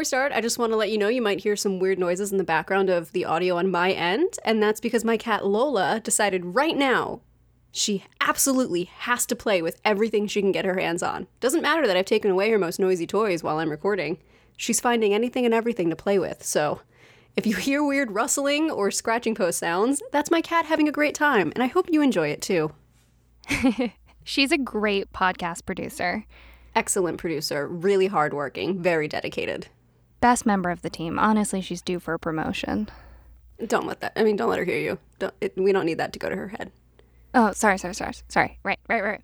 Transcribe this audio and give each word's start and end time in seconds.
before 0.00 0.16
we 0.18 0.28
start, 0.28 0.32
I 0.32 0.40
just 0.40 0.58
want 0.58 0.72
to 0.72 0.78
let 0.78 0.90
you 0.90 0.96
know 0.96 1.08
you 1.08 1.20
might 1.20 1.42
hear 1.42 1.56
some 1.56 1.78
weird 1.78 1.98
noises 1.98 2.32
in 2.32 2.38
the 2.38 2.42
background 2.42 2.88
of 2.88 3.12
the 3.12 3.26
audio 3.26 3.58
on 3.58 3.70
my 3.70 3.92
end, 3.92 4.38
and 4.46 4.62
that's 4.62 4.80
because 4.80 5.04
my 5.04 5.18
cat 5.18 5.44
Lola 5.44 6.00
decided 6.02 6.54
right 6.54 6.74
now 6.74 7.20
she 7.70 8.04
absolutely 8.18 8.84
has 8.84 9.26
to 9.26 9.36
play 9.36 9.60
with 9.60 9.78
everything 9.84 10.26
she 10.26 10.40
can 10.40 10.52
get 10.52 10.64
her 10.64 10.78
hands 10.78 11.02
on. 11.02 11.26
Doesn't 11.40 11.60
matter 11.60 11.86
that 11.86 11.98
I've 11.98 12.06
taken 12.06 12.30
away 12.30 12.48
her 12.50 12.58
most 12.58 12.80
noisy 12.80 13.06
toys 13.06 13.42
while 13.42 13.58
I'm 13.58 13.68
recording. 13.68 14.16
She's 14.56 14.80
finding 14.80 15.12
anything 15.12 15.44
and 15.44 15.52
everything 15.52 15.90
to 15.90 15.96
play 15.96 16.18
with, 16.18 16.42
so 16.42 16.80
if 17.36 17.46
you 17.46 17.56
hear 17.56 17.84
weird 17.84 18.12
rustling 18.12 18.70
or 18.70 18.90
scratching 18.90 19.34
post 19.34 19.58
sounds, 19.58 20.02
that's 20.12 20.30
my 20.30 20.40
cat 20.40 20.64
having 20.64 20.88
a 20.88 20.92
great 20.92 21.14
time, 21.14 21.52
and 21.54 21.62
I 21.62 21.66
hope 21.66 21.92
you 21.92 22.00
enjoy 22.00 22.28
it 22.28 22.40
too. 22.40 22.72
She's 24.24 24.50
a 24.50 24.56
great 24.56 25.12
podcast 25.12 25.66
producer. 25.66 26.24
Excellent 26.74 27.18
producer, 27.18 27.68
really 27.68 28.06
hardworking, 28.06 28.82
very 28.82 29.06
dedicated. 29.06 29.68
Best 30.20 30.44
member 30.44 30.70
of 30.70 30.82
the 30.82 30.90
team. 30.90 31.18
Honestly, 31.18 31.60
she's 31.60 31.82
due 31.82 31.98
for 31.98 32.14
a 32.14 32.18
promotion. 32.18 32.88
Don't 33.66 33.86
let 33.86 34.00
that. 34.00 34.12
I 34.16 34.22
mean, 34.22 34.36
don't 34.36 34.50
let 34.50 34.58
her 34.58 34.64
hear 34.64 34.78
you. 34.78 34.98
Don't, 35.18 35.34
it, 35.40 35.54
we 35.56 35.72
don't 35.72 35.86
need 35.86 35.98
that 35.98 36.12
to 36.12 36.18
go 36.18 36.28
to 36.28 36.36
her 36.36 36.48
head. 36.48 36.72
Oh, 37.34 37.52
sorry, 37.52 37.78
sorry, 37.78 37.94
sorry, 37.94 38.14
sorry. 38.28 38.58
Right, 38.62 38.78
right, 38.88 39.02
right. 39.02 39.22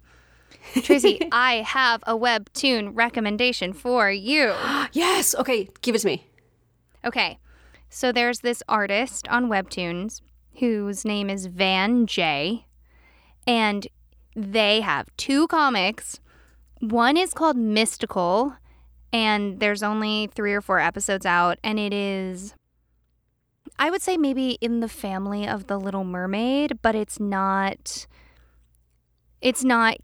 Tracy, 0.82 1.28
I 1.32 1.56
have 1.56 2.02
a 2.06 2.14
webtoon 2.14 2.90
recommendation 2.94 3.72
for 3.72 4.10
you. 4.10 4.54
yes. 4.92 5.34
Okay, 5.34 5.68
give 5.80 5.94
it 5.94 5.98
to 6.00 6.06
me. 6.06 6.26
Okay, 7.04 7.38
so 7.88 8.10
there's 8.12 8.40
this 8.40 8.62
artist 8.68 9.28
on 9.28 9.48
Webtoons 9.48 10.22
whose 10.58 11.04
name 11.04 11.30
is 11.30 11.46
Van 11.46 12.06
J, 12.06 12.66
and 13.46 13.86
they 14.34 14.80
have 14.80 15.08
two 15.16 15.46
comics. 15.46 16.20
One 16.80 17.16
is 17.16 17.32
called 17.32 17.56
Mystical, 17.56 18.56
and 19.12 19.60
there's 19.60 19.82
only 19.82 20.28
three 20.34 20.52
or 20.52 20.60
four 20.60 20.78
episodes 20.78 21.26
out, 21.26 21.58
and 21.62 21.78
it 21.78 21.92
is, 21.92 22.54
I 23.78 23.90
would 23.90 24.02
say, 24.02 24.16
maybe 24.16 24.58
in 24.60 24.80
the 24.80 24.88
family 24.88 25.46
of 25.46 25.66
The 25.66 25.78
Little 25.78 26.04
Mermaid, 26.04 26.80
but 26.82 26.94
it's 26.94 27.20
not. 27.20 28.06
It's 29.42 29.62
not 29.62 29.96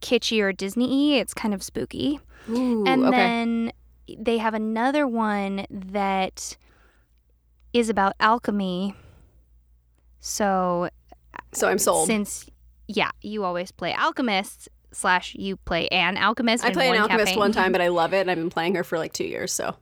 kitschy 0.00 0.40
or 0.40 0.52
Disney 0.52 1.12
y. 1.12 1.20
It's 1.20 1.32
kind 1.32 1.54
of 1.54 1.62
spooky. 1.62 2.20
Ooh, 2.48 2.84
and 2.86 3.04
okay. 3.04 3.16
then 3.16 3.72
they 4.18 4.38
have 4.38 4.54
another 4.54 5.06
one 5.06 5.66
that 5.70 6.56
is 7.72 7.88
about 7.88 8.14
alchemy. 8.20 8.94
So 10.20 10.88
so 11.52 11.68
I'm 11.68 11.78
sold. 11.78 12.06
since 12.06 12.46
yeah, 12.86 13.10
you 13.22 13.44
always 13.44 13.70
play 13.70 13.92
alchemists 13.92 14.68
slash 14.92 15.34
you 15.34 15.56
play 15.56 15.88
an 15.88 16.16
alchemist. 16.16 16.64
I 16.64 16.68
in 16.68 16.74
played 16.74 16.90
an 16.94 17.00
alchemist 17.02 17.26
campaign. 17.26 17.38
one 17.38 17.52
time, 17.52 17.72
but 17.72 17.80
I 17.80 17.88
love 18.00 18.12
it, 18.14 18.20
and 18.20 18.30
I've 18.30 18.38
been 18.38 18.50
playing 18.50 18.74
her 18.74 18.84
for 18.84 18.98
like 18.98 19.12
two 19.12 19.24
years. 19.24 19.52
So 19.52 19.74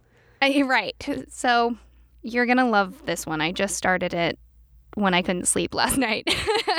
right. 0.42 1.24
So 1.28 1.76
you're 2.22 2.46
gonna 2.46 2.68
love 2.68 3.04
this 3.06 3.26
one. 3.26 3.40
I 3.40 3.52
just 3.52 3.76
started 3.76 4.14
it 4.14 4.38
when 4.94 5.14
I 5.14 5.22
couldn't 5.22 5.46
sleep 5.48 5.74
last 5.74 5.96
night. 6.08 6.24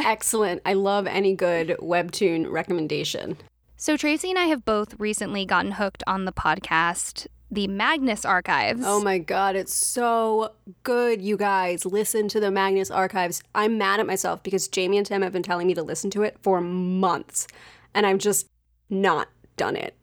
excellent. 0.04 0.62
I 0.66 0.74
love 0.74 1.08
any 1.08 1.34
good 1.36 1.76
webtoon 1.82 2.50
recommendation. 2.52 3.38
so 3.78 3.96
Tracy 3.98 4.30
and 4.30 4.40
I 4.40 4.46
have 4.46 4.66
both 4.66 5.00
recently 5.00 5.46
gotten 5.46 5.74
hooked 5.74 6.04
on 6.08 6.26
the 6.26 6.32
podcast, 6.34 7.28
the 7.52 7.68
Magnus 7.68 8.26
Archives. 8.26 8.82
Oh 8.84 9.02
my 9.02 9.18
god, 9.20 9.56
it's 9.56 9.74
so 9.74 10.54
good, 10.84 11.22
you 11.22 11.38
guys. 11.38 11.86
Listen 11.86 12.28
to 12.30 12.40
the 12.40 12.52
Magnus 12.52 12.92
Archives. 12.92 13.42
I'm 13.56 13.78
mad 13.78 14.00
at 14.00 14.08
myself 14.08 14.44
because 14.44 14.68
Jamie 14.68 14.98
and 14.98 15.06
Tim 15.06 15.22
have 15.22 15.34
been 15.34 15.44
telling 15.44 15.68
me 15.68 15.74
to 15.76 15.84
listen 15.84 16.10
to 16.12 16.24
it 16.24 16.38
for 16.42 16.60
months, 16.62 17.48
and 17.94 18.06
I've 18.06 18.18
just 18.18 18.48
not 18.90 19.28
done 19.58 19.76
it. 19.76 19.96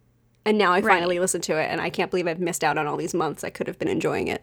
And 0.44 0.58
now 0.58 0.72
I 0.72 0.80
Right. 0.80 0.94
finally 0.94 1.18
listened 1.18 1.44
to 1.44 1.56
it, 1.58 1.68
and 1.70 1.80
I 1.80 1.90
can't 1.90 2.10
believe 2.10 2.26
I've 2.28 2.38
missed 2.40 2.62
out 2.62 2.78
on 2.78 2.86
all 2.86 2.96
these 2.96 3.14
months. 3.14 3.42
I 3.42 3.50
could 3.50 3.66
have 3.66 3.78
been 3.78 3.88
enjoying 3.88 4.28
it. 4.28 4.42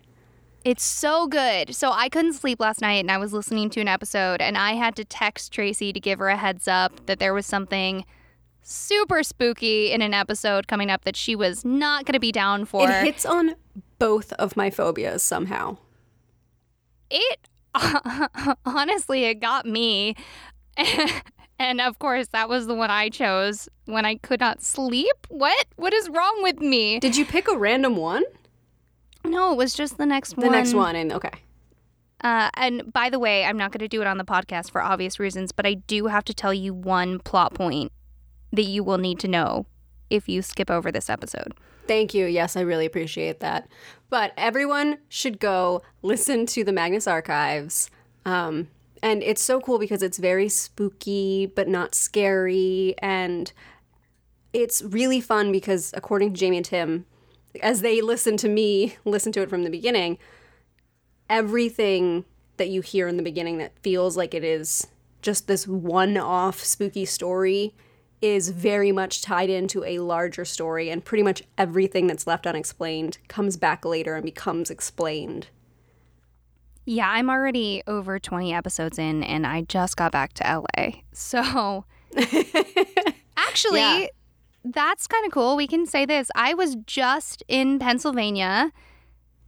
It's 0.65 0.83
so 0.83 1.27
good. 1.27 1.75
So 1.75 1.91
I 1.91 2.07
couldn't 2.09 2.33
sleep 2.33 2.59
last 2.61 2.79
night 2.79 3.01
and 3.01 3.11
I 3.11 3.17
was 3.17 3.33
listening 3.33 3.69
to 3.71 3.81
an 3.81 3.89
episode 3.89 4.41
and 4.41 4.57
I 4.57 4.73
had 4.75 4.95
to 4.95 5.03
text 5.03 5.51
Tracy 5.51 5.91
to 5.91 5.99
give 5.99 6.19
her 6.19 6.29
a 6.29 6.37
heads 6.37 6.69
up 6.69 7.05
that 7.05 7.19
there 7.19 7.33
was 7.33 7.45
something 7.45 8.05
super 8.61 9.23
spooky 9.23 9.91
in 9.91 10.01
an 10.01 10.13
episode 10.13 10.69
coming 10.69 10.89
up 10.89 11.03
that 11.03 11.17
she 11.17 11.35
was 11.35 11.65
not 11.65 12.05
going 12.05 12.13
to 12.13 12.19
be 12.21 12.31
down 12.31 12.63
for. 12.63 12.89
It 12.89 13.03
hits 13.03 13.25
on 13.25 13.55
both 13.99 14.31
of 14.33 14.55
my 14.55 14.69
phobias 14.69 15.21
somehow. 15.21 15.79
It 17.09 17.49
honestly 18.65 19.25
it 19.25 19.41
got 19.41 19.65
me. 19.65 20.15
and 21.59 21.81
of 21.81 21.99
course 21.99 22.27
that 22.29 22.49
was 22.49 22.67
the 22.67 22.75
one 22.75 22.89
I 22.91 23.09
chose 23.09 23.69
when 23.85 24.05
I 24.05 24.15
could 24.15 24.39
not 24.39 24.61
sleep. 24.61 25.15
What? 25.29 25.65
What 25.75 25.93
is 25.93 26.09
wrong 26.09 26.39
with 26.41 26.59
me? 26.59 26.99
Did 26.99 27.15
you 27.17 27.25
pick 27.25 27.47
a 27.47 27.57
random 27.57 27.95
one? 27.95 28.23
No, 29.25 29.53
it 29.53 29.57
was 29.57 29.73
just 29.73 29.97
the 29.97 30.05
next 30.05 30.35
The 30.35 30.41
one. 30.41 30.51
The 30.51 30.57
next 30.57 30.73
one, 30.73 30.95
and 30.95 31.13
okay. 31.13 31.31
Uh, 32.21 32.49
and 32.55 32.91
by 32.91 33.09
the 33.09 33.19
way, 33.19 33.43
I'm 33.43 33.57
not 33.57 33.71
going 33.71 33.79
to 33.79 33.87
do 33.87 34.01
it 34.01 34.07
on 34.07 34.17
the 34.17 34.23
podcast 34.23 34.71
for 34.71 34.81
obvious 34.81 35.19
reasons, 35.19 35.51
but 35.51 35.65
I 35.65 35.73
do 35.73 36.07
have 36.07 36.23
to 36.25 36.33
tell 36.33 36.53
you 36.53 36.73
one 36.73 37.19
plot 37.19 37.53
point 37.53 37.91
that 38.51 38.63
you 38.63 38.83
will 38.83 38.97
need 38.97 39.19
to 39.19 39.27
know 39.27 39.65
if 40.09 40.29
you 40.29 40.41
skip 40.41 40.71
over 40.71 40.91
this 40.91 41.09
episode. 41.09 41.53
Thank 41.85 42.13
you. 42.13 42.25
Yes, 42.25 42.55
I 42.55 42.61
really 42.61 42.85
appreciate 42.85 43.41
that. 43.41 43.67
But 44.09 44.31
everyone 44.37 44.99
should 45.09 45.39
go 45.39 45.81
listen 46.01 46.45
to 46.47 46.63
the 46.63 46.71
Magnus 46.71 47.07
Archives. 47.07 47.89
Um, 48.25 48.69
and 49.03 49.21
it's 49.21 49.41
so 49.41 49.59
cool 49.59 49.79
because 49.79 50.01
it's 50.01 50.17
very 50.17 50.47
spooky, 50.47 51.45
but 51.45 51.67
not 51.67 51.93
scary. 51.93 52.95
And 52.99 53.51
it's 54.53 54.81
really 54.81 55.19
fun 55.19 55.51
because, 55.51 55.91
according 55.93 56.33
to 56.33 56.39
Jamie 56.39 56.57
and 56.57 56.65
Tim, 56.65 57.05
as 57.61 57.81
they 57.81 58.01
listen 58.01 58.37
to 58.37 58.47
me 58.47 58.95
listen 59.05 59.33
to 59.33 59.41
it 59.41 59.49
from 59.49 59.65
the 59.65 59.69
beginning, 59.69 60.17
everything 61.29 62.23
that 62.55 62.69
you 62.69 62.79
hear 62.79 63.09
in 63.09 63.17
the 63.17 63.23
beginning 63.23 63.57
that 63.57 63.77
feels 63.79 64.15
like 64.15 64.33
it 64.33 64.43
is 64.43 64.87
just 65.21 65.47
this 65.47 65.67
one 65.67 66.15
off 66.15 66.63
spooky 66.63 67.03
story 67.05 67.75
is 68.21 68.49
very 68.49 68.93
much 68.93 69.21
tied 69.21 69.49
into 69.49 69.83
a 69.83 69.99
larger 69.99 70.45
story, 70.45 70.89
and 70.89 71.03
pretty 71.03 71.23
much 71.23 71.43
everything 71.57 72.07
that's 72.07 72.25
left 72.25 72.47
unexplained 72.47 73.17
comes 73.27 73.57
back 73.57 73.83
later 73.83 74.15
and 74.15 74.23
becomes 74.23 74.71
explained. 74.71 75.47
Yeah, 76.85 77.09
I'm 77.09 77.29
already 77.29 77.81
over 77.87 78.19
20 78.19 78.53
episodes 78.53 78.99
in, 78.99 79.23
and 79.23 79.47
I 79.47 79.61
just 79.61 79.95
got 79.97 80.11
back 80.11 80.33
to 80.33 80.63
LA. 80.77 80.89
So 81.13 81.85
actually, 83.37 83.79
Yeah. 83.79 84.07
that's 84.63 85.07
kind 85.07 85.25
of 85.25 85.31
cool. 85.31 85.55
We 85.55 85.67
can 85.67 85.85
say 85.85 86.05
this. 86.05 86.29
I 86.35 86.53
was 86.53 86.75
just 86.85 87.43
in 87.47 87.79
Pennsylvania 87.79 88.71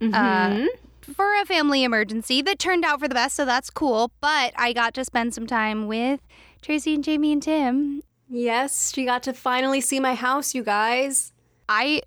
uh, 0.01 0.65
for 1.01 1.39
a 1.41 1.45
family 1.45 1.83
emergency 1.83 2.41
that 2.43 2.59
turned 2.59 2.83
out 2.85 2.99
for 2.99 3.07
the 3.07 3.15
best, 3.15 3.35
so 3.35 3.45
that's 3.45 3.69
cool. 3.69 4.11
But 4.21 4.53
I 4.57 4.73
got 4.73 4.93
to 4.95 5.05
spend 5.05 5.33
some 5.33 5.47
time 5.47 5.87
with 5.87 6.19
Tracy 6.61 6.95
and 6.95 7.03
Jamie 7.03 7.31
and 7.33 7.41
Tim. 7.41 8.01
Yes, 8.29 8.91
she 8.93 9.05
got 9.05 9.23
to 9.23 9.33
finally 9.33 9.81
see 9.81 9.99
my 9.99 10.15
house, 10.15 10.55
you 10.55 10.63
guys. 10.63 11.31
I 11.69 12.01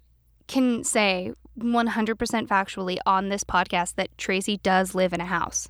can 0.48 0.82
say 0.84 1.32
100% 1.60 2.46
factually 2.48 2.98
on 3.06 3.28
this 3.28 3.44
podcast 3.44 3.94
that 3.96 4.16
Tracy 4.18 4.58
does 4.58 4.94
live 4.94 5.12
in 5.12 5.20
a 5.20 5.26
house. 5.26 5.68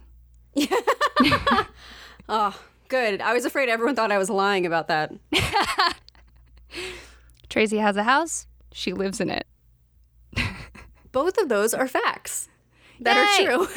Oh, 2.29 2.61
good. 2.89 3.21
I 3.21 3.33
was 3.35 3.45
afraid 3.45 3.69
everyone 3.69 3.95
thought 3.95 4.13
I 4.13 4.19
was 4.19 4.31
lying 4.31 4.67
about 4.67 4.89
that. 4.89 5.13
Tracy 7.49 7.79
has 7.79 7.97
a 7.97 8.03
house, 8.03 8.47
she 8.73 8.93
lives 8.93 9.21
in 9.21 9.31
it. 9.31 9.47
Both 11.13 11.39
of 11.39 11.49
those 11.49 11.73
are 11.73 11.89
facts 11.89 12.49
that 13.01 13.39
Yay! 13.39 13.47
are 13.47 13.65
true. 13.67 13.69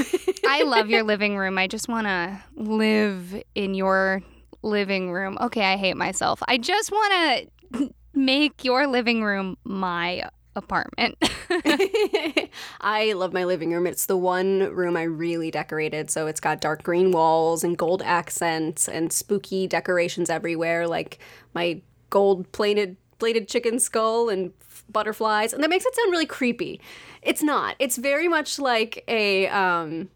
I 0.47 0.63
love 0.63 0.89
your 0.89 1.03
living 1.03 1.37
room. 1.37 1.57
I 1.57 1.67
just 1.67 1.87
want 1.87 2.07
to 2.07 2.43
live 2.55 3.41
in 3.55 3.73
your 3.73 4.21
living 4.61 5.11
room. 5.11 5.37
Okay, 5.39 5.63
I 5.63 5.77
hate 5.77 5.95
myself. 5.95 6.43
I 6.47 6.57
just 6.57 6.91
want 6.91 7.49
to 7.73 7.93
make 8.13 8.65
your 8.65 8.87
living 8.87 9.23
room 9.23 9.57
my 9.63 10.29
apartment. 10.56 11.18
I 12.81 13.13
love 13.13 13.33
my 13.33 13.44
living 13.44 13.71
room. 13.71 13.88
It's 13.88 14.06
the 14.06 14.18
one 14.18 14.74
room 14.74 14.98
I 14.98 15.03
really 15.03 15.51
decorated. 15.51 16.09
So 16.09 16.27
it's 16.27 16.39
got 16.39 16.62
dark 16.62 16.83
green 16.83 17.12
walls 17.12 17.63
and 17.63 17.77
gold 17.77 18.01
accents 18.03 18.88
and 18.88 19.12
spooky 19.12 19.68
decorations 19.68 20.30
everywhere, 20.30 20.88
like 20.88 21.19
my 21.53 21.81
gold 22.09 22.51
plated 22.51 22.98
plated 23.19 23.48
chicken 23.48 23.80
skull 23.80 24.30
and 24.30 24.51
butterflies. 24.89 25.53
And 25.53 25.63
that 25.63 25.69
makes 25.69 25.86
it 25.86 25.95
sound 25.95 26.12
really 26.12 26.25
creepy. 26.25 26.81
It's 27.21 27.44
not. 27.44 27.75
It's 27.77 27.98
very 27.98 28.27
much 28.27 28.57
like 28.57 29.03
a 29.07 29.48
um, 29.50 30.09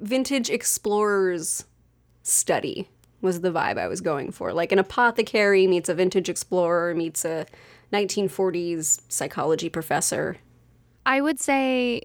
vintage 0.00 0.48
explorer's 0.48 1.64
study 2.22 2.88
was 3.20 3.42
the 3.42 3.50
vibe 3.52 3.78
I 3.78 3.88
was 3.88 4.00
going 4.00 4.32
for. 4.32 4.52
Like 4.52 4.72
an 4.72 4.78
apothecary 4.78 5.66
meets 5.66 5.88
a 5.88 5.94
vintage 5.94 6.28
explorer 6.28 6.94
meets 6.94 7.24
a 7.24 7.46
1940s 7.92 9.00
psychology 9.08 9.68
professor. 9.68 10.36
I 11.04 11.20
would 11.20 11.38
say 11.38 12.02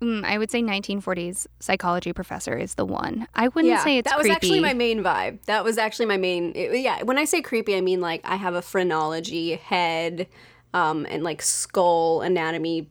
mm, 0.00 0.24
I 0.24 0.38
would 0.38 0.50
say 0.50 0.62
1940s 0.62 1.46
psychology 1.60 2.12
professor 2.12 2.56
is 2.56 2.74
the 2.74 2.84
one. 2.84 3.26
I 3.34 3.48
wouldn't 3.48 3.80
say 3.80 3.98
it's 3.98 4.10
that 4.10 4.16
was 4.18 4.26
creepy. 4.26 4.34
actually 4.36 4.60
my 4.60 4.74
main 4.74 5.02
vibe. 5.02 5.44
That 5.44 5.64
was 5.64 5.78
actually 5.78 6.06
my 6.06 6.16
main. 6.16 6.52
it- 6.54 6.80
yeah, 6.80 7.02
when 7.02 7.18
I 7.18 7.24
say 7.24 7.42
creepy, 7.42 7.76
I 7.76 7.80
mean 7.80 8.00
like 8.00 8.20
I 8.24 8.36
have 8.36 8.54
a 8.54 8.62
phrenology 8.62 9.54
head, 9.56 10.26
um, 10.74 11.06
and 11.08 11.22
like 11.22 11.42
skull 11.42 12.22
anatomy 12.22 12.90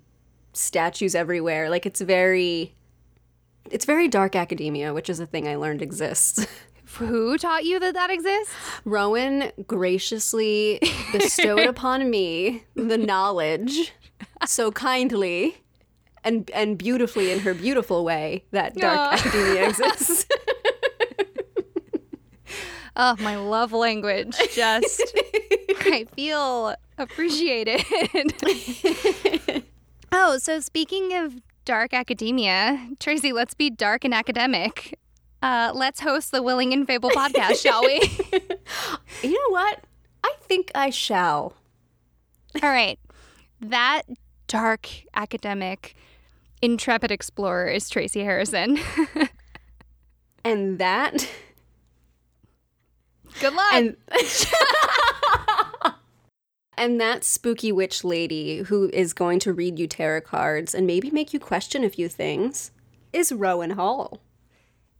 statues 0.53 1.15
everywhere. 1.15 1.69
Like 1.69 1.85
it's 1.85 2.01
very 2.01 2.75
it's 3.71 3.85
very 3.85 4.07
dark 4.07 4.35
academia, 4.35 4.93
which 4.93 5.09
is 5.09 5.19
a 5.19 5.25
thing 5.25 5.47
I 5.47 5.55
learned 5.55 5.81
exists. 5.81 6.45
Who 6.97 7.37
taught 7.37 7.63
you 7.65 7.79
that 7.79 7.93
that 7.93 8.09
exists? 8.09 8.53
Rowan 8.83 9.51
graciously 9.67 10.79
bestowed 11.11 11.59
upon 11.67 12.09
me 12.09 12.63
the 12.75 12.97
knowledge 12.97 13.93
so 14.45 14.71
kindly 14.71 15.57
and 16.23 16.49
and 16.51 16.77
beautifully 16.77 17.31
in 17.31 17.39
her 17.39 17.53
beautiful 17.53 18.03
way 18.03 18.43
that 18.51 18.75
dark 18.75 18.97
Aw. 18.99 19.13
academia 19.13 19.69
exists. 19.69 20.25
Oh, 23.01 23.15
my 23.21 23.37
love 23.37 23.71
language. 23.71 24.35
Just, 24.51 25.13
I 25.79 26.05
feel 26.17 26.75
appreciated. 26.97 27.81
oh, 30.11 30.37
so 30.37 30.59
speaking 30.59 31.13
of 31.15 31.35
dark 31.63 31.93
academia, 31.93 32.89
Tracy, 32.99 33.31
let's 33.31 33.53
be 33.53 33.69
dark 33.69 34.03
and 34.03 34.13
academic. 34.13 34.99
Uh, 35.41 35.71
let's 35.73 35.99
host 36.01 36.31
the 36.31 36.43
Willing 36.43 36.73
and 36.73 36.85
Fable 36.85 37.09
podcast, 37.11 37.61
shall 37.61 37.81
we? 37.81 38.01
you 39.27 39.33
know 39.33 39.51
what? 39.53 39.83
I 40.23 40.33
think 40.41 40.71
I 40.75 40.89
shall. 40.89 41.53
All 42.61 42.69
right. 42.69 42.99
That 43.61 44.03
dark 44.47 44.89
academic 45.13 45.95
intrepid 46.61 47.11
explorer 47.11 47.67
is 47.67 47.89
Tracy 47.89 48.21
Harrison. 48.21 48.79
And 50.43 50.79
that 50.79 51.29
Good 53.39 53.53
luck. 53.53 53.73
and 53.73 53.95
and 56.77 56.99
that 56.99 57.23
spooky 57.23 57.71
witch 57.71 58.03
lady 58.03 58.59
who 58.63 58.89
is 58.93 59.13
going 59.13 59.39
to 59.39 59.53
read 59.53 59.77
you 59.79 59.87
tarot 59.87 60.21
cards 60.21 60.73
and 60.73 60.87
maybe 60.87 61.11
make 61.11 61.33
you 61.33 61.39
question 61.39 61.83
a 61.83 61.89
few 61.89 62.09
things 62.09 62.71
is 63.13 63.31
Rowan 63.31 63.71
Hall. 63.71 64.19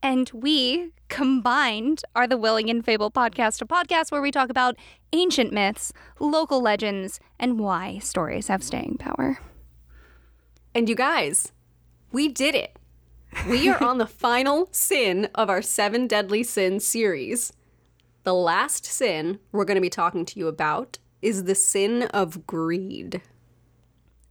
And 0.02 0.30
we 0.34 0.92
combined 1.10 2.04
are 2.16 2.28
the 2.28 2.38
Willing 2.38 2.70
and 2.70 2.86
Fable 2.86 3.12
podcast, 3.12 3.62
a 3.62 3.66
podcast 3.66 4.12
where 4.12 4.22
we 4.22 4.32
talk 4.32 4.50
about 4.50 4.78
ancient 5.12 5.52
myths, 5.52 5.92
local 6.20 6.62
legends, 6.62 7.20
and 7.40 7.60
why 7.60 8.00
stories 8.00 8.48
have 8.48 8.64
staying 8.64 8.98
power. 8.98 9.40
And 10.74 10.88
you 10.88 10.96
guys, 10.96 11.52
we 12.12 12.30
did 12.30 12.56
it. 12.56 12.78
We 13.48 13.68
are 13.70 13.84
on 13.84 13.98
the 13.98 14.08
final 14.26 14.70
sin 14.72 15.30
of 15.36 15.50
our 15.50 15.62
seven 15.62 16.08
deadly 16.08 16.44
sins 16.44 16.86
series. 16.86 17.52
The 18.24 18.34
last 18.34 18.86
sin 18.86 19.40
we're 19.52 19.66
going 19.66 19.76
to 19.76 19.82
be 19.82 19.90
talking 19.90 20.26
to 20.26 20.40
you 20.40 20.48
about 20.48 20.98
is 21.22 21.44
the 21.44 21.56
sin 21.56 22.04
of 22.04 22.48
greed. 22.48 23.22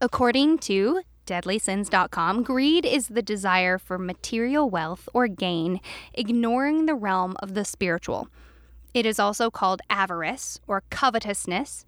According 0.01 0.59
to 0.59 1.01
deadlysins.com, 1.29 2.41
greed 2.41 2.85
is 2.85 3.07
the 3.07 3.21
desire 3.21 3.77
for 3.77 3.99
material 3.99 4.67
wealth 4.67 5.07
or 5.13 5.27
gain, 5.27 5.79
ignoring 6.13 6.87
the 6.87 6.95
realm 6.95 7.35
of 7.39 7.53
the 7.53 7.63
spiritual. 7.63 8.27
It 8.95 9.05
is 9.05 9.19
also 9.19 9.51
called 9.51 9.81
avarice 9.91 10.59
or 10.67 10.83
covetousness, 10.89 11.85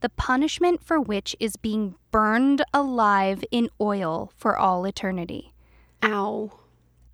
the 0.00 0.10
punishment 0.10 0.84
for 0.84 1.00
which 1.00 1.34
is 1.40 1.56
being 1.56 1.94
burned 2.10 2.62
alive 2.74 3.42
in 3.50 3.70
oil 3.80 4.30
for 4.36 4.58
all 4.58 4.84
eternity. 4.84 5.54
Ow. 6.04 6.52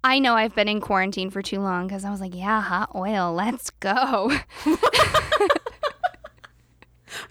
I 0.02 0.18
know 0.18 0.34
I've 0.34 0.54
been 0.54 0.68
in 0.68 0.80
quarantine 0.80 1.30
for 1.30 1.42
too 1.42 1.60
long 1.60 1.86
because 1.86 2.04
I 2.04 2.10
was 2.10 2.20
like, 2.20 2.34
yeah, 2.34 2.60
hot 2.60 2.90
oil, 2.94 3.32
let's 3.32 3.70
go. 3.70 4.32
Are 4.32 4.76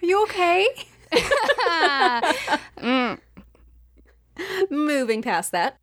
you 0.00 0.22
okay? 0.24 0.66
Mm. 2.78 3.18
Moving 4.70 5.22
past 5.22 5.52
that, 5.52 5.78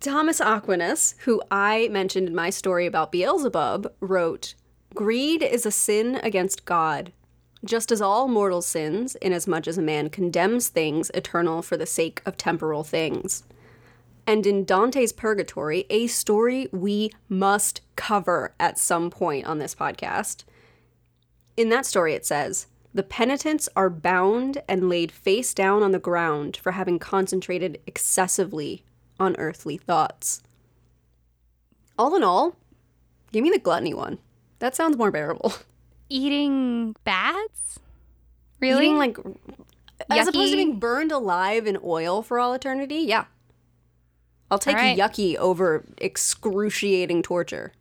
Thomas 0.00 0.40
Aquinas, 0.40 1.16
who 1.20 1.42
I 1.50 1.88
mentioned 1.90 2.28
in 2.28 2.34
my 2.34 2.50
story 2.50 2.86
about 2.86 3.12
Beelzebub, 3.12 3.92
wrote 4.00 4.54
Greed 4.94 5.42
is 5.42 5.66
a 5.66 5.70
sin 5.70 6.16
against 6.22 6.64
God, 6.64 7.12
just 7.64 7.90
as 7.90 8.00
all 8.00 8.28
mortal 8.28 8.62
sins, 8.62 9.16
inasmuch 9.16 9.66
as 9.66 9.76
a 9.76 9.82
man 9.82 10.08
condemns 10.08 10.68
things 10.68 11.10
eternal 11.14 11.62
for 11.62 11.76
the 11.76 11.86
sake 11.86 12.22
of 12.24 12.36
temporal 12.36 12.84
things. 12.84 13.42
And 14.26 14.46
in 14.46 14.64
Dante's 14.64 15.12
Purgatory, 15.12 15.86
a 15.90 16.06
story 16.06 16.68
we 16.70 17.10
must 17.28 17.80
cover 17.96 18.54
at 18.60 18.78
some 18.78 19.10
point 19.10 19.46
on 19.46 19.58
this 19.58 19.74
podcast. 19.74 20.44
In 21.56 21.70
that 21.70 21.86
story, 21.86 22.14
it 22.14 22.24
says, 22.24 22.66
The 22.98 23.04
penitents 23.04 23.68
are 23.76 23.90
bound 23.90 24.60
and 24.66 24.88
laid 24.88 25.12
face 25.12 25.54
down 25.54 25.84
on 25.84 25.92
the 25.92 26.00
ground 26.00 26.56
for 26.56 26.72
having 26.72 26.98
concentrated 26.98 27.80
excessively 27.86 28.82
on 29.20 29.36
earthly 29.38 29.76
thoughts. 29.76 30.42
All 31.96 32.16
in 32.16 32.24
all, 32.24 32.56
give 33.30 33.44
me 33.44 33.50
the 33.50 33.60
gluttony 33.60 33.94
one. 33.94 34.18
That 34.58 34.74
sounds 34.74 34.96
more 34.96 35.12
bearable. 35.12 35.52
Eating 36.08 36.96
bats? 37.04 37.78
Really? 38.58 38.86
Eating, 38.86 38.98
like, 38.98 39.16
as 40.10 40.26
opposed 40.26 40.50
to 40.50 40.56
being 40.56 40.80
burned 40.80 41.12
alive 41.12 41.68
in 41.68 41.78
oil 41.84 42.20
for 42.24 42.40
all 42.40 42.52
eternity, 42.52 42.96
yeah. 42.96 43.26
I'll 44.50 44.58
take 44.58 44.74
All 44.74 44.82
right. 44.82 44.98
yucky 44.98 45.36
over 45.36 45.84
excruciating 45.98 47.22
torture. 47.22 47.74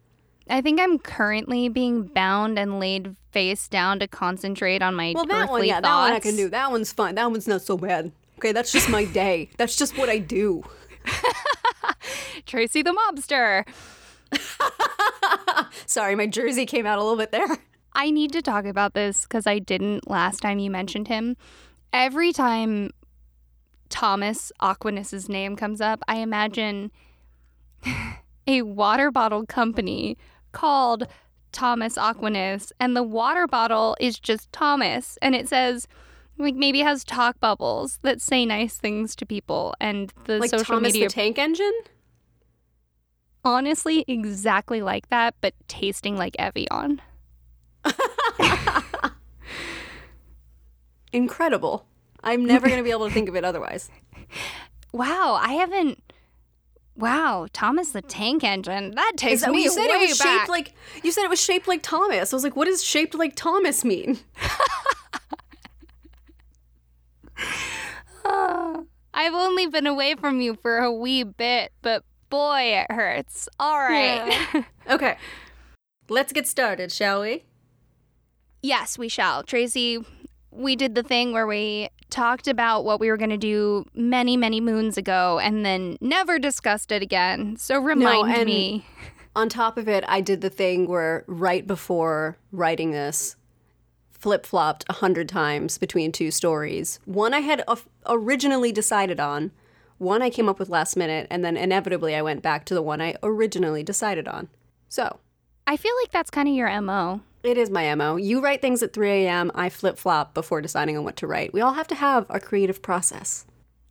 I 0.49 0.61
think 0.61 0.79
I'm 0.79 0.99
currently 0.99 1.69
being 1.69 2.03
bound 2.03 2.57
and 2.57 2.79
laid 2.79 3.15
face 3.31 3.67
down 3.67 3.99
to 3.99 4.07
concentrate 4.07 4.81
on 4.81 4.95
my 4.95 5.13
Well, 5.15 5.25
that 5.25 5.49
one, 5.49 5.65
yeah, 5.65 5.81
that 5.81 5.95
one 5.95 6.13
I 6.13 6.19
can 6.19 6.35
do. 6.35 6.49
That 6.49 6.71
one's 6.71 6.91
fine. 6.91 7.15
That 7.15 7.29
one's 7.29 7.47
not 7.47 7.61
so 7.61 7.77
bad. 7.77 8.11
Okay, 8.38 8.51
that's 8.51 8.71
just 8.71 8.89
my 8.89 9.05
day. 9.05 9.49
That's 9.57 9.75
just 9.75 9.97
what 9.97 10.09
I 10.09 10.19
do. 10.19 10.63
Tracy 12.45 12.81
the 12.81 12.91
mobster. 12.91 13.65
Sorry, 15.85 16.15
my 16.15 16.27
jersey 16.27 16.65
came 16.65 16.85
out 16.85 17.00
a 17.00 17.01
little 17.01 17.17
bit 17.17 17.31
there. 17.31 17.57
I 17.93 18.11
need 18.11 18.31
to 18.33 18.41
talk 18.41 18.65
about 18.65 18.93
this 18.93 19.23
because 19.23 19.47
I 19.47 19.59
didn't 19.59 20.09
last 20.09 20.41
time 20.41 20.59
you 20.59 20.69
mentioned 20.69 21.07
him. 21.07 21.35
Every 21.91 22.31
time 22.31 22.91
Thomas 23.89 24.51
Aquinas' 24.60 25.27
name 25.27 25.55
comes 25.55 25.81
up, 25.81 26.03
I 26.07 26.17
imagine 26.17 26.91
a 28.48 28.62
water 28.62 29.10
bottle 29.10 29.45
company 29.45 30.17
called 30.51 31.08
Thomas 31.51 31.98
Aquinas, 31.98 32.72
and 32.80 32.96
the 32.96 33.04
water 33.04 33.48
bottle 33.48 33.96
is 34.00 34.20
just 34.20 34.51
Thomas, 34.51 35.18
and 35.22 35.36
it 35.36 35.48
says, 35.50 35.88
like 36.38 36.56
maybe 36.56 36.82
has 36.82 37.04
talk 37.04 37.39
bubbles 37.39 38.00
that 38.04 38.22
say 38.22 38.46
nice 38.46 38.77
things 38.77 39.16
to 39.16 39.25
people, 39.25 39.74
and 39.80 40.13
the 40.25 40.39
Like 40.39 40.50
social 40.51 40.75
Thomas 40.75 40.94
media 40.94 41.08
the 41.08 41.13
Tank 41.13 41.39
Engine? 41.39 41.74
honestly 43.48 44.04
exactly 44.08 44.82
like 44.82 45.10
that, 45.10 45.36
but 45.42 45.54
tasting 45.68 46.18
like 46.18 46.36
Evian. 46.38 47.01
Incredible. 51.13 51.86
I'm 52.24 52.46
never 52.46 52.68
going 52.68 52.80
to 52.80 52.84
be 52.84 52.92
able 52.92 53.08
to 53.08 53.13
think 53.13 53.30
of 53.30 53.36
it 53.36 53.46
otherwise. 53.46 53.89
Wow, 54.94 55.38
I 55.39 55.54
haven't. 55.54 56.01
Wow, 56.98 57.48
Thomas 57.54 57.92
the 57.92 58.01
Tank 58.01 58.44
Engine. 58.44 58.92
That 58.92 59.13
takes 59.18 59.42
that 59.42 59.51
me 59.51 59.63
you 59.63 59.70
said? 59.70 59.82
way 59.88 59.94
It 59.94 60.10
was 60.10 60.18
back. 60.18 60.39
shaped 60.39 60.50
like 60.50 60.74
you 61.04 61.12
said 61.12 61.24
it 61.24 61.30
was 61.30 61.42
shaped 61.42 61.68
like 61.68 61.84
Thomas. 61.84 62.34
I 62.34 62.36
was 62.36 62.44
like, 62.44 62.56
what 62.56 62.66
does 62.66 62.84
shaped 62.84 63.13
like 63.13 63.36
Thomas 63.36 63.86
mean? 63.86 64.20
I've 68.25 69.34
only 69.34 69.68
been 69.68 69.88
away 69.88 70.16
from 70.16 70.42
you 70.42 70.58
for 70.62 70.77
a 70.80 70.92
wee 70.92 71.24
bit, 71.24 71.72
but 71.82 72.04
boy, 72.30 72.62
it 72.62 72.92
hurts. 72.92 73.48
All 73.60 73.77
right. 73.77 74.66
Okay. 74.89 75.18
Let's 76.08 76.32
get 76.32 76.48
started, 76.48 76.94
shall 76.94 77.22
we? 77.22 77.44
yes, 78.63 78.98
we 78.98 79.10
shall. 79.10 79.44
Tracy, 79.44 80.00
we 80.57 80.75
did 80.75 80.95
the 80.95 81.03
thing 81.03 81.31
where 81.31 81.47
we 81.47 81.89
talked 82.09 82.47
about 82.47 82.85
what 82.85 82.99
we 82.99 83.09
were 83.09 83.17
going 83.17 83.29
to 83.29 83.37
do 83.37 83.85
many, 83.93 84.37
many 84.37 84.59
moons 84.61 84.97
ago 84.97 85.39
and 85.39 85.65
then 85.65 85.97
never 86.01 86.39
discussed 86.39 86.91
it 86.91 87.01
again. 87.01 87.57
So 87.57 87.79
remind 87.79 88.31
and- 88.31 88.45
me. 88.45 88.85
On 89.35 89.49
top 89.49 89.77
of 89.77 89.87
it, 89.87 90.03
I 90.07 90.19
did 90.21 90.41
the 90.41 90.49
thing 90.49 90.87
where 90.87 91.23
right 91.27 91.67
before 91.67 92.39
writing 92.51 92.89
this, 92.89 93.35
flip 94.09 94.47
flopped 94.47 94.83
a 94.89 94.93
hundred 94.93 95.29
times 95.29 95.77
between 95.77 96.11
two 96.11 96.31
stories. 96.31 96.99
One 97.05 97.35
I 97.35 97.41
had 97.41 97.63
originally 98.07 98.71
decided 98.71 99.19
on, 99.19 99.51
one 99.99 100.23
I 100.23 100.31
came 100.31 100.49
up 100.49 100.57
with 100.57 100.69
last 100.69 100.97
minute, 100.97 101.27
and 101.29 101.45
then 101.45 101.55
inevitably 101.55 102.15
I 102.15 102.23
went 102.23 102.41
back 102.41 102.65
to 102.65 102.73
the 102.73 102.81
one 102.81 102.99
I 102.99 103.15
originally 103.21 103.83
decided 103.83 104.27
on. 104.27 104.49
So, 104.89 105.19
I 105.67 105.77
feel 105.77 105.93
like 106.01 106.11
that's 106.11 106.31
kind 106.31 106.47
of 106.47 106.55
your 106.55 106.81
MO. 106.81 107.21
It 107.44 107.58
is 107.58 107.70
my 107.70 107.94
MO. 107.96 108.15
You 108.15 108.41
write 108.41 108.62
things 108.62 108.84
at 108.84 108.94
3 108.94 109.10
a.m., 109.25 109.51
I 109.56 109.70
flip 109.70 109.98
flop 109.98 110.34
before 110.34 110.62
deciding 110.62 110.98
on 110.98 111.03
what 111.03 111.15
to 111.17 111.27
write. 111.27 111.53
We 111.53 111.62
all 111.62 111.74
have 111.74 111.88
to 111.88 111.96
have 111.96 112.25
our 112.29 112.39
creative 112.39 112.82
process. 112.82 113.46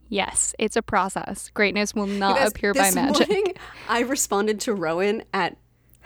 Yes, 0.08 0.54
it's 0.58 0.76
a 0.76 0.82
process. 0.82 1.50
Greatness 1.54 1.94
will 1.94 2.06
not 2.06 2.36
Guys, 2.36 2.48
appear 2.50 2.72
by 2.74 2.90
magic. 2.92 3.28
morning, 3.28 3.54
I 3.88 4.00
responded 4.00 4.60
to 4.60 4.74
Rowan 4.74 5.24
at 5.32 5.56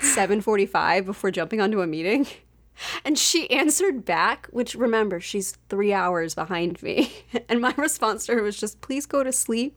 7:45 0.01 1.05
before 1.05 1.31
jumping 1.31 1.61
onto 1.61 1.83
a 1.83 1.87
meeting, 1.87 2.27
and 3.05 3.19
she 3.19 3.51
answered 3.51 4.07
back. 4.07 4.47
Which 4.53 4.75
remember, 4.75 5.21
she's 5.21 5.59
three 5.69 5.93
hours 5.93 6.35
behind 6.35 6.83
me, 6.83 7.13
and 7.49 7.61
my 7.61 7.75
response 7.77 8.25
to 8.27 8.35
her 8.37 8.43
was 8.43 8.57
just, 8.57 8.81
"Please 8.81 9.05
go 9.05 9.23
to 9.23 9.33
sleep." 9.33 9.75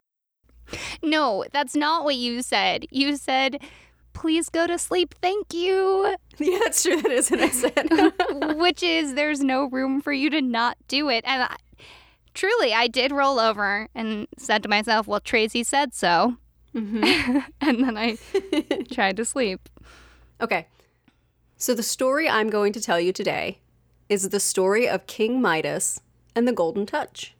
No, 1.02 1.44
that's 1.52 1.76
not 1.76 2.04
what 2.04 2.16
you 2.16 2.40
said. 2.40 2.86
You 2.90 3.16
said, 3.16 3.60
please 4.14 4.48
go 4.48 4.66
to 4.66 4.78
sleep. 4.78 5.14
Thank 5.20 5.52
you. 5.52 6.16
Yeah, 6.36 6.58
it's 6.62 6.82
true. 6.82 7.00
That 7.00 7.12
is 7.12 7.30
what 7.30 7.40
I 7.40 7.48
said. 7.48 8.56
Which 8.58 8.82
is, 8.82 9.14
there's 9.14 9.38
no 9.40 9.66
room 9.68 10.00
for 10.00 10.12
you 10.12 10.30
to 10.30 10.42
not 10.42 10.76
do 10.88 11.08
it. 11.08 11.22
And 11.24 11.44
I, 11.44 11.56
truly, 12.34 12.74
I 12.74 12.88
did 12.88 13.12
roll 13.12 13.38
over 13.38 13.88
and 13.94 14.26
said 14.36 14.64
to 14.64 14.68
myself, 14.68 15.06
well, 15.06 15.20
Tracy 15.20 15.62
said 15.62 15.94
so. 15.94 16.36
Mm-hmm. 16.74 17.38
and 17.60 17.84
then 17.84 17.96
I 17.96 18.18
tried 18.92 19.16
to 19.18 19.24
sleep. 19.24 19.68
Okay. 20.40 20.66
So 21.56 21.72
the 21.72 21.84
story 21.84 22.28
I'm 22.28 22.50
going 22.50 22.72
to 22.72 22.80
tell 22.80 22.98
you 22.98 23.12
today 23.12 23.60
is 24.08 24.28
the 24.30 24.40
story 24.40 24.88
of 24.88 25.06
King 25.06 25.40
Midas 25.40 26.00
and 26.34 26.48
the 26.48 26.52
Golden 26.52 26.84
Touch. 26.84 27.34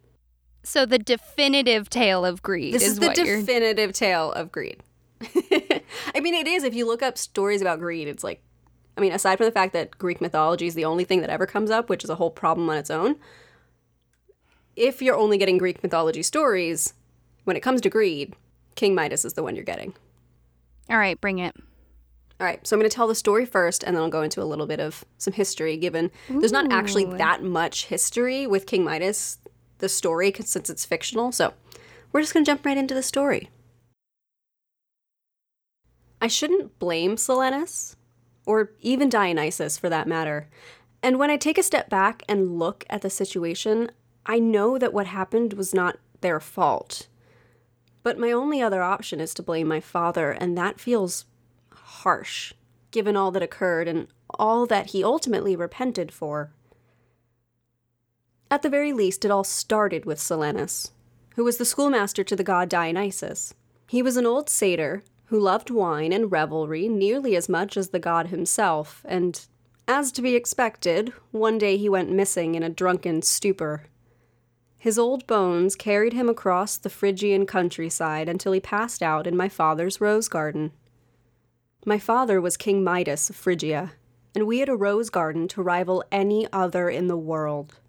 So 0.63 0.87
the 0.87 0.99
definitive 0.99 1.91
tale 1.91 2.25
of 2.25 2.43
greed 2.43 2.75
This 2.75 2.83
is, 2.85 2.89
is, 2.93 2.99
the 3.01 3.09
what 3.09 3.19
you're. 3.19 3.41
definitive 3.41 3.93
tale 3.93 4.31
of 4.33 4.53
greed. 4.53 4.85
I 6.15 6.21
mean, 6.21 6.35
it 6.35 6.47
is. 6.47 6.65
If 6.65 6.75
you 6.75 6.87
look 6.87 7.03
up 7.03 7.19
stories 7.19 7.61
about 7.61 7.79
greed, 7.79 8.09
it's 8.09 8.25
like, 8.25 8.43
I 8.97 9.01
mean, 9.01 9.13
aside 9.13 9.37
from 9.37 9.47
the 9.47 9.53
fact 9.53 9.73
that 9.73 9.99
Greek 9.99 10.21
mythology 10.21 10.67
is 10.67 10.75
the 10.75 10.85
only 10.85 11.05
thing 11.05 11.21
that 11.21 11.31
ever 11.31 11.47
comes 11.47 11.71
up, 11.71 11.89
which 11.89 12.05
is 12.05 12.11
a 12.11 12.15
whole 12.15 12.31
problem 12.31 12.69
on 12.69 12.77
its 12.77 12.91
own, 12.91 13.17
if 14.77 15.03
you're 15.03 15.17
only 15.17 15.39
getting 15.39 15.59
Greek 15.59 15.83
mythology 15.83 16.23
stories, 16.23 16.95
when 17.45 17.57
it 17.57 17.61
comes 17.61 17.81
to 17.83 17.91
greed, 17.91 18.35
King 18.75 18.95
Midas 18.95 19.25
is 19.25 19.35
the 19.35 19.43
one 19.43 19.55
you're 19.55 19.65
getting. 19.65 19.95
All 20.91 20.99
right, 20.99 21.21
bring 21.21 21.39
it. 21.39 21.55
All 22.41 22.47
right, 22.47 22.65
so 22.67 22.75
I'm 22.75 22.81
going 22.81 22.91
to 22.91 22.95
tell 22.95 23.07
the 23.07 23.15
story 23.15 23.47
first, 23.47 23.85
and 23.85 23.95
then 23.95 24.03
I'll 24.03 24.11
go 24.11 24.23
into 24.23 24.43
a 24.43 24.45
little 24.45 24.67
bit 24.67 24.81
of 24.81 25.05
some 25.19 25.33
history, 25.33 25.77
given 25.77 26.11
there's 26.29 26.53
not 26.53 26.73
actually 26.73 27.05
that 27.05 27.45
much 27.45 27.87
history 27.87 28.47
with 28.47 28.67
King 28.67 28.83
Midas, 28.85 29.39
the 29.79 29.89
story, 29.89 30.33
since 30.41 30.69
it's 30.69 30.85
fictional. 30.85 31.31
So 31.31 31.55
we're 32.13 32.21
just 32.21 32.35
going 32.35 32.45
to 32.45 32.51
jump 32.51 32.67
right 32.67 32.77
into 32.77 32.95
the 32.95 33.03
story. 33.03 33.51
I 36.25 36.27
shouldn't 36.27 36.79
blame 36.79 37.19
Silenus, 37.19 37.97
or 38.47 38.71
even 38.81 39.11
Dionysus 39.11 39.77
for 39.77 39.91
that 39.91 40.09
matter. 40.09 40.49
And 41.03 41.19
when 41.19 41.29
I 41.29 41.37
take 41.37 41.59
a 41.59 41.63
step 41.63 41.91
back 41.91 42.23
and 42.27 42.59
look 42.59 42.87
at 42.89 43.03
the 43.03 43.11
situation, 43.11 43.91
I 44.25 44.39
know 44.39 44.79
that 44.79 44.95
what 44.95 45.07
happened 45.07 45.53
was 45.53 45.75
not 45.75 45.99
their 46.23 46.41
fault. 46.41 47.09
But 48.03 48.19
my 48.19 48.33
only 48.33 48.63
other 48.63 48.83
option 48.83 49.21
is 49.21 49.35
to 49.35 49.43
blame 49.43 49.69
my 49.69 49.81
father, 49.81 50.31
and 50.31 50.57
that 50.57 50.81
feels 50.81 51.27
harsh, 51.71 52.55
given 52.91 53.19
all 53.19 53.31
that 53.33 53.43
occurred 53.43 53.87
and 53.87 54.09
all 54.31 54.65
that 54.65 54.93
he 54.93 55.05
ultimately 55.05 55.55
repented 55.55 56.11
for. 56.11 56.55
At 58.51 58.63
the 58.63 58.71
very 58.71 58.95
least, 58.95 59.27
it 59.27 59.31
all 59.31 59.45
started 59.45 60.07
with 60.07 60.19
Silenus, 60.19 60.93
who 61.35 61.45
was 61.45 61.59
the 61.59 61.67
schoolmaster 61.67 62.25
to 62.25 62.35
the 62.35 62.43
god 62.43 62.71
Dionysus. 62.71 63.53
He 63.87 64.01
was 64.01 64.17
an 64.17 64.25
old 64.25 64.49
satyr 64.49 65.05
who 65.27 65.39
loved 65.39 65.71
wine 65.71 66.13
and 66.13 66.31
revelry 66.31 66.89
nearly 66.89 67.37
as 67.37 67.49
much 67.49 67.77
as 67.77 67.89
the 67.89 67.99
god 67.99 68.29
himself, 68.29 69.05
and, 69.07 69.47
as 69.89 70.13
to 70.13 70.23
be 70.23 70.35
expected, 70.35 71.13
one 71.31 71.59
day 71.59 71.77
he 71.77 71.89
went 71.89 72.11
missing 72.11 72.55
in 72.55 72.63
a 72.63 72.71
drunken 72.71 73.23
stupor. 73.23 73.85
His 74.77 74.99
old 74.99 75.27
bones 75.27 75.77
carried 75.77 76.13
him 76.13 76.29
across 76.29 76.77
the 76.77 76.91
Phrygian 76.91 77.47
countryside 77.47 78.29
until 78.29 78.53
he 78.53 78.61
passed 78.61 79.03
out 79.03 79.27
in 79.27 79.37
my 79.37 79.49
father's 79.49 80.01
rose 80.01 80.29
garden. 80.29 80.73
My 81.87 81.99
father 81.99 82.41
was 82.41 82.59
King 82.59 82.85
Midas 82.85 83.31
of 83.31 83.37
Phrygia, 83.37 83.93
and 84.35 84.47
we 84.47 84.59
had 84.59 84.69
a 84.69 84.77
rose 84.77 85.09
garden 85.11 85.49
to 85.49 85.63
rival 85.63 86.05
any 86.13 86.47
other 86.53 86.91
in 86.91 87.07
the 87.07 87.17
world. 87.17 87.81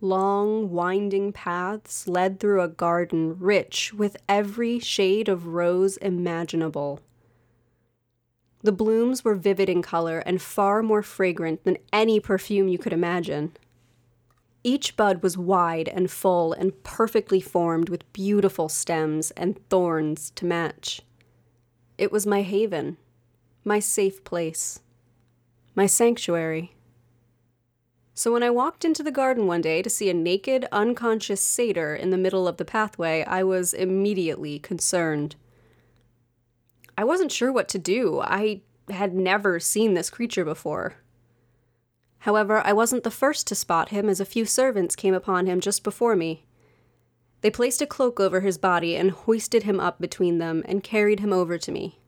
Long, 0.00 0.70
winding 0.70 1.32
paths 1.32 2.06
led 2.06 2.38
through 2.38 2.62
a 2.62 2.68
garden 2.68 3.36
rich 3.38 3.92
with 3.92 4.16
every 4.28 4.78
shade 4.78 5.28
of 5.28 5.48
rose 5.48 5.96
imaginable. 5.96 7.00
The 8.62 8.72
blooms 8.72 9.24
were 9.24 9.34
vivid 9.34 9.68
in 9.68 9.82
color 9.82 10.20
and 10.20 10.40
far 10.40 10.82
more 10.82 11.02
fragrant 11.02 11.64
than 11.64 11.78
any 11.92 12.20
perfume 12.20 12.68
you 12.68 12.78
could 12.78 12.92
imagine. 12.92 13.56
Each 14.62 14.96
bud 14.96 15.22
was 15.22 15.38
wide 15.38 15.88
and 15.88 16.10
full 16.10 16.52
and 16.52 16.80
perfectly 16.82 17.40
formed 17.40 17.88
with 17.88 18.12
beautiful 18.12 18.68
stems 18.68 19.30
and 19.32 19.58
thorns 19.68 20.30
to 20.36 20.44
match. 20.44 21.02
It 21.96 22.12
was 22.12 22.26
my 22.26 22.42
haven, 22.42 22.98
my 23.64 23.80
safe 23.80 24.22
place, 24.22 24.80
my 25.74 25.86
sanctuary. 25.86 26.74
So 28.18 28.32
when 28.32 28.42
I 28.42 28.50
walked 28.50 28.84
into 28.84 29.04
the 29.04 29.12
garden 29.12 29.46
one 29.46 29.60
day 29.60 29.80
to 29.80 29.88
see 29.88 30.10
a 30.10 30.12
naked, 30.12 30.66
unconscious 30.72 31.40
satyr 31.40 31.94
in 31.94 32.10
the 32.10 32.18
middle 32.18 32.48
of 32.48 32.56
the 32.56 32.64
pathway, 32.64 33.22
I 33.22 33.44
was 33.44 33.72
immediately 33.72 34.58
concerned. 34.58 35.36
I 36.96 37.04
wasn't 37.04 37.30
sure 37.30 37.52
what 37.52 37.68
to 37.68 37.78
do. 37.78 38.20
I 38.20 38.62
had 38.90 39.14
never 39.14 39.60
seen 39.60 39.94
this 39.94 40.10
creature 40.10 40.44
before. 40.44 40.96
However, 42.18 42.60
I 42.66 42.72
wasn't 42.72 43.04
the 43.04 43.12
first 43.12 43.46
to 43.46 43.54
spot 43.54 43.90
him, 43.90 44.08
as 44.08 44.18
a 44.18 44.24
few 44.24 44.44
servants 44.44 44.96
came 44.96 45.14
upon 45.14 45.46
him 45.46 45.60
just 45.60 45.84
before 45.84 46.16
me. 46.16 46.44
They 47.42 47.52
placed 47.52 47.80
a 47.80 47.86
cloak 47.86 48.18
over 48.18 48.40
his 48.40 48.58
body 48.58 48.96
and 48.96 49.12
hoisted 49.12 49.62
him 49.62 49.78
up 49.78 50.00
between 50.00 50.38
them 50.38 50.64
and 50.66 50.82
carried 50.82 51.20
him 51.20 51.32
over 51.32 51.56
to 51.56 51.70
me. 51.70 52.00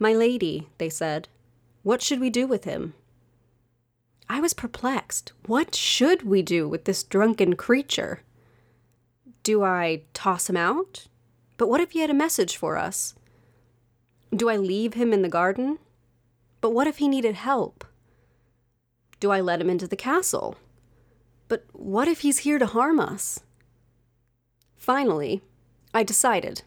My 0.00 0.12
lady, 0.12 0.68
they 0.78 0.88
said, 0.88 1.28
what 1.84 2.02
should 2.02 2.18
we 2.18 2.28
do 2.28 2.48
with 2.48 2.64
him? 2.64 2.94
I 4.28 4.40
was 4.40 4.54
perplexed. 4.54 5.32
What 5.46 5.74
should 5.74 6.22
we 6.22 6.42
do 6.42 6.68
with 6.68 6.84
this 6.84 7.02
drunken 7.02 7.54
creature? 7.54 8.22
Do 9.42 9.62
I 9.62 10.02
toss 10.14 10.50
him 10.50 10.56
out? 10.56 11.06
But 11.56 11.68
what 11.68 11.80
if 11.80 11.92
he 11.92 12.00
had 12.00 12.10
a 12.10 12.14
message 12.14 12.56
for 12.56 12.76
us? 12.76 13.14
Do 14.34 14.48
I 14.48 14.56
leave 14.56 14.94
him 14.94 15.12
in 15.12 15.22
the 15.22 15.28
garden? 15.28 15.78
But 16.60 16.70
what 16.70 16.86
if 16.86 16.98
he 16.98 17.08
needed 17.08 17.36
help? 17.36 17.84
Do 19.20 19.30
I 19.30 19.40
let 19.40 19.60
him 19.60 19.70
into 19.70 19.86
the 19.86 19.96
castle? 19.96 20.56
But 21.48 21.64
what 21.72 22.08
if 22.08 22.20
he's 22.20 22.38
here 22.40 22.58
to 22.58 22.66
harm 22.66 22.98
us? 22.98 23.40
Finally, 24.76 25.42
I 25.94 26.02
decided 26.02 26.62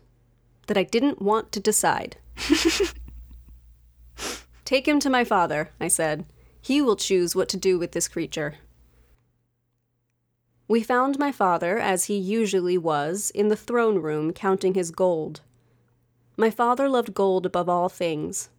that 0.68 0.78
I 0.78 0.84
didn't 0.84 1.22
want 1.22 1.52
to 1.52 1.60
decide. 1.60 2.18
Take 4.66 4.88
him 4.88 5.00
to 5.00 5.10
my 5.10 5.24
father, 5.24 5.72
I 5.80 5.88
said. 5.90 6.26
He 6.62 6.82
will 6.82 6.96
choose 6.96 7.36
what 7.36 7.50
to 7.50 7.58
do 7.58 7.80
with 7.80 7.94
this 7.94 8.08
creature. 8.08 8.56
We 10.68 10.84
found 10.84 11.18
my 11.18 11.32
father, 11.32 11.80
as 11.80 12.06
he 12.06 12.18
usually 12.18 12.78
was, 12.78 13.32
in 13.32 13.48
the 13.48 13.56
throne 13.56 14.00
room 14.00 14.34
counting 14.34 14.76
his 14.76 14.92
gold. 14.92 15.42
My 16.38 16.52
father 16.52 16.88
loved 16.88 17.14
gold 17.14 17.46
above 17.46 17.68
all 17.68 17.90
things, 17.90 18.50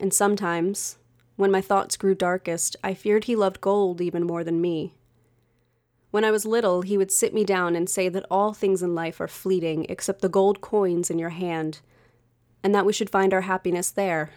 and 0.00 0.12
sometimes, 0.12 0.98
when 1.36 1.50
my 1.50 1.60
thoughts 1.60 1.96
grew 1.96 2.14
darkest, 2.14 2.76
I 2.82 2.94
feared 2.94 3.24
he 3.24 3.36
loved 3.36 3.60
gold 3.60 4.00
even 4.00 4.24
more 4.24 4.42
than 4.42 4.60
me. 4.60 4.94
When 6.10 6.24
I 6.24 6.30
was 6.30 6.44
little, 6.44 6.82
he 6.82 6.98
would 6.98 7.10
sit 7.10 7.34
me 7.34 7.44
down 7.44 7.74
and 7.74 7.88
say 7.88 8.08
that 8.08 8.26
all 8.30 8.52
things 8.52 8.82
in 8.82 8.94
life 8.94 9.20
are 9.20 9.28
fleeting 9.28 9.86
except 9.88 10.22
the 10.22 10.28
gold 10.28 10.60
coins 10.60 11.10
in 11.10 11.18
your 11.18 11.30
hand, 11.30 11.80
and 12.62 12.74
that 12.74 12.86
we 12.86 12.92
should 12.92 13.10
find 13.10 13.34
our 13.34 13.42
happiness 13.42 13.90
there. 13.90 14.30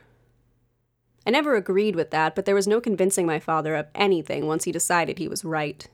I 1.27 1.29
never 1.29 1.55
agreed 1.55 1.97
with 1.97 2.11
that, 2.11 2.35
but 2.35 2.45
there 2.45 2.55
was 2.55 2.69
no 2.69 2.79
convincing 2.79 3.25
my 3.25 3.37
father 3.37 3.75
of 3.75 3.87
anything 3.93 4.47
once 4.47 4.63
he 4.63 4.71
decided 4.71 5.19
he 5.19 5.27
was 5.27 5.43
right. 5.43 5.85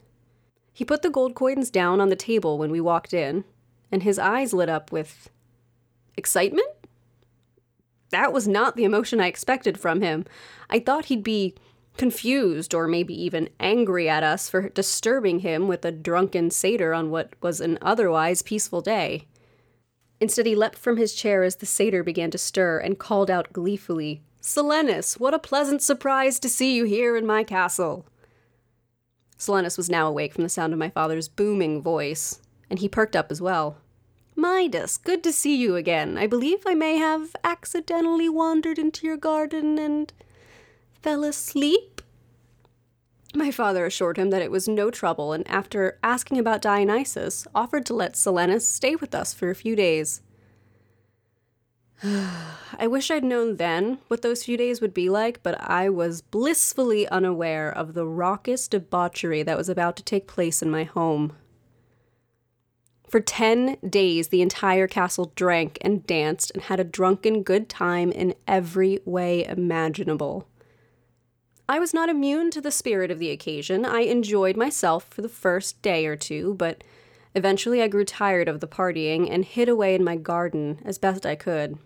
He 0.72 0.86
put 0.86 1.02
the 1.02 1.10
gold 1.10 1.34
coins 1.34 1.72
down 1.72 2.00
on 2.00 2.10
the 2.10 2.16
table 2.16 2.60
when 2.60 2.70
we 2.70 2.80
walked 2.80 3.16
in, 3.16 3.44
and 3.92 4.04
his 4.04 4.20
eyes 4.20 4.54
lit 4.54 4.70
up 4.70 4.92
with 4.92 5.32
excitement? 6.16 6.68
That 8.12 8.32
was 8.32 8.48
not 8.48 8.76
the 8.76 8.84
emotion 8.84 9.20
I 9.20 9.26
expected 9.26 9.80
from 9.80 10.02
him. 10.02 10.26
I 10.70 10.78
thought 10.78 11.06
he'd 11.06 11.24
be 11.24 11.56
confused 11.98 12.76
or 12.76 12.88
maybe 12.88 13.20
even 13.20 13.50
angry 13.60 14.08
at 14.08 14.22
us 14.22 14.50
for 14.50 14.70
disturbing 14.70 15.40
him 15.40 15.68
with 15.68 15.84
a 15.84 15.92
drunken 15.92 16.52
satyr 16.52 16.94
on 16.94 17.10
what 17.10 17.34
was 17.42 17.60
an 17.60 17.80
otherwise 17.82 18.44
peaceful 18.44 18.82
day. 18.82 19.28
Instead, 20.20 20.46
he 20.46 20.54
leapt 20.54 20.78
from 20.78 20.98
his 20.98 21.16
chair 21.16 21.44
as 21.44 21.56
the 21.56 21.66
satyr 21.66 22.04
began 22.04 22.30
to 22.30 22.38
stir 22.38 22.78
and 22.78 23.00
called 23.00 23.32
out 23.32 23.52
gleefully, 23.52 24.22
Silenus, 24.46 25.18
what 25.18 25.34
a 25.34 25.40
pleasant 25.40 25.82
surprise 25.82 26.38
to 26.38 26.50
see 26.50 26.76
you 26.76 26.84
here 26.84 27.16
in 27.16 27.26
my 27.26 27.46
castle. 27.46 28.06
Silenus 29.38 29.78
was 29.78 29.90
now 29.90 30.10
awake 30.10 30.34
from 30.34 30.44
the 30.44 30.50
sound 30.50 30.74
of 30.74 30.80
my 30.80 30.90
father's 30.90 31.30
booming 31.30 31.82
voice, 31.82 32.42
and 32.70 32.80
he 32.80 32.90
perked 32.90 33.16
up 33.16 33.32
as 33.32 33.42
well. 33.42 33.78
Midas, 34.36 34.98
good 34.98 35.24
to 35.24 35.32
see 35.32 35.56
you 35.56 35.78
again. 35.78 36.18
I 36.18 36.28
believe 36.28 36.64
I 36.66 36.74
may 36.74 36.98
have 36.98 37.34
accidentally 37.46 38.28
wandered 38.28 38.78
into 38.78 39.08
your 39.08 39.16
garden 39.16 39.80
and 39.80 40.12
fell 41.02 41.24
asleep. 41.24 42.02
My 43.34 43.50
father 43.50 43.86
assured 43.86 44.18
him 44.18 44.30
that 44.32 44.42
it 44.42 44.52
was 44.52 44.68
no 44.68 44.92
trouble, 44.92 45.32
and 45.32 45.48
after 45.48 46.00
asking 46.04 46.38
about 46.38 46.62
Dionysus, 46.62 47.48
offered 47.56 47.86
to 47.86 47.94
let 47.94 48.18
Silenus 48.18 48.68
stay 48.68 48.98
with 48.98 49.16
us 49.16 49.34
for 49.34 49.50
a 49.50 49.56
few 49.56 49.74
days. 49.78 50.22
I 52.80 52.88
wish 52.88 53.10
I'd 53.10 53.24
known 53.24 53.56
then 53.56 54.00
what 54.10 54.22
those 54.22 54.44
few 54.44 54.58
days 54.58 54.82
would 54.82 54.94
be 54.94 55.10
like, 55.10 55.42
but 55.42 55.60
I 55.62 55.90
was 55.90 56.22
blissfully 56.22 57.08
unaware 57.08 57.72
of 57.72 57.94
the 57.94 58.06
raucous 58.06 58.68
debauchery 58.68 59.42
that 59.44 59.58
was 59.58 59.70
about 59.70 59.96
to 59.98 60.04
take 60.04 60.28
place 60.28 60.62
in 60.62 60.70
my 60.70 60.84
home. 60.84 61.34
For 63.08 63.22
10 63.22 63.78
days, 63.88 64.30
the 64.30 64.42
entire 64.42 64.88
castle 64.88 65.32
drank 65.36 65.78
and 65.82 66.06
danced 66.06 66.52
and 66.52 66.64
had 66.64 66.80
a 66.80 66.84
drunken 66.84 67.44
good 67.44 67.70
time 67.70 68.12
in 68.12 68.34
every 68.48 69.00
way 69.06 69.46
imaginable. 69.46 70.48
I 71.70 71.80
was 71.80 71.94
not 71.94 72.10
immune 72.10 72.52
to 72.52 72.60
the 72.60 72.72
spirit 72.72 73.12
of 73.12 73.20
the 73.20 73.30
occasion. 73.30 73.86
I 73.86 74.02
enjoyed 74.02 74.58
myself 74.58 75.06
for 75.06 75.22
the 75.22 75.30
first 75.30 75.82
day 75.82 76.06
or 76.06 76.18
two, 76.18 76.56
but 76.56 76.84
eventually 77.34 77.82
I 77.82 77.88
grew 77.88 78.04
tired 78.04 78.50
of 78.50 78.60
the 78.60 78.68
partying 78.68 79.30
and 79.32 79.46
hid 79.46 79.70
away 79.70 79.96
in 79.96 80.04
my 80.04 80.18
garden 80.18 80.80
as 80.84 80.98
best 80.98 81.26
I 81.26 81.36
could. 81.36 81.78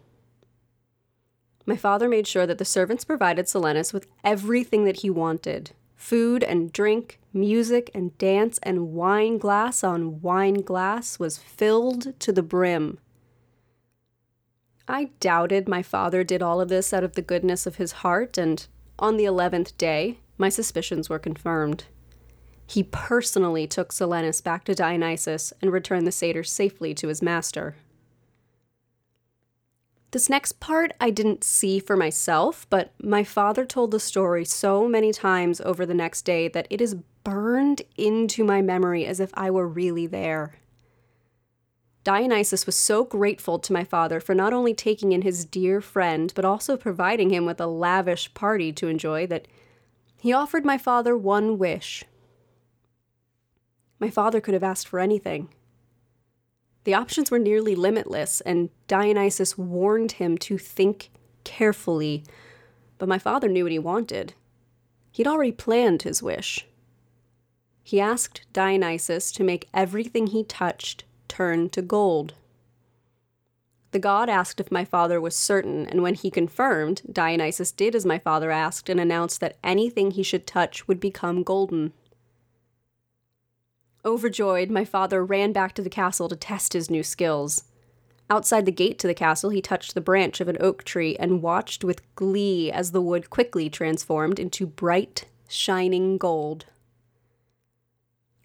My 1.67 1.75
father 1.75 2.07
made 2.07 2.25
sure 2.25 2.47
that 2.47 2.57
the 2.57 2.65
servants 2.65 3.03
provided 3.03 3.47
Silenus 3.47 3.91
with 3.93 4.07
everything 4.23 4.85
that 4.85 5.01
he 5.01 5.09
wanted 5.09 5.71
food 5.97 6.43
and 6.43 6.71
drink, 6.71 7.19
music 7.33 7.89
and 7.93 8.17
dance, 8.17 8.59
and 8.63 8.93
wine 8.93 9.37
glass 9.37 9.83
on 9.83 10.21
wine 10.21 10.61
glass 10.61 11.19
was 11.19 11.39
filled 11.39 12.17
to 12.19 12.31
the 12.31 12.43
brim. 12.43 12.99
I 14.87 15.09
doubted 15.19 15.67
my 15.67 15.81
father 15.81 16.23
did 16.23 16.41
all 16.41 16.61
of 16.61 16.69
this 16.69 16.93
out 16.93 17.03
of 17.03 17.13
the 17.13 17.21
goodness 17.21 17.65
of 17.65 17.75
his 17.75 17.91
heart, 18.03 18.37
and 18.37 18.65
on 18.99 19.17
the 19.17 19.25
eleventh 19.25 19.77
day, 19.77 20.19
my 20.37 20.49
suspicions 20.49 21.09
were 21.09 21.19
confirmed. 21.19 21.85
He 22.67 22.83
personally 22.83 23.67
took 23.67 23.91
Silenus 23.91 24.39
back 24.39 24.63
to 24.65 24.75
Dionysus 24.75 25.51
and 25.61 25.71
returned 25.71 26.07
the 26.07 26.11
satyr 26.11 26.43
safely 26.43 26.93
to 26.93 27.07
his 27.07 27.21
master. 27.21 27.75
This 30.11 30.29
next 30.29 30.59
part 30.59 30.93
I 31.01 31.09
didn't 31.09 31.43
see 31.43 31.79
for 31.79 31.97
myself, 31.97 32.65
but 32.69 32.93
my 33.01 33.23
father 33.23 33.65
told 33.65 33.91
the 33.91 33.99
story 33.99 34.45
so 34.45 34.87
many 34.87 35.11
times 35.11 35.59
over 35.61 35.85
the 35.85 35.93
next 35.93 36.21
day 36.23 36.47
that 36.47 36.67
it 36.69 36.79
is 36.79 36.95
burned 37.23 37.81
into 37.97 38.43
my 38.43 38.61
memory 38.61 39.05
as 39.05 39.19
if 39.19 39.31
I 39.33 39.51
were 39.51 39.67
really 39.67 40.07
there. 40.07 40.55
Dionysus 42.05 42.65
was 42.65 42.77
so 42.77 43.03
grateful 43.03 43.59
to 43.59 43.73
my 43.73 43.83
father 43.83 44.21
for 44.21 44.33
not 44.33 44.53
only 44.53 44.73
taking 44.73 45.11
in 45.11 45.23
his 45.23 45.43
dear 45.43 45.81
friend, 45.81 46.31
but 46.35 46.45
also 46.45 46.77
providing 46.77 47.31
him 47.31 47.45
with 47.45 47.59
a 47.59 47.67
lavish 47.67 48.33
party 48.33 48.71
to 48.71 48.87
enjoy 48.87 49.27
that 49.27 49.45
he 50.21 50.31
offered 50.31 50.63
my 50.63 50.77
father 50.77 51.17
one 51.17 51.57
wish. 51.57 52.05
My 53.99 54.09
father 54.09 54.39
could 54.39 54.53
have 54.53 54.63
asked 54.63 54.87
for 54.87 55.01
anything. 55.01 55.49
The 56.87 56.93
options 56.93 57.29
were 57.29 57.37
nearly 57.37 57.75
limitless, 57.75 58.39
and 58.39 58.69
Dionysus 58.87 59.57
warned 59.57 60.13
him 60.13 60.37
to 60.37 60.57
think 60.57 61.09
carefully. 61.43 62.23
But 62.97 63.09
my 63.09 63.19
father 63.19 63.49
knew 63.49 63.65
what 63.65 63.73
he 63.73 63.77
wanted. 63.77 64.35
He'd 65.11 65.27
already 65.27 65.51
planned 65.51 66.03
his 66.03 66.23
wish. 66.23 66.65
He 67.83 67.99
asked 67.99 68.43
Dionysus 68.53 69.33
to 69.33 69.43
make 69.43 69.67
everything 69.73 70.27
he 70.27 70.45
touched 70.45 71.03
turn 71.27 71.67
to 71.71 71.81
gold. 71.81 72.35
The 73.91 73.99
god 73.99 74.29
asked 74.29 74.61
if 74.61 74.71
my 74.71 74.85
father 74.85 75.19
was 75.19 75.35
certain, 75.35 75.87
and 75.87 76.01
when 76.01 76.15
he 76.15 76.31
confirmed, 76.31 77.01
Dionysus 77.11 77.73
did 77.73 77.95
as 77.95 78.05
my 78.05 78.17
father 78.17 78.49
asked 78.49 78.87
and 78.87 79.01
announced 79.01 79.41
that 79.41 79.57
anything 79.61 80.11
he 80.11 80.23
should 80.23 80.47
touch 80.47 80.87
would 80.87 81.01
become 81.01 81.43
golden. 81.43 81.91
Overjoyed, 84.07 84.71
my 84.71 84.85
father 84.85 85.23
ran 85.23 85.51
back 85.51 85.75
to 85.75 85.81
the 85.81 85.89
castle 85.89 86.29
to 86.29 86.35
test 86.37 86.71
his 86.71 86.89
new 86.89 87.03
skills. 87.03 87.65
Outside 88.29 88.65
the 88.65 88.71
gate 88.71 88.97
to 88.99 89.07
the 89.07 89.13
castle, 89.13 89.49
he 89.49 89.61
touched 89.61 89.93
the 89.93 90.01
branch 90.01 90.39
of 90.39 90.47
an 90.47 90.55
oak 90.61 90.85
tree 90.85 91.17
and 91.17 91.41
watched 91.41 91.83
with 91.83 92.01
glee 92.15 92.71
as 92.71 92.91
the 92.91 93.01
wood 93.01 93.29
quickly 93.29 93.69
transformed 93.69 94.39
into 94.39 94.65
bright, 94.65 95.25
shining 95.49 96.17
gold. 96.17 96.67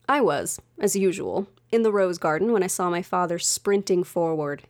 I 0.09 0.21
was, 0.21 0.61
as 0.81 0.97
usual, 0.97 1.47
in 1.71 1.85
the 1.85 1.93
rose 1.93 2.19
garden 2.19 2.53
when 2.53 2.65
I 2.65 2.69
saw 2.69 2.91
my 2.91 3.03
father 3.03 3.39
sprinting 3.39 4.03
forward. 4.03 4.65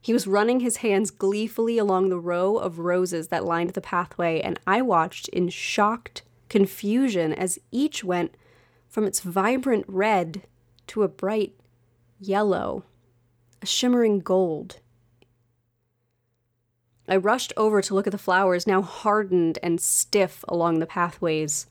He 0.00 0.14
was 0.14 0.26
running 0.26 0.60
his 0.60 0.78
hands 0.78 1.10
gleefully 1.10 1.76
along 1.76 2.08
the 2.08 2.18
row 2.18 2.56
of 2.56 2.78
roses 2.78 3.28
that 3.28 3.44
lined 3.44 3.70
the 3.70 3.82
pathway, 3.82 4.40
and 4.40 4.58
I 4.66 4.80
watched 4.80 5.28
in 5.28 5.50
shocked 5.50 6.22
confusion 6.48 7.34
as 7.34 7.58
each 7.70 8.02
went 8.02 8.34
from 8.88 9.04
its 9.04 9.20
vibrant 9.20 9.84
red 9.86 10.42
to 10.88 11.02
a 11.02 11.08
bright 11.08 11.54
yellow, 12.18 12.84
a 13.62 13.66
shimmering 13.66 14.20
gold. 14.20 14.80
I 17.08 17.16
rushed 17.16 17.52
over 17.56 17.80
to 17.80 17.94
look 17.94 18.06
at 18.06 18.10
the 18.10 18.18
flowers, 18.18 18.66
now 18.66 18.82
hardened 18.82 19.58
and 19.62 19.80
stiff 19.80 20.44
along 20.46 20.78
the 20.78 20.86
pathways. 20.86 21.66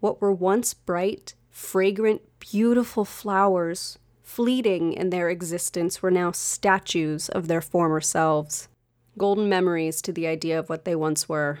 What 0.00 0.20
were 0.20 0.32
once 0.32 0.74
bright, 0.74 1.34
fragrant, 1.48 2.22
beautiful 2.38 3.04
flowers, 3.04 3.98
fleeting 4.22 4.92
in 4.92 5.10
their 5.10 5.30
existence, 5.30 6.02
were 6.02 6.10
now 6.10 6.32
statues 6.32 7.28
of 7.30 7.48
their 7.48 7.62
former 7.62 8.00
selves, 8.00 8.68
golden 9.16 9.48
memories 9.48 10.02
to 10.02 10.12
the 10.12 10.26
idea 10.26 10.58
of 10.58 10.68
what 10.68 10.84
they 10.84 10.94
once 10.94 11.28
were. 11.28 11.60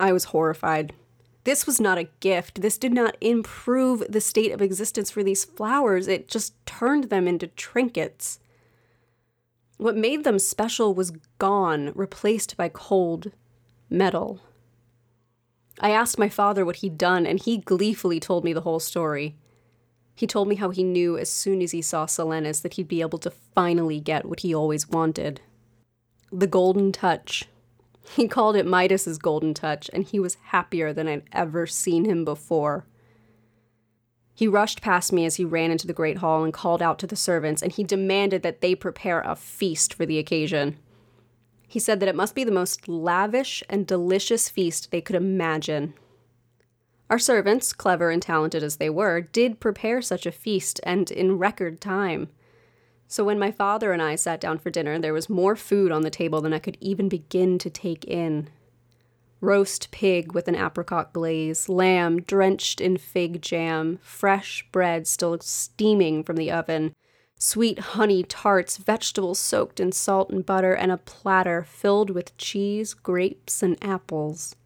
I 0.00 0.12
was 0.12 0.24
horrified. 0.24 0.94
This 1.44 1.66
was 1.66 1.80
not 1.80 1.98
a 1.98 2.08
gift. 2.20 2.62
This 2.62 2.78
did 2.78 2.92
not 2.92 3.16
improve 3.20 4.04
the 4.08 4.20
state 4.20 4.52
of 4.52 4.62
existence 4.62 5.10
for 5.10 5.22
these 5.22 5.44
flowers. 5.44 6.08
It 6.08 6.28
just 6.28 6.54
turned 6.66 7.04
them 7.04 7.28
into 7.28 7.46
trinkets. 7.48 8.40
What 9.76 9.96
made 9.96 10.24
them 10.24 10.38
special 10.38 10.94
was 10.94 11.12
gone, 11.38 11.92
replaced 11.94 12.56
by 12.56 12.70
cold 12.70 13.32
metal. 13.90 14.40
I 15.80 15.90
asked 15.90 16.18
my 16.18 16.28
father 16.28 16.64
what 16.64 16.76
he'd 16.76 16.96
done, 16.96 17.26
and 17.26 17.40
he 17.40 17.58
gleefully 17.58 18.20
told 18.20 18.44
me 18.44 18.52
the 18.52 18.62
whole 18.62 18.80
story. 18.80 19.36
He 20.14 20.26
told 20.26 20.48
me 20.48 20.54
how 20.54 20.70
he 20.70 20.84
knew 20.84 21.18
as 21.18 21.28
soon 21.28 21.60
as 21.60 21.72
he 21.72 21.82
saw 21.82 22.06
Silenus 22.06 22.60
that 22.60 22.74
he'd 22.74 22.88
be 22.88 23.00
able 23.00 23.18
to 23.18 23.30
finally 23.30 24.00
get 24.00 24.24
what 24.24 24.40
he 24.40 24.54
always 24.54 24.88
wanted 24.88 25.40
the 26.34 26.46
golden 26.48 26.90
touch. 26.90 27.48
He 28.16 28.28
called 28.28 28.54
it 28.54 28.66
Midas's 28.66 29.18
golden 29.18 29.54
touch, 29.54 29.88
and 29.92 30.04
he 30.04 30.20
was 30.20 30.36
happier 30.46 30.92
than 30.92 31.08
I'd 31.08 31.22
ever 31.32 31.66
seen 31.66 32.04
him 32.04 32.24
before. 32.24 32.86
He 34.34 34.48
rushed 34.48 34.82
past 34.82 35.12
me 35.12 35.24
as 35.24 35.36
he 35.36 35.44
ran 35.44 35.70
into 35.70 35.86
the 35.86 35.92
great 35.92 36.18
hall 36.18 36.44
and 36.44 36.52
called 36.52 36.82
out 36.82 36.98
to 36.98 37.06
the 37.06 37.16
servants, 37.16 37.62
and 37.62 37.72
he 37.72 37.84
demanded 37.84 38.42
that 38.42 38.60
they 38.60 38.74
prepare 38.74 39.20
a 39.20 39.36
feast 39.36 39.94
for 39.94 40.04
the 40.04 40.18
occasion. 40.18 40.76
He 41.66 41.78
said 41.78 42.00
that 42.00 42.08
it 42.08 42.16
must 42.16 42.34
be 42.34 42.44
the 42.44 42.50
most 42.52 42.88
lavish 42.88 43.62
and 43.68 43.86
delicious 43.86 44.48
feast 44.48 44.90
they 44.90 45.00
could 45.00 45.16
imagine. 45.16 45.94
Our 47.10 47.18
servants, 47.18 47.72
clever 47.72 48.10
and 48.10 48.20
talented 48.20 48.62
as 48.62 48.76
they 48.76 48.90
were, 48.90 49.20
did 49.20 49.60
prepare 49.60 50.02
such 50.02 50.26
a 50.26 50.32
feast, 50.32 50.80
and 50.82 51.10
in 51.10 51.38
record 51.38 51.80
time. 51.80 52.28
So 53.06 53.24
when 53.24 53.38
my 53.38 53.50
father 53.50 53.92
and 53.92 54.02
I 54.02 54.16
sat 54.16 54.40
down 54.40 54.58
for 54.58 54.70
dinner, 54.70 54.98
there 54.98 55.12
was 55.12 55.28
more 55.28 55.56
food 55.56 55.92
on 55.92 56.02
the 56.02 56.10
table 56.10 56.40
than 56.40 56.52
I 56.52 56.58
could 56.58 56.78
even 56.80 57.08
begin 57.08 57.58
to 57.58 57.70
take 57.70 58.04
in. 58.04 58.48
Roast 59.40 59.90
pig 59.90 60.32
with 60.32 60.48
an 60.48 60.56
apricot 60.56 61.12
glaze, 61.12 61.68
lamb 61.68 62.22
drenched 62.22 62.80
in 62.80 62.96
fig 62.96 63.42
jam, 63.42 63.98
fresh 64.02 64.66
bread 64.72 65.06
still 65.06 65.38
steaming 65.40 66.24
from 66.24 66.36
the 66.36 66.50
oven, 66.50 66.94
sweet 67.38 67.78
honey 67.78 68.22
tarts, 68.22 68.78
vegetables 68.78 69.38
soaked 69.38 69.80
in 69.80 69.92
salt 69.92 70.30
and 70.30 70.46
butter, 70.46 70.72
and 70.72 70.90
a 70.90 70.96
platter 70.96 71.62
filled 71.62 72.08
with 72.10 72.36
cheese, 72.38 72.94
grapes, 72.94 73.62
and 73.62 73.76
apples. 73.82 74.56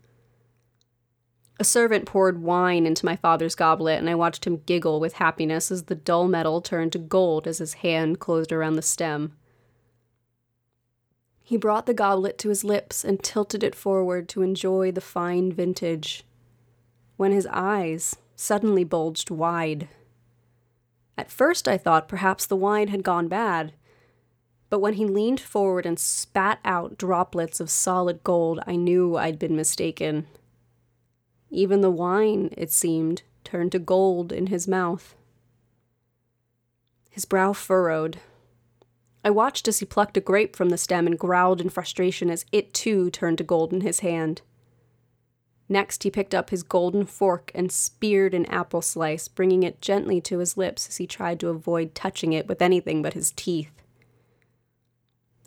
A 1.61 1.65
servant 1.65 2.07
poured 2.07 2.41
wine 2.41 2.87
into 2.87 3.05
my 3.05 3.17
father's 3.17 3.57
goblet, 3.57 3.99
and 3.99 4.09
I 4.09 4.15
watched 4.15 4.47
him 4.47 4.63
giggle 4.65 5.01
with 5.01 5.15
happiness 5.15 5.73
as 5.73 5.85
the 5.85 5.97
dull 5.97 6.29
metal 6.29 6.61
turned 6.61 6.93
to 6.93 6.99
gold 6.99 7.49
as 7.49 7.59
his 7.59 7.75
hand 7.75 8.21
closed 8.21 8.53
around 8.53 8.77
the 8.77 8.83
stem. 8.83 9.33
He 11.43 11.57
brought 11.57 11.87
the 11.87 11.95
goblet 11.95 12.39
to 12.39 12.49
his 12.49 12.63
lips 12.63 13.05
and 13.05 13.23
tilted 13.23 13.65
it 13.65 13.75
forward 13.75 14.29
to 14.29 14.43
enjoy 14.43 14.93
the 14.93 15.01
fine 15.01 15.51
vintage, 15.51 16.25
when 17.17 17.33
his 17.33 17.49
eyes 17.51 18.17
suddenly 18.37 18.85
bulged 18.85 19.31
wide. 19.31 19.89
At 21.17 21.33
first, 21.33 21.67
I 21.67 21.77
thought 21.77 22.07
perhaps 22.07 22.47
the 22.47 22.55
wine 22.55 22.89
had 22.89 23.03
gone 23.03 23.27
bad, 23.27 23.73
but 24.71 24.79
when 24.79 24.95
he 24.95 25.07
leaned 25.07 25.41
forward 25.41 25.87
and 25.87 25.99
spat 25.99 26.61
out 26.65 26.99
droplets 26.99 27.59
of 27.59 27.71
solid 27.71 28.23
gold, 28.23 28.61
I 28.65 28.77
knew 28.77 29.17
I'd 29.17 29.39
been 29.41 29.57
mistaken. 29.57 30.29
Even 31.51 31.81
the 31.81 31.91
wine, 31.91 32.51
it 32.57 32.71
seemed, 32.71 33.23
turned 33.45 33.73
to 33.73 33.79
gold 33.79 34.33
in 34.33 34.49
his 34.49 34.69
mouth. 34.69 35.17
His 37.11 37.25
brow 37.25 37.53
furrowed. 37.53 38.19
I 39.25 39.31
watched 39.31 39.67
as 39.67 39.79
he 39.79 39.87
plucked 39.87 40.17
a 40.17 40.21
grape 40.21 40.55
from 40.55 40.69
the 40.69 40.79
stem 40.79 41.07
and 41.07 41.19
growled 41.19 41.61
in 41.61 41.69
frustration 41.69 42.31
as 42.31 42.45
it 42.53 42.73
too 42.73 43.11
turned 43.11 43.39
to 43.39 43.45
gold 43.45 43.73
in 43.73 43.81
his 43.81 44.01
hand. 44.01 44.43
Next, 45.69 46.03
he 46.03 46.11
picked 46.11 46.35
up 46.35 46.51
his 46.51 46.63
golden 46.63 47.05
fork 47.05 47.51
and 47.55 47.71
speared 47.71 48.33
an 48.33 48.47
apple 48.47 48.81
slice, 48.81 49.29
bringing 49.29 49.63
it 49.63 49.83
gently 49.83 50.21
to 50.23 50.39
his 50.39 50.57
lips 50.57 50.89
as 50.89 50.97
he 50.97 51.07
tried 51.07 51.41
to 51.41 51.49
avoid 51.49 51.95
touching 51.95 52.33
it 52.33 52.47
with 52.47 52.63
anything 52.63 53.03
but 53.03 53.13
his 53.15 53.33
teeth. 53.33 53.83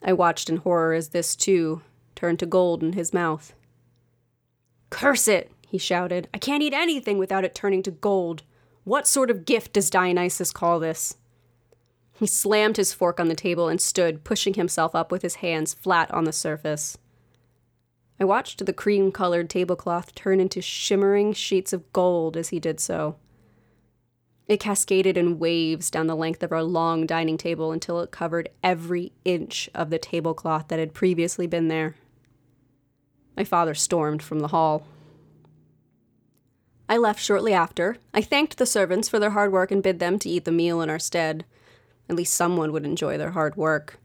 I 0.04 0.14
watched 0.14 0.50
in 0.50 0.58
horror 0.58 0.94
as 0.94 1.10
this, 1.10 1.36
too, 1.36 1.82
turned 2.16 2.40
to 2.40 2.46
gold 2.46 2.84
in 2.84 2.94
his 2.94 3.14
mouth. 3.14 3.54
Curse 4.90 5.28
it! 5.28 5.52
He 5.72 5.78
shouted. 5.78 6.28
I 6.34 6.38
can't 6.38 6.62
eat 6.62 6.74
anything 6.74 7.18
without 7.18 7.46
it 7.46 7.56
turning 7.56 7.82
to 7.84 7.92
gold. 7.92 8.44
What 8.84 9.08
sort 9.08 9.32
of 9.32 9.46
gift 9.46 9.72
does 9.72 9.90
Dionysus 9.90 10.52
call 10.52 10.82
this? 10.82 11.16
He 12.12 12.28
slammed 12.28 12.76
his 12.76 12.92
fork 12.92 13.22
on 13.22 13.30
the 13.30 13.36
table 13.36 13.70
and 13.70 13.80
stood, 13.80 14.26
pushing 14.26 14.56
himself 14.56 14.94
up 14.94 15.14
with 15.14 15.22
his 15.22 15.36
hands 15.36 15.74
flat 15.74 16.12
on 16.12 16.26
the 16.26 16.34
surface. 16.34 16.98
I 18.20 18.26
watched 18.26 18.66
the 18.66 18.74
cream 18.74 19.14
colored 19.14 19.50
tablecloth 19.50 20.14
turn 20.14 20.42
into 20.42 20.62
shimmering 20.62 21.32
sheets 21.32 21.72
of 21.72 21.92
gold 21.94 22.36
as 22.36 22.50
he 22.50 22.60
did 22.60 22.82
so. 22.82 23.16
It 24.50 24.60
cascaded 24.60 25.16
in 25.16 25.40
waves 25.40 25.90
down 25.90 26.08
the 26.08 26.16
length 26.18 26.44
of 26.44 26.52
our 26.52 26.64
long 26.64 27.06
dining 27.06 27.38
table 27.38 27.72
until 27.72 28.02
it 28.02 28.12
covered 28.12 28.50
every 28.62 29.14
inch 29.24 29.70
of 29.74 29.90
the 29.90 29.98
tablecloth 29.98 30.68
that 30.68 30.80
had 30.80 30.94
previously 30.94 31.48
been 31.48 31.70
there. 31.70 31.96
My 33.38 33.46
father 33.46 33.74
stormed 33.74 34.22
from 34.22 34.42
the 34.42 34.50
hall. 34.50 34.86
I 36.92 36.98
left 36.98 37.22
shortly 37.22 37.54
after. 37.54 37.96
I 38.14 38.22
thanked 38.22 38.58
the 38.58 38.66
servants 38.66 39.08
for 39.08 39.18
their 39.18 39.30
hard 39.30 39.54
work 39.54 39.72
and 39.72 39.82
bid 39.82 40.00
them 40.00 40.20
to 40.20 40.30
eat 40.30 40.44
the 40.44 40.52
meal 40.52 40.82
in 40.82 40.90
our 40.90 41.00
stead. 41.00 41.46
At 42.10 42.18
least 42.18 42.34
someone 42.34 42.74
would 42.74 42.84
enjoy 42.84 43.18
their 43.18 43.32
hard 43.32 43.56
work. 43.56 43.98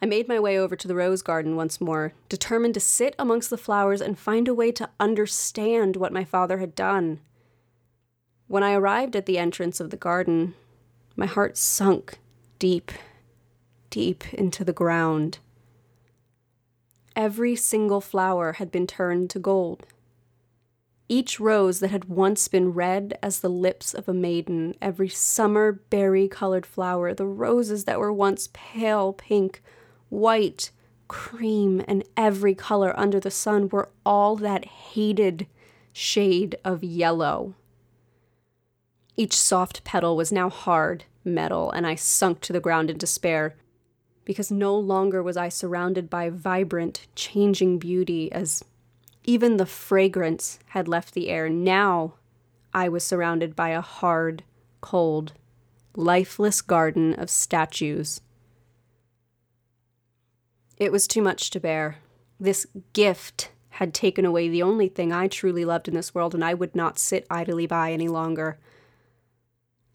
I 0.00 0.06
made 0.06 0.28
my 0.28 0.38
way 0.38 0.56
over 0.56 0.76
to 0.76 0.86
the 0.86 0.94
rose 0.94 1.20
garden 1.20 1.56
once 1.56 1.80
more, 1.80 2.12
determined 2.28 2.74
to 2.74 2.80
sit 2.80 3.16
amongst 3.18 3.50
the 3.50 3.58
flowers 3.58 4.00
and 4.00 4.16
find 4.16 4.46
a 4.46 4.54
way 4.54 4.70
to 4.70 4.88
understand 5.00 5.96
what 5.96 6.12
my 6.12 6.22
father 6.22 6.58
had 6.58 6.76
done. 6.76 7.18
When 8.46 8.62
I 8.62 8.74
arrived 8.74 9.16
at 9.16 9.26
the 9.26 9.38
entrance 9.38 9.80
of 9.80 9.90
the 9.90 9.96
garden, 9.96 10.54
my 11.16 11.26
heart 11.26 11.56
sunk 11.56 12.20
deep, 12.60 12.92
deep 13.90 14.32
into 14.32 14.62
the 14.62 14.72
ground. 14.72 15.38
Every 17.16 17.56
single 17.56 18.00
flower 18.00 18.52
had 18.52 18.70
been 18.70 18.86
turned 18.86 19.28
to 19.30 19.40
gold. 19.40 19.86
Each 21.10 21.40
rose 21.40 21.80
that 21.80 21.90
had 21.90 22.04
once 22.04 22.46
been 22.46 22.72
red 22.72 23.18
as 23.20 23.40
the 23.40 23.48
lips 23.48 23.94
of 23.94 24.08
a 24.08 24.14
maiden, 24.14 24.76
every 24.80 25.08
summer 25.08 25.72
berry 25.72 26.28
colored 26.28 26.64
flower, 26.64 27.12
the 27.12 27.26
roses 27.26 27.84
that 27.86 27.98
were 27.98 28.12
once 28.12 28.48
pale 28.52 29.12
pink, 29.12 29.60
white, 30.08 30.70
cream, 31.08 31.82
and 31.88 32.04
every 32.16 32.54
color 32.54 32.96
under 32.96 33.18
the 33.18 33.28
sun 33.28 33.68
were 33.70 33.90
all 34.06 34.36
that 34.36 34.64
hated 34.66 35.48
shade 35.92 36.56
of 36.64 36.84
yellow. 36.84 37.54
Each 39.16 39.34
soft 39.34 39.82
petal 39.82 40.16
was 40.16 40.30
now 40.30 40.48
hard 40.48 41.06
metal, 41.24 41.72
and 41.72 41.88
I 41.88 41.96
sunk 41.96 42.40
to 42.42 42.52
the 42.52 42.60
ground 42.60 42.88
in 42.88 42.98
despair, 42.98 43.56
because 44.24 44.52
no 44.52 44.78
longer 44.78 45.24
was 45.24 45.36
I 45.36 45.48
surrounded 45.48 46.08
by 46.08 46.30
vibrant, 46.30 47.08
changing 47.16 47.80
beauty 47.80 48.30
as 48.30 48.62
even 49.24 49.56
the 49.56 49.66
fragrance 49.66 50.58
had 50.68 50.88
left 50.88 51.14
the 51.14 51.28
air. 51.28 51.48
Now 51.48 52.14
I 52.72 52.88
was 52.88 53.04
surrounded 53.04 53.54
by 53.54 53.70
a 53.70 53.80
hard, 53.80 54.44
cold, 54.80 55.32
lifeless 55.94 56.62
garden 56.62 57.14
of 57.14 57.30
statues. 57.30 58.20
It 60.76 60.92
was 60.92 61.06
too 61.06 61.20
much 61.20 61.50
to 61.50 61.60
bear. 61.60 61.98
This 62.38 62.66
gift 62.92 63.50
had 63.70 63.92
taken 63.92 64.24
away 64.24 64.48
the 64.48 64.62
only 64.62 64.88
thing 64.88 65.12
I 65.12 65.28
truly 65.28 65.64
loved 65.64 65.88
in 65.88 65.94
this 65.94 66.14
world, 66.14 66.34
and 66.34 66.44
I 66.44 66.54
would 66.54 66.74
not 66.74 66.98
sit 66.98 67.26
idly 67.30 67.66
by 67.66 67.92
any 67.92 68.08
longer. 68.08 68.58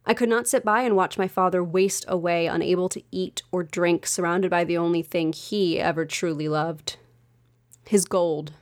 I 0.06 0.14
could 0.14 0.30
not 0.30 0.48
sit 0.48 0.64
by 0.64 0.84
and 0.84 0.96
watch 0.96 1.18
my 1.18 1.28
father 1.28 1.64
waste 1.64 2.06
away, 2.08 2.46
unable 2.46 2.90
to 2.90 3.02
eat 3.12 3.42
or 3.52 3.64
drink, 3.64 4.06
surrounded 4.06 4.52
by 4.52 4.64
the 4.64 4.78
only 4.78 5.02
thing 5.02 5.34
he 5.34 5.80
ever 5.80 6.06
truly 6.06 6.48
loved 6.48 6.98
his 7.88 8.06
gold. 8.06 8.54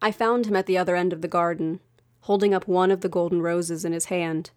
I 0.00 0.12
found 0.12 0.46
him 0.46 0.54
at 0.54 0.66
the 0.66 0.78
other 0.78 0.94
end 0.94 1.12
of 1.12 1.22
the 1.22 1.28
garden, 1.28 1.80
holding 2.20 2.54
up 2.54 2.68
one 2.68 2.90
of 2.90 3.00
the 3.00 3.08
golden 3.08 3.42
roses 3.42 3.84
in 3.84 3.92
his 3.92 4.06
hand. 4.06 4.50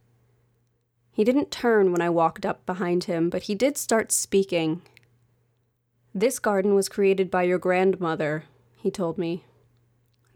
He 1.12 1.24
didn't 1.24 1.52
turn 1.52 1.92
when 1.92 2.02
I 2.02 2.10
walked 2.10 2.46
up 2.46 2.66
behind 2.66 3.06
him, 3.06 3.30
but 3.30 3.44
he 3.44 3.56
did 3.56 3.78
start 3.78 4.12
speaking. 4.12 4.82
This 6.14 6.40
garden 6.40 6.76
was 6.76 6.90
created 6.90 7.32
by 7.32 7.44
your 7.44 7.58
grandmother, 7.58 8.46
he 8.76 8.92
told 8.92 9.18
me. 9.18 9.46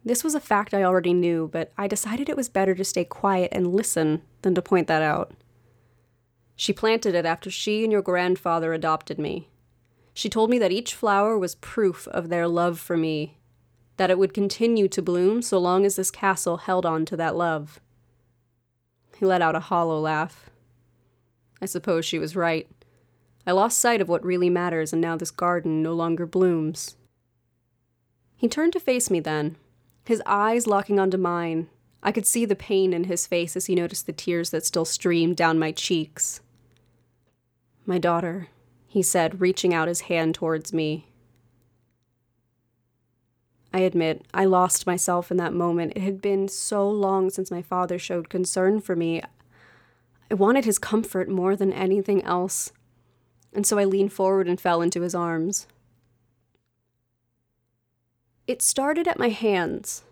This 0.03 0.23
was 0.23 0.35
a 0.35 0.39
fact 0.39 0.73
I 0.73 0.83
already 0.83 1.13
knew, 1.13 1.49
but 1.51 1.71
I 1.77 1.87
decided 1.87 2.27
it 2.27 2.37
was 2.37 2.49
better 2.49 2.75
to 2.75 2.83
stay 2.83 3.05
quiet 3.05 3.49
and 3.51 3.73
listen 3.73 4.21
than 4.41 4.55
to 4.55 4.61
point 4.61 4.87
that 4.87 5.01
out. 5.01 5.33
She 6.55 6.73
planted 6.73 7.15
it 7.15 7.25
after 7.25 7.51
she 7.51 7.83
and 7.83 7.91
your 7.91 8.01
grandfather 8.01 8.73
adopted 8.73 9.19
me. 9.19 9.49
She 10.13 10.29
told 10.29 10.49
me 10.49 10.59
that 10.59 10.71
each 10.71 10.93
flower 10.93 11.37
was 11.37 11.55
proof 11.55 12.07
of 12.09 12.29
their 12.29 12.47
love 12.47 12.79
for 12.79 12.95
me 12.95 13.37
that 13.97 14.09
it 14.09 14.17
would 14.17 14.33
continue 14.33 14.87
to 14.89 15.01
bloom 15.01 15.41
so 15.41 15.57
long 15.57 15.85
as 15.85 15.95
this 15.95 16.11
castle 16.11 16.57
held 16.57 16.85
on 16.85 17.05
to 17.05 17.17
that 17.17 17.35
love. 17.35 17.79
He 19.17 19.25
let 19.25 19.41
out 19.41 19.55
a 19.55 19.61
hollow 19.61 19.99
laugh. 19.99 20.49
I 21.61 21.65
suppose 21.65 22.05
she 22.05 22.19
was 22.19 22.35
right. 22.35 22.67
I 23.47 23.51
lost 23.51 23.77
sight 23.77 24.01
of 24.01 24.09
what 24.09 24.25
really 24.25 24.49
matters, 24.49 24.91
and 24.91 25.01
now 25.01 25.15
this 25.15 25.31
garden 25.31 25.81
no 25.81 25.93
longer 25.93 26.25
blooms. 26.25 26.95
He 28.35 28.47
turned 28.47 28.73
to 28.73 28.79
face 28.79 29.09
me 29.09 29.19
then, 29.19 29.55
his 30.05 30.21
eyes 30.25 30.67
locking 30.67 30.99
onto 30.99 31.17
mine. 31.17 31.69
I 32.03 32.11
could 32.11 32.27
see 32.27 32.45
the 32.45 32.55
pain 32.55 32.93
in 32.93 33.05
his 33.05 33.25
face 33.25 33.55
as 33.55 33.67
he 33.67 33.75
noticed 33.75 34.05
the 34.05 34.13
tears 34.13 34.49
that 34.49 34.65
still 34.65 34.85
streamed 34.85 35.37
down 35.37 35.57
my 35.57 35.71
cheeks. 35.71 36.41
My 37.85 37.97
daughter, 37.97 38.49
he 38.87 39.01
said, 39.01 39.41
reaching 39.41 39.73
out 39.73 39.87
his 39.87 40.01
hand 40.01 40.35
towards 40.35 40.73
me. 40.73 41.07
I 43.75 43.79
admit, 43.79 44.25
I 44.33 44.45
lost 44.45 44.87
myself 44.87 45.31
in 45.31 45.35
that 45.35 45.51
moment. 45.51 45.97
It 45.97 46.01
had 46.01 46.21
been 46.21 46.47
so 46.47 46.89
long 46.89 47.29
since 47.29 47.51
my 47.51 47.61
father 47.61 47.99
showed 47.99 48.29
concern 48.29 48.79
for 48.79 48.95
me. 48.95 49.21
I 50.31 50.33
wanted 50.33 50.63
his 50.63 50.79
comfort 50.79 51.27
more 51.27 51.57
than 51.57 51.73
anything 51.73 52.23
else, 52.23 52.71
and 53.51 53.67
so 53.67 53.77
I 53.77 53.83
leaned 53.83 54.13
forward 54.13 54.47
and 54.47 54.61
fell 54.61 54.81
into 54.81 55.01
his 55.01 55.13
arms. 55.13 55.67
It 58.47 58.61
started 58.61 59.09
at 59.09 59.19
my 59.19 59.27
hands. 59.27 60.05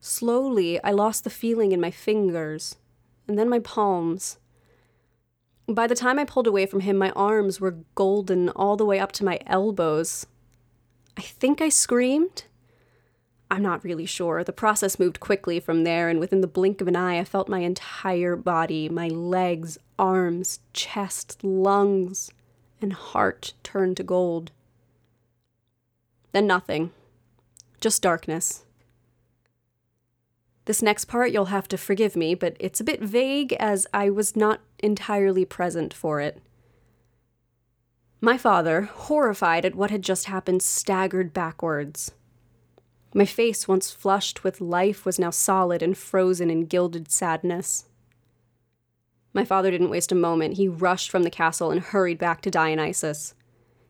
Slowly, 0.00 0.82
I 0.82 0.92
lost 0.92 1.24
the 1.24 1.28
feeling 1.30 1.72
in 1.72 1.80
my 1.80 1.90
fingers, 1.90 2.76
and 3.28 3.38
then 3.38 3.50
my 3.50 3.58
palms. 3.58 4.38
By 5.68 5.86
the 5.86 5.94
time 5.94 6.18
I 6.18 6.24
pulled 6.24 6.46
away 6.46 6.64
from 6.64 6.80
him, 6.80 6.96
my 6.96 7.10
arms 7.10 7.60
were 7.60 7.76
golden 7.94 8.48
all 8.48 8.78
the 8.78 8.86
way 8.86 8.98
up 8.98 9.12
to 9.12 9.26
my 9.26 9.40
elbows. 9.46 10.24
I 11.18 11.20
think 11.20 11.60
I 11.60 11.68
screamed. 11.68 12.44
I'm 13.52 13.62
not 13.62 13.84
really 13.84 14.06
sure. 14.06 14.42
The 14.42 14.50
process 14.50 14.98
moved 14.98 15.20
quickly 15.20 15.60
from 15.60 15.84
there, 15.84 16.08
and 16.08 16.18
within 16.18 16.40
the 16.40 16.46
blink 16.46 16.80
of 16.80 16.88
an 16.88 16.96
eye, 16.96 17.18
I 17.18 17.24
felt 17.24 17.50
my 17.50 17.58
entire 17.58 18.34
body 18.34 18.88
my 18.88 19.08
legs, 19.08 19.76
arms, 19.98 20.60
chest, 20.72 21.44
lungs, 21.44 22.30
and 22.80 22.94
heart 22.94 23.52
turn 23.62 23.94
to 23.96 24.02
gold. 24.02 24.52
Then 26.32 26.46
nothing. 26.46 26.92
Just 27.78 28.00
darkness. 28.00 28.64
This 30.64 30.80
next 30.80 31.04
part 31.04 31.30
you'll 31.30 31.46
have 31.46 31.68
to 31.68 31.76
forgive 31.76 32.16
me, 32.16 32.34
but 32.34 32.56
it's 32.58 32.80
a 32.80 32.84
bit 32.84 33.02
vague 33.02 33.52
as 33.60 33.86
I 33.92 34.08
was 34.08 34.34
not 34.34 34.62
entirely 34.78 35.44
present 35.44 35.92
for 35.92 36.20
it. 36.20 36.40
My 38.18 38.38
father, 38.38 38.82
horrified 38.82 39.66
at 39.66 39.74
what 39.74 39.90
had 39.90 40.00
just 40.00 40.24
happened, 40.24 40.62
staggered 40.62 41.34
backwards. 41.34 42.12
My 43.14 43.26
face, 43.26 43.68
once 43.68 43.90
flushed 43.90 44.42
with 44.42 44.60
life, 44.60 45.04
was 45.04 45.18
now 45.18 45.30
solid 45.30 45.82
and 45.82 45.96
frozen 45.96 46.50
in 46.50 46.66
gilded 46.66 47.10
sadness. 47.10 47.84
My 49.34 49.44
father 49.44 49.70
didn't 49.70 49.90
waste 49.90 50.12
a 50.12 50.16
moment. 50.16 50.56
He 50.56 50.68
rushed 50.68 51.10
from 51.10 51.22
the 51.22 51.30
castle 51.30 51.70
and 51.70 51.80
hurried 51.80 52.18
back 52.18 52.40
to 52.42 52.50
Dionysus. 52.50 53.34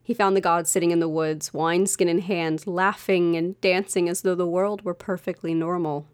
He 0.02 0.14
found 0.14 0.36
the 0.36 0.40
god 0.40 0.66
sitting 0.66 0.90
in 0.90 1.00
the 1.00 1.08
woods, 1.08 1.54
wineskin 1.54 2.08
in 2.08 2.20
hand, 2.20 2.66
laughing 2.66 3.36
and 3.36 3.60
dancing 3.60 4.08
as 4.08 4.22
though 4.22 4.34
the 4.34 4.46
world 4.46 4.82
were 4.82 4.94
perfectly 4.94 5.54
normal. 5.54 6.06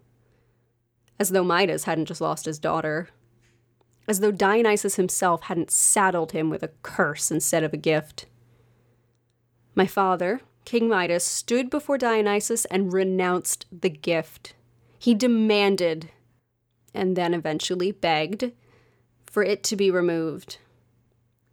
As 1.19 1.29
though 1.29 1.43
Midas 1.43 1.85
hadn't 1.85 2.05
just 2.05 2.21
lost 2.21 2.45
his 2.45 2.59
daughter. 2.59 3.09
As 4.07 4.19
though 4.19 4.31
Dionysus 4.31 4.95
himself 4.95 5.43
hadn't 5.43 5.71
saddled 5.71 6.31
him 6.31 6.49
with 6.49 6.63
a 6.63 6.71
curse 6.83 7.31
instead 7.31 7.63
of 7.63 7.73
a 7.73 7.77
gift. 7.77 8.27
My 9.75 9.87
father, 9.87 10.41
King 10.65 10.87
Midas 10.87 11.23
stood 11.23 11.69
before 11.69 11.97
Dionysus 11.97 12.65
and 12.65 12.93
renounced 12.93 13.65
the 13.71 13.89
gift. 13.89 14.53
He 14.97 15.15
demanded, 15.15 16.09
and 16.93 17.15
then 17.15 17.33
eventually 17.33 17.91
begged, 17.91 18.51
for 19.25 19.43
it 19.43 19.63
to 19.63 19.75
be 19.75 19.89
removed. 19.89 20.57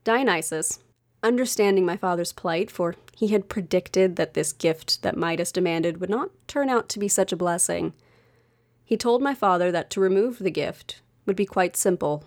Dionysus, 0.04 0.80
understanding 1.22 1.84
my 1.84 1.96
father's 1.96 2.32
plight, 2.32 2.70
for 2.70 2.94
he 3.16 3.28
had 3.28 3.48
predicted 3.48 4.16
that 4.16 4.34
this 4.34 4.52
gift 4.52 5.02
that 5.02 5.16
Midas 5.16 5.52
demanded 5.52 6.00
would 6.00 6.10
not 6.10 6.30
turn 6.46 6.68
out 6.68 6.88
to 6.90 6.98
be 6.98 7.08
such 7.08 7.32
a 7.32 7.36
blessing, 7.36 7.94
he 8.86 8.96
told 8.96 9.20
my 9.20 9.34
father 9.34 9.72
that 9.72 9.90
to 9.90 10.00
remove 10.00 10.38
the 10.38 10.50
gift 10.50 11.00
would 11.26 11.34
be 11.34 11.44
quite 11.44 11.76
simple. 11.76 12.24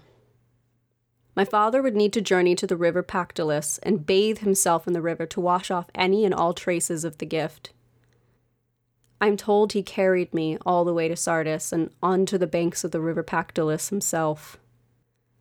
My 1.39 1.45
father 1.45 1.81
would 1.81 1.95
need 1.95 2.11
to 2.11 2.21
journey 2.21 2.53
to 2.55 2.67
the 2.67 2.75
river 2.75 3.01
Pactolus 3.01 3.79
and 3.81 4.05
bathe 4.05 4.39
himself 4.39 4.85
in 4.87 4.91
the 4.91 5.01
river 5.01 5.25
to 5.27 5.39
wash 5.39 5.71
off 5.71 5.89
any 5.95 6.25
and 6.25 6.33
all 6.33 6.53
traces 6.53 7.05
of 7.05 7.17
the 7.17 7.25
gift. 7.25 7.71
I'm 9.21 9.37
told 9.37 9.71
he 9.71 9.81
carried 9.81 10.33
me 10.33 10.57
all 10.65 10.83
the 10.83 10.93
way 10.93 11.07
to 11.07 11.15
Sardis 11.15 11.71
and 11.71 11.91
onto 12.03 12.37
the 12.37 12.45
banks 12.45 12.83
of 12.83 12.91
the 12.91 12.99
river 12.99 13.23
Pactolus 13.23 13.87
himself. 13.87 14.57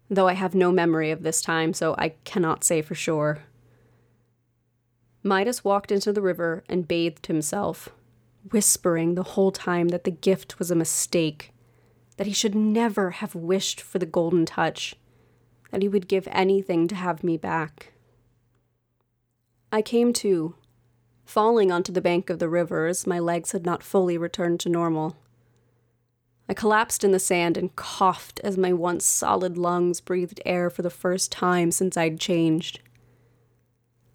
though 0.09 0.29
I 0.29 0.35
have 0.35 0.55
no 0.55 0.71
memory 0.71 1.11
of 1.11 1.25
this 1.25 1.43
time, 1.43 1.75
so 1.75 1.97
I 1.99 2.11
cannot 2.23 2.63
say 2.63 2.81
for 2.81 2.95
sure. 2.95 3.41
Midas 5.25 5.65
walked 5.65 5.91
into 5.91 6.13
the 6.13 6.23
river 6.23 6.63
and 6.69 6.87
bathed 6.87 7.27
himself, 7.27 7.89
whispering 8.53 9.17
the 9.17 9.31
whole 9.35 9.51
time 9.51 9.89
that 9.89 10.05
the 10.05 10.13
gift 10.13 10.61
was 10.61 10.71
a 10.71 10.77
mistake, 10.77 11.51
that 12.19 12.29
he 12.29 12.33
should 12.33 12.55
never 12.55 13.11
have 13.11 13.35
wished 13.35 13.81
for 13.81 13.99
the 13.99 14.07
golden 14.07 14.47
touch, 14.47 14.95
that 15.71 15.83
he 15.83 15.89
would 15.89 16.09
give 16.09 16.29
anything 16.31 16.89
to 16.89 16.95
have 16.95 17.23
me 17.23 17.37
back. 17.37 17.93
I 19.71 19.83
came 19.83 20.13
to, 20.15 20.55
falling 21.25 21.71
onto 21.71 21.93
the 21.93 22.01
bank 22.01 22.31
of 22.31 22.39
the 22.39 22.49
river 22.49 22.87
as 22.87 23.07
my 23.07 23.19
legs 23.19 23.53
had 23.53 23.67
not 23.67 23.83
fully 23.83 24.17
returned 24.17 24.61
to 24.61 24.69
normal. 24.69 25.17
I 26.49 26.55
collapsed 26.55 27.05
in 27.05 27.11
the 27.11 27.19
sand 27.19 27.59
and 27.59 27.77
coughed 27.77 28.41
as 28.43 28.57
my 28.57 28.73
once 28.73 29.05
solid 29.05 29.59
lungs 29.59 30.01
breathed 30.01 30.41
air 30.47 30.71
for 30.71 30.81
the 30.81 30.89
first 30.89 31.31
time 31.31 31.71
since 31.71 31.97
I'd 31.99 32.19
changed. 32.19 32.81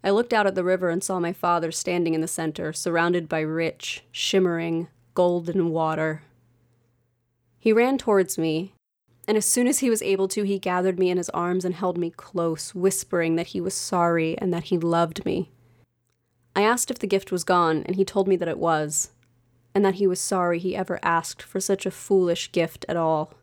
I 0.02 0.10
looked 0.10 0.32
out 0.32 0.46
at 0.46 0.56
the 0.56 0.64
river 0.64 0.90
and 0.90 1.02
saw 1.02 1.20
my 1.20 1.32
father 1.32 1.70
standing 1.70 2.12
in 2.12 2.20
the 2.20 2.28
center, 2.28 2.72
surrounded 2.72 3.28
by 3.28 3.40
rich, 3.40 4.02
shimmering, 4.10 4.88
golden 5.14 5.70
water. 5.70 6.22
He 7.58 7.72
ran 7.72 7.96
towards 7.96 8.36
me, 8.36 8.73
and 9.26 9.36
as 9.36 9.46
soon 9.46 9.66
as 9.66 9.78
he 9.78 9.90
was 9.90 10.02
able 10.02 10.28
to, 10.28 10.42
he 10.42 10.58
gathered 10.58 10.98
me 10.98 11.10
in 11.10 11.16
his 11.16 11.30
arms 11.30 11.64
and 11.64 11.74
held 11.74 11.96
me 11.96 12.10
close, 12.10 12.74
whispering 12.74 13.36
that 13.36 13.48
he 13.48 13.60
was 13.60 13.74
sorry 13.74 14.36
and 14.38 14.52
that 14.52 14.64
he 14.64 14.78
loved 14.78 15.24
me. 15.24 15.50
I 16.54 16.62
asked 16.62 16.90
if 16.90 16.98
the 16.98 17.06
gift 17.06 17.32
was 17.32 17.42
gone, 17.42 17.82
and 17.86 17.96
he 17.96 18.04
told 18.04 18.28
me 18.28 18.36
that 18.36 18.48
it 18.48 18.58
was, 18.58 19.10
and 19.74 19.84
that 19.84 19.94
he 19.94 20.06
was 20.06 20.20
sorry 20.20 20.58
he 20.58 20.76
ever 20.76 21.00
asked 21.02 21.42
for 21.42 21.60
such 21.60 21.86
a 21.86 21.90
foolish 21.90 22.52
gift 22.52 22.84
at 22.88 22.96
all. 22.96 23.34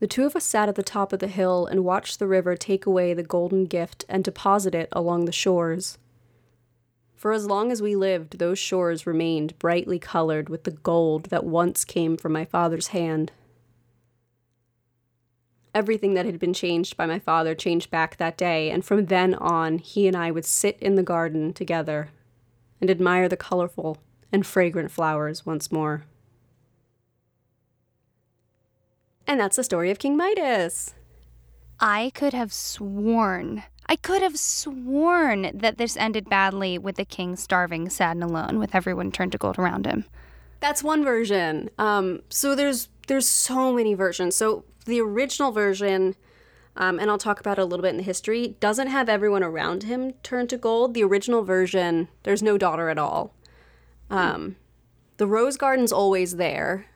The 0.00 0.08
two 0.08 0.24
of 0.24 0.34
us 0.34 0.44
sat 0.44 0.68
at 0.68 0.74
the 0.74 0.82
top 0.82 1.12
of 1.12 1.20
the 1.20 1.28
hill 1.28 1.64
and 1.64 1.84
watched 1.84 2.18
the 2.18 2.26
river 2.26 2.56
take 2.56 2.86
away 2.86 3.14
the 3.14 3.22
golden 3.22 3.66
gift 3.66 4.04
and 4.08 4.24
deposit 4.24 4.74
it 4.74 4.88
along 4.90 5.24
the 5.24 5.32
shores. 5.32 5.96
For 7.14 7.32
as 7.32 7.46
long 7.46 7.70
as 7.70 7.80
we 7.80 7.94
lived, 7.94 8.40
those 8.40 8.58
shores 8.58 9.06
remained 9.06 9.56
brightly 9.60 10.00
colored 10.00 10.48
with 10.48 10.64
the 10.64 10.72
gold 10.72 11.26
that 11.26 11.44
once 11.44 11.84
came 11.84 12.16
from 12.16 12.32
my 12.32 12.44
father's 12.44 12.88
hand. 12.88 13.30
Everything 15.74 16.14
that 16.14 16.26
had 16.26 16.38
been 16.38 16.52
changed 16.52 16.96
by 16.96 17.06
my 17.06 17.18
father 17.18 17.54
changed 17.54 17.90
back 17.90 18.16
that 18.16 18.36
day, 18.36 18.70
and 18.70 18.84
from 18.84 19.06
then 19.06 19.34
on, 19.34 19.78
he 19.78 20.06
and 20.06 20.16
I 20.16 20.30
would 20.30 20.44
sit 20.44 20.78
in 20.80 20.96
the 20.96 21.02
garden 21.02 21.52
together 21.52 22.10
and 22.80 22.90
admire 22.90 23.28
the 23.28 23.36
colorful 23.36 23.98
and 24.30 24.46
fragrant 24.46 24.90
flowers 24.90 25.46
once 25.46 25.72
more. 25.72 26.04
And 29.26 29.40
that's 29.40 29.56
the 29.56 29.64
story 29.64 29.90
of 29.90 29.98
King 29.98 30.16
Midas. 30.16 30.94
I 31.80 32.12
could 32.14 32.34
have 32.34 32.52
sworn, 32.52 33.62
I 33.86 33.96
could 33.96 34.22
have 34.22 34.38
sworn 34.38 35.50
that 35.54 35.78
this 35.78 35.96
ended 35.96 36.28
badly 36.28 36.78
with 36.78 36.96
the 36.96 37.04
king 37.04 37.36
starving, 37.36 37.88
sad, 37.88 38.16
and 38.16 38.24
alone, 38.24 38.58
with 38.58 38.74
everyone 38.74 39.10
turned 39.10 39.32
to 39.32 39.38
gold 39.38 39.58
around 39.58 39.86
him. 39.86 40.04
That's 40.60 40.84
one 40.84 41.04
version. 41.04 41.70
Um, 41.78 42.20
so 42.28 42.54
there's 42.54 42.88
there's 43.12 43.28
so 43.28 43.74
many 43.74 43.92
versions. 43.92 44.34
So 44.34 44.64
the 44.86 44.98
original 45.02 45.52
version, 45.52 46.16
um, 46.76 46.98
and 46.98 47.10
I'll 47.10 47.18
talk 47.18 47.40
about 47.40 47.58
it 47.58 47.60
a 47.60 47.64
little 47.66 47.82
bit 47.82 47.90
in 47.90 47.98
the 47.98 48.02
history, 48.02 48.56
doesn't 48.58 48.86
have 48.86 49.10
everyone 49.10 49.42
around 49.42 49.82
him 49.82 50.14
turn 50.22 50.46
to 50.46 50.56
gold. 50.56 50.94
The 50.94 51.04
original 51.04 51.44
version, 51.44 52.08
there's 52.22 52.42
no 52.42 52.56
daughter 52.56 52.88
at 52.88 52.96
all. 52.96 53.34
Um, 54.08 54.56
the 55.18 55.26
rose 55.26 55.58
garden's 55.58 55.92
always 55.92 56.36
there. 56.36 56.86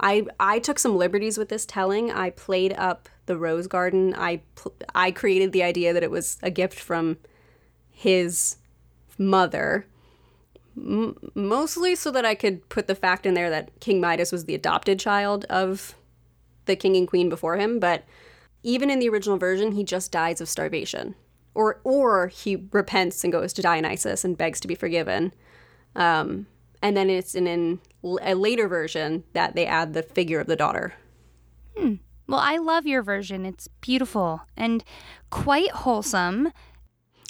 I 0.00 0.24
I 0.40 0.58
took 0.58 0.78
some 0.78 0.96
liberties 0.96 1.36
with 1.36 1.50
this 1.50 1.66
telling. 1.66 2.10
I 2.10 2.30
played 2.30 2.72
up 2.72 3.10
the 3.26 3.36
rose 3.36 3.66
garden. 3.66 4.14
I 4.16 4.40
pl- 4.54 4.74
I 4.94 5.10
created 5.10 5.52
the 5.52 5.64
idea 5.64 5.92
that 5.92 6.02
it 6.02 6.10
was 6.10 6.38
a 6.42 6.50
gift 6.50 6.80
from 6.80 7.18
his 7.90 8.56
mother. 9.18 9.86
M- 10.78 11.16
mostly 11.34 11.94
so 11.94 12.10
that 12.10 12.24
I 12.24 12.34
could 12.34 12.68
put 12.68 12.86
the 12.86 12.94
fact 12.94 13.26
in 13.26 13.34
there 13.34 13.50
that 13.50 13.78
King 13.80 14.00
Midas 14.00 14.32
was 14.32 14.44
the 14.44 14.54
adopted 14.54 14.98
child 14.98 15.44
of 15.46 15.94
the 16.66 16.76
king 16.76 16.96
and 16.96 17.08
queen 17.08 17.28
before 17.28 17.56
him, 17.56 17.78
but 17.78 18.04
even 18.62 18.90
in 18.90 18.98
the 18.98 19.08
original 19.08 19.38
version, 19.38 19.72
he 19.72 19.84
just 19.84 20.12
dies 20.12 20.40
of 20.40 20.48
starvation. 20.48 21.14
Or, 21.54 21.80
or 21.82 22.28
he 22.28 22.68
repents 22.72 23.24
and 23.24 23.32
goes 23.32 23.52
to 23.54 23.62
Dionysus 23.62 24.24
and 24.24 24.38
begs 24.38 24.60
to 24.60 24.68
be 24.68 24.74
forgiven. 24.74 25.32
Um, 25.96 26.46
and 26.82 26.96
then 26.96 27.10
it's 27.10 27.34
in, 27.34 27.46
in 27.46 27.80
a 28.22 28.34
later 28.34 28.68
version 28.68 29.24
that 29.32 29.54
they 29.54 29.66
add 29.66 29.92
the 29.92 30.02
figure 30.02 30.38
of 30.38 30.46
the 30.46 30.56
daughter. 30.56 30.94
Hmm. 31.76 31.94
Well, 32.28 32.40
I 32.40 32.58
love 32.58 32.86
your 32.86 33.02
version. 33.02 33.46
It's 33.46 33.68
beautiful 33.80 34.42
and 34.56 34.84
quite 35.30 35.70
wholesome. 35.70 36.52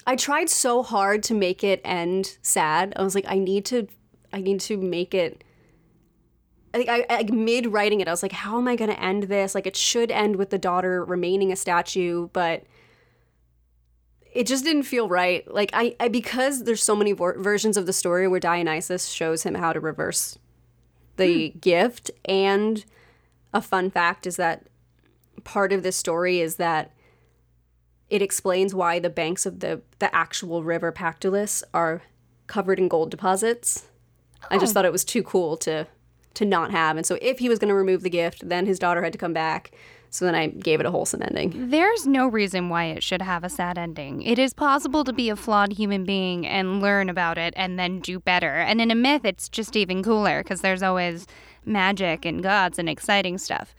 I 0.09 0.17
tried 0.17 0.49
so 0.49 0.83
hard 0.83 1.23
to 1.25 1.35
make 1.35 1.63
it 1.63 1.83
end 1.85 2.39
sad. 2.41 2.95
I 2.97 3.03
was 3.03 3.15
like, 3.15 3.27
I 3.29 3.39
need 3.39 3.67
to, 3.67 3.89
I 4.33 4.41
need 4.41 4.59
to 4.61 4.79
make 4.79 5.13
it 5.13 5.45
like 6.73 6.89
I, 6.89 7.05
I 7.11 7.23
mid 7.25 7.67
writing 7.67 8.01
it, 8.01 8.09
I 8.09 8.11
was 8.11 8.23
like, 8.23 8.33
how 8.33 8.57
am 8.57 8.69
I 8.69 8.77
going 8.77 8.91
to 8.91 9.01
end 9.01 9.25
this? 9.25 9.55
Like, 9.55 9.67
it 9.67 9.77
should 9.77 10.11
end 10.11 10.37
with 10.37 10.49
the 10.49 10.59
daughter 10.59 11.05
remaining 11.05 11.53
a 11.53 11.57
statue, 11.57 12.29
but 12.33 12.65
it 14.33 14.47
just 14.47 14.65
didn't 14.65 14.85
feel 14.85 15.09
right. 15.09 15.47
Like, 15.53 15.71
I, 15.75 15.95
I 16.01 16.09
because 16.09 16.65
there's 16.65 16.83
so 16.83 16.97
many 16.97 17.13
vor- 17.13 17.39
versions 17.39 17.77
of 17.77 17.85
the 17.85 17.93
story 17.93 18.29
where 18.29 18.41
Dionysus 18.41 19.09
shows 19.09 19.43
him 19.43 19.57
how 19.57 19.73
to 19.73 19.81
reverse 19.81 20.39
the 21.17 21.51
hmm. 21.51 21.59
gift, 21.59 22.11
and 22.25 22.85
a 23.53 23.61
fun 23.61 23.91
fact 23.91 24.27
is 24.27 24.37
that 24.37 24.69
part 25.45 25.73
of 25.73 25.83
this 25.83 25.97
story 25.97 26.41
is 26.41 26.57
that 26.57 26.93
it 28.11 28.23
explains 28.23 28.75
why 28.75 28.99
the 28.99 29.11
banks 29.11 29.47
of 29.47 29.61
the 29.61 29.83
the 29.99 30.15
actual 30.15 30.63
river 30.63 30.93
Pactolus 30.93 31.63
are 31.75 32.03
covered 32.47 32.79
in 32.79 32.89
gold 32.89 33.11
deposits. 33.11 33.87
Oh. 34.45 34.49
I 34.53 34.59
just 34.59 34.73
oh. 34.73 34.75
thought 34.75 34.85
it 34.85 34.93
was 34.93 35.05
too 35.05 35.23
cool 35.23 35.57
to 35.59 35.87
to 36.35 36.45
not 36.45 36.71
have. 36.71 36.97
And 36.97 37.05
so 37.05 37.19
if 37.21 37.41
he 37.41 37.49
was 37.49 37.59
going 37.59 37.69
to 37.69 37.75
remove 37.75 38.03
the 38.03 38.11
gift, 38.11 38.49
then 38.49 38.67
his 38.67 38.79
daughter 38.79 39.03
had 39.03 39.13
to 39.13 39.19
come 39.19 39.33
back. 39.33 39.73
So 40.11 40.25
then 40.25 40.35
I 40.35 40.47
gave 40.47 40.81
it 40.81 40.87
a 40.87 40.91
wholesome 40.91 41.23
ending. 41.23 41.69
There's 41.69 42.07
no 42.07 42.29
reason 42.29 42.69
why 42.71 42.85
it 42.85 43.03
should 43.03 43.21
have 43.21 43.45
a 43.45 43.51
sad 43.51 43.77
ending. 43.77 44.23
It 44.23 44.39
is 44.39 44.55
possible 44.55 45.05
to 45.05 45.13
be 45.13 45.29
a 45.29 45.37
flawed 45.37 45.73
human 45.73 46.05
being 46.05 46.47
and 46.47 46.81
learn 46.81 47.11
about 47.11 47.37
it 47.37 47.53
and 47.57 47.79
then 47.79 48.01
do 48.01 48.19
better. 48.19 48.55
And 48.55 48.81
in 48.81 48.91
a 48.91 48.95
myth, 48.95 49.25
it's 49.25 49.49
just 49.49 49.77
even 49.77 50.03
cooler 50.03 50.43
because 50.43 50.63
there's 50.63 50.83
always 50.83 51.27
magic 51.67 52.25
and 52.25 52.43
gods 52.43 52.79
and 52.79 52.89
exciting 52.89 53.37
stuff. 53.37 53.75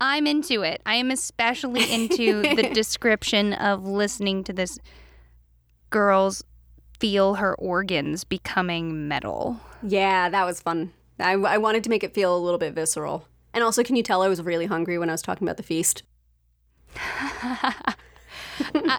I'm 0.00 0.26
into 0.26 0.62
it. 0.62 0.82
I 0.84 0.96
am 0.96 1.10
especially 1.10 1.92
into 1.92 2.42
the 2.42 2.70
description 2.74 3.52
of 3.54 3.86
listening 3.86 4.44
to 4.44 4.52
this 4.52 4.78
girl's 5.90 6.44
feel 6.98 7.34
her 7.34 7.54
organs 7.56 8.24
becoming 8.24 9.08
metal. 9.08 9.60
Yeah, 9.82 10.28
that 10.28 10.44
was 10.44 10.60
fun. 10.60 10.92
I, 11.18 11.32
I 11.32 11.58
wanted 11.58 11.84
to 11.84 11.90
make 11.90 12.04
it 12.04 12.14
feel 12.14 12.36
a 12.36 12.38
little 12.38 12.58
bit 12.58 12.74
visceral. 12.74 13.26
And 13.54 13.64
also, 13.64 13.82
can 13.82 13.96
you 13.96 14.02
tell 14.02 14.22
I 14.22 14.28
was 14.28 14.42
really 14.42 14.66
hungry 14.66 14.98
when 14.98 15.08
I 15.08 15.12
was 15.12 15.22
talking 15.22 15.46
about 15.46 15.56
the 15.56 15.62
feast? 15.62 16.02
uh, 17.64 17.72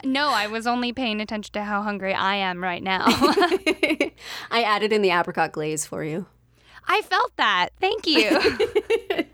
no, 0.04 0.30
I 0.30 0.48
was 0.48 0.66
only 0.66 0.94
paying 0.94 1.22
attention 1.22 1.54
to 1.54 1.64
how 1.64 1.82
hungry 1.82 2.14
I 2.14 2.36
am 2.36 2.64
right 2.64 2.82
now. 2.82 3.06
I 3.08 4.14
added 4.52 4.92
in 4.92 5.02
the 5.02 5.12
apricot 5.12 5.52
glaze 5.52 5.86
for 5.86 6.04
you. 6.04 6.26
I 6.88 7.02
felt 7.02 7.36
that. 7.38 7.70
Thank 7.80 8.08
you. 8.08 9.26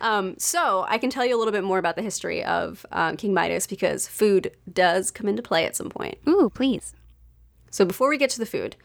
Um, 0.00 0.34
so, 0.38 0.84
I 0.88 0.98
can 0.98 1.10
tell 1.10 1.24
you 1.24 1.36
a 1.36 1.38
little 1.38 1.52
bit 1.52 1.64
more 1.64 1.78
about 1.78 1.96
the 1.96 2.02
history 2.02 2.44
of 2.44 2.84
um, 2.92 3.16
King 3.16 3.32
Midas 3.32 3.66
because 3.66 4.06
food 4.06 4.52
does 4.72 5.10
come 5.10 5.28
into 5.28 5.42
play 5.42 5.64
at 5.64 5.76
some 5.76 5.88
point. 5.88 6.18
Ooh, 6.28 6.50
please. 6.54 6.94
So, 7.70 7.84
before 7.84 8.08
we 8.08 8.18
get 8.18 8.30
to 8.30 8.38
the 8.38 8.46
food, 8.46 8.76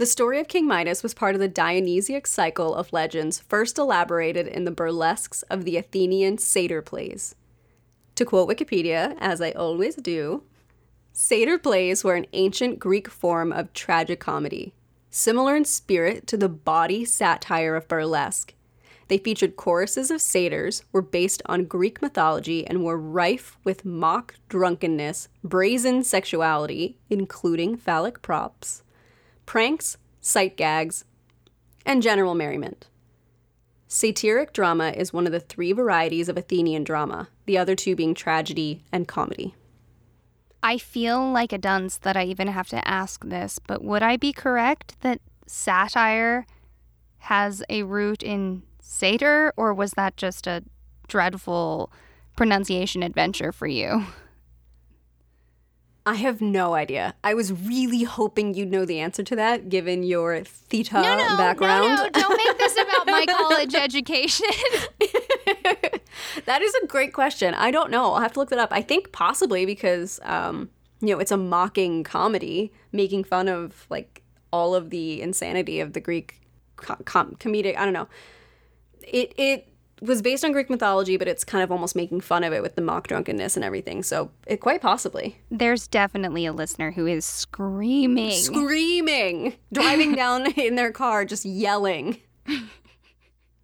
the 0.00 0.06
story 0.06 0.40
of 0.40 0.48
King 0.48 0.66
Midas 0.66 1.02
was 1.02 1.12
part 1.12 1.34
of 1.34 1.42
the 1.42 1.46
Dionysiac 1.48 2.26
cycle 2.26 2.74
of 2.74 2.92
legends 2.92 3.38
first 3.38 3.76
elaborated 3.76 4.46
in 4.46 4.64
the 4.64 4.70
burlesques 4.70 5.42
of 5.42 5.64
the 5.64 5.76
Athenian 5.76 6.38
satyr 6.38 6.80
plays. 6.80 7.34
To 8.14 8.24
quote 8.24 8.48
Wikipedia, 8.48 9.16
as 9.18 9.42
I 9.42 9.50
always 9.52 9.96
do, 9.96 10.42
satyr 11.12 11.58
plays 11.58 12.02
were 12.02 12.14
an 12.14 12.24
ancient 12.32 12.78
Greek 12.78 13.08
form 13.08 13.52
of 13.52 13.72
tragic 13.74 14.20
comedy, 14.20 14.74
similar 15.10 15.54
in 15.54 15.66
spirit 15.66 16.26
to 16.28 16.38
the 16.38 16.48
bawdy 16.48 17.04
satire 17.04 17.76
of 17.76 17.86
burlesque. 17.86 18.54
They 19.10 19.18
featured 19.18 19.56
choruses 19.56 20.12
of 20.12 20.22
satyrs, 20.22 20.84
were 20.92 21.02
based 21.02 21.42
on 21.46 21.64
Greek 21.64 22.00
mythology, 22.00 22.64
and 22.64 22.84
were 22.84 22.96
rife 22.96 23.58
with 23.64 23.84
mock 23.84 24.36
drunkenness, 24.48 25.28
brazen 25.42 26.04
sexuality, 26.04 26.96
including 27.10 27.76
phallic 27.76 28.22
props, 28.22 28.84
pranks, 29.46 29.96
sight 30.20 30.56
gags, 30.56 31.04
and 31.84 32.04
general 32.04 32.36
merriment. 32.36 32.86
Satiric 33.88 34.52
drama 34.52 34.90
is 34.90 35.12
one 35.12 35.26
of 35.26 35.32
the 35.32 35.40
three 35.40 35.72
varieties 35.72 36.28
of 36.28 36.36
Athenian 36.36 36.84
drama, 36.84 37.30
the 37.46 37.58
other 37.58 37.74
two 37.74 37.96
being 37.96 38.14
tragedy 38.14 38.84
and 38.92 39.08
comedy. 39.08 39.56
I 40.62 40.78
feel 40.78 41.32
like 41.32 41.52
a 41.52 41.58
dunce 41.58 41.96
that 41.98 42.16
I 42.16 42.26
even 42.26 42.46
have 42.46 42.68
to 42.68 42.86
ask 42.86 43.24
this, 43.24 43.58
but 43.58 43.82
would 43.82 44.04
I 44.04 44.16
be 44.16 44.32
correct 44.32 45.00
that 45.00 45.20
satire 45.48 46.46
has 47.18 47.64
a 47.68 47.82
root 47.82 48.22
in 48.22 48.62
satyr, 48.80 49.52
or 49.56 49.72
was 49.74 49.92
that 49.92 50.16
just 50.16 50.46
a 50.46 50.62
dreadful 51.08 51.92
pronunciation 52.36 53.02
adventure 53.02 53.52
for 53.52 53.66
you? 53.66 54.06
I 56.06 56.14
have 56.14 56.40
no 56.40 56.74
idea. 56.74 57.14
I 57.22 57.34
was 57.34 57.52
really 57.52 58.04
hoping 58.04 58.54
you'd 58.54 58.70
know 58.70 58.84
the 58.86 58.98
answer 59.00 59.22
to 59.22 59.36
that, 59.36 59.68
given 59.68 60.02
your 60.02 60.42
theta 60.44 60.94
No, 60.94 61.16
no, 61.18 61.36
background. 61.36 61.94
no, 61.96 62.04
no. 62.04 62.10
Don't 62.10 62.36
make 62.36 62.58
this 62.58 62.72
about 62.74 63.06
my 63.06 63.26
college 63.28 63.74
education. 63.74 64.46
That 66.46 66.62
is 66.62 66.72
a 66.82 66.86
great 66.86 67.12
question. 67.12 67.54
I 67.54 67.70
don't 67.70 67.90
know. 67.90 68.12
I'll 68.12 68.20
have 68.20 68.32
to 68.32 68.40
look 68.40 68.50
that 68.50 68.58
up. 68.58 68.70
I 68.72 68.82
think 68.82 69.10
possibly 69.12 69.64
because, 69.66 70.20
um, 70.22 70.68
you 71.00 71.08
know, 71.14 71.18
it's 71.18 71.30
a 71.32 71.36
mocking 71.36 72.04
comedy 72.04 72.72
making 72.92 73.24
fun 73.24 73.48
of 73.48 73.86
like 73.90 74.22
all 74.52 74.74
of 74.74 74.90
the 74.90 75.22
insanity 75.22 75.80
of 75.80 75.92
the 75.92 76.00
Greek 76.00 76.40
com- 76.76 77.02
com- 77.04 77.36
comedic. 77.40 77.76
I 77.76 77.84
don't 77.84 77.94
know. 77.94 78.08
It 79.10 79.34
it 79.36 79.66
was 80.00 80.22
based 80.22 80.44
on 80.44 80.52
Greek 80.52 80.70
mythology, 80.70 81.16
but 81.16 81.28
it's 81.28 81.44
kind 81.44 81.62
of 81.62 81.70
almost 81.70 81.94
making 81.94 82.20
fun 82.22 82.42
of 82.42 82.52
it 82.52 82.62
with 82.62 82.74
the 82.74 82.82
mock 82.82 83.06
drunkenness 83.06 83.56
and 83.56 83.64
everything. 83.64 84.02
So 84.02 84.30
it 84.46 84.60
quite 84.60 84.80
possibly 84.80 85.38
There's 85.50 85.86
definitely 85.86 86.46
a 86.46 86.52
listener 86.52 86.92
who 86.92 87.06
is 87.06 87.24
screaming. 87.24 88.32
screaming, 88.32 89.54
driving 89.72 90.14
down 90.16 90.50
in 90.52 90.76
their 90.76 90.92
car, 90.92 91.24
just 91.24 91.44
yelling. 91.44 92.18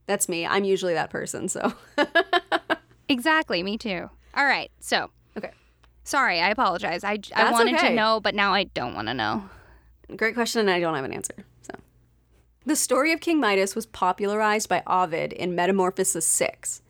That's 0.06 0.28
me. 0.28 0.46
I'm 0.46 0.64
usually 0.64 0.94
that 0.94 1.10
person. 1.10 1.48
So 1.48 1.72
exactly, 3.08 3.62
me 3.62 3.78
too. 3.78 4.10
All 4.34 4.44
right, 4.44 4.70
so 4.80 5.10
okay. 5.36 5.50
sorry, 6.04 6.40
I 6.40 6.50
apologize. 6.50 7.02
I, 7.04 7.18
I 7.34 7.50
wanted 7.50 7.76
okay. 7.76 7.88
to 7.88 7.94
know, 7.94 8.20
but 8.20 8.34
now 8.34 8.52
I 8.52 8.64
don't 8.64 8.94
want 8.94 9.08
to 9.08 9.14
know. 9.14 9.48
Great 10.14 10.34
question, 10.34 10.60
and 10.60 10.70
I 10.70 10.78
don't 10.78 10.94
have 10.94 11.04
an 11.04 11.12
answer. 11.12 11.34
So, 11.62 11.72
the 12.66 12.76
story 12.76 13.12
of 13.12 13.20
King 13.20 13.38
Midas 13.38 13.76
was 13.76 13.86
popularized 13.86 14.68
by 14.68 14.82
Ovid 14.88 15.32
in 15.32 15.54
Metamorphosis 15.54 16.26
6. 16.26 16.82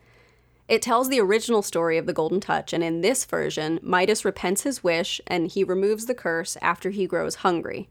It 0.69 0.81
tells 0.81 1.11
the 1.11 1.21
original 1.21 1.61
story 1.61 1.99
of 1.99 2.07
the 2.07 2.15
Golden 2.15 2.41
Touch, 2.41 2.73
and 2.73 2.83
in 2.83 3.03
this 3.03 3.27
version, 3.27 3.79
Midas 3.83 4.25
repents 4.25 4.63
his 4.63 4.83
wish 4.83 5.21
and 5.27 5.49
he 5.49 5.63
removes 5.63 6.07
the 6.07 6.15
curse 6.15 6.57
after 6.63 6.89
he 6.89 7.07
grows 7.07 7.37
hungry. 7.37 7.91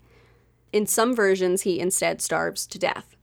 In 0.73 0.87
some 0.87 1.15
versions, 1.15 1.61
he 1.61 1.79
instead 1.79 2.21
starves 2.21 2.65
to 2.67 2.79
death. 2.79 3.15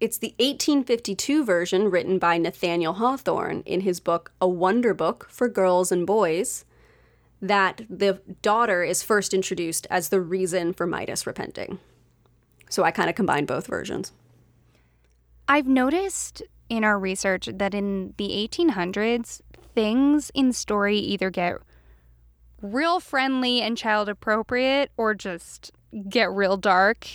It's 0.00 0.18
the 0.18 0.34
1852 0.38 1.44
version 1.44 1.90
written 1.90 2.18
by 2.18 2.38
Nathaniel 2.38 2.94
Hawthorne 2.94 3.62
in 3.66 3.82
his 3.82 4.00
book 4.00 4.32
A 4.40 4.48
Wonder 4.48 4.94
Book 4.94 5.28
for 5.30 5.48
Girls 5.48 5.92
and 5.92 6.06
Boys 6.06 6.64
that 7.42 7.82
the 7.90 8.20
daughter 8.40 8.82
is 8.82 9.02
first 9.02 9.34
introduced 9.34 9.86
as 9.90 10.08
the 10.08 10.20
reason 10.20 10.72
for 10.72 10.86
Midas 10.86 11.26
repenting. 11.26 11.78
So 12.74 12.82
I 12.82 12.90
kind 12.90 13.08
of 13.08 13.14
combined 13.14 13.46
both 13.46 13.68
versions. 13.68 14.10
I've 15.46 15.68
noticed 15.68 16.42
in 16.68 16.82
our 16.82 16.98
research 16.98 17.48
that 17.52 17.72
in 17.72 18.14
the 18.16 18.48
1800s, 18.50 19.40
things 19.76 20.32
in 20.34 20.52
story 20.52 20.98
either 20.98 21.30
get 21.30 21.58
real 22.60 22.98
friendly 22.98 23.62
and 23.62 23.78
child 23.78 24.08
appropriate 24.08 24.90
or 24.96 25.14
just 25.14 25.70
get 26.08 26.32
real 26.32 26.56
dark. 26.56 27.06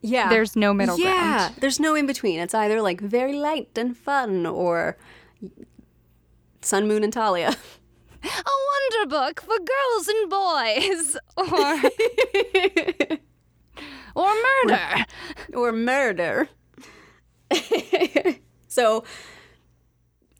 Yeah. 0.00 0.28
There's 0.28 0.54
no 0.54 0.72
middle 0.72 0.96
yeah, 0.96 1.04
ground. 1.10 1.24
Yeah. 1.24 1.50
There's 1.58 1.80
no 1.80 1.96
in 1.96 2.06
between. 2.06 2.38
It's 2.38 2.54
either 2.54 2.80
like 2.80 3.00
very 3.00 3.32
light 3.32 3.76
and 3.76 3.96
fun 3.96 4.46
or 4.46 4.96
Sun, 6.60 6.86
Moon, 6.86 7.02
and 7.02 7.12
Talia. 7.12 7.48
A 8.22 8.28
wonder 8.28 9.08
book 9.08 9.40
for 9.40 9.56
girls 9.58 10.06
and 10.06 10.30
boys 10.30 11.16
or 11.36 13.18
or 14.14 14.32
murder. 14.64 15.04
or 15.54 15.72
murder. 15.72 16.48
so, 18.68 19.04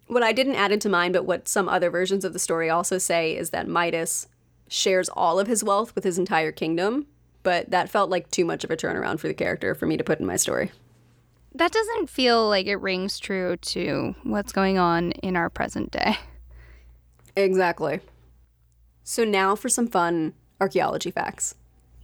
what 0.08 0.22
I 0.22 0.32
didn't 0.32 0.56
add 0.56 0.72
into 0.72 0.88
mine, 0.88 1.12
but 1.12 1.24
what 1.24 1.48
some 1.48 1.68
other 1.68 1.90
versions 1.90 2.24
of 2.24 2.32
the 2.32 2.38
story 2.38 2.70
also 2.70 2.98
say 2.98 3.36
is 3.36 3.50
that 3.50 3.68
Midas 3.68 4.28
shares 4.68 5.08
all 5.10 5.38
of 5.38 5.46
his 5.46 5.62
wealth 5.62 5.94
with 5.94 6.04
his 6.04 6.18
entire 6.18 6.52
kingdom, 6.52 7.06
but 7.42 7.70
that 7.70 7.90
felt 7.90 8.10
like 8.10 8.30
too 8.30 8.44
much 8.44 8.64
of 8.64 8.70
a 8.70 8.76
turnaround 8.76 9.20
for 9.20 9.28
the 9.28 9.34
character 9.34 9.74
for 9.74 9.86
me 9.86 9.96
to 9.96 10.04
put 10.04 10.20
in 10.20 10.26
my 10.26 10.36
story. 10.36 10.72
That 11.54 11.72
doesn't 11.72 12.10
feel 12.10 12.48
like 12.48 12.66
it 12.66 12.76
rings 12.76 13.18
true 13.18 13.56
to 13.56 14.14
what's 14.24 14.52
going 14.52 14.78
on 14.78 15.12
in 15.12 15.36
our 15.36 15.48
present 15.48 15.90
day. 15.90 16.18
Exactly. 17.34 18.00
So, 19.04 19.24
now 19.24 19.54
for 19.54 19.68
some 19.68 19.86
fun 19.86 20.34
archaeology 20.60 21.10
facts. 21.10 21.54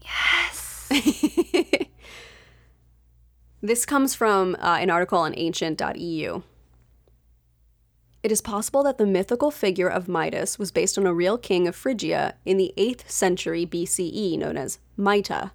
Yes. 0.02 0.61
This 3.64 3.86
comes 3.86 4.12
from 4.16 4.56
uh, 4.56 4.78
an 4.80 4.90
article 4.90 5.20
on 5.20 5.34
ancient.eu. 5.36 6.42
It 8.24 8.32
is 8.32 8.40
possible 8.40 8.82
that 8.82 8.98
the 8.98 9.06
mythical 9.06 9.52
figure 9.52 9.88
of 9.88 10.08
Midas 10.08 10.58
was 10.58 10.72
based 10.72 10.98
on 10.98 11.06
a 11.06 11.14
real 11.14 11.38
king 11.38 11.68
of 11.68 11.76
Phrygia 11.76 12.34
in 12.44 12.56
the 12.56 12.74
8th 12.76 13.08
century 13.08 13.64
BCE 13.64 14.36
known 14.36 14.56
as 14.56 14.80
Mita. 14.96 15.52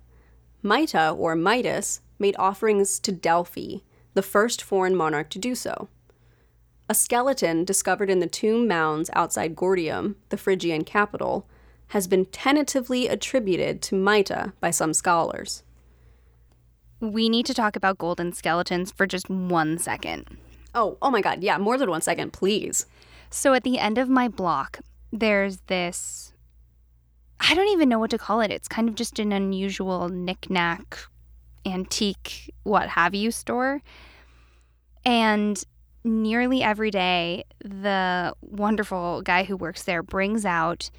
Mita, 0.64 1.10
or 1.10 1.36
Midas, 1.36 2.00
made 2.18 2.36
offerings 2.40 2.98
to 3.00 3.12
Delphi, 3.12 3.80
the 4.14 4.22
first 4.22 4.64
foreign 4.64 4.96
monarch 4.96 5.30
to 5.32 5.40
do 5.40 5.54
so. 5.54 5.90
A 6.88 6.96
skeleton 6.96 7.66
discovered 7.66 8.10
in 8.10 8.22
the 8.22 8.28
tomb 8.28 8.70
mounds 8.70 9.10
outside 9.12 9.54
Gordium, 9.54 10.16
the 10.30 10.38
Phrygian 10.38 10.86
capital, 10.86 11.46
has 11.90 12.08
been 12.08 12.26
tentatively 12.26 13.08
attributed 13.08 13.82
to 13.84 13.96
Mita 13.96 14.54
by 14.60 14.72
some 14.72 14.94
scholars. 14.94 15.64
We 17.00 17.30
need 17.30 17.46
to 17.46 17.54
talk 17.54 17.76
about 17.76 17.98
golden 17.98 18.34
skeletons 18.34 18.92
for 18.92 19.06
just 19.06 19.30
one 19.30 19.78
second. 19.78 20.38
Oh, 20.74 20.98
oh 21.02 21.12
my 21.12 21.22
god, 21.22 21.44
yeah, 21.44 21.58
more 21.58 21.78
than 21.78 21.90
one 21.90 22.02
second, 22.02 22.34
please. 22.34 22.86
So 23.30 23.54
at 23.54 23.64
the 23.64 23.80
end 23.80 23.98
of 23.98 24.10
my 24.10 24.28
block, 24.28 24.80
there's 25.12 25.58
this 25.68 26.34
I 27.40 27.54
don't 27.54 27.70
even 27.70 27.90
know 27.90 28.00
what 28.00 28.10
to 28.12 28.18
call 28.18 28.42
it. 28.42 28.52
It's 28.52 28.68
kind 28.68 28.90
of 28.90 28.96
just 28.96 29.20
an 29.20 29.32
unusual 29.32 30.10
knickknack, 30.10 30.98
antique, 31.66 32.54
what 32.64 32.90
have 32.90 33.14
you 33.14 33.32
store. 33.32 33.82
And 35.06 35.64
nearly 36.04 36.64
every 36.64 36.92
day, 36.92 37.44
the 37.64 38.34
wonderful 38.42 39.22
guy 39.22 39.44
who 39.44 39.56
works 39.56 39.84
there 39.84 40.02
brings 40.02 40.46
out 40.46 40.90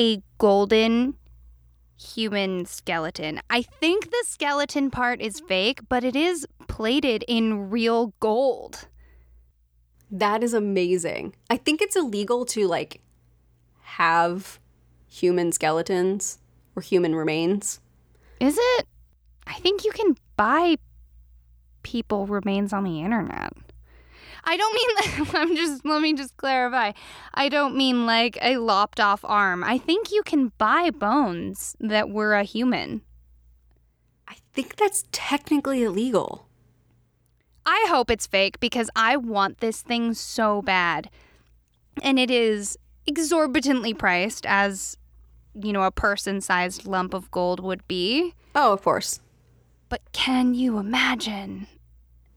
a 0.00 0.22
golden 0.38 1.14
human 1.98 2.64
skeleton. 2.64 3.38
I 3.50 3.60
think 3.60 4.10
the 4.10 4.24
skeleton 4.26 4.90
part 4.90 5.20
is 5.20 5.40
fake, 5.40 5.80
but 5.90 6.04
it 6.04 6.16
is 6.16 6.46
plated 6.68 7.22
in 7.28 7.68
real 7.68 8.14
gold. 8.18 8.88
That 10.10 10.42
is 10.42 10.54
amazing. 10.54 11.34
I 11.50 11.58
think 11.58 11.82
it's 11.82 11.96
illegal 11.96 12.46
to 12.46 12.66
like 12.66 13.02
have 13.82 14.58
human 15.06 15.52
skeletons 15.52 16.38
or 16.74 16.80
human 16.80 17.14
remains. 17.14 17.80
Is 18.40 18.56
it? 18.58 18.86
I 19.46 19.54
think 19.54 19.84
you 19.84 19.92
can 19.92 20.16
buy 20.34 20.76
people 21.82 22.26
remains 22.26 22.72
on 22.72 22.84
the 22.84 23.02
internet. 23.02 23.52
I 24.44 24.56
don't 24.56 24.74
mean 24.74 25.24
that. 25.26 25.34
I'm 25.34 25.56
just, 25.56 25.84
let 25.84 26.00
me 26.02 26.14
just 26.14 26.36
clarify. 26.36 26.92
I 27.34 27.48
don't 27.48 27.76
mean 27.76 28.06
like 28.06 28.38
a 28.42 28.56
lopped 28.58 29.00
off 29.00 29.24
arm. 29.24 29.64
I 29.64 29.78
think 29.78 30.10
you 30.10 30.22
can 30.22 30.52
buy 30.58 30.90
bones 30.90 31.76
that 31.80 32.10
were 32.10 32.34
a 32.34 32.44
human. 32.44 33.02
I 34.28 34.36
think 34.52 34.76
that's 34.76 35.04
technically 35.12 35.82
illegal. 35.82 36.46
I 37.66 37.86
hope 37.88 38.10
it's 38.10 38.26
fake 38.26 38.58
because 38.60 38.90
I 38.96 39.16
want 39.16 39.58
this 39.58 39.82
thing 39.82 40.14
so 40.14 40.62
bad. 40.62 41.10
And 42.02 42.18
it 42.18 42.30
is 42.30 42.78
exorbitantly 43.06 43.94
priced 43.94 44.46
as, 44.46 44.96
you 45.54 45.72
know, 45.72 45.82
a 45.82 45.90
person 45.90 46.40
sized 46.40 46.86
lump 46.86 47.12
of 47.12 47.30
gold 47.30 47.60
would 47.60 47.86
be. 47.86 48.34
Oh, 48.54 48.72
of 48.72 48.82
course. 48.82 49.20
But 49.88 50.02
can 50.12 50.54
you 50.54 50.78
imagine? 50.78 51.66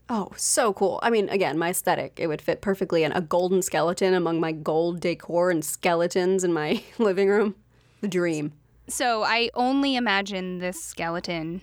Oh, 0.10 0.30
so 0.36 0.74
cool. 0.74 1.00
I 1.02 1.10
mean, 1.10 1.30
again, 1.30 1.58
my 1.58 1.70
aesthetic, 1.70 2.14
it 2.18 2.28
would 2.28 2.42
fit 2.42 2.62
perfectly 2.62 3.04
in 3.04 3.12
a 3.14 3.22
golden 3.22 3.62
skeleton 3.62 4.14
among 4.14 4.40
my 4.40 4.52
gold 4.52 5.00
decor 5.00 5.50
and 5.50 5.64
skeletons 5.64 6.44
in 6.44 6.54
my 6.54 6.84
living 7.00 7.30
room. 7.30 7.56
The 8.02 8.08
dream. 8.08 8.54
So 8.88 9.24
I 9.24 9.50
only 9.54 9.96
imagine 9.96 10.60
this 10.60 10.84
skeleton 10.84 11.62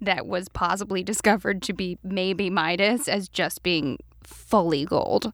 that 0.00 0.26
was 0.26 0.48
possibly 0.48 1.02
discovered 1.04 1.62
to 1.64 1.72
be 1.72 1.98
maybe 2.02 2.48
Midas 2.48 3.08
as 3.08 3.28
just 3.28 3.62
being 3.62 3.98
fully 4.24 4.84
gold. 4.84 5.32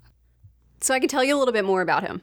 So 0.81 0.95
I 0.95 1.01
can 1.01 1.09
tell 1.09 1.25
you 1.25 1.37
a 1.37 1.39
little 1.39 1.53
bit 1.53 1.65
more 1.65 1.81
about 1.81 2.03
him. 2.03 2.23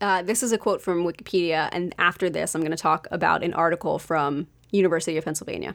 Uh, 0.00 0.22
this 0.22 0.42
is 0.42 0.52
a 0.52 0.58
quote 0.58 0.82
from 0.82 1.04
Wikipedia, 1.04 1.70
and 1.72 1.94
after 1.98 2.28
this, 2.28 2.54
I'm 2.54 2.60
going 2.60 2.70
to 2.70 2.76
talk 2.76 3.08
about 3.10 3.42
an 3.42 3.54
article 3.54 3.98
from 3.98 4.46
University 4.70 5.16
of 5.16 5.24
Pennsylvania. 5.24 5.74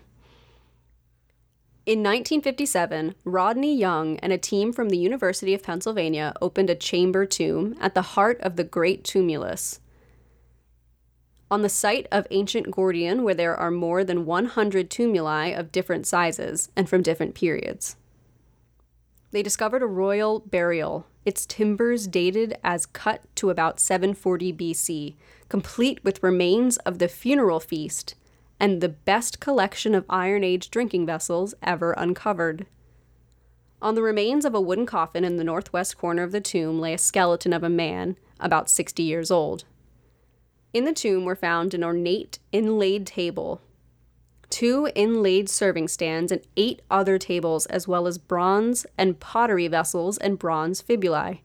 In 1.84 2.00
1957, 2.04 3.16
Rodney 3.26 3.76
Young 3.76 4.20
and 4.20 4.32
a 4.32 4.38
team 4.38 4.72
from 4.72 4.90
the 4.90 5.00
University 5.00 5.56
of 5.56 5.64
Pennsylvania 5.64 6.32
opened 6.40 6.70
a 6.70 6.76
chamber 6.76 7.26
tomb 7.26 7.76
at 7.82 7.96
the 7.96 8.04
heart 8.04 8.40
of 8.42 8.56
the 8.56 8.64
Great 8.64 9.04
Tumulus. 9.04 9.80
On 11.50 11.64
the 11.64 11.70
site 11.70 12.06
of 12.12 12.28
ancient 12.30 12.68
Gordium, 12.68 13.24
where 13.24 13.34
there 13.34 13.56
are 13.56 13.72
more 13.72 14.04
than 14.04 14.28
100 14.28 14.92
tumuli 14.92 15.58
of 15.58 15.72
different 15.72 16.06
sizes 16.06 16.70
and 16.76 16.88
from 16.88 17.02
different 17.02 17.34
periods. 17.34 17.96
they 19.32 19.42
discovered 19.42 19.82
a 19.82 19.88
royal 19.88 20.40
burial, 20.40 21.08
its 21.26 21.48
timbers 21.48 22.06
dated 22.06 22.54
as 22.64 22.86
cut 22.86 23.24
to 23.36 23.50
about 23.50 23.80
740 23.80 24.54
BC, 24.54 25.16
complete 25.50 26.04
with 26.04 26.22
remains 26.22 26.78
of 26.78 27.00
the 27.00 27.08
funeral 27.08 27.60
feast 27.60 28.14
and 28.62 28.80
the 28.80 28.88
best 28.88 29.40
collection 29.40 29.96
of 29.96 30.06
Iron 30.08 30.44
Age 30.44 30.70
drinking 30.70 31.08
vessels 31.08 31.56
ever 31.64 31.94
uncovered. 31.94 32.68
On 33.82 33.96
the 33.96 34.04
remains 34.04 34.46
of 34.46 34.54
a 34.54 34.62
wooden 34.62 34.86
coffin 34.86 35.26
in 35.26 35.38
the 35.38 35.44
northwest 35.44 35.98
corner 35.98 36.22
of 36.22 36.32
the 36.32 36.40
tomb 36.40 36.80
lay 36.80 36.94
a 36.94 37.00
skeleton 37.00 37.54
of 37.54 37.64
a 37.64 37.70
man 37.70 38.18
about 38.40 38.70
60 38.70 39.02
years 39.02 39.32
old. 39.32 39.64
In 40.74 40.86
the 40.86 40.94
tomb 40.94 41.26
were 41.26 41.36
found 41.36 41.74
an 41.74 41.84
ornate 41.84 42.38
inlaid 42.52 43.08
table, 43.08 43.62
two 44.52 44.90
inlaid 44.94 45.50
serving 45.50 45.88
stands, 45.88 46.32
and 46.32 46.42
eight 46.56 46.84
other 46.92 47.18
tables, 47.18 47.66
as 47.66 47.88
well 47.88 48.06
as 48.06 48.20
bronze 48.20 48.86
and 48.96 49.20
pottery 49.20 49.68
vessels 49.68 50.20
and 50.20 50.38
bronze 50.38 50.82
fibulae. 50.82 51.42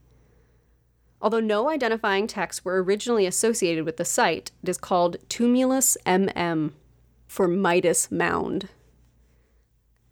Although 1.22 1.40
no 1.40 1.70
identifying 1.70 2.26
texts 2.26 2.62
were 2.62 2.82
originally 2.82 3.24
associated 3.24 3.86
with 3.86 3.96
the 3.96 4.04
site, 4.04 4.50
it 4.62 4.68
is 4.68 4.76
called 4.76 5.16
Tumulus 5.30 5.96
MM 6.04 6.72
for 7.36 7.46
Midas 7.46 8.10
Mound. 8.10 8.70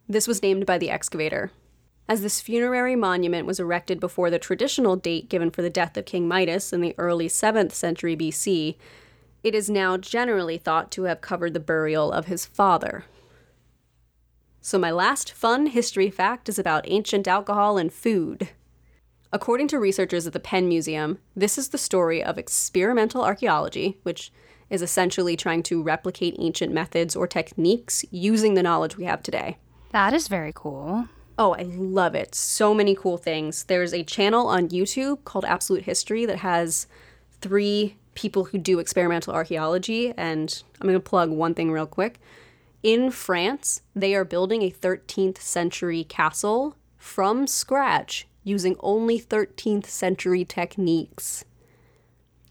This 0.07 0.27
was 0.27 0.43
named 0.43 0.67
by 0.67 0.77
the 0.77 0.91
excavator. 0.91 1.49
As 2.07 2.21
this 2.21 2.39
funerary 2.39 2.95
monument 2.95 3.47
was 3.47 3.59
erected 3.59 3.99
before 3.99 4.29
the 4.29 4.37
traditional 4.37 4.95
date 4.95 5.27
given 5.27 5.49
for 5.49 5.63
the 5.63 5.71
death 5.71 5.97
of 5.97 6.05
King 6.05 6.27
Midas 6.27 6.71
in 6.71 6.81
the 6.81 6.93
early 6.99 7.27
7th 7.27 7.71
century 7.71 8.15
BC, 8.15 8.75
it 9.41 9.55
is 9.55 9.71
now 9.71 9.97
generally 9.97 10.59
thought 10.59 10.91
to 10.91 11.05
have 11.05 11.21
covered 11.21 11.55
the 11.55 11.59
burial 11.59 12.11
of 12.11 12.27
his 12.27 12.45
father. 12.45 13.05
So, 14.61 14.77
my 14.77 14.91
last 14.91 15.33
fun 15.33 15.65
history 15.65 16.11
fact 16.11 16.47
is 16.47 16.59
about 16.59 16.87
ancient 16.87 17.27
alcohol 17.27 17.79
and 17.79 17.91
food. 17.91 18.49
According 19.33 19.69
to 19.69 19.79
researchers 19.79 20.27
at 20.27 20.33
the 20.33 20.39
Penn 20.39 20.67
Museum, 20.67 21.17
this 21.35 21.57
is 21.57 21.69
the 21.69 21.79
story 21.79 22.23
of 22.23 22.37
experimental 22.37 23.23
archaeology, 23.23 23.97
which 24.03 24.31
is 24.69 24.81
essentially 24.81 25.35
trying 25.35 25.63
to 25.63 25.81
replicate 25.81 26.35
ancient 26.39 26.73
methods 26.73 27.15
or 27.15 27.27
techniques 27.27 28.03
using 28.11 28.53
the 28.53 28.63
knowledge 28.63 28.97
we 28.97 29.05
have 29.05 29.21
today. 29.21 29.57
That 29.91 30.13
is 30.13 30.27
very 30.27 30.51
cool. 30.53 31.07
Oh, 31.37 31.53
I 31.53 31.63
love 31.63 32.15
it. 32.15 32.33
So 32.33 32.73
many 32.73 32.95
cool 32.95 33.17
things. 33.17 33.65
There's 33.65 33.93
a 33.93 34.03
channel 34.03 34.47
on 34.47 34.69
YouTube 34.69 35.23
called 35.25 35.45
Absolute 35.45 35.83
History 35.83 36.25
that 36.25 36.39
has 36.39 36.87
three 37.41 37.97
people 38.13 38.45
who 38.45 38.57
do 38.57 38.79
experimental 38.79 39.33
archaeology. 39.33 40.13
And 40.15 40.63
I'm 40.79 40.87
going 40.87 40.99
to 40.99 40.99
plug 40.99 41.29
one 41.29 41.53
thing 41.53 41.71
real 41.71 41.85
quick. 41.85 42.19
In 42.83 43.11
France, 43.11 43.81
they 43.95 44.15
are 44.15 44.23
building 44.23 44.61
a 44.61 44.71
13th 44.71 45.39
century 45.39 46.03
castle 46.03 46.77
from 46.97 47.47
scratch 47.47 48.27
using 48.43 48.77
only 48.79 49.19
13th 49.19 49.87
century 49.87 50.45
techniques. 50.45 51.43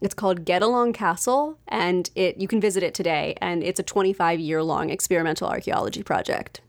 It's 0.05 0.13
called 0.13 0.45
Guédelon 0.45 0.93
Castle, 0.93 1.57
and 1.67 2.11
it 2.13 2.37
you 2.37 2.47
can 2.47 2.61
visit 2.61 2.83
it 2.83 2.93
today. 2.93 3.33
And 3.41 3.63
it's 3.63 3.79
a 3.79 3.83
25 3.83 4.39
year 4.39 4.61
long 4.61 4.91
experimental 4.91 5.47
archaeology 5.47 6.03
project. 6.03 6.61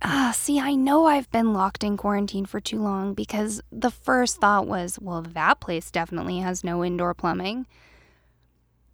Ah, 0.00 0.32
see, 0.34 0.58
I 0.58 0.74
know 0.74 1.04
I've 1.04 1.30
been 1.30 1.52
locked 1.52 1.84
in 1.84 1.98
quarantine 1.98 2.46
for 2.46 2.58
too 2.58 2.80
long 2.80 3.12
because 3.12 3.60
the 3.70 3.90
first 3.90 4.38
thought 4.38 4.66
was, 4.66 4.98
well, 4.98 5.20
that 5.20 5.60
place 5.60 5.90
definitely 5.90 6.38
has 6.38 6.64
no 6.64 6.82
indoor 6.82 7.12
plumbing. 7.12 7.66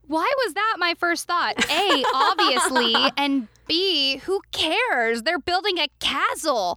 Why 0.08 0.30
was 0.44 0.54
that 0.54 0.76
my 0.78 0.94
first 0.98 1.28
thought? 1.28 1.54
A, 1.70 2.04
obviously, 2.14 2.94
and 3.16 3.46
B, 3.68 4.16
who 4.18 4.40
cares? 4.50 5.22
They're 5.22 5.38
building 5.38 5.78
a 5.78 5.86
castle. 6.00 6.76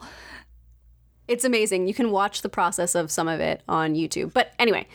It's 1.27 1.43
amazing. 1.43 1.87
You 1.87 1.95
can 1.95 2.11
watch 2.11 2.43
the 2.43 2.49
process 2.49 2.93
of 2.93 3.09
some 3.09 3.27
of 3.27 3.39
it 3.39 3.63
on 3.67 3.95
YouTube. 3.95 4.31
But 4.31 4.53
anyway, 4.59 4.87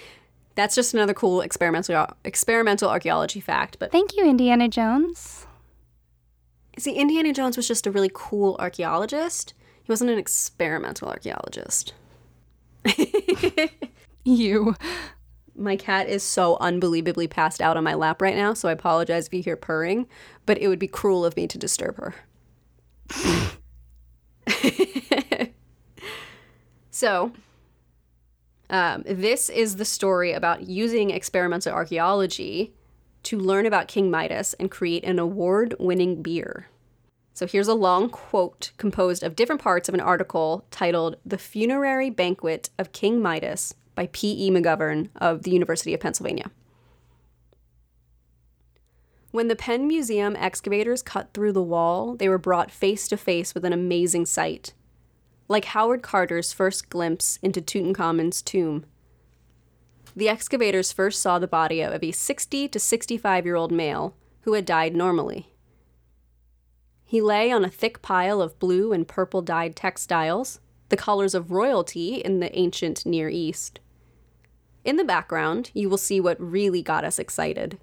that's 0.54 0.74
just 0.74 0.94
another 0.94 1.14
cool 1.14 1.40
experimental 1.40 2.08
experimental 2.24 2.88
archaeology 2.88 3.40
fact. 3.40 3.78
But 3.78 3.92
Thank 3.92 4.16
you, 4.16 4.24
Indiana 4.26 4.68
Jones. 4.68 5.46
see, 6.78 6.92
Indiana 6.92 7.32
Jones 7.32 7.56
was 7.56 7.68
just 7.68 7.86
a 7.86 7.90
really 7.90 8.10
cool 8.12 8.56
archaeologist. 8.58 9.54
He 9.82 9.90
wasn't 9.90 10.10
an 10.10 10.18
experimental 10.18 11.08
archaeologist. 11.08 11.94
You. 14.24 14.76
My 15.56 15.76
cat 15.76 16.08
is 16.08 16.22
so 16.22 16.56
unbelievably 16.60 17.28
passed 17.28 17.60
out 17.60 17.76
on 17.76 17.84
my 17.84 17.94
lap 17.94 18.22
right 18.22 18.36
now, 18.36 18.54
so 18.54 18.68
I 18.68 18.72
apologize 18.72 19.26
if 19.26 19.34
you 19.34 19.42
hear 19.42 19.56
purring, 19.56 20.06
but 20.46 20.58
it 20.58 20.68
would 20.68 20.78
be 20.78 20.86
cruel 20.86 21.24
of 21.24 21.36
me 21.36 21.46
to 21.48 21.58
disturb 21.58 21.96
her. 21.96 22.14
so, 26.90 27.32
um, 28.70 29.02
this 29.04 29.50
is 29.50 29.76
the 29.76 29.84
story 29.84 30.32
about 30.32 30.62
using 30.62 31.10
experimental 31.10 31.72
archaeology 31.72 32.72
to 33.24 33.38
learn 33.38 33.66
about 33.66 33.88
King 33.88 34.10
Midas 34.10 34.54
and 34.54 34.70
create 34.70 35.04
an 35.04 35.18
award 35.18 35.74
winning 35.78 36.22
beer. 36.22 36.68
So 37.34 37.46
here's 37.46 37.68
a 37.68 37.74
long 37.74 38.08
quote 38.08 38.70
composed 38.76 39.22
of 39.22 39.36
different 39.36 39.60
parts 39.60 39.88
of 39.88 39.94
an 39.94 40.00
article 40.00 40.64
titled 40.70 41.16
The 41.26 41.38
Funerary 41.38 42.10
Banquet 42.10 42.70
of 42.78 42.92
King 42.92 43.20
Midas 43.20 43.74
by 43.94 44.08
P.E. 44.12 44.50
McGovern 44.50 45.08
of 45.16 45.42
the 45.42 45.50
University 45.50 45.92
of 45.92 46.00
Pennsylvania. 46.00 46.50
When 49.32 49.48
the 49.48 49.56
Penn 49.56 49.86
Museum 49.86 50.36
excavators 50.36 51.02
cut 51.02 51.32
through 51.34 51.52
the 51.52 51.62
wall, 51.62 52.14
they 52.16 52.28
were 52.28 52.38
brought 52.38 52.70
face 52.70 53.08
to 53.08 53.16
face 53.16 53.54
with 53.54 53.64
an 53.64 53.72
amazing 53.72 54.26
sight. 54.26 54.74
Like 55.50 55.64
Howard 55.64 56.00
Carter's 56.00 56.52
first 56.52 56.90
glimpse 56.90 57.40
into 57.42 57.60
Tutankhamun's 57.60 58.40
tomb. 58.40 58.84
The 60.14 60.28
excavators 60.28 60.92
first 60.92 61.20
saw 61.20 61.40
the 61.40 61.48
body 61.48 61.80
of 61.80 62.04
a 62.04 62.12
60 62.12 62.68
to 62.68 62.78
65 62.78 63.44
year 63.44 63.56
old 63.56 63.72
male 63.72 64.14
who 64.42 64.52
had 64.52 64.64
died 64.64 64.94
normally. 64.94 65.52
He 67.04 67.20
lay 67.20 67.50
on 67.50 67.64
a 67.64 67.68
thick 67.68 68.00
pile 68.00 68.40
of 68.40 68.60
blue 68.60 68.92
and 68.92 69.08
purple 69.08 69.42
dyed 69.42 69.74
textiles, 69.74 70.60
the 70.88 70.96
colors 70.96 71.34
of 71.34 71.50
royalty 71.50 72.14
in 72.14 72.38
the 72.38 72.56
ancient 72.56 73.04
Near 73.04 73.28
East. 73.28 73.80
In 74.84 74.98
the 74.98 75.04
background, 75.04 75.72
you 75.74 75.90
will 75.90 75.98
see 75.98 76.20
what 76.20 76.40
really 76.40 76.80
got 76.80 77.04
us 77.04 77.18
excited 77.18 77.76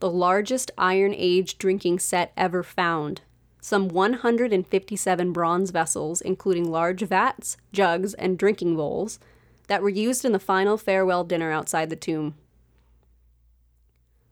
the 0.00 0.10
largest 0.10 0.70
Iron 0.76 1.14
Age 1.14 1.56
drinking 1.56 2.00
set 2.00 2.32
ever 2.36 2.62
found. 2.62 3.22
Some 3.60 3.88
157 3.88 5.32
bronze 5.32 5.70
vessels, 5.70 6.20
including 6.20 6.70
large 6.70 7.02
vats, 7.02 7.56
jugs, 7.72 8.14
and 8.14 8.38
drinking 8.38 8.76
bowls, 8.76 9.18
that 9.66 9.82
were 9.82 9.88
used 9.88 10.24
in 10.24 10.32
the 10.32 10.38
final 10.38 10.76
farewell 10.76 11.24
dinner 11.24 11.52
outside 11.52 11.90
the 11.90 11.96
tomb. 11.96 12.34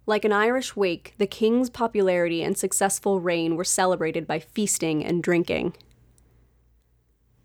Like 0.06 0.24
an 0.24 0.32
Irish 0.32 0.74
wake, 0.74 1.14
the 1.18 1.26
king's 1.26 1.68
popularity 1.68 2.42
and 2.42 2.56
successful 2.56 3.20
reign 3.20 3.56
were 3.56 3.64
celebrated 3.64 4.26
by 4.26 4.38
feasting 4.38 5.04
and 5.04 5.22
drinking. 5.22 5.74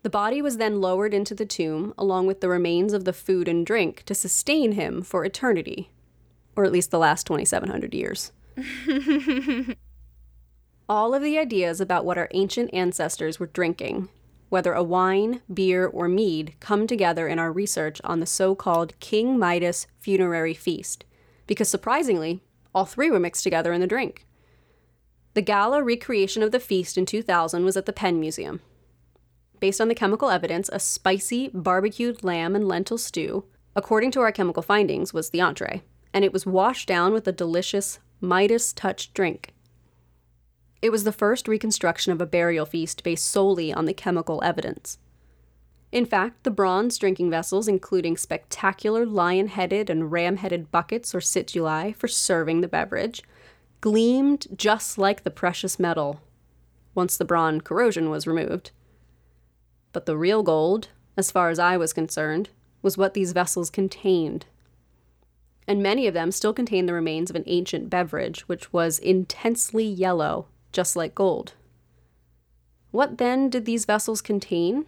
The 0.02 0.10
body 0.10 0.40
was 0.40 0.56
then 0.56 0.80
lowered 0.80 1.12
into 1.12 1.34
the 1.34 1.46
tomb, 1.46 1.92
along 1.98 2.26
with 2.26 2.40
the 2.40 2.48
remains 2.48 2.94
of 2.94 3.04
the 3.04 3.12
food 3.12 3.48
and 3.48 3.66
drink, 3.66 4.02
to 4.04 4.14
sustain 4.14 4.72
him 4.72 5.02
for 5.02 5.24
eternity, 5.24 5.90
or 6.56 6.64
at 6.64 6.72
least 6.72 6.90
the 6.90 6.98
last 6.98 7.26
2,700 7.26 7.94
years. 7.94 8.32
All 10.86 11.14
of 11.14 11.22
the 11.22 11.38
ideas 11.38 11.80
about 11.80 12.04
what 12.04 12.18
our 12.18 12.28
ancient 12.32 12.68
ancestors 12.74 13.40
were 13.40 13.46
drinking, 13.46 14.10
whether 14.50 14.74
a 14.74 14.82
wine, 14.82 15.40
beer, 15.52 15.86
or 15.86 16.08
mead, 16.08 16.54
come 16.60 16.86
together 16.86 17.26
in 17.26 17.38
our 17.38 17.50
research 17.50 18.02
on 18.04 18.20
the 18.20 18.26
so 18.26 18.54
called 18.54 18.98
King 19.00 19.38
Midas 19.38 19.86
funerary 19.98 20.52
feast, 20.52 21.06
because 21.46 21.70
surprisingly, 21.70 22.42
all 22.74 22.84
three 22.84 23.10
were 23.10 23.18
mixed 23.18 23.44
together 23.44 23.72
in 23.72 23.80
the 23.80 23.86
drink. 23.86 24.26
The 25.32 25.40
gala 25.40 25.82
recreation 25.82 26.42
of 26.42 26.52
the 26.52 26.60
feast 26.60 26.98
in 26.98 27.06
2000 27.06 27.64
was 27.64 27.78
at 27.78 27.86
the 27.86 27.92
Penn 27.92 28.20
Museum. 28.20 28.60
Based 29.60 29.80
on 29.80 29.88
the 29.88 29.94
chemical 29.94 30.28
evidence, 30.28 30.68
a 30.70 30.78
spicy 30.78 31.48
barbecued 31.54 32.22
lamb 32.22 32.54
and 32.54 32.68
lentil 32.68 32.98
stew, 32.98 33.44
according 33.74 34.10
to 34.10 34.20
our 34.20 34.32
chemical 34.32 34.62
findings, 34.62 35.14
was 35.14 35.30
the 35.30 35.40
entree, 35.40 35.82
and 36.12 36.26
it 36.26 36.32
was 36.32 36.44
washed 36.44 36.86
down 36.86 37.14
with 37.14 37.26
a 37.26 37.32
delicious 37.32 38.00
Midas 38.20 38.74
touch 38.74 39.14
drink. 39.14 39.53
It 40.84 40.92
was 40.92 41.04
the 41.04 41.12
first 41.12 41.48
reconstruction 41.48 42.12
of 42.12 42.20
a 42.20 42.26
burial 42.26 42.66
feast 42.66 43.02
based 43.02 43.24
solely 43.24 43.72
on 43.72 43.86
the 43.86 43.94
chemical 43.94 44.44
evidence. 44.44 44.98
In 45.90 46.04
fact, 46.04 46.44
the 46.44 46.50
bronze 46.50 46.98
drinking 46.98 47.30
vessels, 47.30 47.66
including 47.68 48.18
spectacular 48.18 49.06
lion 49.06 49.48
headed 49.48 49.88
and 49.88 50.12
ram 50.12 50.36
headed 50.36 50.70
buckets 50.70 51.14
or 51.14 51.20
situlae 51.20 51.96
for 51.96 52.06
serving 52.06 52.60
the 52.60 52.68
beverage, 52.68 53.22
gleamed 53.80 54.46
just 54.54 54.98
like 54.98 55.22
the 55.22 55.30
precious 55.30 55.78
metal 55.78 56.20
once 56.94 57.16
the 57.16 57.24
bronze 57.24 57.62
corrosion 57.64 58.10
was 58.10 58.26
removed. 58.26 58.70
But 59.94 60.04
the 60.04 60.18
real 60.18 60.42
gold, 60.42 60.88
as 61.16 61.30
far 61.30 61.48
as 61.48 61.58
I 61.58 61.78
was 61.78 61.94
concerned, 61.94 62.50
was 62.82 62.98
what 62.98 63.14
these 63.14 63.32
vessels 63.32 63.70
contained. 63.70 64.44
And 65.66 65.82
many 65.82 66.06
of 66.06 66.12
them 66.12 66.30
still 66.30 66.52
contain 66.52 66.84
the 66.84 66.92
remains 66.92 67.30
of 67.30 67.36
an 67.36 67.44
ancient 67.46 67.88
beverage, 67.88 68.40
which 68.40 68.70
was 68.70 68.98
intensely 68.98 69.86
yellow, 69.86 70.48
just 70.74 70.94
like 70.94 71.14
gold. 71.14 71.54
What 72.90 73.16
then 73.16 73.48
did 73.48 73.64
these 73.64 73.86
vessels 73.86 74.20
contain? 74.20 74.84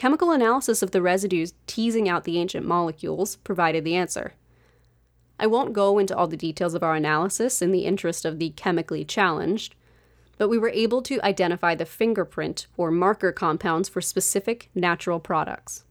chemical 0.00 0.30
analysis 0.30 0.82
of 0.82 0.92
the 0.92 1.02
residues 1.02 1.52
teasing 1.66 2.08
out 2.08 2.24
the 2.24 2.38
ancient 2.38 2.66
molecules 2.66 3.36
provided 3.36 3.84
the 3.84 3.94
answer. 3.94 4.32
I 5.38 5.46
won't 5.46 5.74
go 5.74 5.98
into 5.98 6.16
all 6.16 6.26
the 6.26 6.38
details 6.38 6.72
of 6.72 6.82
our 6.82 6.94
analysis 6.94 7.60
in 7.60 7.70
the 7.70 7.84
interest 7.84 8.24
of 8.24 8.38
the 8.38 8.48
chemically 8.48 9.04
challenged, 9.04 9.74
but 10.38 10.48
we 10.48 10.56
were 10.56 10.70
able 10.70 11.02
to 11.02 11.20
identify 11.22 11.74
the 11.74 11.84
fingerprint 11.84 12.66
or 12.78 12.90
marker 12.90 13.30
compounds 13.30 13.90
for 13.90 14.00
specific 14.00 14.70
natural 14.74 15.20
products. 15.20 15.84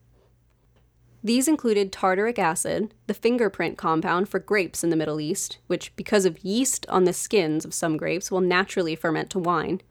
These 1.22 1.50
included 1.50 1.92
tartaric 1.92 2.40
acid, 2.40 2.94
the 3.08 3.14
fingerprint 3.14 3.78
compound 3.78 4.30
for 4.30 4.40
grapes 4.40 4.84
in 4.84 4.90
the 4.90 4.96
Middle 4.96 5.20
East, 5.20 5.58
which, 5.68 5.94
because 5.98 6.26
of 6.26 6.44
yeast 6.44 6.86
on 6.88 7.04
the 7.04 7.12
skins 7.12 7.66
of 7.66 7.74
some 7.74 7.98
grapes, 7.98 8.32
will 8.32 8.40
naturally 8.40 8.96
ferment 8.96 9.30
to 9.32 9.40
wine, 9.40 9.82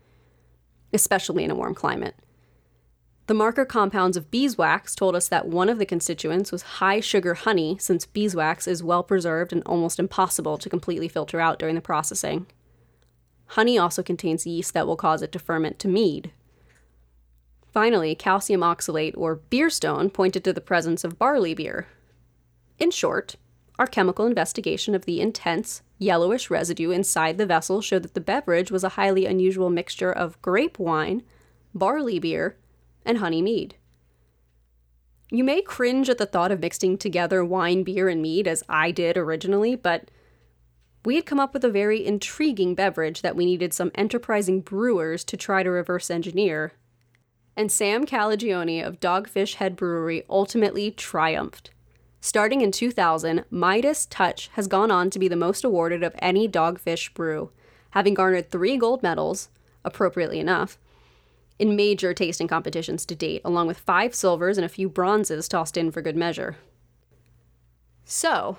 especially 0.92 1.44
in 1.44 1.50
a 1.50 1.54
warm 1.54 1.74
climate. 1.74 2.14
The 3.26 3.34
marker 3.34 3.66
compounds 3.66 4.16
of 4.16 4.30
beeswax 4.30 4.94
told 4.94 5.14
us 5.14 5.28
that 5.28 5.46
one 5.46 5.68
of 5.68 5.78
the 5.78 5.84
constituents 5.84 6.50
was 6.50 6.62
high 6.62 7.00
sugar 7.00 7.34
honey, 7.34 7.76
since 7.78 8.06
beeswax 8.06 8.66
is 8.66 8.82
well 8.82 9.02
preserved 9.02 9.52
and 9.52 9.62
almost 9.66 9.98
impossible 9.98 10.56
to 10.56 10.70
completely 10.70 11.08
filter 11.08 11.38
out 11.38 11.58
during 11.58 11.74
the 11.74 11.82
processing. 11.82 12.46
Honey 13.48 13.76
also 13.76 14.02
contains 14.02 14.46
yeast 14.46 14.72
that 14.72 14.86
will 14.86 14.96
cause 14.96 15.20
it 15.20 15.30
to 15.32 15.38
ferment 15.38 15.78
to 15.80 15.88
mead, 15.88 16.32
Finally, 17.72 18.14
calcium 18.14 18.62
oxalate, 18.62 19.14
or 19.16 19.36
beer 19.36 19.68
stone, 19.68 20.08
pointed 20.10 20.42
to 20.42 20.52
the 20.52 20.60
presence 20.60 21.04
of 21.04 21.18
barley 21.18 21.54
beer. 21.54 21.86
In 22.78 22.90
short, 22.90 23.36
our 23.78 23.86
chemical 23.86 24.26
investigation 24.26 24.94
of 24.94 25.04
the 25.04 25.20
intense, 25.20 25.82
yellowish 25.98 26.50
residue 26.50 26.90
inside 26.90 27.38
the 27.38 27.46
vessel 27.46 27.80
showed 27.80 28.02
that 28.02 28.14
the 28.14 28.20
beverage 28.20 28.70
was 28.70 28.84
a 28.84 28.90
highly 28.90 29.26
unusual 29.26 29.70
mixture 29.70 30.12
of 30.12 30.40
grape 30.42 30.78
wine, 30.78 31.22
barley 31.74 32.18
beer, 32.18 32.56
and 33.04 33.18
honey 33.18 33.42
mead. 33.42 33.76
You 35.30 35.44
may 35.44 35.60
cringe 35.60 36.08
at 36.08 36.18
the 36.18 36.26
thought 36.26 36.50
of 36.50 36.60
mixing 36.60 36.96
together 36.96 37.44
wine, 37.44 37.82
beer, 37.82 38.08
and 38.08 38.22
mead 38.22 38.48
as 38.48 38.64
I 38.68 38.90
did 38.90 39.16
originally, 39.18 39.76
but 39.76 40.10
we 41.04 41.16
had 41.16 41.26
come 41.26 41.38
up 41.38 41.52
with 41.52 41.64
a 41.64 41.70
very 41.70 42.04
intriguing 42.04 42.74
beverage 42.74 43.22
that 43.22 43.36
we 43.36 43.44
needed 43.44 43.74
some 43.74 43.92
enterprising 43.94 44.62
brewers 44.62 45.22
to 45.24 45.36
try 45.36 45.62
to 45.62 45.70
reverse 45.70 46.10
engineer 46.10 46.72
and 47.58 47.72
Sam 47.72 48.06
Calagione 48.06 48.86
of 48.86 49.00
Dogfish 49.00 49.54
Head 49.54 49.74
Brewery 49.74 50.22
ultimately 50.30 50.92
triumphed. 50.92 51.70
Starting 52.20 52.60
in 52.60 52.70
2000, 52.70 53.44
Midas 53.50 54.06
Touch 54.06 54.48
has 54.52 54.68
gone 54.68 54.92
on 54.92 55.10
to 55.10 55.18
be 55.18 55.26
the 55.26 55.34
most 55.34 55.64
awarded 55.64 56.04
of 56.04 56.14
any 56.20 56.48
dogfish 56.48 57.12
brew, 57.14 57.50
having 57.90 58.14
garnered 58.14 58.48
three 58.48 58.76
gold 58.76 59.02
medals, 59.02 59.48
appropriately 59.84 60.38
enough, 60.38 60.78
in 61.58 61.74
major 61.74 62.14
tasting 62.14 62.46
competitions 62.46 63.04
to 63.04 63.16
date, 63.16 63.42
along 63.44 63.66
with 63.66 63.78
five 63.80 64.14
silvers 64.14 64.56
and 64.56 64.64
a 64.64 64.68
few 64.68 64.88
bronzes 64.88 65.48
tossed 65.48 65.76
in 65.76 65.90
for 65.90 66.00
good 66.00 66.16
measure. 66.16 66.58
So, 68.04 68.58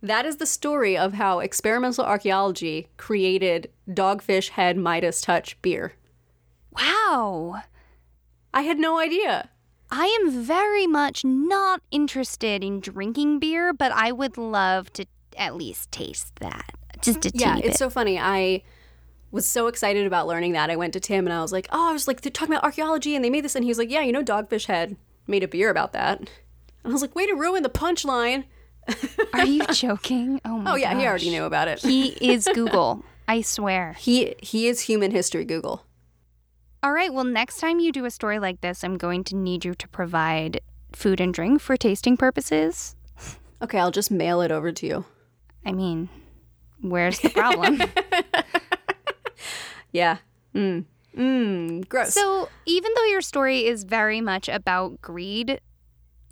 that 0.00 0.24
is 0.24 0.38
the 0.38 0.46
story 0.46 0.96
of 0.96 1.12
how 1.12 1.40
experimental 1.40 2.06
archaeology 2.06 2.88
created 2.96 3.70
Dogfish 3.86 4.48
Head 4.50 4.78
Midas 4.78 5.20
Touch 5.20 5.60
beer. 5.60 5.92
Wow. 6.70 7.62
I 8.54 8.62
had 8.62 8.78
no 8.78 8.98
idea. 8.98 9.50
I 9.90 10.06
am 10.22 10.30
very 10.30 10.86
much 10.86 11.24
not 11.24 11.82
interested 11.90 12.62
in 12.62 12.80
drinking 12.80 13.40
beer, 13.40 13.72
but 13.72 13.90
I 13.92 14.12
would 14.12 14.38
love 14.38 14.92
to 14.94 15.06
at 15.36 15.56
least 15.56 15.90
taste 15.90 16.36
that. 16.36 16.70
Just 17.02 17.26
a 17.26 17.32
yeah, 17.34 17.56
it's 17.58 17.66
bit. 17.66 17.76
so 17.76 17.90
funny. 17.90 18.18
I 18.18 18.62
was 19.32 19.44
so 19.44 19.66
excited 19.66 20.06
about 20.06 20.28
learning 20.28 20.52
that. 20.52 20.70
I 20.70 20.76
went 20.76 20.92
to 20.92 21.00
Tim 21.00 21.26
and 21.26 21.34
I 21.34 21.42
was 21.42 21.52
like, 21.52 21.66
"Oh, 21.72 21.90
I 21.90 21.92
was 21.92 22.06
like 22.06 22.20
they're 22.20 22.30
talking 22.30 22.54
about 22.54 22.64
archaeology 22.64 23.16
and 23.16 23.24
they 23.24 23.30
made 23.30 23.44
this," 23.44 23.56
and 23.56 23.64
he 23.64 23.68
was 23.68 23.78
like, 23.78 23.90
"Yeah, 23.90 24.02
you 24.02 24.12
know, 24.12 24.22
Dogfish 24.22 24.66
Head 24.66 24.96
made 25.26 25.42
a 25.42 25.48
beer 25.48 25.68
about 25.68 25.92
that." 25.92 26.20
And 26.20 26.30
I 26.84 26.90
was 26.90 27.02
like, 27.02 27.14
"Way 27.16 27.26
to 27.26 27.34
ruin 27.34 27.64
the 27.64 27.68
punchline!" 27.68 28.44
Are 29.34 29.44
you 29.44 29.66
joking? 29.72 30.40
Oh 30.44 30.58
my 30.58 30.72
Oh 30.72 30.74
yeah, 30.76 30.96
he 30.96 31.04
already 31.06 31.30
knew 31.30 31.44
about 31.44 31.66
it. 31.68 31.80
He 31.80 32.08
is 32.20 32.48
Google. 32.54 33.04
I 33.26 33.42
swear. 33.42 33.94
He 33.98 34.36
he 34.40 34.68
is 34.68 34.82
human 34.82 35.10
history 35.10 35.44
Google. 35.44 35.84
All 36.84 36.92
right, 36.92 37.10
well, 37.14 37.24
next 37.24 37.60
time 37.60 37.78
you 37.80 37.92
do 37.92 38.04
a 38.04 38.10
story 38.10 38.38
like 38.38 38.60
this, 38.60 38.84
I'm 38.84 38.98
going 38.98 39.24
to 39.24 39.34
need 39.36 39.64
you 39.64 39.74
to 39.74 39.88
provide 39.88 40.60
food 40.92 41.18
and 41.18 41.32
drink 41.32 41.62
for 41.62 41.78
tasting 41.78 42.18
purposes. 42.18 42.94
Okay, 43.62 43.78
I'll 43.78 43.90
just 43.90 44.10
mail 44.10 44.42
it 44.42 44.52
over 44.52 44.70
to 44.70 44.86
you. 44.86 45.04
I 45.64 45.72
mean, 45.72 46.10
where's 46.82 47.20
the 47.20 47.30
problem? 47.30 47.80
Yeah. 49.92 50.16
Mm. 50.56 50.84
Mm. 51.16 51.88
Gross. 51.88 52.12
so, 52.14 52.48
even 52.66 52.90
though 52.96 53.04
your 53.04 53.20
story 53.22 53.64
is 53.64 53.84
very 53.84 54.20
much 54.20 54.48
about 54.48 55.00
greed, 55.00 55.60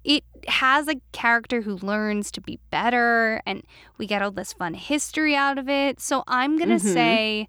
it 0.03 0.25
has 0.49 0.89
a 0.89 0.97
character 1.13 1.63
who 1.63 1.77
learns 1.77 2.33
to 2.33 2.41
be 2.41 2.59
better, 2.71 3.41
and 3.47 3.63
we 3.99 4.07
get 4.09 4.21
all 4.21 4.33
this 4.33 4.53
fun 4.53 4.75
history 4.75 5.35
out 5.37 5.59
of 5.59 5.69
it. 5.69 6.01
So, 6.01 6.25
I'm 6.27 6.59
going 6.59 6.71
to 6.71 6.85
Mhm. 6.85 6.93
say 6.93 7.49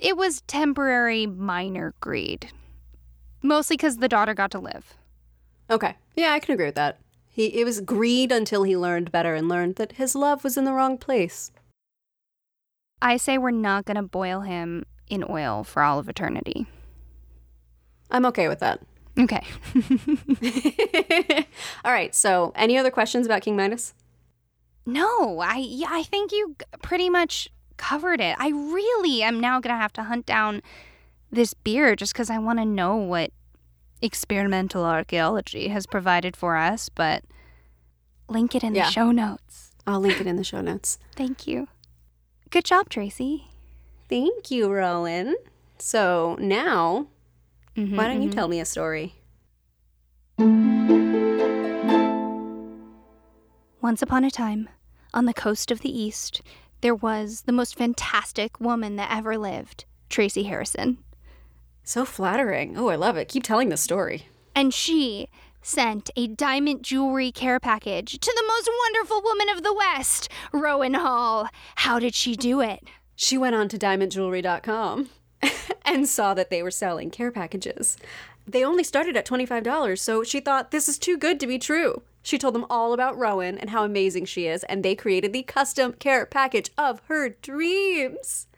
it 0.00 0.16
was 0.16 0.42
temporary 0.42 1.26
minor 1.26 1.94
greed, 2.00 2.50
mostly 3.42 3.76
because 3.76 3.96
the 3.98 4.08
daughter 4.08 4.34
got 4.34 4.50
to 4.52 4.58
live. 4.58 4.94
okay. 5.70 5.96
Yeah, 6.16 6.32
I 6.32 6.40
can 6.40 6.54
agree 6.54 6.66
with 6.66 6.74
that. 6.74 6.98
He 7.28 7.46
it 7.60 7.64
was 7.64 7.80
greed 7.80 8.32
until 8.32 8.64
he 8.64 8.76
learned 8.76 9.12
better 9.12 9.34
and 9.34 9.48
learned 9.48 9.76
that 9.76 9.92
his 9.92 10.14
love 10.16 10.42
was 10.42 10.56
in 10.56 10.64
the 10.64 10.72
wrong 10.72 10.98
place. 10.98 11.52
I 13.00 13.16
say 13.16 13.38
we're 13.38 13.52
not 13.52 13.84
going 13.84 13.96
to 13.96 14.02
boil 14.02 14.40
him 14.40 14.84
in 15.08 15.24
oil 15.28 15.62
for 15.62 15.82
all 15.82 16.00
of 16.00 16.08
eternity. 16.08 16.66
I'm 18.10 18.26
okay 18.26 18.48
with 18.48 18.58
that. 18.58 18.80
Okay. 19.18 19.44
All 21.84 21.92
right. 21.92 22.14
So, 22.14 22.52
any 22.56 22.76
other 22.78 22.90
questions 22.90 23.26
about 23.26 23.42
King 23.42 23.56
Midas? 23.56 23.94
no, 24.86 25.38
I 25.40 25.56
yeah, 25.58 25.88
I 25.90 26.02
think 26.02 26.32
you 26.32 26.56
pretty 26.82 27.10
much 27.10 27.50
covered 27.78 28.20
it. 28.20 28.36
I 28.38 28.48
really 28.50 29.22
am 29.22 29.40
now 29.40 29.60
going 29.60 29.74
to 29.74 29.80
have 29.80 29.92
to 29.94 30.02
hunt 30.04 30.26
down 30.26 30.60
this 31.30 31.54
beer 31.54 31.96
just 31.96 32.14
cuz 32.14 32.28
I 32.30 32.38
want 32.38 32.58
to 32.58 32.64
know 32.64 32.96
what 32.96 33.30
experimental 34.02 34.84
archaeology 34.84 35.68
has 35.68 35.86
provided 35.86 36.36
for 36.36 36.56
us, 36.56 36.88
but 36.88 37.24
link 38.28 38.54
it 38.54 38.62
in 38.62 38.74
Yeah. 38.74 38.84
the 38.86 38.90
show 38.90 39.10
notes. 39.10 39.72
I'll 39.86 40.00
link 40.00 40.20
it 40.20 40.26
in 40.26 40.36
the 40.36 40.44
show 40.52 40.60
notes. 40.60 40.98
Thank 41.16 41.46
you. 41.46 41.68
Good 42.50 42.64
job, 42.64 42.88
Tracy. 42.88 43.48
Thank 44.08 44.50
you, 44.50 44.70
Rowan. 44.70 45.36
So 45.78 46.36
now, 46.40 47.08
Mhm, 47.76 47.96
why 47.96 48.06
don't 48.08 48.22
you 48.22 48.28
mhm. 48.28 48.34
tell 48.34 48.48
me 48.48 48.58
a 48.60 48.64
story? 48.64 49.14
Once 53.80 54.02
upon 54.02 54.24
a 54.24 54.30
time, 54.30 54.68
on 55.14 55.24
the 55.24 55.34
coast 55.34 55.70
of 55.70 55.80
the 55.80 55.90
East, 56.04 56.42
there 56.80 56.94
was 56.94 57.42
the 57.42 57.52
most 57.52 57.76
fantastic 57.76 58.60
woman 58.60 58.96
that 58.96 59.10
ever 59.10 59.36
lived, 59.36 59.84
Tracy 60.08 60.44
Harrison. 60.44 60.98
So 61.82 62.04
flattering. 62.04 62.76
Oh, 62.76 62.88
I 62.88 62.96
love 62.96 63.16
it. 63.16 63.28
Keep 63.28 63.44
telling 63.44 63.70
the 63.70 63.76
story. 63.76 64.28
And 64.54 64.74
she 64.74 65.28
sent 65.62 66.10
a 66.16 66.26
diamond 66.26 66.82
jewelry 66.82 67.32
care 67.32 67.58
package 67.58 68.18
to 68.18 68.32
the 68.34 68.44
most 68.46 68.70
wonderful 68.84 69.22
woman 69.22 69.48
of 69.48 69.62
the 69.62 69.74
West, 69.74 70.28
Rowan 70.52 70.94
Hall. 70.94 71.48
How 71.76 71.98
did 71.98 72.14
she 72.14 72.36
do 72.36 72.60
it? 72.60 72.84
She 73.16 73.36
went 73.36 73.54
on 73.54 73.68
to 73.70 73.78
diamentjewelry.com 73.78 75.08
and 75.84 76.08
saw 76.08 76.34
that 76.34 76.50
they 76.50 76.62
were 76.62 76.70
selling 76.70 77.10
care 77.10 77.32
packages. 77.32 77.96
They 78.46 78.64
only 78.64 78.84
started 78.84 79.16
at 79.16 79.26
$25, 79.26 79.98
so 79.98 80.22
she 80.22 80.40
thought 80.40 80.70
this 80.70 80.88
is 80.88 80.98
too 80.98 81.18
good 81.18 81.38
to 81.40 81.46
be 81.46 81.58
true. 81.58 82.02
She 82.28 82.36
told 82.36 82.54
them 82.54 82.66
all 82.68 82.92
about 82.92 83.16
Rowan 83.16 83.56
and 83.56 83.70
how 83.70 83.84
amazing 83.84 84.26
she 84.26 84.46
is, 84.46 84.62
and 84.64 84.84
they 84.84 84.94
created 84.94 85.32
the 85.32 85.44
custom 85.44 85.94
care 85.94 86.26
package 86.26 86.70
of 86.76 87.00
her 87.06 87.30
dreams. 87.30 88.48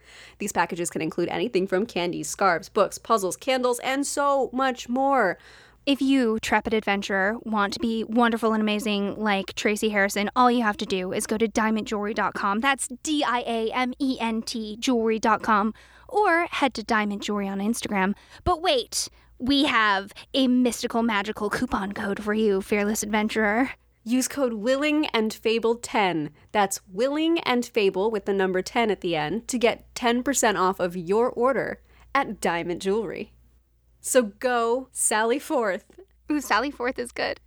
These 0.41 0.51
packages 0.51 0.91
can 0.91 1.01
include 1.01 1.29
anything 1.29 1.68
from 1.68 1.87
candies, 1.87 2.29
scarves, 2.29 2.68
books, 2.68 2.99
puzzles, 2.99 3.37
candles, 3.37 3.79
and 3.79 4.05
so 4.05 4.51
much 4.53 4.89
more. 4.89 5.39
If 5.87 6.03
you, 6.03 6.41
trepid 6.43 6.77
adventurer, 6.77 7.37
want 7.45 7.73
to 7.75 7.79
be 7.79 8.03
wonderful 8.03 8.55
and 8.55 8.61
amazing 8.61 9.14
like 9.14 9.55
Tracy 9.55 9.91
Harrison, 9.91 10.33
all 10.35 10.51
you 10.51 10.64
have 10.64 10.77
to 10.79 10.85
do 10.85 11.12
is 11.12 11.29
go 11.29 11.39
to 11.39 11.47
diamentjewelry.com. 11.47 12.59
That's 12.59 12.89
D 13.05 13.23
I 13.23 13.45
A 13.47 13.71
M 13.71 13.95
E 14.01 14.16
N 14.18 14.43
T 14.43 14.79
jewelry.com. 14.81 15.75
Or 16.09 16.47
head 16.47 16.75
to 16.75 16.83
Diament 16.83 17.23
Jewelry 17.23 17.47
on 17.47 17.61
Instagram. 17.61 18.14
But 18.43 18.61
wait, 18.61 19.09
we 19.41 19.64
have 19.64 20.12
a 20.34 20.47
mystical 20.47 21.03
magical 21.03 21.49
coupon 21.51 21.93
code 21.93 22.22
for 22.22 22.34
you, 22.34 22.61
fearless 22.61 23.03
adventurer. 23.03 23.70
Use 24.05 24.28
code 24.28 24.55
Willing 24.55 25.07
and 25.07 25.32
Fable 25.32 25.74
10. 25.76 26.30
That's 26.53 26.80
Willing 26.86 27.38
and 27.41 27.64
Fable 27.64 28.11
with 28.11 28.26
the 28.26 28.32
number 28.32 28.62
10 28.62 28.91
at 28.91 29.01
the 29.01 29.16
end 29.16 29.49
to 29.49 29.59
get 29.59 29.93
10% 29.95 30.59
off 30.59 30.78
of 30.78 30.97
your 30.97 31.30
order 31.30 31.80
at 32.14 32.41
Diament 32.41 32.82
Jewelry. 32.82 33.32
So 34.01 34.22
go, 34.22 34.88
sally 34.93 35.38
forth. 35.38 35.84
Ooh, 36.30 36.41
Sally 36.41 36.70
Forth 36.70 36.99
is 36.99 37.11
good. 37.11 37.41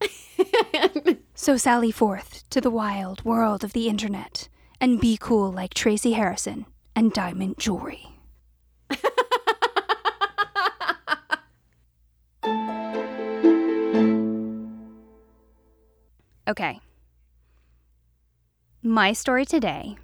so 1.34 1.56
sally 1.56 1.90
forth 1.90 2.48
to 2.48 2.60
the 2.60 2.70
wild 2.70 3.22
world 3.24 3.62
of 3.62 3.74
the 3.74 3.86
internet 3.86 4.48
and 4.80 5.00
be 5.00 5.18
cool 5.20 5.52
like 5.52 5.74
Tracy 5.74 6.12
Harrison 6.12 6.64
and 6.96 7.12
Diament 7.12 7.58
Jewelry. 7.58 8.06
Okay. 16.50 16.80
My 18.82 19.12
story 19.12 19.44
today, 19.44 19.96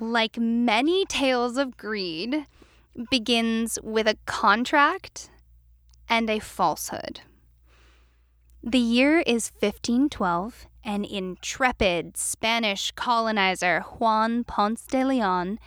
like 0.00 0.36
many 0.36 1.04
tales 1.04 1.56
of 1.56 1.76
greed, 1.76 2.44
begins 3.08 3.78
with 3.80 4.08
a 4.08 4.18
contract 4.26 5.30
and 6.08 6.28
a 6.28 6.40
falsehood. 6.40 7.20
The 8.64 8.80
year 8.80 9.20
is 9.20 9.52
1512, 9.60 10.66
and 10.82 11.06
intrepid 11.06 12.16
Spanish 12.16 12.90
colonizer 12.90 13.82
Juan 14.00 14.42
Ponce 14.42 14.84
de 14.86 15.04
Leon 15.04 15.60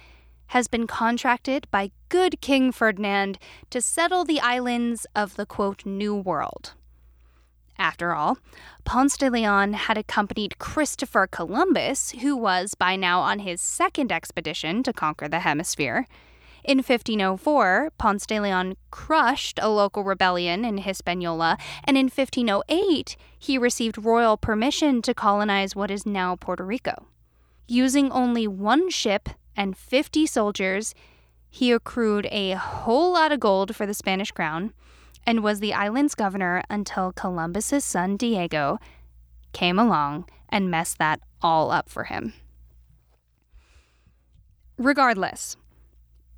has 0.47 0.67
been 0.67 0.85
contracted 0.85 1.65
by 1.71 1.91
good 2.09 2.41
King 2.41 2.73
Ferdinand 2.73 3.39
to 3.69 3.79
settle 3.79 4.25
the 4.25 4.41
islands 4.41 5.07
of 5.15 5.37
the 5.37 5.45
quote, 5.45 5.85
New 5.85 6.13
World. 6.13 6.73
After 7.77 8.13
all, 8.13 8.37
Ponce 8.85 9.17
de 9.17 9.29
Leon 9.29 9.73
had 9.73 9.97
accompanied 9.97 10.59
Christopher 10.59 11.27
Columbus, 11.27 12.11
who 12.11 12.35
was 12.35 12.75
by 12.75 12.95
now 12.95 13.19
on 13.21 13.39
his 13.39 13.61
second 13.61 14.11
expedition 14.11 14.83
to 14.83 14.93
conquer 14.93 15.27
the 15.27 15.39
hemisphere. 15.39 16.07
In 16.63 16.77
1504, 16.77 17.91
Ponce 17.97 18.25
de 18.25 18.39
Leon 18.39 18.77
crushed 18.89 19.59
a 19.61 19.69
local 19.69 20.03
rebellion 20.03 20.63
in 20.63 20.77
Hispaniola, 20.77 21.57
and 21.83 21.97
in 21.97 22.05
1508, 22.05 23.17
he 23.37 23.57
received 23.57 23.97
royal 23.97 24.37
permission 24.37 25.01
to 25.01 25.13
colonize 25.13 25.75
what 25.75 25.91
is 25.91 26.05
now 26.05 26.37
Puerto 26.37 26.63
Rico. 26.63 27.07
Using 27.67 28.11
only 28.11 28.47
one 28.47 28.89
ship 28.89 29.29
and 29.57 29.75
50 29.75 30.25
soldiers, 30.25 30.95
he 31.49 31.71
accrued 31.71 32.27
a 32.31 32.51
whole 32.51 33.13
lot 33.13 33.31
of 33.31 33.39
gold 33.41 33.75
for 33.75 33.85
the 33.85 33.93
Spanish 33.93 34.31
crown 34.31 34.73
and 35.25 35.43
was 35.43 35.59
the 35.59 35.73
island's 35.73 36.15
governor 36.15 36.63
until 36.69 37.11
Columbus's 37.13 37.85
son 37.85 38.17
Diego 38.17 38.79
came 39.53 39.79
along 39.79 40.25
and 40.49 40.69
messed 40.69 40.97
that 40.97 41.19
all 41.41 41.71
up 41.71 41.89
for 41.89 42.05
him. 42.05 42.33
Regardless, 44.77 45.55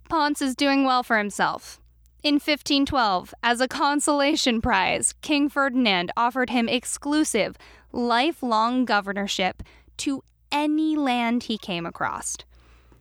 Ponce 0.09 0.41
is 0.41 0.55
doing 0.55 0.83
well 0.83 1.03
for 1.03 1.17
himself. 1.17 1.79
In 2.21 2.35
1512, 2.35 3.33
as 3.43 3.61
a 3.61 3.67
consolation 3.67 4.61
prize, 4.61 5.13
King 5.21 5.47
Ferdinand 5.47 6.11
offered 6.17 6.49
him 6.49 6.67
exclusive, 6.67 7.55
lifelong 7.91 8.83
governorship 8.83 9.63
to 9.97 10.23
any 10.51 10.95
land 10.95 11.43
he 11.43 11.57
came 11.57 11.85
across. 11.85 12.37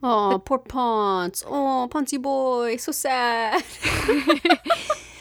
Oh, 0.03 0.43
poor 0.45 0.59
Ponce. 0.59 1.43
Oh, 1.47 1.89
Poncy 1.91 2.21
boy, 2.21 2.77
so 2.77 2.93
sad. 2.93 3.65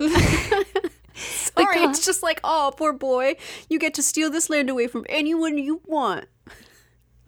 Sorry, 1.14 1.80
it's 1.84 2.04
just 2.04 2.22
like, 2.22 2.40
oh, 2.44 2.72
poor 2.76 2.92
boy. 2.92 3.36
You 3.70 3.78
get 3.78 3.94
to 3.94 4.02
steal 4.02 4.30
this 4.30 4.50
land 4.50 4.68
away 4.68 4.86
from 4.86 5.06
anyone 5.08 5.56
you 5.58 5.80
want. 5.86 6.26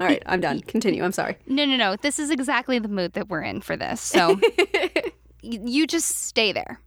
All 0.00 0.06
right, 0.06 0.22
I'm 0.26 0.40
done. 0.40 0.60
Continue. 0.60 1.02
I'm 1.02 1.12
sorry. 1.12 1.36
No, 1.46 1.64
no, 1.64 1.76
no. 1.76 1.96
This 1.96 2.18
is 2.18 2.30
exactly 2.30 2.78
the 2.78 2.88
mood 2.88 3.14
that 3.14 3.28
we're 3.28 3.42
in 3.42 3.60
for 3.62 3.76
this. 3.76 4.00
So 4.00 4.38
y- 4.64 5.02
you 5.42 5.86
just 5.86 6.08
stay 6.08 6.52
there. 6.52 6.80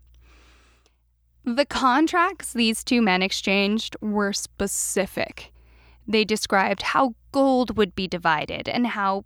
The 1.44 1.66
contracts 1.66 2.52
these 2.52 2.84
two 2.84 3.02
men 3.02 3.20
exchanged 3.20 3.96
were 4.00 4.32
specific. 4.32 5.52
They 6.06 6.24
described 6.24 6.82
how 6.82 7.14
gold 7.32 7.76
would 7.76 7.94
be 7.94 8.06
divided 8.06 8.68
and 8.68 8.86
how 8.86 9.24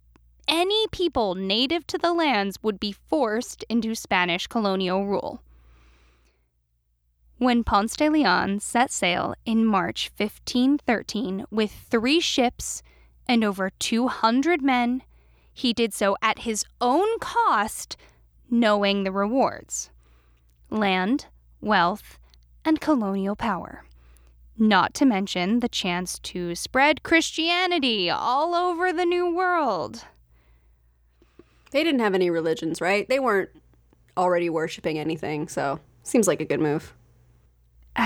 any 0.49 0.87
people 0.89 1.35
native 1.35 1.87
to 1.89 1.99
the 1.99 2.13
lands 2.13 2.59
would 2.63 2.81
be 2.81 2.93
forced 2.93 3.65
into 3.69 3.95
Spanish 3.95 4.47
colonial 4.47 5.07
rule. 5.07 5.43
When 7.39 7.65
Ponce 7.65 7.95
de 7.97 8.09
Leon 8.09 8.61
set 8.61 8.91
sail 8.91 9.35
in 9.45 9.67
March 9.67 10.11
1513 10.17 11.45
with 11.51 11.71
three 11.71 12.19
ships 12.19 12.83
and 13.29 13.45
over 13.45 13.69
200 13.79 14.63
men, 14.63 15.03
he 15.53 15.75
did 15.75 15.93
so 15.93 16.17
at 16.23 16.41
his 16.41 16.65
own 16.81 17.19
cost, 17.19 17.99
knowing 18.51 19.05
the 19.05 19.13
rewards 19.13 19.91
land, 20.71 21.27
wealth, 21.61 22.19
and 22.65 22.81
colonial 22.81 23.37
power. 23.37 23.85
Not 24.57 24.95
to 24.95 25.05
mention 25.05 25.61
the 25.61 25.69
chance 25.69 26.19
to 26.21 26.55
spread 26.55 27.03
Christianity 27.03 28.09
all 28.09 28.55
over 28.55 28.95
the 28.95 29.05
New 29.05 29.35
World. 29.35 30.05
They 31.71 31.85
didn't 31.85 32.01
have 32.01 32.15
any 32.15 32.31
religions, 32.31 32.81
right? 32.81 33.07
They 33.07 33.19
weren't 33.19 33.51
already 34.17 34.49
worshiping 34.49 34.99
anything, 34.99 35.49
so 35.49 35.81
seems 36.03 36.27
like 36.27 36.41
a 36.41 36.47
good 36.47 36.61
move. 36.61 36.95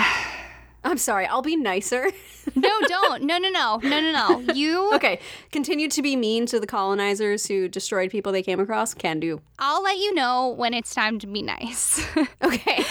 I'm 0.82 0.98
sorry, 0.98 1.26
I'll 1.26 1.42
be 1.42 1.56
nicer. 1.56 2.10
No, 2.54 2.70
don't. 2.88 3.22
No, 3.22 3.38
no, 3.38 3.50
no. 3.50 3.78
No, 3.82 4.00
no, 4.00 4.10
no. 4.10 4.54
You. 4.54 4.90
okay, 4.94 5.20
continue 5.52 5.88
to 5.90 6.02
be 6.02 6.16
mean 6.16 6.46
to 6.46 6.58
the 6.58 6.66
colonizers 6.66 7.46
who 7.46 7.68
destroyed 7.68 8.10
people 8.10 8.32
they 8.32 8.42
came 8.42 8.58
across. 8.58 8.94
Can 8.94 9.20
do. 9.20 9.40
I'll 9.58 9.82
let 9.82 9.98
you 9.98 10.14
know 10.14 10.48
when 10.48 10.72
it's 10.72 10.92
time 10.92 11.18
to 11.20 11.26
be 11.26 11.42
nice. 11.42 12.04
Okay. 12.42 12.82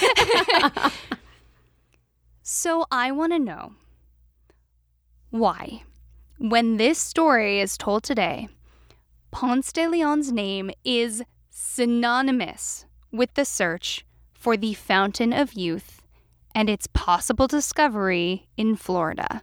So 2.44 2.86
I 2.92 3.12
want 3.12 3.34
to 3.34 3.40
know 3.40 3.74
why, 5.30 5.84
when 6.38 6.78
this 6.78 7.00
story 7.00 7.60
is 7.60 7.78
told 7.78 8.04
today, 8.04 8.48
Ponce 9.32 9.72
de 9.72 9.88
Leon's 9.88 10.32
name 10.32 10.72
is 10.84 11.24
synonymous 11.50 12.86
with 13.12 13.34
the 13.34 13.46
search 13.46 14.06
for 14.34 14.56
the 14.56 14.74
Fountain 14.74 15.34
of 15.34 15.54
Youth 15.54 15.99
and 16.60 16.70
its 16.70 16.88
possible 16.88 17.48
discovery 17.48 18.50
in 18.58 18.76
Florida. 18.76 19.42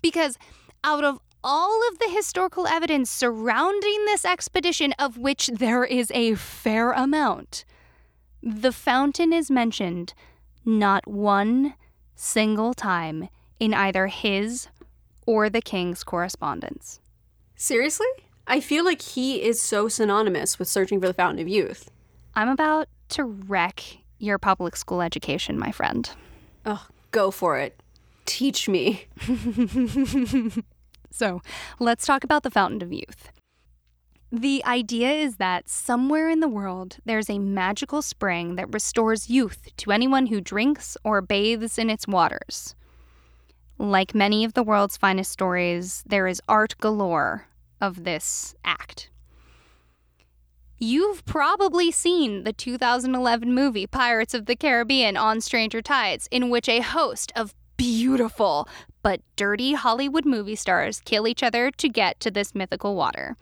Because 0.00 0.38
out 0.84 1.02
of 1.02 1.18
all 1.42 1.80
of 1.88 1.98
the 1.98 2.08
historical 2.08 2.68
evidence 2.68 3.10
surrounding 3.10 4.04
this 4.04 4.24
expedition, 4.24 4.92
of 4.92 5.18
which 5.18 5.48
there 5.48 5.82
is 5.82 6.12
a 6.14 6.36
fair 6.36 6.92
amount, 6.92 7.64
the 8.40 8.70
fountain 8.70 9.32
is 9.32 9.50
mentioned 9.50 10.14
not 10.64 11.04
one 11.08 11.74
single 12.14 12.74
time 12.74 13.28
in 13.58 13.74
either 13.74 14.06
his 14.06 14.68
or 15.26 15.50
the 15.50 15.62
king's 15.62 16.04
correspondence. 16.04 17.00
Seriously? 17.56 18.06
I 18.46 18.60
feel 18.60 18.84
like 18.84 19.02
he 19.02 19.42
is 19.42 19.60
so 19.60 19.88
synonymous 19.88 20.60
with 20.60 20.68
searching 20.68 21.00
for 21.00 21.08
the 21.08 21.14
Fountain 21.14 21.40
of 21.40 21.48
Youth. 21.48 21.90
I'm 22.36 22.48
about 22.48 22.86
to 23.08 23.24
wreck 23.24 23.82
your 24.20 24.38
public 24.38 24.76
school 24.76 25.02
education, 25.02 25.58
my 25.58 25.72
friend. 25.72 26.08
Oh, 26.64 26.86
go 27.10 27.30
for 27.30 27.58
it. 27.58 27.80
Teach 28.24 28.68
me. 28.68 29.06
So 31.12 31.42
let's 31.78 32.06
talk 32.06 32.24
about 32.24 32.42
the 32.42 32.50
Fountain 32.50 32.82
of 32.82 32.92
Youth. 32.92 33.30
The 34.32 34.64
idea 34.64 35.10
is 35.10 35.36
that 35.36 35.68
somewhere 35.68 36.30
in 36.30 36.40
the 36.40 36.48
world 36.48 36.96
there's 37.04 37.28
a 37.28 37.38
magical 37.38 38.00
spring 38.00 38.56
that 38.56 38.72
restores 38.72 39.28
youth 39.28 39.68
to 39.76 39.92
anyone 39.92 40.26
who 40.26 40.40
drinks 40.40 40.96
or 41.04 41.20
bathes 41.20 41.78
in 41.78 41.90
its 41.90 42.08
waters. 42.08 42.74
Like 43.76 44.14
many 44.14 44.42
of 44.44 44.54
the 44.54 44.62
world's 44.62 44.96
finest 44.96 45.30
stories, 45.30 46.02
there 46.06 46.26
is 46.26 46.40
art 46.48 46.76
galore 46.80 47.46
of 47.78 48.04
this 48.04 48.54
act. 48.64 49.10
You've 50.84 51.24
probably 51.24 51.92
seen 51.92 52.42
the 52.42 52.52
2011 52.52 53.54
movie 53.54 53.86
Pirates 53.86 54.34
of 54.34 54.46
the 54.46 54.56
Caribbean 54.56 55.16
on 55.16 55.40
Stranger 55.40 55.80
Tides, 55.80 56.26
in 56.32 56.50
which 56.50 56.68
a 56.68 56.80
host 56.80 57.30
of 57.36 57.54
beautiful 57.76 58.68
but 59.00 59.20
dirty 59.36 59.74
Hollywood 59.74 60.26
movie 60.26 60.56
stars 60.56 61.00
kill 61.04 61.28
each 61.28 61.40
other 61.40 61.70
to 61.70 61.88
get 61.88 62.18
to 62.18 62.32
this 62.32 62.52
mythical 62.52 62.96
water. 62.96 63.36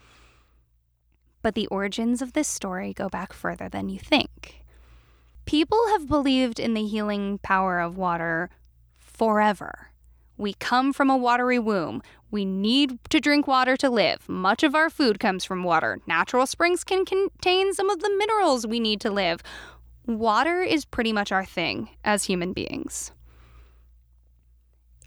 But 1.41 1.55
the 1.55 1.66
origins 1.68 2.20
of 2.20 2.34
this 2.34 2.47
story 2.47 2.93
go 2.93 3.09
back 3.09 3.32
further 3.32 3.70
than 3.70 3.88
you 3.88 3.99
think. 3.99 4.66
People 5.47 5.88
have 5.93 6.09
believed 6.09 6.61
in 6.61 6.74
the 6.74 6.86
healing 6.86 7.38
power 7.38 7.80
of 7.80 7.97
water 7.97 8.51
forever. 8.99 9.89
We 10.41 10.55
come 10.55 10.95
from 10.95 11.11
a 11.11 11.18
watery 11.18 11.59
womb. 11.59 12.03
We 12.30 12.47
need 12.47 12.99
to 13.11 13.20
drink 13.20 13.47
water 13.47 13.76
to 13.76 13.91
live. 13.91 14.26
Much 14.26 14.62
of 14.62 14.74
our 14.74 14.88
food 14.88 15.20
comes 15.20 15.45
from 15.45 15.64
water. 15.64 16.01
Natural 16.07 16.47
springs 16.47 16.82
can 16.82 17.05
contain 17.05 17.74
some 17.74 17.91
of 17.91 18.01
the 18.01 18.09
minerals 18.16 18.66
we 18.66 18.80
need 18.80 19.03
to 19.03 19.11
live. 19.11 19.43
Water 20.07 20.62
is 20.62 20.86
pretty 20.86 21.12
much 21.12 21.30
our 21.30 21.45
thing 21.45 21.91
as 22.05 22.24
human 22.24 22.55
beings. 22.55 23.12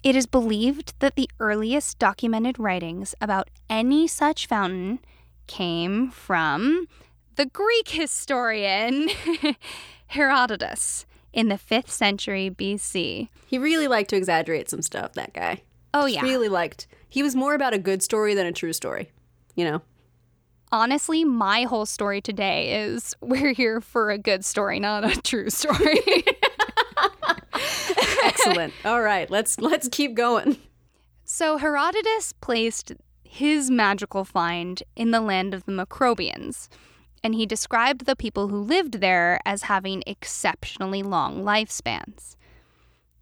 It 0.03 0.15
is 0.15 0.27
believed 0.27 0.93
that 0.99 1.15
the 1.15 1.31
earliest 1.39 1.97
documented 1.97 2.59
writings 2.59 3.15
about 3.19 3.49
any 3.71 4.05
such 4.07 4.45
fountain 4.45 4.99
came 5.47 6.11
from 6.11 6.87
the 7.37 7.47
Greek 7.47 7.87
historian 7.87 9.09
Herodotus 10.05 11.07
in 11.33 11.49
the 11.49 11.55
5th 11.55 11.89
century 11.89 12.49
BC. 12.49 13.29
He 13.47 13.57
really 13.57 13.87
liked 13.87 14.09
to 14.11 14.15
exaggerate 14.15 14.69
some 14.69 14.81
stuff, 14.81 15.13
that 15.13 15.33
guy. 15.33 15.61
Oh, 15.93 16.05
yeah. 16.05 16.21
Really 16.21 16.49
liked. 16.49 16.87
He 17.09 17.21
was 17.21 17.35
more 17.35 17.53
about 17.53 17.73
a 17.73 17.77
good 17.77 18.01
story 18.01 18.33
than 18.33 18.45
a 18.45 18.51
true 18.51 18.73
story. 18.73 19.11
You 19.55 19.65
know? 19.65 19.81
Honestly, 20.71 21.23
my 21.23 21.63
whole 21.63 21.85
story 21.85 22.21
today 22.21 22.85
is 22.85 23.15
we're 23.21 23.53
here 23.53 23.81
for 23.81 24.09
a 24.09 24.17
good 24.17 24.45
story, 24.45 24.79
not 24.79 25.03
a 25.03 25.21
true 25.21 25.49
story. 25.49 25.99
Excellent. 28.23 28.73
All 28.83 29.01
right, 29.01 29.29
let's 29.29 29.59
let's 29.59 29.87
keep 29.87 30.15
going. 30.15 30.57
So 31.25 31.57
Herodotus 31.57 32.33
placed 32.33 32.93
his 33.23 33.69
magical 33.69 34.25
find 34.25 34.81
in 34.95 35.11
the 35.11 35.21
land 35.21 35.53
of 35.53 35.65
the 35.65 35.71
Macrobians, 35.71 36.69
and 37.23 37.33
he 37.33 37.45
described 37.45 38.05
the 38.05 38.15
people 38.15 38.49
who 38.49 38.57
lived 38.57 38.99
there 38.99 39.39
as 39.45 39.63
having 39.63 40.03
exceptionally 40.05 41.01
long 41.01 41.43
lifespans. 41.43 42.35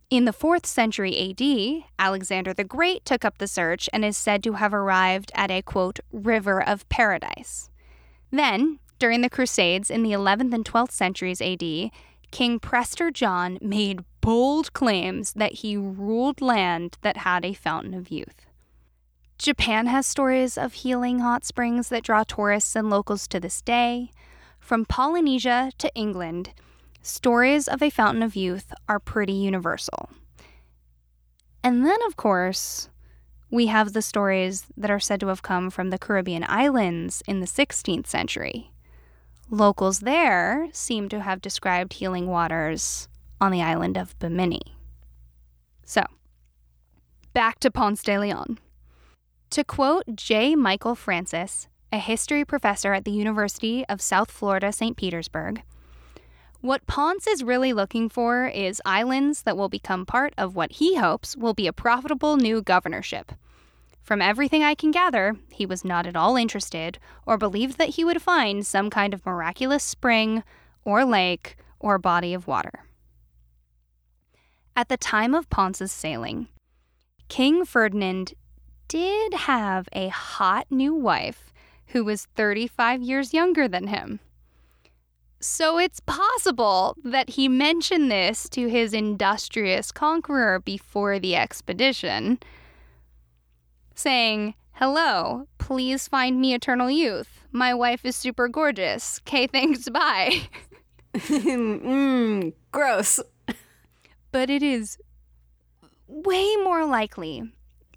In 0.09 0.25
the 0.25 0.33
4th 0.33 0.65
century 0.65 1.15
AD, 1.17 1.83
Alexander 1.97 2.53
the 2.53 2.65
Great 2.65 3.05
took 3.05 3.23
up 3.23 3.37
the 3.37 3.47
search 3.47 3.87
and 3.93 4.03
is 4.03 4.17
said 4.17 4.43
to 4.43 4.53
have 4.53 4.73
arrived 4.73 5.31
at 5.35 5.51
a 5.51 5.61
quote, 5.61 5.99
river 6.11 6.61
of 6.61 6.89
paradise. 6.89 7.69
Then, 8.31 8.79
during 8.99 9.21
the 9.21 9.29
Crusades 9.29 9.89
in 9.89 10.03
the 10.03 10.11
11th 10.11 10.53
and 10.53 10.65
12th 10.65 10.91
centuries 10.91 11.41
AD, 11.41 11.91
King 12.31 12.59
Prester 12.59 13.11
John 13.11 13.57
made 13.61 14.03
bold 14.21 14.73
claims 14.73 15.33
that 15.33 15.53
he 15.53 15.77
ruled 15.77 16.41
land 16.41 16.97
that 17.01 17.17
had 17.17 17.45
a 17.45 17.53
fountain 17.53 17.93
of 17.93 18.09
youth. 18.09 18.45
Japan 19.41 19.87
has 19.87 20.05
stories 20.05 20.55
of 20.55 20.73
healing 20.73 21.17
hot 21.17 21.43
springs 21.43 21.89
that 21.89 22.03
draw 22.03 22.23
tourists 22.23 22.75
and 22.75 22.91
locals 22.91 23.27
to 23.27 23.39
this 23.39 23.59
day. 23.63 24.11
From 24.59 24.85
Polynesia 24.85 25.71
to 25.79 25.91
England, 25.95 26.53
stories 27.01 27.67
of 27.67 27.81
a 27.81 27.89
fountain 27.89 28.21
of 28.21 28.35
youth 28.35 28.71
are 28.87 28.99
pretty 28.99 29.33
universal. 29.33 30.11
And 31.63 31.83
then, 31.83 31.97
of 32.05 32.17
course, 32.17 32.89
we 33.49 33.65
have 33.65 33.93
the 33.93 34.03
stories 34.03 34.67
that 34.77 34.91
are 34.91 34.99
said 34.99 35.19
to 35.21 35.27
have 35.29 35.41
come 35.41 35.71
from 35.71 35.89
the 35.89 35.97
Caribbean 35.97 36.45
islands 36.47 37.23
in 37.25 37.39
the 37.39 37.47
16th 37.47 38.05
century. 38.05 38.69
Locals 39.49 40.01
there 40.01 40.69
seem 40.71 41.09
to 41.09 41.19
have 41.19 41.41
described 41.41 41.93
healing 41.93 42.27
waters 42.27 43.09
on 43.41 43.51
the 43.51 43.63
island 43.63 43.97
of 43.97 44.17
Bimini. 44.19 44.75
So, 45.83 46.03
back 47.33 47.59
to 47.61 47.71
Ponce 47.71 48.03
de 48.03 48.19
Leon. 48.19 48.59
To 49.51 49.65
quote 49.65 50.05
J. 50.15 50.55
Michael 50.55 50.95
Francis, 50.95 51.67
a 51.91 51.97
history 51.97 52.45
professor 52.45 52.93
at 52.93 53.03
the 53.03 53.11
University 53.11 53.85
of 53.89 54.01
South 54.01 54.31
Florida, 54.31 54.71
St. 54.71 54.95
Petersburg, 54.95 55.61
what 56.61 56.87
Ponce 56.87 57.27
is 57.27 57.43
really 57.43 57.73
looking 57.73 58.07
for 58.07 58.47
is 58.47 58.81
islands 58.85 59.41
that 59.41 59.57
will 59.57 59.67
become 59.67 60.05
part 60.05 60.33
of 60.37 60.55
what 60.55 60.71
he 60.73 60.95
hopes 60.95 61.35
will 61.35 61.53
be 61.53 61.67
a 61.67 61.73
profitable 61.73 62.37
new 62.37 62.61
governorship. 62.61 63.33
From 64.01 64.21
everything 64.21 64.63
I 64.63 64.73
can 64.73 64.89
gather, 64.89 65.35
he 65.51 65.65
was 65.65 65.83
not 65.83 66.07
at 66.07 66.15
all 66.15 66.37
interested 66.37 66.97
or 67.25 67.37
believed 67.37 67.77
that 67.77 67.95
he 67.95 68.05
would 68.05 68.21
find 68.21 68.65
some 68.65 68.89
kind 68.89 69.13
of 69.13 69.25
miraculous 69.25 69.83
spring 69.83 70.43
or 70.85 71.03
lake 71.03 71.57
or 71.77 71.97
body 71.97 72.33
of 72.33 72.47
water. 72.47 72.85
At 74.77 74.87
the 74.87 74.95
time 74.95 75.35
of 75.35 75.49
Ponce's 75.49 75.91
sailing, 75.91 76.47
King 77.27 77.65
Ferdinand 77.65 78.33
did 78.91 79.33
have 79.33 79.87
a 79.93 80.09
hot 80.09 80.67
new 80.69 80.93
wife 80.93 81.53
who 81.87 82.03
was 82.03 82.25
35 82.35 83.01
years 83.01 83.33
younger 83.33 83.65
than 83.65 83.87
him. 83.87 84.19
So 85.39 85.77
it's 85.79 86.01
possible 86.01 86.97
that 87.05 87.29
he 87.29 87.47
mentioned 87.47 88.11
this 88.11 88.49
to 88.49 88.67
his 88.67 88.93
industrious 88.93 89.93
conqueror 89.93 90.59
before 90.59 91.19
the 91.19 91.37
expedition, 91.37 92.39
saying, 93.95 94.55
Hello, 94.73 95.47
please 95.57 96.09
find 96.09 96.41
me 96.41 96.53
eternal 96.53 96.91
youth. 96.91 97.45
My 97.49 97.73
wife 97.73 98.03
is 98.03 98.17
super 98.17 98.49
gorgeous. 98.49 99.19
K, 99.19 99.47
thanks, 99.53 99.87
bye. 99.87 100.33
mm, 101.15 102.51
gross. 102.73 103.21
But 104.33 104.49
it 104.49 104.61
is 104.61 104.97
way 106.09 106.57
more 106.57 106.85
likely 106.85 107.53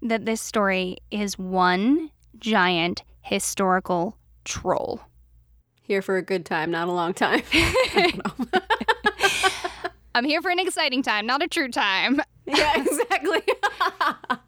that 0.07 0.25
this 0.25 0.41
story 0.41 0.97
is 1.11 1.37
one 1.37 2.11
giant 2.37 3.03
historical 3.21 4.17
troll. 4.43 5.01
Here 5.81 6.01
for 6.01 6.17
a 6.17 6.21
good 6.21 6.45
time, 6.45 6.71
not 6.71 6.87
a 6.87 6.91
long 6.91 7.13
time. 7.13 7.41
I'm 10.15 10.25
here 10.25 10.41
for 10.41 10.49
an 10.49 10.59
exciting 10.59 11.03
time, 11.03 11.25
not 11.25 11.43
a 11.43 11.47
true 11.47 11.69
time. 11.69 12.21
yeah, 12.45 12.73
exactly. 12.77 13.41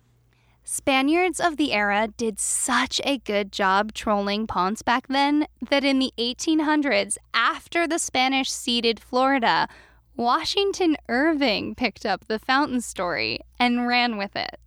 Spaniards 0.64 1.40
of 1.40 1.58
the 1.58 1.74
era 1.74 2.10
did 2.18 2.40
such 2.40 3.00
a 3.04 3.20
good 3.20 3.52
job 3.52 3.94
trolling 3.94 4.48
Ponce 4.48 4.82
back 4.82 5.08
then 5.08 5.48
that 5.70 5.84
in 5.84 6.00
the 6.00 6.14
1800s, 6.18 7.18
after 7.34 7.88
the 7.88 8.00
Spanish 8.00 8.52
ceded 8.52 9.00
Florida, 9.00 9.68
Washington 10.16 10.98
Irving 11.10 11.76
picked 11.76 12.06
up 12.06 12.28
the 12.28 12.40
fountain 12.40 12.82
story 12.82 13.40
and 13.60 13.88
ran 13.88 14.18
with 14.18 14.36
it. 14.36 14.60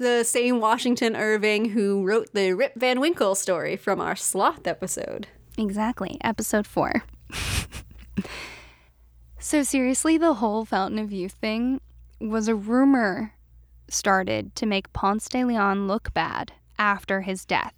The 0.00 0.24
same 0.24 0.60
Washington 0.60 1.14
Irving 1.14 1.72
who 1.72 2.02
wrote 2.02 2.32
the 2.32 2.54
Rip 2.54 2.74
Van 2.74 3.00
Winkle 3.00 3.34
story 3.34 3.76
from 3.76 4.00
our 4.00 4.16
sloth 4.16 4.66
episode. 4.66 5.26
Exactly, 5.58 6.16
episode 6.22 6.66
four. 6.66 7.04
so, 9.38 9.62
seriously, 9.62 10.16
the 10.16 10.32
whole 10.32 10.64
Fountain 10.64 10.98
of 10.98 11.12
Youth 11.12 11.34
thing 11.34 11.82
was 12.18 12.48
a 12.48 12.54
rumor 12.54 13.34
started 13.90 14.56
to 14.56 14.64
make 14.64 14.90
Ponce 14.94 15.28
de 15.28 15.44
Leon 15.44 15.86
look 15.86 16.14
bad 16.14 16.52
after 16.78 17.20
his 17.20 17.44
death. 17.44 17.74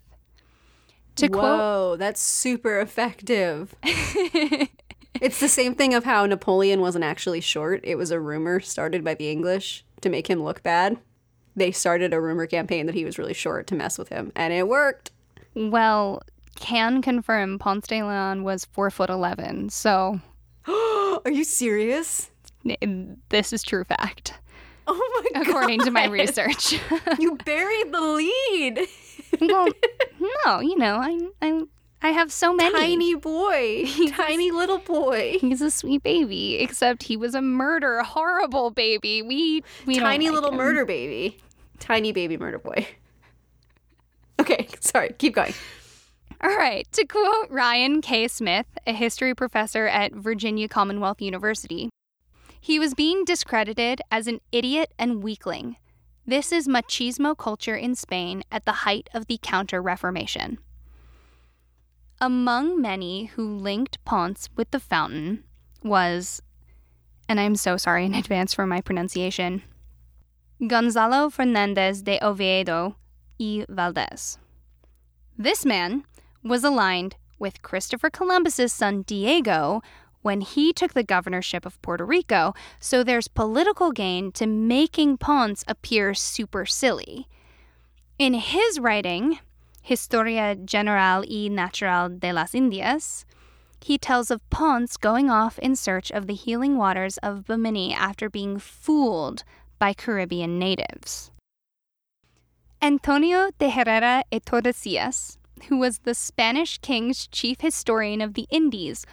To 1.17 1.27
Whoa, 1.27 1.41
quote, 1.41 1.99
that's 1.99 2.23
super 2.23 2.79
effective. 2.79 3.75
it's 3.83 5.41
the 5.41 5.49
same 5.49 5.75
thing 5.75 5.93
of 5.93 6.05
how 6.05 6.25
Napoleon 6.27 6.81
wasn't 6.81 7.05
actually 7.05 7.41
short. 7.41 7.81
It 7.83 7.97
was 7.97 8.13
a 8.13 8.21
rumor 8.21 8.61
started 8.61 9.03
by 9.03 9.15
the 9.15 9.29
English 9.29 9.85
to 10.03 10.09
make 10.09 10.31
him 10.31 10.45
look 10.45 10.63
bad. 10.63 10.99
They 11.57 11.71
started 11.73 12.13
a 12.15 12.21
rumor 12.21 12.47
campaign 12.47 12.87
that 12.87 12.95
he 12.95 13.05
was 13.05 13.19
really 13.19 13.35
short 13.35 13.67
to 13.69 13.75
mess 13.75 13.99
with 13.99 14.09
him, 14.09 14.33
and 14.35 14.53
it 14.53 14.69
worked. 14.69 15.11
Well, 15.55 16.23
can 16.57 17.03
confirm 17.03 17.59
Ponce 17.59 17.87
de 17.87 18.03
Leon 18.03 18.43
was 18.43 18.65
four 18.65 18.91
foot 18.91 19.11
eleven. 19.11 19.69
So, 19.69 20.21
are 20.67 21.31
you 21.31 21.45
serious? 21.45 22.31
This 23.29 23.53
is 23.53 23.63
true 23.63 23.85
fact. 23.85 24.35
Oh 24.87 25.23
my 25.35 25.41
god 25.41 25.49
According 25.49 25.79
God. 25.81 25.85
to 25.87 25.91
my 25.91 26.07
research, 26.07 26.73
you 27.19 27.37
buried 27.45 27.93
the 27.93 28.01
lead. 28.01 28.81
well, 29.41 29.69
no, 30.47 30.61
you 30.61 30.77
know, 30.77 30.97
I, 30.97 31.29
I, 31.41 31.63
I 32.05 32.11
have 32.11 32.33
so 32.33 32.53
many. 32.53 32.73
Tiny 32.73 33.15
boy, 33.15 33.85
tiny 34.09 34.51
little 34.51 34.79
boy. 34.79 35.39
He's 35.41 35.63
a 35.63 35.71
sweet 35.71 36.03
baby, 36.03 36.57
except 36.57 37.05
he 37.05 37.17
was 37.17 37.35
a 37.35 37.43
murder, 37.43 38.03
horrible 38.03 38.71
baby. 38.71 39.23
We, 39.23 39.63
we 39.87 39.99
tiny 40.01 40.27
like 40.27 40.35
little 40.35 40.51
him. 40.51 40.57
murder 40.57 40.85
baby, 40.85 41.39
tiny 41.79 42.13
baby 42.13 42.37
murder 42.37 42.59
boy. 42.59 42.87
Okay, 44.41 44.67
sorry, 44.81 45.15
keep 45.19 45.37
going. 45.37 45.55
All 46.43 46.57
right, 46.57 46.91
to 46.93 47.07
quote 47.07 47.49
Ryan 47.49 48.01
K. 48.01 48.27
Smith, 48.27 48.67
a 48.89 48.93
history 48.93 49.37
professor 49.37 49.87
at 49.87 50.13
Virginia 50.13 50.67
Commonwealth 50.67 51.23
University, 51.23 51.89
he 52.61 52.81
was 52.81 52.95
being 52.95 53.25
discredited 53.25 54.01
as 54.11 54.27
an 54.27 54.41
idiot 54.51 54.93
and 54.99 55.23
weakling. 55.23 55.77
This 56.27 56.51
is 56.51 56.67
machismo 56.67 57.39
culture 57.39 57.77
in 57.77 57.95
Spain 57.95 58.43
at 58.51 58.65
the 58.65 58.73
height 58.73 59.09
of 59.15 59.27
the 59.27 59.39
Counter 59.41 59.81
Reformation. 59.81 60.59
Among 62.23 62.81
many 62.81 63.25
who 63.25 63.45
linked 63.45 63.99
Ponce 64.05 64.49
with 64.55 64.71
the 64.71 64.79
fountain 64.79 65.43
was, 65.83 66.41
and 67.29 67.41
I'm 67.41 67.57
so 67.57 67.77
sorry 67.77 68.05
in 68.05 68.15
advance 68.23 68.55
for 68.55 68.65
my 68.65 68.81
pronunciation, 68.81 69.63
Gonzalo 70.65 71.31
Fernandez 71.31 72.03
de 72.03 72.25
Oviedo 72.25 72.95
y 73.41 73.67
Valdez. 73.69 74.39
This 75.37 75.67
man 75.67 76.05
was 76.45 76.63
aligned 76.63 77.17
with 77.41 77.61
Christopher 77.61 78.09
Columbus's 78.09 78.73
son 78.73 79.03
Diego 79.03 79.83
when 80.21 80.43
he 80.43 80.73
took 80.73 80.95
the 80.95 81.03
governorship 81.03 81.67
of 81.67 81.83
Puerto 81.83 82.05
Rico, 82.05 82.55
so 82.79 83.03
there's 83.03 83.27
political 83.27 83.91
gain 83.91 84.31
to 84.31 84.47
making 84.47 85.17
Ponce 85.17 85.65
appear 85.67 86.15
super 86.15 86.67
silly. 86.67 87.27
In 88.17 88.35
his 88.35 88.79
writing, 88.79 89.41
Historia 89.83 90.55
General 90.55 91.25
y 91.29 91.49
Natural 91.51 92.09
de 92.09 92.33
las 92.33 92.55
Indias, 92.55 93.25
he 93.81 93.99
tells 93.99 94.31
of 94.31 94.49
Ponce 94.49 94.97
going 94.97 95.29
off 95.29 95.59
in 95.59 95.75
search 95.75 96.13
of 96.13 96.29
the 96.29 96.35
healing 96.35 96.77
waters 96.79 97.19
of 97.19 97.47
Bimini 97.47 97.93
after 97.93 98.31
being 98.31 98.61
fooled 98.61 99.43
by 99.81 99.93
Caribbean 99.93 100.57
natives. 100.57 101.33
Antonio 102.81 103.51
de 103.59 103.69
Herrera 103.69 104.23
y 104.31 104.39
Tordesillas, 104.39 105.37
who 105.69 105.79
was 105.79 105.99
the 105.99 106.15
Spanish 106.15 106.79
king's 106.79 107.27
chief 107.27 107.61
historian 107.61 108.21
of 108.21 108.35
the 108.35 108.47
Indies, 108.51 109.05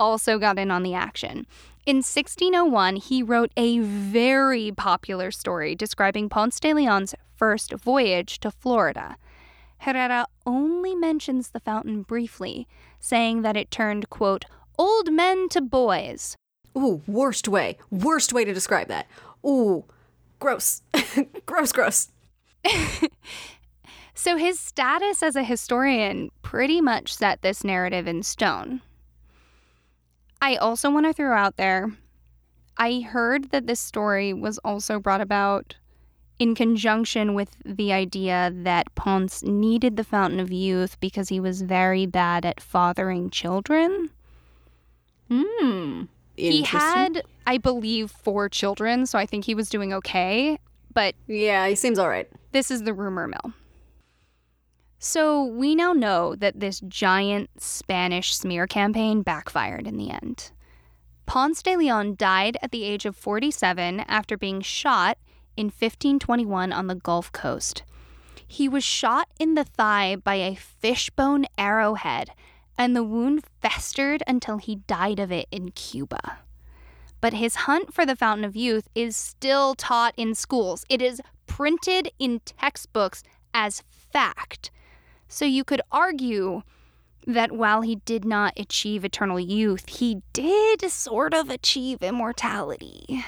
also 0.00 0.38
got 0.38 0.58
in 0.58 0.70
on 0.70 0.82
the 0.82 0.94
action. 0.94 1.46
In 1.86 1.98
1601, 1.98 2.96
he 2.96 3.22
wrote 3.22 3.52
a 3.56 3.78
very 3.78 4.72
popular 4.72 5.30
story 5.30 5.76
describing 5.76 6.28
Ponce 6.28 6.58
de 6.58 6.74
Leon's 6.74 7.14
first 7.36 7.72
voyage 7.72 8.40
to 8.40 8.50
Florida. 8.50 9.16
Herrera 9.80 10.26
only 10.46 10.94
mentions 10.94 11.50
the 11.50 11.60
fountain 11.60 12.02
briefly, 12.02 12.66
saying 12.98 13.42
that 13.42 13.56
it 13.56 13.70
turned, 13.70 14.10
quote, 14.10 14.44
old 14.78 15.12
men 15.12 15.48
to 15.50 15.60
boys. 15.60 16.36
Ooh, 16.76 17.02
worst 17.06 17.48
way. 17.48 17.78
Worst 17.90 18.32
way 18.32 18.44
to 18.44 18.54
describe 18.54 18.88
that. 18.88 19.06
Ooh, 19.46 19.84
gross. 20.38 20.82
gross, 21.46 21.72
gross. 21.72 22.08
so 24.14 24.36
his 24.36 24.60
status 24.60 25.22
as 25.22 25.36
a 25.36 25.44
historian 25.44 26.30
pretty 26.42 26.80
much 26.80 27.14
set 27.14 27.42
this 27.42 27.64
narrative 27.64 28.06
in 28.06 28.22
stone. 28.22 28.82
I 30.40 30.56
also 30.56 30.90
want 30.90 31.06
to 31.06 31.12
throw 31.12 31.36
out 31.36 31.56
there 31.56 31.92
I 32.78 33.00
heard 33.00 33.50
that 33.50 33.66
this 33.66 33.80
story 33.80 34.32
was 34.32 34.58
also 34.58 35.00
brought 35.00 35.20
about 35.20 35.74
in 36.38 36.54
conjunction 36.54 37.34
with 37.34 37.56
the 37.64 37.92
idea 37.92 38.52
that 38.54 38.94
Ponce 38.94 39.42
needed 39.42 39.96
the 39.96 40.04
Fountain 40.04 40.40
of 40.40 40.52
Youth 40.52 40.98
because 41.00 41.28
he 41.28 41.40
was 41.40 41.62
very 41.62 42.06
bad 42.06 42.46
at 42.46 42.60
fathering 42.60 43.30
children. 43.30 44.10
Hmm. 45.30 46.04
He 46.36 46.62
had, 46.62 47.24
I 47.46 47.58
believe, 47.58 48.10
four 48.10 48.48
children, 48.48 49.06
so 49.06 49.18
I 49.18 49.26
think 49.26 49.44
he 49.44 49.54
was 49.54 49.68
doing 49.68 49.92
okay. 49.92 50.58
But 50.94 51.14
Yeah, 51.26 51.66
he 51.66 51.74
seems 51.74 51.98
all 51.98 52.08
right. 52.08 52.28
this 52.52 52.70
is 52.70 52.84
the 52.84 52.94
rumor 52.94 53.26
mill. 53.26 53.52
So 55.00 55.44
we 55.44 55.74
now 55.74 55.92
know 55.92 56.34
that 56.36 56.58
this 56.60 56.80
giant 56.88 57.50
Spanish 57.60 58.34
smear 58.34 58.66
campaign 58.66 59.22
backfired 59.22 59.86
in 59.86 59.96
the 59.96 60.10
end. 60.10 60.50
Ponce 61.26 61.62
de 61.62 61.76
Leon 61.76 62.14
died 62.16 62.56
at 62.62 62.70
the 62.70 62.84
age 62.84 63.04
of 63.04 63.14
47 63.16 64.00
after 64.00 64.36
being 64.36 64.60
shot 64.60 65.18
in 65.58 65.66
1521 65.66 66.72
on 66.72 66.86
the 66.86 66.94
Gulf 66.94 67.32
Coast. 67.32 67.82
He 68.46 68.68
was 68.68 68.84
shot 68.84 69.28
in 69.38 69.54
the 69.54 69.64
thigh 69.64 70.16
by 70.16 70.36
a 70.36 70.54
fishbone 70.54 71.46
arrowhead, 71.58 72.30
and 72.78 72.94
the 72.94 73.02
wound 73.02 73.42
festered 73.60 74.22
until 74.26 74.58
he 74.58 74.76
died 74.76 75.18
of 75.18 75.32
it 75.32 75.48
in 75.50 75.72
Cuba. 75.72 76.38
But 77.20 77.34
his 77.34 77.66
hunt 77.66 77.92
for 77.92 78.06
the 78.06 78.14
Fountain 78.14 78.44
of 78.44 78.54
Youth 78.54 78.88
is 78.94 79.16
still 79.16 79.74
taught 79.74 80.14
in 80.16 80.36
schools. 80.36 80.84
It 80.88 81.02
is 81.02 81.20
printed 81.46 82.12
in 82.20 82.40
textbooks 82.40 83.24
as 83.52 83.82
fact. 83.90 84.70
So 85.26 85.44
you 85.44 85.64
could 85.64 85.82
argue 85.90 86.62
that 87.26 87.50
while 87.50 87.82
he 87.82 87.96
did 87.96 88.24
not 88.24 88.54
achieve 88.56 89.04
eternal 89.04 89.40
youth, 89.40 89.88
he 89.88 90.22
did 90.32 90.80
sort 90.90 91.34
of 91.34 91.50
achieve 91.50 92.02
immortality. 92.02 93.24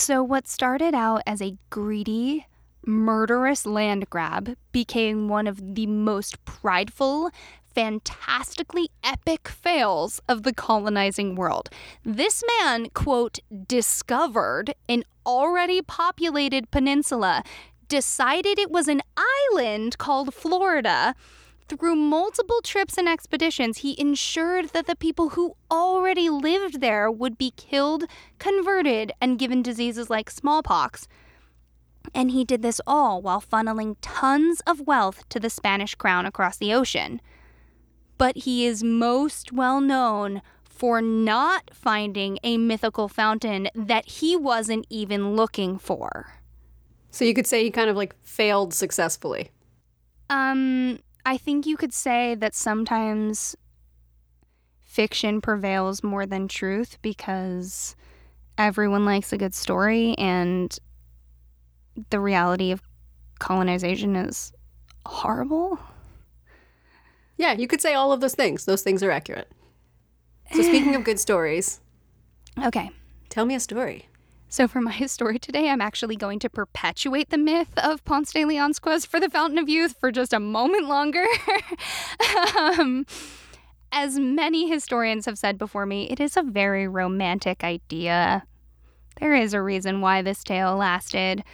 So, 0.00 0.22
what 0.22 0.48
started 0.48 0.94
out 0.94 1.22
as 1.26 1.42
a 1.42 1.58
greedy, 1.68 2.46
murderous 2.86 3.66
land 3.66 4.08
grab 4.08 4.56
became 4.72 5.28
one 5.28 5.46
of 5.46 5.74
the 5.74 5.86
most 5.86 6.42
prideful, 6.46 7.30
fantastically 7.74 8.88
epic 9.04 9.46
fails 9.46 10.18
of 10.26 10.42
the 10.42 10.54
colonizing 10.54 11.34
world. 11.34 11.68
This 12.02 12.42
man, 12.48 12.88
quote, 12.94 13.40
discovered 13.68 14.74
an 14.88 15.04
already 15.26 15.82
populated 15.82 16.70
peninsula, 16.70 17.42
decided 17.86 18.58
it 18.58 18.70
was 18.70 18.88
an 18.88 19.02
island 19.52 19.98
called 19.98 20.32
Florida. 20.32 21.14
Through 21.70 21.94
multiple 21.94 22.60
trips 22.64 22.98
and 22.98 23.08
expeditions, 23.08 23.78
he 23.78 23.98
ensured 24.00 24.70
that 24.70 24.88
the 24.88 24.96
people 24.96 25.30
who 25.30 25.54
already 25.70 26.28
lived 26.28 26.80
there 26.80 27.08
would 27.08 27.38
be 27.38 27.52
killed, 27.52 28.06
converted, 28.40 29.12
and 29.20 29.38
given 29.38 29.62
diseases 29.62 30.10
like 30.10 30.30
smallpox. 30.30 31.06
And 32.12 32.32
he 32.32 32.44
did 32.44 32.62
this 32.62 32.80
all 32.88 33.22
while 33.22 33.40
funneling 33.40 33.94
tons 34.00 34.60
of 34.66 34.88
wealth 34.88 35.28
to 35.28 35.38
the 35.38 35.48
Spanish 35.48 35.94
crown 35.94 36.26
across 36.26 36.56
the 36.56 36.74
ocean. 36.74 37.20
But 38.18 38.38
he 38.38 38.66
is 38.66 38.82
most 38.82 39.52
well 39.52 39.80
known 39.80 40.42
for 40.64 41.00
not 41.00 41.70
finding 41.72 42.40
a 42.42 42.58
mythical 42.58 43.06
fountain 43.06 43.68
that 43.76 44.08
he 44.08 44.34
wasn't 44.34 44.86
even 44.90 45.36
looking 45.36 45.78
for. 45.78 46.32
So 47.12 47.24
you 47.24 47.32
could 47.32 47.46
say 47.46 47.62
he 47.62 47.70
kind 47.70 47.88
of 47.88 47.94
like 47.94 48.16
failed 48.24 48.74
successfully. 48.74 49.52
Um, 50.28 50.98
I 51.24 51.36
think 51.36 51.66
you 51.66 51.76
could 51.76 51.92
say 51.92 52.34
that 52.36 52.54
sometimes 52.54 53.56
fiction 54.82 55.40
prevails 55.40 56.02
more 56.02 56.26
than 56.26 56.48
truth 56.48 56.98
because 57.02 57.94
everyone 58.58 59.04
likes 59.04 59.32
a 59.32 59.38
good 59.38 59.54
story 59.54 60.14
and 60.18 60.76
the 62.10 62.20
reality 62.20 62.70
of 62.72 62.82
colonization 63.38 64.16
is 64.16 64.52
horrible. 65.06 65.78
Yeah, 67.36 67.52
you 67.52 67.66
could 67.66 67.80
say 67.80 67.94
all 67.94 68.12
of 68.12 68.20
those 68.20 68.34
things. 68.34 68.64
Those 68.64 68.82
things 68.82 69.02
are 69.02 69.10
accurate. 69.10 69.50
So 70.52 70.62
speaking 70.62 70.94
of 70.94 71.04
good 71.04 71.20
stories, 71.26 71.80
Okay. 72.62 72.90
tell 73.28 73.46
me 73.46 73.54
a 73.54 73.60
story. 73.60 74.06
So 74.50 74.66
for 74.66 74.80
my 74.80 75.00
story 75.06 75.38
today, 75.38 75.70
I'm 75.70 75.80
actually 75.80 76.16
going 76.16 76.40
to 76.40 76.50
perpetuate 76.50 77.30
the 77.30 77.38
myth 77.38 77.70
of 77.78 78.04
Ponce 78.04 78.32
de 78.32 78.44
Leon's 78.44 78.80
quest 78.80 79.06
for 79.06 79.20
the 79.20 79.30
Fountain 79.30 79.58
of 79.58 79.68
Youth 79.68 79.96
for 79.98 80.10
just 80.10 80.32
a 80.32 80.40
moment 80.40 80.86
longer. 80.86 81.24
um, 82.58 83.06
as 83.92 84.18
many 84.18 84.68
historians 84.68 85.26
have 85.26 85.38
said 85.38 85.56
before 85.56 85.86
me, 85.86 86.08
it 86.10 86.18
is 86.18 86.36
a 86.36 86.42
very 86.42 86.88
romantic 86.88 87.62
idea. 87.62 88.42
There 89.20 89.34
is 89.34 89.54
a 89.54 89.62
reason 89.62 90.00
why 90.00 90.20
this 90.20 90.42
tale 90.42 90.76
lasted. 90.76 91.44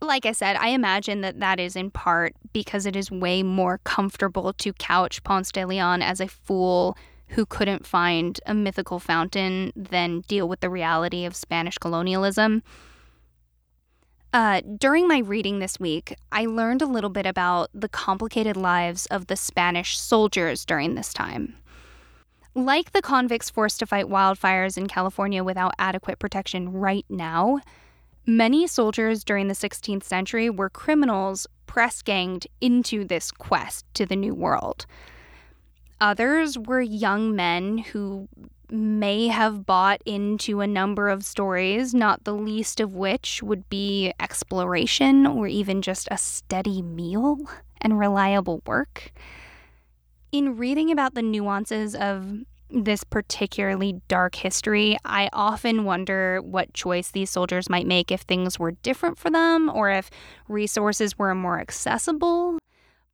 Like 0.00 0.26
I 0.26 0.32
said, 0.32 0.56
I 0.56 0.68
imagine 0.68 1.20
that 1.20 1.38
that 1.38 1.60
is 1.60 1.76
in 1.76 1.92
part 1.92 2.34
because 2.52 2.86
it 2.86 2.96
is 2.96 3.10
way 3.10 3.44
more 3.44 3.78
comfortable 3.78 4.52
to 4.52 4.72
couch 4.74 5.22
Ponce 5.22 5.52
de 5.52 5.64
Leon 5.64 6.02
as 6.02 6.20
a 6.20 6.26
fool 6.26 6.98
who 7.28 7.46
couldn't 7.46 7.86
find 7.86 8.40
a 8.46 8.54
mythical 8.54 8.98
fountain 8.98 9.72
than 9.74 10.20
deal 10.22 10.48
with 10.48 10.60
the 10.60 10.70
reality 10.70 11.24
of 11.24 11.34
Spanish 11.34 11.78
colonialism. 11.78 12.62
Uh, 14.32 14.60
during 14.78 15.08
my 15.08 15.18
reading 15.18 15.58
this 15.58 15.80
week, 15.80 16.14
I 16.30 16.44
learned 16.44 16.82
a 16.82 16.86
little 16.86 17.10
bit 17.10 17.26
about 17.26 17.70
the 17.72 17.88
complicated 17.88 18.56
lives 18.56 19.06
of 19.06 19.28
the 19.28 19.36
Spanish 19.36 19.98
soldiers 19.98 20.64
during 20.64 20.94
this 20.94 21.14
time. 21.14 21.56
Like 22.54 22.92
the 22.92 23.02
convicts 23.02 23.50
forced 23.50 23.80
to 23.80 23.86
fight 23.86 24.06
wildfires 24.06 24.78
in 24.78 24.88
California 24.88 25.44
without 25.44 25.74
adequate 25.78 26.18
protection 26.18 26.72
right 26.72 27.04
now, 27.08 27.60
many 28.26 28.66
soldiers 28.66 29.24
during 29.24 29.48
the 29.48 29.54
16th 29.54 30.04
century 30.04 30.50
were 30.50 30.70
criminals 30.70 31.46
press 31.66 32.02
ganged 32.02 32.46
into 32.60 33.04
this 33.04 33.30
quest 33.30 33.84
to 33.94 34.06
the 34.06 34.16
New 34.16 34.34
World. 34.34 34.86
Others 36.00 36.58
were 36.58 36.80
young 36.80 37.34
men 37.34 37.78
who 37.78 38.28
may 38.70 39.28
have 39.28 39.64
bought 39.64 40.02
into 40.04 40.60
a 40.60 40.66
number 40.66 41.08
of 41.08 41.24
stories, 41.24 41.94
not 41.94 42.24
the 42.24 42.34
least 42.34 42.80
of 42.80 42.94
which 42.94 43.42
would 43.42 43.68
be 43.68 44.12
exploration 44.20 45.26
or 45.26 45.46
even 45.46 45.82
just 45.82 46.08
a 46.10 46.18
steady 46.18 46.82
meal 46.82 47.38
and 47.80 47.98
reliable 47.98 48.62
work. 48.66 49.12
In 50.32 50.56
reading 50.56 50.90
about 50.90 51.14
the 51.14 51.22
nuances 51.22 51.94
of 51.94 52.32
this 52.68 53.04
particularly 53.04 54.00
dark 54.08 54.34
history, 54.34 54.98
I 55.04 55.30
often 55.32 55.84
wonder 55.84 56.40
what 56.42 56.74
choice 56.74 57.12
these 57.12 57.30
soldiers 57.30 57.70
might 57.70 57.86
make 57.86 58.10
if 58.10 58.22
things 58.22 58.58
were 58.58 58.72
different 58.72 59.18
for 59.18 59.30
them 59.30 59.70
or 59.72 59.90
if 59.90 60.10
resources 60.48 61.16
were 61.16 61.34
more 61.34 61.60
accessible. 61.60 62.58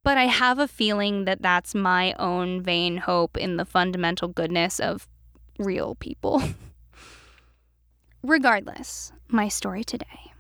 But 0.05 0.19
I 0.19 0.25
have 0.25 0.59
a 0.59 0.67
feeling 0.67 1.27
that 1.27 1.43
that's 1.43 1.75
my 1.75 2.13
own 2.15 2.61
vain 2.61 2.97
hope 2.99 3.37
in 3.37 3.57
the 3.57 3.65
fundamental 3.65 4.29
goodness 4.29 4.81
of 4.81 5.07
real 5.59 5.95
people. 5.95 6.43
Regardless, 8.23 9.13
my 9.29 9.49
story 9.49 9.85
today. 9.85 10.33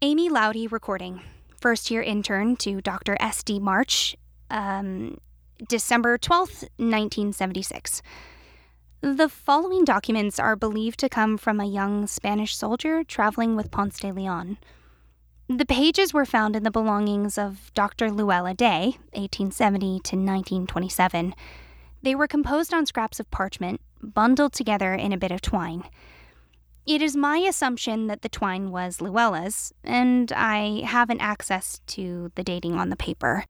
Amy 0.00 0.28
Loudy 0.28 0.68
recording, 0.68 1.22
first 1.60 1.90
year 1.90 2.02
intern 2.02 2.54
to 2.56 2.80
Dr. 2.80 3.16
S.D. 3.18 3.58
March, 3.58 4.16
um, 4.48 5.18
December 5.68 6.16
12th, 6.18 6.62
1976. 6.78 8.00
The 9.00 9.28
following 9.28 9.84
documents 9.84 10.38
are 10.38 10.54
believed 10.54 11.00
to 11.00 11.08
come 11.08 11.36
from 11.36 11.58
a 11.58 11.64
young 11.64 12.06
Spanish 12.06 12.56
soldier 12.56 13.02
traveling 13.02 13.56
with 13.56 13.72
Ponce 13.72 13.98
de 13.98 14.12
Leon. 14.12 14.58
The 15.50 15.64
pages 15.64 16.12
were 16.12 16.26
found 16.26 16.56
in 16.56 16.62
the 16.62 16.70
belongings 16.70 17.38
of 17.38 17.72
Dr. 17.72 18.10
Luella 18.10 18.52
Day, 18.52 18.98
1870 19.14 19.80
to 19.80 20.16
1927. 20.16 21.34
They 22.02 22.14
were 22.14 22.26
composed 22.26 22.74
on 22.74 22.84
scraps 22.84 23.18
of 23.18 23.30
parchment, 23.30 23.80
bundled 24.02 24.52
together 24.52 24.92
in 24.92 25.10
a 25.10 25.16
bit 25.16 25.32
of 25.32 25.40
twine. 25.40 25.84
It 26.84 27.00
is 27.00 27.16
my 27.16 27.38
assumption 27.38 28.08
that 28.08 28.20
the 28.20 28.28
twine 28.28 28.70
was 28.70 29.00
Luella's, 29.00 29.72
and 29.82 30.30
I 30.32 30.82
haven't 30.84 31.22
access 31.22 31.80
to 31.86 32.30
the 32.34 32.44
dating 32.44 32.74
on 32.74 32.90
the 32.90 32.96
paper. 32.96 33.46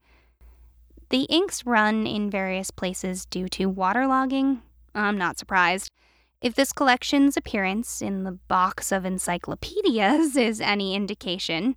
The 1.09 1.23
inks 1.23 1.65
run 1.65 2.07
in 2.07 2.29
various 2.29 2.71
places 2.71 3.25
due 3.25 3.49
to 3.49 3.69
waterlogging. 3.69 4.61
I'm 4.95 5.17
not 5.17 5.37
surprised. 5.37 5.91
If 6.41 6.55
this 6.55 6.71
collection's 6.71 7.35
appearance 7.35 8.01
in 8.01 8.23
the 8.23 8.31
box 8.31 8.93
of 8.93 9.03
encyclopedias 9.03 10.35
is 10.37 10.61
any 10.61 10.95
indication, 10.95 11.75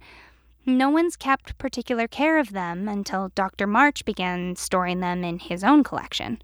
no 0.64 0.88
one's 0.88 1.16
kept 1.16 1.58
particular 1.58 2.06
care 2.06 2.38
of 2.38 2.52
them 2.52 2.88
until 2.88 3.32
Dr. 3.34 3.66
March 3.66 4.04
began 4.04 4.54
storing 4.54 5.00
them 5.00 5.24
in 5.24 5.40
his 5.40 5.64
own 5.64 5.82
collection. 5.82 6.40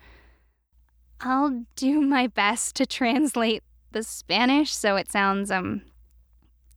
I'll 1.20 1.64
do 1.76 2.00
my 2.00 2.26
best 2.26 2.74
to 2.76 2.86
translate 2.86 3.62
the 3.92 4.02
Spanish 4.02 4.72
so 4.72 4.96
it 4.96 5.10
sounds, 5.10 5.50
um, 5.50 5.82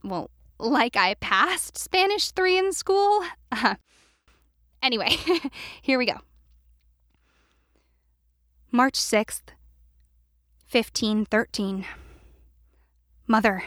well, 0.04 0.30
like 0.60 0.96
I 0.96 1.16
passed 1.16 1.76
Spanish 1.76 2.30
3 2.32 2.58
in 2.60 2.74
school. 2.74 3.24
Uh, 3.52 3.76
anyway, 4.84 5.16
here 5.82 5.98
we 5.98 6.06
go. 6.06 6.20
March 8.72 8.94
6th, 8.94 9.42
1513. 10.72 11.86
Mother, 13.28 13.64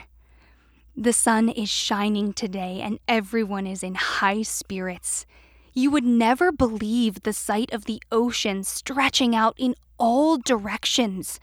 the 0.97 1.13
sun 1.13 1.51
is 1.51 1.69
shining 1.69 2.33
today 2.33 2.81
and 2.81 2.99
everyone 3.07 3.67
is 3.67 3.83
in 3.83 3.95
high 3.95 4.41
spirits. 4.41 5.27
You 5.75 5.91
would 5.91 6.05
never 6.05 6.51
believe 6.51 7.23
the 7.23 7.35
sight 7.35 7.75
of 7.75 7.85
the 7.85 8.03
ocean 8.11 8.65
stretching 8.65 9.37
out 9.37 9.55
in 9.59 9.75
all 9.99 10.39
directions. 10.39 11.39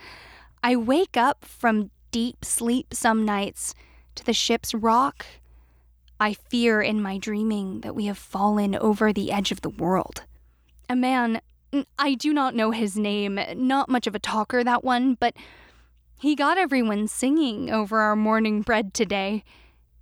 I 0.64 0.76
wake 0.76 1.16
up 1.16 1.45
from 1.45 1.91
deep 2.09 2.43
sleep 2.43 2.91
some 2.91 3.24
nights 3.24 3.76
to 4.16 4.26
the 4.26 4.34
ship's 4.34 4.74
rock. 4.74 5.28
I 6.20 6.34
fear 6.34 6.82
in 6.82 7.03
my 7.03 7.20
dreaming 7.20 7.82
that 7.82 7.93
we 7.93 8.05
have 8.05 8.18
fallen 8.18 8.76
over 8.76 9.14
the 9.14 9.32
edge 9.32 9.51
of 9.51 9.62
the 9.62 9.70
world. 9.70 10.24
A 10.89 10.95
man 10.95 11.39
Mm, 11.74 11.86
I 11.97 12.15
do 12.15 12.34
not 12.34 12.55
know 12.55 12.72
his 12.72 12.97
name, 12.97 13.39
not 13.55 13.89
much 13.89 14.07
of 14.07 14.15
a 14.15 14.19
talker, 14.19 14.63
that 14.63 14.84
one, 14.84 15.15
but 15.15 15.36
he 16.17 16.36
got 16.36 16.57
everyone 16.57 17.07
singing 17.07 17.69
over 17.72 17.99
our 17.99 18.15
morning 18.15 18.61
bread 18.61 18.93
today. 18.93 19.43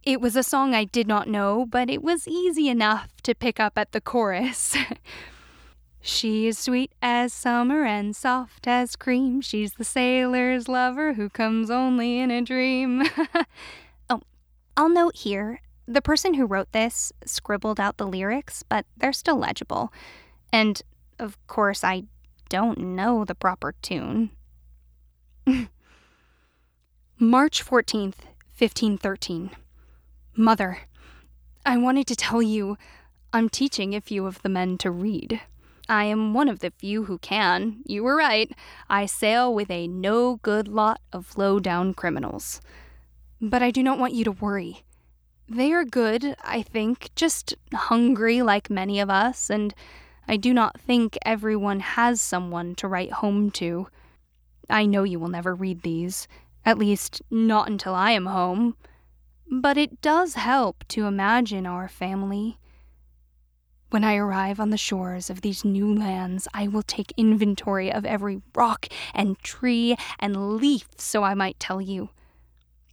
It 0.04 0.22
was 0.22 0.36
a 0.36 0.44
song 0.44 0.74
I 0.74 0.86
did 0.86 1.08
not 1.08 1.28
know, 1.28 1.66
but 1.66 1.90
it 1.90 2.02
was 2.02 2.28
easy 2.28 2.70
enough 2.70 3.22
to 3.24 3.36
pick 3.36 3.60
up 3.60 3.78
at 3.78 3.92
the 3.92 4.02
chorus. 4.02 4.76
She 6.02 6.48
is 6.48 6.58
sweet 6.58 6.94
as 7.02 7.34
summer 7.34 7.84
and 7.84 8.16
soft 8.16 8.68
as 8.68 8.96
cream. 8.96 9.42
She's 9.42 9.74
the 9.74 9.84
sailor's 9.84 10.68
lover 10.68 11.14
who 11.14 11.30
comes 11.30 11.70
only 11.70 12.20
in 12.20 12.32
a 12.32 12.42
dream. 12.42 13.04
oh, 14.10 14.22
I'll 14.78 14.90
note 14.90 15.18
here 15.18 15.62
the 15.88 16.02
person 16.02 16.36
who 16.36 16.46
wrote 16.46 16.72
this 16.72 17.12
scribbled 17.26 17.80
out 17.80 17.98
the 17.98 18.08
lyrics, 18.08 18.64
but 18.64 18.86
they're 18.96 19.12
still 19.12 19.38
legible. 19.38 19.92
And 20.54 20.82
of 21.20 21.38
course, 21.48 21.84
I 21.84 22.04
don't 22.50 22.80
know 22.80 23.26
the 23.26 23.36
proper 23.36 23.74
tune. 23.82 24.32
March 27.20 27.66
14th, 27.66 28.26
1513. 28.58 29.52
Mother, 30.36 30.80
I 31.66 31.78
wanted 31.78 32.08
to 32.08 32.16
tell 32.16 32.42
you 32.42 32.78
I'm 33.32 33.50
teaching 33.50 33.94
a 33.94 34.02
few 34.02 34.26
of 34.26 34.42
the 34.42 34.50
men 34.50 34.78
to 34.80 34.90
read. 34.90 35.42
I 35.88 36.06
am 36.06 36.34
one 36.34 36.48
of 36.48 36.60
the 36.60 36.72
few 36.72 37.06
who 37.06 37.18
can. 37.18 37.82
You 37.86 38.04
were 38.04 38.16
right. 38.16 38.52
I 38.90 39.06
sail 39.06 39.54
with 39.54 39.70
a 39.72 39.88
no 39.88 40.38
good 40.38 40.68
lot 40.68 41.02
of 41.12 41.38
low 41.38 41.60
down 41.60 41.94
criminals. 41.94 42.62
But 43.42 43.64
I 43.64 43.72
do 43.72 43.82
not 43.82 44.00
want 44.00 44.14
you 44.14 44.24
to 44.26 44.32
worry. 44.32 44.84
They 45.48 45.74
are 45.74 45.84
good, 45.84 46.36
I 46.44 46.62
think, 46.62 47.10
just 47.16 47.56
hungry 47.74 48.44
like 48.44 48.70
many 48.70 49.00
of 49.00 49.10
us, 49.10 49.50
and 49.50 49.74
I 50.30 50.38
do 50.38 50.54
not 50.54 50.80
think 50.80 51.18
everyone 51.26 51.80
has 51.80 52.22
someone 52.22 52.76
to 52.76 52.88
write 52.88 53.14
home 53.14 53.50
to. 53.52 53.88
I 54.70 54.86
know 54.86 55.02
you 55.02 55.20
will 55.20 55.28
never 55.28 55.56
read 55.56 55.82
these, 55.82 56.28
at 56.64 56.78
least 56.78 57.24
not 57.32 57.68
until 57.68 57.96
I 57.96 58.12
am 58.12 58.28
home. 58.28 58.76
But 59.50 59.76
it 59.76 60.04
does 60.04 60.36
help 60.36 60.88
to 60.90 61.08
imagine 61.08 61.66
our 61.66 61.88
family. 61.88 62.60
When 63.90 64.04
I 64.04 64.18
arrive 64.18 64.60
on 64.60 64.70
the 64.70 64.78
shores 64.78 65.32
of 65.32 65.42
these 65.42 65.66
new 65.66 65.92
lands, 65.96 66.48
I 66.54 66.68
will 66.68 66.84
take 66.84 67.12
inventory 67.18 67.92
of 67.92 68.06
every 68.06 68.40
rock 68.54 68.86
and 69.16 69.40
tree 69.40 69.98
and 70.20 70.58
leaf 70.58 70.90
so 70.96 71.24
I 71.24 71.34
might 71.34 71.60
tell 71.60 71.82
you. 71.82 72.10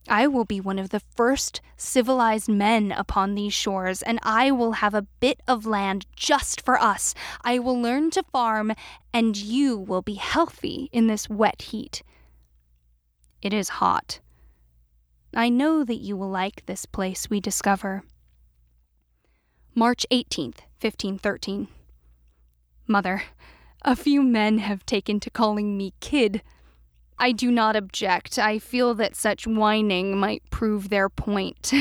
I 0.09 0.27
will 0.27 0.45
be 0.45 0.61
one 0.61 0.79
of 0.79 0.91
the 0.91 1.01
first 1.01 1.61
civilized 1.77 2.49
men 2.49 2.93
upon 2.93 3.35
these 3.35 3.53
shores, 3.53 4.03
and 4.03 4.19
I 4.23 4.51
will 4.51 4.73
have 4.73 4.95
a 4.95 5.07
bit 5.21 5.41
of 5.49 5.67
land 5.67 6.07
just 6.15 6.61
for 6.61 6.81
us. 6.81 7.15
I 7.43 7.59
will 7.59 7.81
learn 7.81 8.11
to 8.13 8.23
farm, 8.23 8.73
and 9.13 9.37
you 9.37 9.77
will 9.77 10.03
be 10.03 10.15
healthy 10.15 10.89
in 10.93 11.07
this 11.07 11.29
wet 11.29 11.63
heat. 11.63 12.03
It 13.43 13.53
is 13.53 13.81
hot. 13.81 14.21
I 15.35 15.49
know 15.49 15.85
that 15.85 15.97
you 15.97 16.17
will 16.17 16.31
like 16.31 16.67
this 16.67 16.87
place 16.87 17.29
we 17.29 17.41
discover. 17.41 18.03
March 19.75 20.07
18th, 20.11 20.61
1513. 20.81 21.69
Mother, 22.87 23.23
a 23.83 23.95
few 23.95 24.23
men 24.23 24.59
have 24.59 24.87
taken 24.87 25.21
to 25.21 25.31
calling 25.31 25.77
me 25.77 25.93
kid. 26.01 26.43
I 27.19 27.33
do 27.33 27.51
not 27.51 27.77
object. 27.77 28.39
I 28.39 28.59
feel 28.59 28.95
that 28.95 29.17
such 29.17 29.47
whining 29.47 30.19
might 30.19 30.49
prove 30.51 30.89
their 30.89 31.09
point. 31.09 31.73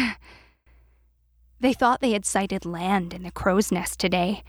they 1.60 1.74
thought 1.74 2.00
they 2.00 2.14
had 2.14 2.26
sighted 2.26 2.66
land 2.66 3.14
in 3.14 3.24
the 3.24 3.32
crow's 3.32 3.72
nest 3.72 4.00
today. 4.00 4.44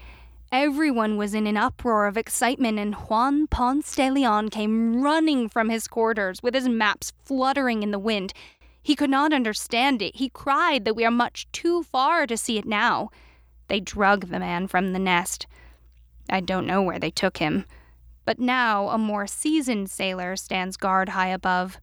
Everyone 0.53 1.16
was 1.16 1.34
in 1.34 1.49
an 1.49 1.57
uproar 1.57 2.07
of 2.07 2.16
excitement, 2.16 2.78
and 2.78 2.95
Juan 2.95 3.49
Ponce 3.49 3.97
de 3.97 4.11
Leon 4.11 4.49
came 4.49 5.03
running 5.03 5.49
from 5.49 5.70
his 5.70 5.89
quarters 5.89 6.41
with 6.41 6.55
his 6.55 6.68
maps 6.68 7.12
fluttering 7.24 7.82
in 7.82 7.91
the 7.91 7.99
wind. 7.99 8.32
He 8.80 8.95
could 8.95 9.11
not 9.11 9.32
understand 9.32 10.01
it. 10.03 10.14
He 10.14 10.28
cried 10.28 10.84
that 10.84 10.95
we 10.95 11.05
are 11.05 11.11
much 11.11 11.51
too 11.51 11.82
far 11.82 12.28
to 12.28 12.37
see 12.37 12.59
it 12.59 12.64
now. 12.64 13.11
They 13.66 13.80
drug 13.80 14.28
the 14.28 14.39
man 14.39 14.68
from 14.68 14.93
the 14.93 15.01
nest. 15.01 15.49
I 16.30 16.39
don't 16.39 16.66
know 16.66 16.80
where 16.80 17.01
they 17.01 17.11
took 17.11 17.39
him 17.39 17.66
but 18.27 18.39
now 18.39 18.89
a 18.89 18.99
more 18.99 19.27
seasoned 19.27 19.89
sailor 19.89 20.37
stands 20.37 20.77
guard 20.77 21.11
high 21.11 21.29
above. 21.29 21.79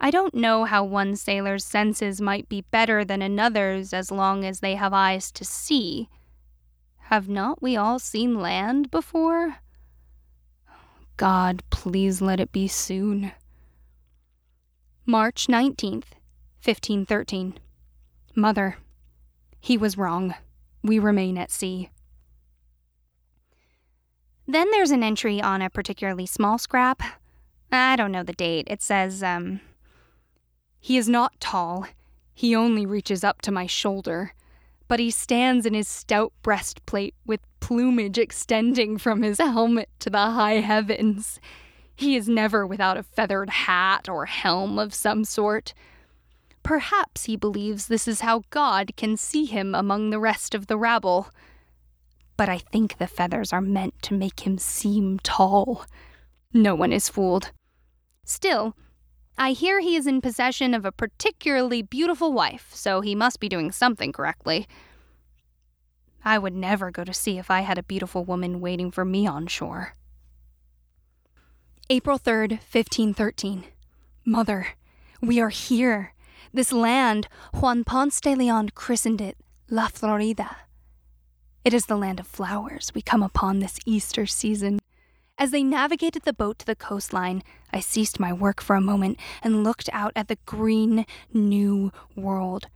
I 0.00 0.10
don't 0.10 0.34
know 0.34 0.64
how 0.64 0.84
one 0.84 1.16
sailor's 1.16 1.64
senses 1.64 2.20
might 2.20 2.48
be 2.48 2.64
better 2.70 3.04
than 3.04 3.20
another's 3.20 3.92
as 3.92 4.10
long 4.10 4.44
as 4.44 4.60
they 4.60 4.76
have 4.76 4.94
eyes 4.94 5.30
to 5.32 5.44
see. 5.44 6.08
Have 7.10 7.28
not 7.28 7.60
we 7.60 7.76
all 7.76 7.98
seen 7.98 8.40
land 8.40 8.90
before? 8.90 9.56
God, 11.16 11.62
please 11.70 12.22
let 12.22 12.40
it 12.40 12.52
be 12.52 12.68
soon. 12.68 13.32
March 15.04 15.46
19th, 15.48 16.14
1513. 16.64 17.58
Mother, 18.34 18.76
he 19.60 19.76
was 19.76 19.98
wrong. 19.98 20.34
We 20.82 20.98
remain 20.98 21.36
at 21.38 21.50
sea. 21.50 21.90
Then 24.52 24.70
there's 24.70 24.90
an 24.90 25.02
entry 25.02 25.40
on 25.40 25.62
a 25.62 25.70
particularly 25.70 26.26
small 26.26 26.58
scrap. 26.58 27.02
I 27.72 27.96
don't 27.96 28.12
know 28.12 28.22
the 28.22 28.34
date. 28.34 28.66
It 28.68 28.82
says, 28.82 29.22
um, 29.22 29.62
He 30.78 30.98
is 30.98 31.08
not 31.08 31.40
tall. 31.40 31.86
He 32.34 32.54
only 32.54 32.84
reaches 32.84 33.24
up 33.24 33.40
to 33.42 33.50
my 33.50 33.64
shoulder. 33.64 34.34
But 34.88 35.00
he 35.00 35.10
stands 35.10 35.64
in 35.64 35.72
his 35.72 35.88
stout 35.88 36.34
breastplate 36.42 37.14
with 37.24 37.40
plumage 37.60 38.18
extending 38.18 38.98
from 38.98 39.22
his 39.22 39.38
helmet 39.38 39.88
to 40.00 40.10
the 40.10 40.18
high 40.18 40.60
heavens. 40.60 41.40
He 41.96 42.14
is 42.14 42.28
never 42.28 42.66
without 42.66 42.98
a 42.98 43.02
feathered 43.02 43.48
hat 43.48 44.06
or 44.06 44.26
helm 44.26 44.78
of 44.78 44.92
some 44.92 45.24
sort. 45.24 45.72
Perhaps 46.62 47.24
he 47.24 47.36
believes 47.36 47.86
this 47.86 48.06
is 48.06 48.20
how 48.20 48.42
God 48.50 48.98
can 48.98 49.16
see 49.16 49.46
him 49.46 49.74
among 49.74 50.10
the 50.10 50.20
rest 50.20 50.54
of 50.54 50.66
the 50.66 50.76
rabble 50.76 51.30
but 52.42 52.48
I 52.48 52.58
think 52.58 52.98
the 52.98 53.06
feathers 53.06 53.52
are 53.52 53.60
meant 53.60 54.02
to 54.02 54.14
make 54.14 54.44
him 54.44 54.58
seem 54.58 55.20
tall. 55.20 55.86
No 56.52 56.74
one 56.74 56.92
is 56.92 57.08
fooled. 57.08 57.52
Still, 58.24 58.74
I 59.38 59.52
hear 59.52 59.78
he 59.78 59.94
is 59.94 60.08
in 60.08 60.20
possession 60.20 60.74
of 60.74 60.84
a 60.84 60.90
particularly 60.90 61.82
beautiful 61.82 62.32
wife, 62.32 62.72
so 62.74 63.00
he 63.00 63.14
must 63.14 63.38
be 63.38 63.48
doing 63.48 63.70
something 63.70 64.10
correctly. 64.10 64.66
I 66.24 66.36
would 66.36 66.52
never 66.52 66.90
go 66.90 67.04
to 67.04 67.14
sea 67.14 67.38
if 67.38 67.48
I 67.48 67.60
had 67.60 67.78
a 67.78 67.84
beautiful 67.84 68.24
woman 68.24 68.60
waiting 68.60 68.90
for 68.90 69.04
me 69.04 69.24
on 69.24 69.46
shore. 69.46 69.94
April 71.88 72.18
3rd, 72.18 72.58
1513. 72.58 73.66
Mother, 74.24 74.66
we 75.20 75.38
are 75.38 75.50
here. 75.50 76.12
This 76.52 76.72
land, 76.72 77.28
Juan 77.54 77.84
Ponce 77.84 78.20
de 78.20 78.34
Leon 78.34 78.70
christened 78.70 79.20
it 79.20 79.36
La 79.70 79.86
Florida. 79.86 80.56
It 81.64 81.72
is 81.72 81.86
the 81.86 81.96
land 81.96 82.18
of 82.18 82.26
flowers 82.26 82.90
we 82.92 83.02
come 83.02 83.22
upon 83.22 83.60
this 83.60 83.78
Easter 83.86 84.26
season. 84.26 84.80
As 85.38 85.52
they 85.52 85.62
navigated 85.62 86.22
the 86.22 86.32
boat 86.32 86.58
to 86.58 86.66
the 86.66 86.74
coastline, 86.74 87.44
I 87.72 87.78
ceased 87.78 88.18
my 88.18 88.32
work 88.32 88.60
for 88.60 88.74
a 88.74 88.80
moment 88.80 89.18
and 89.42 89.62
looked 89.62 89.88
out 89.92 90.12
at 90.16 90.26
the 90.26 90.38
green, 90.44 91.06
new 91.32 91.92
world. 92.16 92.66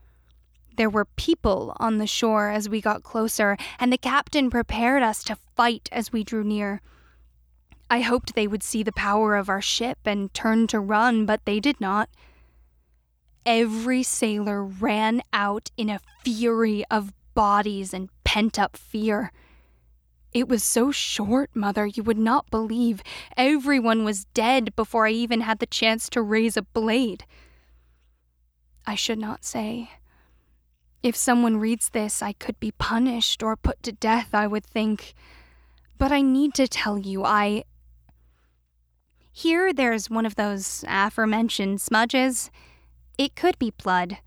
There 0.76 0.90
were 0.90 1.04
people 1.04 1.76
on 1.80 1.98
the 1.98 2.06
shore 2.06 2.50
as 2.50 2.68
we 2.68 2.80
got 2.80 3.02
closer, 3.02 3.56
and 3.80 3.92
the 3.92 3.98
captain 3.98 4.50
prepared 4.50 5.02
us 5.02 5.24
to 5.24 5.38
fight 5.56 5.88
as 5.90 6.12
we 6.12 6.22
drew 6.22 6.44
near. 6.44 6.80
I 7.90 8.00
hoped 8.00 8.34
they 8.34 8.46
would 8.46 8.62
see 8.62 8.84
the 8.84 8.92
power 8.92 9.34
of 9.34 9.48
our 9.48 9.62
ship 9.62 9.98
and 10.04 10.32
turn 10.32 10.68
to 10.68 10.78
run, 10.78 11.26
but 11.26 11.44
they 11.44 11.58
did 11.58 11.80
not. 11.80 12.08
Every 13.44 14.02
sailor 14.04 14.62
ran 14.64 15.22
out 15.32 15.70
in 15.76 15.90
a 15.90 16.00
fury 16.24 16.84
of 16.90 17.12
bodies 17.36 17.94
and 17.94 18.08
pent 18.24 18.58
up 18.58 18.76
fear. 18.76 19.30
It 20.32 20.48
was 20.48 20.64
so 20.64 20.90
short, 20.90 21.50
Mother, 21.54 21.86
you 21.86 22.02
would 22.02 22.18
not 22.18 22.50
believe. 22.50 23.02
Everyone 23.36 24.04
was 24.04 24.24
dead 24.34 24.74
before 24.74 25.06
I 25.06 25.10
even 25.10 25.42
had 25.42 25.58
the 25.58 25.66
chance 25.66 26.08
to 26.10 26.22
raise 26.22 26.56
a 26.56 26.62
blade. 26.62 27.24
I 28.86 28.94
should 28.94 29.18
not 29.18 29.44
say, 29.44 29.90
If 31.02 31.14
someone 31.14 31.58
reads 31.58 31.90
this, 31.90 32.22
I 32.22 32.32
could 32.32 32.58
be 32.58 32.72
punished 32.72 33.42
or 33.42 33.54
put 33.54 33.82
to 33.82 33.92
death, 33.92 34.30
I 34.32 34.46
would 34.46 34.64
think. 34.64 35.14
But 35.98 36.12
I 36.12 36.22
need 36.22 36.54
to 36.54 36.66
tell 36.66 36.98
you, 36.98 37.24
I. 37.24 37.64
Here, 39.30 39.72
there's 39.74 40.08
one 40.08 40.24
of 40.24 40.36
those 40.36 40.84
aforementioned 40.88 41.82
smudges. 41.82 42.50
It 43.18 43.36
could 43.36 43.58
be 43.58 43.72
blood. 43.82 44.18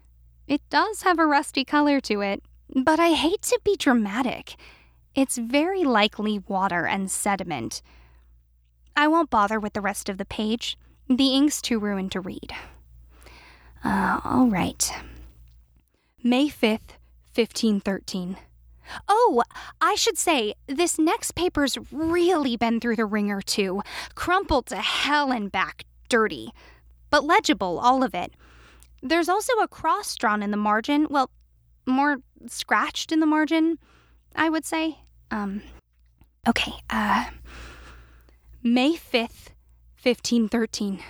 It 0.47 0.61
does 0.69 1.01
have 1.03 1.19
a 1.19 1.25
rusty 1.25 1.63
color 1.63 1.99
to 2.01 2.21
it, 2.21 2.43
but 2.75 2.99
I 2.99 3.09
hate 3.09 3.41
to 3.43 3.59
be 3.63 3.75
dramatic. 3.75 4.55
It's 5.15 5.37
very 5.37 5.83
likely 5.83 6.39
water 6.47 6.85
and 6.85 7.09
sediment. 7.09 7.81
I 8.95 9.07
won't 9.07 9.29
bother 9.29 9.59
with 9.59 9.73
the 9.73 9.81
rest 9.81 10.09
of 10.09 10.17
the 10.17 10.25
page. 10.25 10.77
The 11.07 11.35
ink's 11.35 11.61
too 11.61 11.79
ruined 11.79 12.11
to 12.11 12.19
read. 12.19 12.53
Uh, 13.83 14.19
all 14.23 14.47
right. 14.47 14.91
May 16.21 16.47
5th, 16.47 16.97
1513. 17.33 18.37
Oh, 19.07 19.43
I 19.79 19.95
should 19.95 20.17
say, 20.17 20.53
this 20.67 20.99
next 20.99 21.35
paper's 21.35 21.77
really 21.91 22.57
been 22.57 22.79
through 22.79 22.97
the 22.97 23.05
wringer, 23.05 23.41
too. 23.41 23.81
Crumpled 24.15 24.65
to 24.67 24.77
hell 24.77 25.31
and 25.31 25.51
back, 25.51 25.85
dirty. 26.09 26.51
But 27.09 27.23
legible, 27.23 27.79
all 27.79 28.03
of 28.03 28.13
it. 28.13 28.33
There's 29.01 29.29
also 29.29 29.53
a 29.61 29.67
cross 29.67 30.15
drawn 30.15 30.43
in 30.43 30.51
the 30.51 30.57
margin. 30.57 31.07
Well, 31.09 31.29
more 31.85 32.17
scratched 32.47 33.11
in 33.11 33.19
the 33.19 33.25
margin, 33.25 33.79
I 34.35 34.49
would 34.49 34.65
say. 34.65 34.99
Um, 35.31 35.61
okay, 36.47 36.73
uh, 36.89 37.25
May 38.63 38.93
5th, 38.93 39.49
1513. 40.01 41.01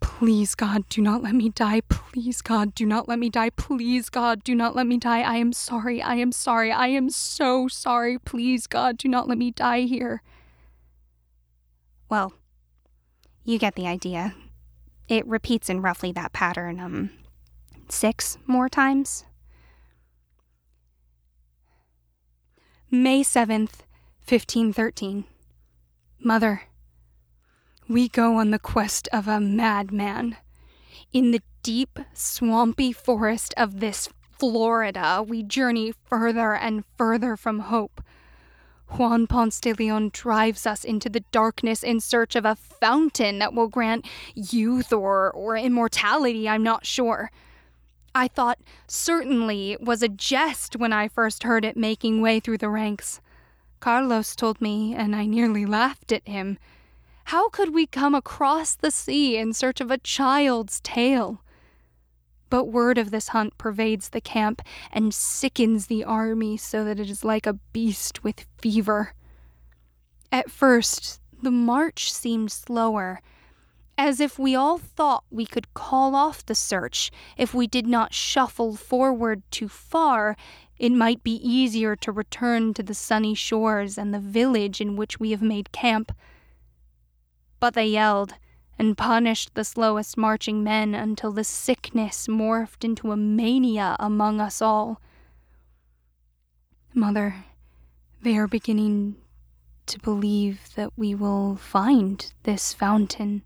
Please, 0.00 0.54
God, 0.54 0.88
do 0.88 1.00
not 1.00 1.22
let 1.22 1.34
me 1.34 1.48
die. 1.48 1.80
Please, 1.88 2.42
God, 2.42 2.74
do 2.74 2.84
not 2.84 3.08
let 3.08 3.18
me 3.18 3.30
die. 3.30 3.50
Please, 3.50 4.08
God, 4.08 4.42
do 4.42 4.54
not 4.54 4.74
let 4.74 4.86
me 4.86 4.96
die. 4.96 5.20
I 5.20 5.36
am 5.36 5.52
sorry. 5.52 6.02
I 6.02 6.14
am 6.14 6.32
sorry. 6.32 6.72
I 6.72 6.88
am 6.88 7.10
so 7.10 7.68
sorry. 7.68 8.18
Please, 8.18 8.66
God, 8.66 8.98
do 8.98 9.08
not 9.08 9.28
let 9.28 9.38
me 9.38 9.50
die 9.50 9.82
here. 9.82 10.22
Well, 12.08 12.34
you 13.44 13.58
get 13.58 13.74
the 13.74 13.86
idea. 13.86 14.34
It 15.08 15.26
repeats 15.26 15.70
in 15.70 15.82
roughly 15.82 16.12
that 16.12 16.32
pattern, 16.32 16.78
um, 16.78 17.10
six 17.88 18.38
more 18.46 18.68
times. 18.68 19.24
May 22.94 23.22
7th, 23.22 23.86
1513. 24.28 25.24
Mother, 26.20 26.64
we 27.88 28.06
go 28.06 28.36
on 28.36 28.50
the 28.50 28.58
quest 28.58 29.08
of 29.14 29.26
a 29.26 29.40
madman. 29.40 30.36
In 31.10 31.30
the 31.30 31.40
deep, 31.62 31.98
swampy 32.12 32.92
forest 32.92 33.54
of 33.56 33.80
this 33.80 34.10
Florida, 34.38 35.24
we 35.26 35.42
journey 35.42 35.94
further 36.04 36.54
and 36.54 36.84
further 36.98 37.34
from 37.34 37.60
hope. 37.60 38.02
Juan 38.88 39.26
Ponce 39.26 39.58
de 39.58 39.72
Leon 39.72 40.10
drives 40.12 40.66
us 40.66 40.84
into 40.84 41.08
the 41.08 41.24
darkness 41.32 41.82
in 41.82 41.98
search 41.98 42.36
of 42.36 42.44
a 42.44 42.56
fountain 42.56 43.38
that 43.38 43.54
will 43.54 43.68
grant 43.68 44.06
youth 44.34 44.92
or, 44.92 45.30
or 45.30 45.56
immortality, 45.56 46.46
I'm 46.46 46.62
not 46.62 46.84
sure. 46.84 47.30
I 48.14 48.28
thought 48.28 48.58
certainly 48.86 49.72
it 49.72 49.80
was 49.80 50.02
a 50.02 50.08
jest 50.08 50.76
when 50.76 50.92
I 50.92 51.08
first 51.08 51.44
heard 51.44 51.64
it 51.64 51.76
making 51.76 52.20
way 52.20 52.40
through 52.40 52.58
the 52.58 52.68
ranks. 52.68 53.20
Carlos 53.80 54.36
told 54.36 54.60
me, 54.60 54.94
and 54.94 55.16
I 55.16 55.26
nearly 55.26 55.66
laughed 55.66 56.12
at 56.12 56.26
him. 56.28 56.58
How 57.26 57.48
could 57.48 57.74
we 57.74 57.86
come 57.86 58.14
across 58.14 58.74
the 58.74 58.90
sea 58.90 59.36
in 59.36 59.52
search 59.52 59.80
of 59.80 59.90
a 59.90 59.98
child's 59.98 60.80
tale? 60.80 61.42
But 62.50 62.66
word 62.66 62.98
of 62.98 63.10
this 63.10 63.28
hunt 63.28 63.56
pervades 63.56 64.10
the 64.10 64.20
camp 64.20 64.60
and 64.92 65.14
sickens 65.14 65.86
the 65.86 66.04
army 66.04 66.58
so 66.58 66.84
that 66.84 67.00
it 67.00 67.08
is 67.08 67.24
like 67.24 67.46
a 67.46 67.58
beast 67.72 68.22
with 68.22 68.44
fever. 68.58 69.14
At 70.30 70.50
first, 70.50 71.20
the 71.42 71.50
march 71.50 72.12
seemed 72.12 72.52
slower, 72.52 73.20
as 74.02 74.18
if 74.18 74.36
we 74.36 74.52
all 74.56 74.78
thought 74.78 75.22
we 75.30 75.46
could 75.46 75.72
call 75.74 76.16
off 76.16 76.44
the 76.44 76.56
search 76.56 77.12
if 77.36 77.54
we 77.54 77.68
did 77.68 77.86
not 77.86 78.12
shuffle 78.12 78.74
forward 78.74 79.44
too 79.52 79.68
far. 79.68 80.36
It 80.76 80.90
might 80.90 81.22
be 81.22 81.36
easier 81.36 81.94
to 81.94 82.10
return 82.10 82.74
to 82.74 82.82
the 82.82 82.94
sunny 82.94 83.36
shores 83.36 83.96
and 83.96 84.12
the 84.12 84.18
village 84.18 84.80
in 84.80 84.96
which 84.96 85.20
we 85.20 85.30
have 85.30 85.40
made 85.40 85.70
camp. 85.70 86.10
But 87.60 87.74
they 87.74 87.86
yelled 87.86 88.34
and 88.76 88.98
punished 88.98 89.54
the 89.54 89.62
slowest 89.62 90.16
marching 90.16 90.64
men 90.64 90.96
until 90.96 91.30
the 91.30 91.44
sickness 91.44 92.26
morphed 92.26 92.82
into 92.82 93.12
a 93.12 93.16
mania 93.16 93.94
among 94.00 94.40
us 94.40 94.60
all. 94.60 95.00
Mother, 96.92 97.44
they 98.20 98.36
are 98.36 98.48
beginning 98.48 99.14
to 99.86 100.00
believe 100.00 100.74
that 100.74 100.90
we 100.96 101.14
will 101.14 101.54
find 101.54 102.32
this 102.42 102.72
fountain. 102.72 103.42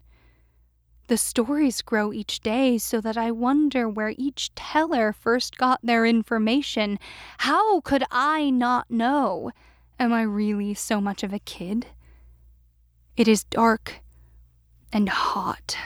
The 1.08 1.16
stories 1.16 1.82
grow 1.82 2.12
each 2.12 2.40
day 2.40 2.78
so 2.78 3.00
that 3.00 3.16
I 3.16 3.30
wonder 3.30 3.88
where 3.88 4.12
each 4.18 4.52
teller 4.56 5.12
first 5.12 5.56
got 5.56 5.78
their 5.80 6.04
information. 6.04 6.98
How 7.38 7.80
could 7.82 8.02
I 8.10 8.50
not 8.50 8.90
know? 8.90 9.52
Am 10.00 10.12
I 10.12 10.22
really 10.22 10.74
so 10.74 11.00
much 11.00 11.22
of 11.22 11.32
a 11.32 11.38
kid? 11.38 11.86
It 13.16 13.28
is 13.28 13.44
dark 13.44 14.00
and 14.92 15.08
hot. 15.08 15.76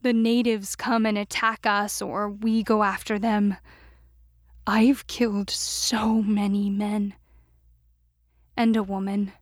The 0.00 0.14
natives 0.14 0.74
come 0.74 1.04
and 1.04 1.18
attack 1.18 1.66
us, 1.66 2.00
or 2.00 2.30
we 2.30 2.62
go 2.62 2.82
after 2.82 3.18
them. 3.18 3.58
I've 4.66 5.06
killed 5.06 5.50
so 5.50 6.22
many 6.22 6.70
men. 6.70 7.12
And 8.56 8.74
a 8.74 8.82
woman. 8.82 9.32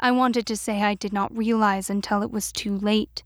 I 0.00 0.10
wanted 0.10 0.46
to 0.46 0.56
say 0.56 0.82
I 0.82 0.94
did 0.94 1.12
not 1.12 1.36
realize 1.36 1.88
until 1.88 2.22
it 2.22 2.32
was 2.32 2.50
too 2.50 2.76
late 2.76 3.22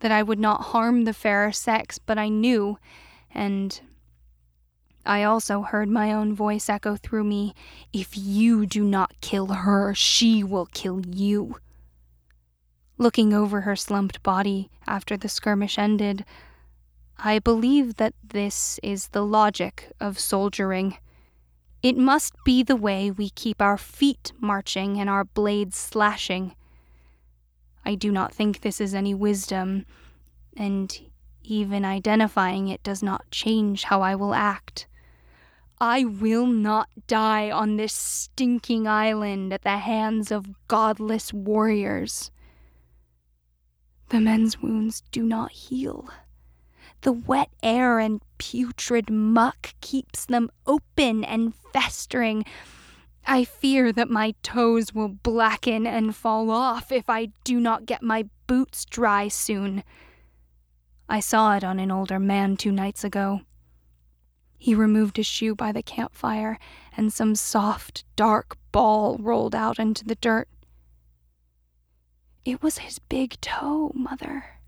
that 0.00 0.12
I 0.12 0.22
would 0.22 0.38
not 0.38 0.66
harm 0.66 1.04
the 1.04 1.12
fairer 1.12 1.52
sex, 1.52 1.98
but 1.98 2.18
I 2.18 2.28
knew, 2.28 2.78
and 3.32 3.80
I 5.04 5.22
also 5.22 5.62
heard 5.62 5.88
my 5.88 6.12
own 6.12 6.34
voice 6.34 6.68
echo 6.68 6.96
through 6.96 7.24
me 7.24 7.54
If 7.92 8.16
you 8.16 8.66
do 8.66 8.84
not 8.84 9.20
kill 9.20 9.46
her, 9.46 9.94
she 9.94 10.44
will 10.44 10.66
kill 10.66 11.00
you. 11.06 11.56
Looking 12.98 13.32
over 13.32 13.62
her 13.62 13.76
slumped 13.76 14.22
body 14.22 14.70
after 14.86 15.16
the 15.16 15.28
skirmish 15.28 15.78
ended, 15.78 16.24
I 17.16 17.38
believe 17.38 17.96
that 17.96 18.14
this 18.22 18.78
is 18.82 19.08
the 19.08 19.24
logic 19.24 19.92
of 20.00 20.18
soldiering. 20.18 20.98
It 21.82 21.96
must 21.96 22.34
be 22.44 22.62
the 22.62 22.76
way 22.76 23.10
we 23.10 23.30
keep 23.30 23.62
our 23.62 23.78
feet 23.78 24.32
marching 24.40 25.00
and 25.00 25.08
our 25.08 25.24
blades 25.24 25.76
slashing. 25.76 26.54
I 27.88 27.94
do 27.94 28.12
not 28.12 28.34
think 28.34 28.60
this 28.60 28.82
is 28.82 28.94
any 28.94 29.14
wisdom, 29.14 29.86
and 30.54 30.94
even 31.42 31.86
identifying 31.86 32.68
it 32.68 32.82
does 32.82 33.02
not 33.02 33.30
change 33.30 33.84
how 33.84 34.02
I 34.02 34.14
will 34.14 34.34
act. 34.34 34.86
I 35.80 36.04
will 36.04 36.44
not 36.44 36.90
die 37.06 37.50
on 37.50 37.78
this 37.78 37.94
stinking 37.94 38.86
island 38.86 39.54
at 39.54 39.62
the 39.62 39.78
hands 39.78 40.30
of 40.30 40.68
godless 40.68 41.32
warriors. 41.32 42.30
The 44.10 44.20
men's 44.20 44.60
wounds 44.60 45.02
do 45.10 45.22
not 45.22 45.52
heal. 45.52 46.10
The 47.00 47.12
wet 47.12 47.48
air 47.62 48.00
and 48.00 48.20
putrid 48.36 49.08
muck 49.08 49.72
keeps 49.80 50.26
them 50.26 50.50
open 50.66 51.24
and 51.24 51.54
festering 51.72 52.44
I 53.30 53.44
fear 53.44 53.92
that 53.92 54.08
my 54.08 54.34
toes 54.42 54.94
will 54.94 55.10
blacken 55.10 55.86
and 55.86 56.16
fall 56.16 56.50
off 56.50 56.90
if 56.90 57.10
I 57.10 57.26
do 57.44 57.60
not 57.60 57.84
get 57.84 58.02
my 58.02 58.24
boots 58.46 58.86
dry 58.86 59.28
soon. 59.28 59.84
I 61.10 61.20
saw 61.20 61.54
it 61.54 61.62
on 61.62 61.78
an 61.78 61.90
older 61.90 62.18
man 62.18 62.56
two 62.56 62.72
nights 62.72 63.04
ago. 63.04 63.42
He 64.56 64.74
removed 64.74 65.18
his 65.18 65.26
shoe 65.26 65.54
by 65.54 65.72
the 65.72 65.82
campfire, 65.82 66.58
and 66.96 67.12
some 67.12 67.34
soft, 67.34 68.04
dark 68.16 68.56
ball 68.72 69.18
rolled 69.18 69.54
out 69.54 69.78
into 69.78 70.06
the 70.06 70.16
dirt. 70.16 70.48
It 72.46 72.62
was 72.62 72.78
his 72.78 72.98
big 72.98 73.38
toe, 73.42 73.92
Mother. 73.94 74.58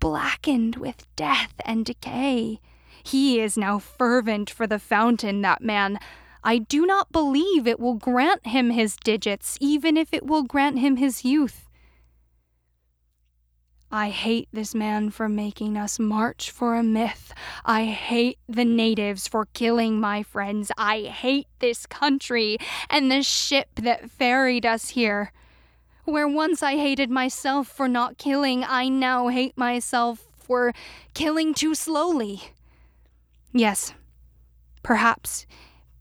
Blackened 0.00 0.74
with 0.74 1.06
death 1.14 1.54
and 1.64 1.86
decay. 1.86 2.58
He 3.04 3.40
is 3.40 3.56
now 3.56 3.78
fervent 3.78 4.50
for 4.50 4.66
the 4.66 4.80
fountain, 4.80 5.40
that 5.42 5.62
man. 5.62 6.00
I 6.44 6.58
do 6.58 6.84
not 6.84 7.10
believe 7.10 7.66
it 7.66 7.80
will 7.80 7.94
grant 7.94 8.46
him 8.46 8.70
his 8.70 8.96
digits, 8.96 9.56
even 9.60 9.96
if 9.96 10.12
it 10.12 10.26
will 10.26 10.42
grant 10.42 10.78
him 10.78 10.96
his 10.96 11.24
youth. 11.24 11.70
I 13.90 14.10
hate 14.10 14.48
this 14.52 14.74
man 14.74 15.10
for 15.10 15.28
making 15.28 15.78
us 15.78 15.98
march 15.98 16.50
for 16.50 16.74
a 16.74 16.82
myth. 16.82 17.32
I 17.64 17.84
hate 17.84 18.38
the 18.48 18.64
natives 18.64 19.26
for 19.26 19.46
killing 19.46 20.00
my 20.00 20.22
friends. 20.22 20.70
I 20.76 21.02
hate 21.02 21.46
this 21.60 21.86
country 21.86 22.58
and 22.90 23.10
the 23.10 23.22
ship 23.22 23.68
that 23.76 24.10
ferried 24.10 24.66
us 24.66 24.90
here. 24.90 25.32
Where 26.04 26.28
once 26.28 26.62
I 26.62 26.72
hated 26.76 27.08
myself 27.08 27.68
for 27.68 27.88
not 27.88 28.18
killing, 28.18 28.64
I 28.64 28.88
now 28.88 29.28
hate 29.28 29.56
myself 29.56 30.26
for 30.36 30.74
killing 31.14 31.54
too 31.54 31.74
slowly. 31.74 32.42
Yes. 33.52 33.94
Perhaps. 34.82 35.46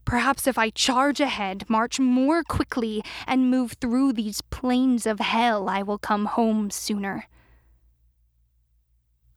Perhaps 0.06 0.48
if 0.48 0.58
I 0.58 0.70
charge 0.70 1.20
ahead, 1.20 1.70
march 1.70 2.00
more 2.00 2.44
quickly, 2.44 3.04
and 3.26 3.50
move 3.50 3.74
through 3.74 4.14
these 4.14 4.42
plains 4.42 5.06
of 5.06 5.20
hell, 5.20 5.70
I 5.70 5.82
will 5.82 5.98
come 5.98 6.26
home 6.26 6.70
sooner. 6.70 7.28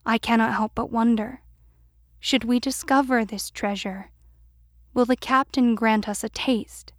I 0.04 0.18
cannot 0.18 0.54
help 0.54 0.72
but 0.74 0.90
wonder 0.90 1.40
should 2.18 2.44
we 2.44 2.58
discover 2.58 3.24
this 3.24 3.50
treasure, 3.50 4.10
will 4.92 5.04
the 5.04 5.16
captain 5.16 5.74
grant 5.76 6.08
us 6.08 6.24
a 6.24 6.28
taste? 6.28 6.92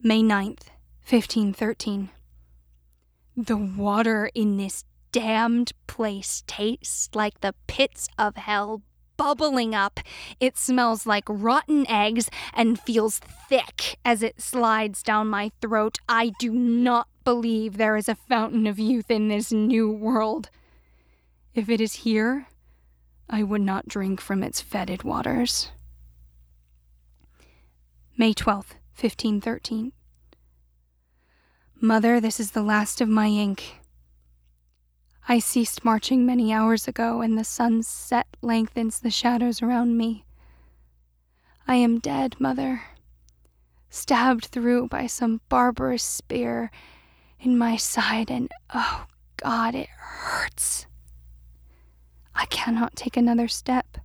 May 0.00 0.22
9th, 0.22 0.68
1513. 1.06 2.08
The 3.36 3.56
water 3.56 4.30
in 4.34 4.56
this 4.56 4.84
damned 5.12 5.72
place 5.86 6.42
tastes 6.46 7.10
like 7.14 7.40
the 7.40 7.54
pits 7.66 8.08
of 8.16 8.36
hell 8.36 8.82
bubbling 9.18 9.74
up. 9.74 10.00
It 10.40 10.56
smells 10.56 11.06
like 11.06 11.24
rotten 11.28 11.86
eggs 11.90 12.30
and 12.54 12.80
feels 12.80 13.18
thick 13.18 13.98
as 14.02 14.22
it 14.22 14.40
slides 14.40 15.02
down 15.02 15.28
my 15.28 15.52
throat. 15.60 15.98
I 16.08 16.32
do 16.38 16.52
not 16.52 17.08
believe 17.24 17.76
there 17.76 17.96
is 17.96 18.08
a 18.08 18.14
fountain 18.14 18.66
of 18.66 18.78
youth 18.78 19.10
in 19.10 19.28
this 19.28 19.52
new 19.52 19.92
world. 19.92 20.48
If 21.54 21.68
it 21.68 21.82
is 21.82 21.96
here, 21.96 22.46
I 23.28 23.42
would 23.42 23.60
not 23.60 23.88
drink 23.88 24.22
from 24.22 24.42
its 24.42 24.62
fetid 24.62 25.02
waters. 25.02 25.70
May 28.16 28.32
12th, 28.32 28.74
1513. 28.96 29.92
Mother, 31.80 32.20
this 32.20 32.40
is 32.40 32.52
the 32.52 32.62
last 32.62 33.00
of 33.00 33.08
my 33.08 33.26
ink. 33.26 33.80
I 35.30 35.40
ceased 35.40 35.84
marching 35.84 36.24
many 36.24 36.54
hours 36.54 36.88
ago, 36.88 37.20
and 37.20 37.36
the 37.36 37.44
sun's 37.44 37.86
set 37.86 38.26
lengthens 38.40 38.98
the 38.98 39.10
shadows 39.10 39.60
around 39.60 39.98
me. 39.98 40.24
I 41.66 41.74
am 41.74 41.98
dead, 41.98 42.36
Mother, 42.40 42.84
stabbed 43.90 44.46
through 44.46 44.88
by 44.88 45.06
some 45.06 45.42
barbarous 45.50 46.02
spear 46.02 46.70
in 47.38 47.58
my 47.58 47.76
side, 47.76 48.30
and 48.30 48.50
oh 48.74 49.04
God, 49.36 49.74
it 49.74 49.90
hurts. 49.98 50.86
I 52.34 52.46
cannot 52.46 52.96
take 52.96 53.18
another 53.18 53.48
step. 53.48 53.98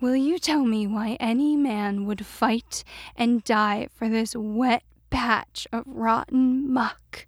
Will 0.00 0.14
you 0.14 0.38
tell 0.38 0.64
me 0.64 0.86
why 0.86 1.16
any 1.18 1.56
man 1.56 2.06
would 2.06 2.24
fight 2.24 2.84
and 3.16 3.42
die 3.42 3.88
for 3.92 4.08
this 4.08 4.36
wet 4.36 4.84
patch 5.10 5.66
of 5.72 5.82
rotten 5.88 6.72
muck? 6.72 7.26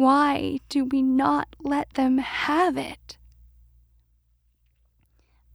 Why 0.00 0.60
do 0.70 0.86
we 0.86 1.02
not 1.02 1.56
let 1.58 1.92
them 1.92 2.16
have 2.16 2.78
it? 2.78 3.18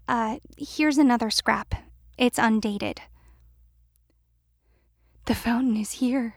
Uh, 0.07 0.37
here's 0.55 0.99
another 0.99 1.31
scrap. 1.31 1.73
It's 2.15 2.37
undated. 2.37 3.01
The 5.25 5.33
fountain 5.33 5.75
is 5.75 5.93
here. 5.93 6.35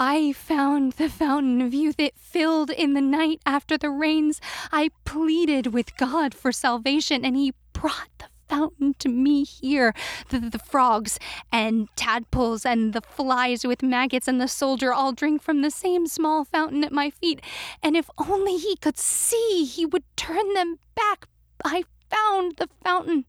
I 0.00 0.32
found 0.32 0.94
the 0.94 1.08
fountain 1.08 1.60
of 1.60 1.72
youth. 1.72 2.00
It 2.00 2.18
filled 2.18 2.70
in 2.70 2.94
the 2.94 3.00
night 3.00 3.40
after 3.46 3.78
the 3.78 3.90
rains. 3.90 4.40
I 4.72 4.90
pleaded 5.04 5.68
with 5.68 5.96
God 5.96 6.34
for 6.34 6.50
salvation, 6.50 7.24
and 7.24 7.36
He 7.36 7.54
brought 7.72 8.10
the 8.18 8.29
fountain 8.50 8.94
to 8.98 9.08
me 9.08 9.44
here. 9.44 9.94
The, 10.28 10.40
the 10.40 10.58
frogs 10.58 11.18
and 11.52 11.88
tadpoles 11.96 12.66
and 12.66 12.92
the 12.92 13.00
flies 13.00 13.64
with 13.64 13.82
maggots 13.82 14.26
and 14.26 14.40
the 14.40 14.48
soldier 14.48 14.92
all 14.92 15.12
drink 15.12 15.40
from 15.40 15.62
the 15.62 15.70
same 15.70 16.06
small 16.06 16.44
fountain 16.44 16.82
at 16.84 16.92
my 16.92 17.10
feet. 17.10 17.40
And 17.82 17.96
if 17.96 18.10
only 18.18 18.56
he 18.56 18.76
could 18.76 18.98
see, 18.98 19.64
he 19.64 19.86
would 19.86 20.04
turn 20.16 20.52
them 20.54 20.78
back. 20.96 21.28
I 21.64 21.84
found 22.10 22.56
the 22.56 22.68
fountain. 22.82 23.24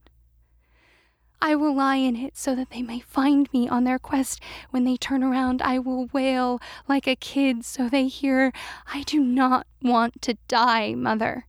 I 1.44 1.56
will 1.56 1.76
lie 1.76 1.96
in 1.96 2.16
it 2.16 2.38
so 2.38 2.54
that 2.54 2.70
they 2.70 2.84
may 2.84 3.00
find 3.00 3.52
me 3.52 3.68
on 3.68 3.84
their 3.84 3.98
quest. 3.98 4.40
When 4.70 4.84
they 4.84 4.96
turn 4.96 5.24
around, 5.24 5.62
I 5.62 5.80
will 5.80 6.08
wail 6.14 6.60
like 6.88 7.08
a 7.08 7.16
kid 7.16 7.66
so 7.66 7.90
they 7.90 8.08
hear, 8.08 8.54
I 8.94 9.02
do 9.04 9.20
not 9.20 9.66
want 9.82 10.22
to 10.24 10.38
die, 10.48 10.94
mother. 10.94 11.48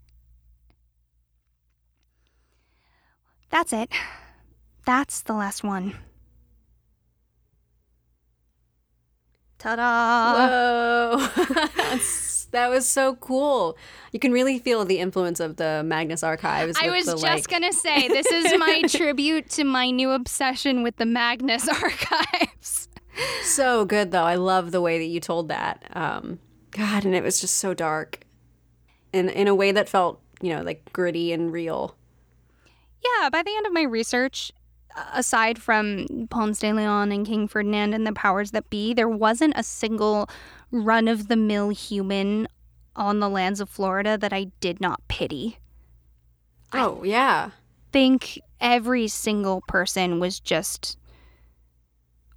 That's 3.52 3.72
it. 3.72 3.90
That's 4.86 5.22
the 5.22 5.34
last 5.34 5.62
one. 5.62 5.94
Ta 9.58 9.76
da! 9.76 10.48
Whoa. 10.48 11.28
that 12.50 12.68
was 12.70 12.88
so 12.88 13.14
cool. 13.16 13.76
You 14.10 14.18
can 14.18 14.32
really 14.32 14.58
feel 14.58 14.84
the 14.84 14.98
influence 14.98 15.38
of 15.38 15.56
the 15.56 15.82
Magnus 15.84 16.22
Archives. 16.22 16.76
I 16.82 16.88
was 16.88 17.04
the, 17.04 17.12
just 17.12 17.22
like- 17.22 17.46
gonna 17.46 17.72
say, 17.72 18.08
this 18.08 18.26
is 18.26 18.54
my 18.58 18.82
tribute 18.88 19.50
to 19.50 19.64
my 19.64 19.90
new 19.90 20.10
obsession 20.10 20.82
with 20.82 20.96
the 20.96 21.06
Magnus 21.06 21.68
Archives. 21.68 22.88
so 23.42 23.84
good 23.84 24.10
though. 24.10 24.24
I 24.24 24.34
love 24.36 24.72
the 24.72 24.80
way 24.80 24.98
that 24.98 25.04
you 25.04 25.20
told 25.20 25.48
that. 25.48 25.84
Um, 25.92 26.38
God, 26.70 27.04
and 27.04 27.14
it 27.14 27.22
was 27.22 27.38
just 27.40 27.56
so 27.56 27.74
dark, 27.74 28.20
in 29.12 29.28
in 29.28 29.46
a 29.46 29.54
way 29.54 29.72
that 29.72 29.90
felt 29.90 30.20
you 30.40 30.56
know 30.56 30.62
like 30.62 30.90
gritty 30.94 31.32
and 31.32 31.52
real. 31.52 31.94
Yeah, 33.04 33.28
by 33.30 33.42
the 33.42 33.54
end 33.56 33.66
of 33.66 33.72
my 33.72 33.82
research, 33.82 34.52
aside 35.12 35.60
from 35.60 36.06
Ponce 36.30 36.58
de 36.60 36.72
Leon 36.72 37.10
and 37.12 37.26
King 37.26 37.48
Ferdinand 37.48 37.94
and 37.94 38.06
the 38.06 38.12
powers 38.12 38.50
that 38.52 38.70
be, 38.70 38.94
there 38.94 39.08
wasn't 39.08 39.54
a 39.56 39.62
single 39.62 40.28
run 40.70 41.08
of 41.08 41.28
the 41.28 41.36
mill 41.36 41.70
human 41.70 42.46
on 42.94 43.20
the 43.20 43.28
lands 43.28 43.60
of 43.60 43.68
Florida 43.68 44.18
that 44.18 44.32
I 44.32 44.44
did 44.60 44.80
not 44.80 45.00
pity. 45.08 45.58
Oh 46.74 47.02
yeah, 47.04 47.50
think 47.92 48.38
every 48.60 49.08
single 49.08 49.62
person 49.68 50.20
was 50.20 50.40
just 50.40 50.96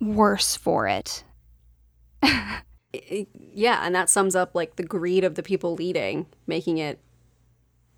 worse 0.01 0.55
for 0.55 0.87
it. 0.87 1.23
I- 2.23 2.61
I- 2.93 3.27
yeah, 3.53 3.81
and 3.85 3.93
that 3.95 4.09
sums 4.09 4.35
up 4.35 4.55
like 4.55 4.75
the 4.75 4.83
greed 4.83 5.23
of 5.23 5.35
the 5.35 5.43
people 5.43 5.73
leading, 5.75 6.25
making 6.47 6.77
it 6.77 6.99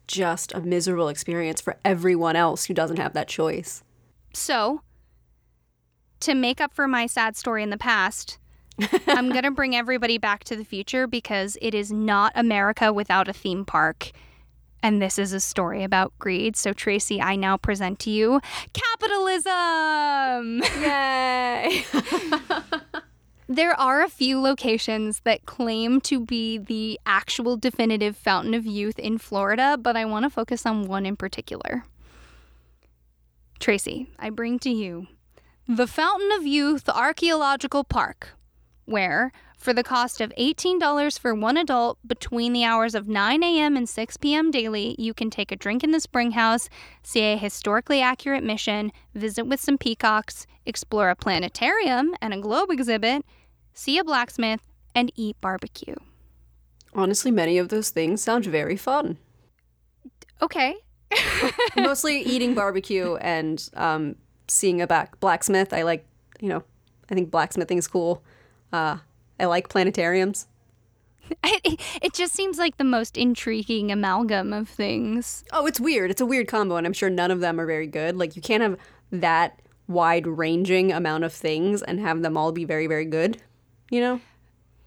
just 0.07 0.53
a 0.53 0.61
miserable 0.61 1.09
experience 1.09 1.61
for 1.61 1.77
everyone 1.83 2.35
else 2.35 2.65
who 2.65 2.73
doesn't 2.73 2.97
have 2.97 3.13
that 3.13 3.27
choice. 3.27 3.83
So, 4.33 4.81
to 6.21 6.33
make 6.33 6.59
up 6.61 6.73
for 6.73 6.87
my 6.87 7.05
sad 7.05 7.35
story 7.35 7.63
in 7.63 7.69
the 7.69 7.77
past, 7.77 8.39
I'm 9.07 9.29
going 9.29 9.43
to 9.43 9.51
bring 9.51 9.75
everybody 9.75 10.17
back 10.17 10.43
to 10.45 10.55
the 10.55 10.63
future 10.63 11.07
because 11.07 11.57
it 11.61 11.73
is 11.73 11.91
not 11.91 12.31
America 12.35 12.93
without 12.93 13.27
a 13.27 13.33
theme 13.33 13.65
park. 13.65 14.11
And 14.83 15.01
this 15.01 15.17
is 15.17 15.33
a 15.33 15.39
story 15.39 15.83
about 15.83 16.13
greed. 16.19 16.55
So, 16.55 16.71
Tracy, 16.71 17.19
I 17.19 17.35
now 17.35 17.57
present 17.57 17.99
to 17.99 18.11
you 18.11 18.39
capitalism. 18.73 20.61
Yay! 20.81 21.83
There 23.49 23.79
are 23.79 24.03
a 24.03 24.09
few 24.09 24.41
locations 24.41 25.21
that 25.21 25.45
claim 25.45 26.01
to 26.01 26.19
be 26.19 26.57
the 26.57 26.99
actual 27.05 27.55
definitive 27.55 28.17
fountain 28.17 28.53
of 28.53 28.65
youth 28.65 28.99
in 28.99 29.17
Florida, 29.17 29.77
but 29.79 29.95
I 29.95 30.03
want 30.03 30.25
to 30.25 30.29
focus 30.29 30.65
on 30.65 30.85
one 30.85 31.05
in 31.05 31.15
particular. 31.15 31.85
Tracy, 33.57 34.09
I 34.19 34.31
bring 34.31 34.59
to 34.59 34.69
you 34.69 35.07
the 35.65 35.87
Fountain 35.87 36.29
of 36.33 36.45
Youth 36.45 36.89
Archaeological 36.89 37.85
Park, 37.85 38.35
where, 38.83 39.31
for 39.57 39.73
the 39.73 39.83
cost 39.83 40.19
of 40.19 40.33
$18 40.37 41.17
for 41.17 41.33
one 41.33 41.55
adult 41.55 41.99
between 42.05 42.51
the 42.51 42.65
hours 42.65 42.95
of 42.95 43.07
9 43.07 43.43
a.m. 43.43 43.77
and 43.77 43.87
6 43.87 44.17
p.m. 44.17 44.51
daily, 44.51 44.93
you 44.99 45.13
can 45.13 45.29
take 45.29 45.53
a 45.53 45.55
drink 45.55 45.85
in 45.85 45.91
the 45.91 46.01
spring 46.01 46.31
house, 46.31 46.67
see 47.01 47.21
a 47.21 47.37
historically 47.37 48.01
accurate 48.01 48.43
mission, 48.43 48.91
visit 49.15 49.45
with 49.45 49.61
some 49.61 49.77
peacocks, 49.77 50.45
explore 50.65 51.09
a 51.09 51.15
planetarium 51.15 52.13
and 52.21 52.33
a 52.33 52.41
globe 52.41 52.69
exhibit, 52.71 53.25
see 53.77 53.97
a 53.97 54.03
blacksmith, 54.03 54.61
and 54.95 55.11
eat 55.15 55.39
barbecue. 55.39 55.95
Honestly, 56.93 57.29
many 57.29 57.57
of 57.57 57.69
those 57.69 57.91
things 57.91 58.23
sound 58.23 58.45
very 58.45 58.75
fun. 58.75 59.17
Okay. 60.41 60.75
Mostly 61.77 62.21
eating 62.21 62.55
barbecue 62.55 63.15
and 63.17 63.69
um, 63.75 64.15
seeing 64.47 64.81
a 64.81 64.87
back 64.87 65.19
blacksmith. 65.19 65.73
I 65.73 65.83
like, 65.83 66.05
you 66.39 66.49
know, 66.49 66.63
I 67.09 67.13
think 67.13 67.29
blacksmithing 67.29 67.77
is 67.77 67.87
cool. 67.87 68.23
Uh, 68.73 68.97
I 69.39 69.45
like 69.45 69.69
planetariums. 69.69 70.47
It, 71.43 71.79
it 72.01 72.13
just 72.13 72.33
seems 72.33 72.57
like 72.57 72.77
the 72.77 72.83
most 72.83 73.15
intriguing 73.17 73.91
amalgam 73.91 74.51
of 74.53 74.67
things. 74.67 75.43
Oh, 75.53 75.67
it's 75.67 75.79
weird. 75.79 76.09
It's 76.09 76.21
a 76.21 76.25
weird 76.25 76.47
combo, 76.47 76.77
and 76.77 76.87
I'm 76.87 76.93
sure 76.93 77.09
none 77.09 77.31
of 77.31 77.39
them 77.39 77.59
are 77.59 77.65
very 77.65 77.87
good. 77.87 78.17
Like, 78.17 78.35
you 78.35 78.41
can't 78.41 78.63
have 78.63 78.77
that 79.11 79.61
wide 79.87 80.27
ranging 80.27 80.91
amount 80.91 81.23
of 81.23 81.31
things 81.31 81.81
and 81.81 81.99
have 81.99 82.21
them 82.21 82.35
all 82.35 82.51
be 82.51 82.65
very, 82.65 82.87
very 82.87 83.05
good, 83.05 83.41
you 83.89 83.99
know? 84.01 84.21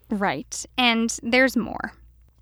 Right. 0.09 0.65
And 0.77 1.15
there's 1.23 1.55
more. 1.55 1.93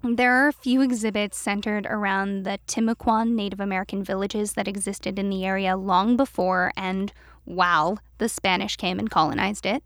There 0.01 0.33
are 0.33 0.47
a 0.47 0.53
few 0.53 0.81
exhibits 0.81 1.37
centered 1.37 1.85
around 1.85 2.43
the 2.43 2.59
Timucuan 2.67 3.31
Native 3.31 3.59
American 3.59 4.03
villages 4.03 4.53
that 4.53 4.67
existed 4.67 5.19
in 5.19 5.29
the 5.29 5.45
area 5.45 5.75
long 5.75 6.15
before 6.15 6.71
and 6.77 7.11
while 7.43 7.99
the 8.17 8.29
Spanish 8.29 8.77
came 8.77 8.97
and 8.97 9.11
colonized 9.11 9.65
it. 9.65 9.83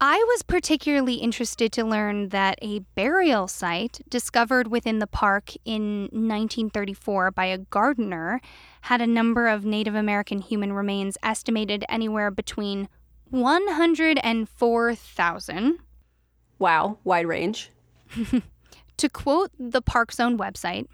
I 0.00 0.16
was 0.28 0.42
particularly 0.42 1.14
interested 1.14 1.72
to 1.72 1.84
learn 1.84 2.30
that 2.30 2.58
a 2.60 2.80
burial 2.96 3.46
site 3.46 4.00
discovered 4.08 4.66
within 4.66 4.98
the 4.98 5.06
park 5.06 5.52
in 5.64 6.08
1934 6.10 7.30
by 7.30 7.46
a 7.46 7.58
gardener 7.58 8.40
had 8.82 9.00
a 9.00 9.06
number 9.06 9.46
of 9.46 9.64
Native 9.64 9.94
American 9.94 10.40
human 10.40 10.72
remains 10.72 11.16
estimated 11.22 11.84
anywhere 11.88 12.32
between 12.32 12.88
100 13.34 14.20
and 14.22 14.48
4,000. 14.48 15.78
Wow, 16.58 16.98
wide 17.04 17.26
range. 17.26 17.70
To 18.98 19.08
quote 19.08 19.50
the 19.58 19.82
park's 19.82 20.20
own 20.20 20.38
website, 20.38 20.86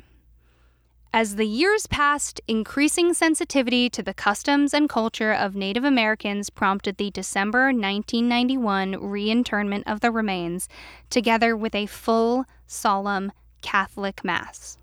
as 1.12 1.37
the 1.37 1.45
years 1.45 1.87
passed, 1.87 2.41
increasing 2.47 3.12
sensitivity 3.15 3.91
to 3.91 4.03
the 4.03 4.15
customs 4.15 4.73
and 4.73 4.89
culture 4.89 5.33
of 5.33 5.57
Native 5.57 5.85
Americans 5.85 6.51
prompted 6.51 6.97
the 6.97 7.11
December 7.11 7.67
1991 7.67 8.97
reinterment 8.97 9.89
of 9.89 10.01
the 10.01 10.12
remains, 10.12 10.69
together 11.11 11.57
with 11.57 11.75
a 11.75 11.87
full, 11.87 12.45
solemn 12.67 13.33
Catholic 13.61 14.25
Mass. 14.25 14.79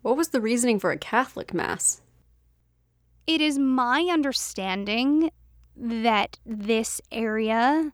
What 0.00 0.16
was 0.16 0.30
the 0.30 0.40
reasoning 0.40 0.80
for 0.80 0.90
a 0.90 0.98
Catholic 0.98 1.52
Mass? 1.52 2.00
It 3.26 3.40
is 3.40 3.58
my 3.58 4.08
understanding 4.10 5.30
that 5.76 6.38
this 6.44 7.00
area 7.10 7.92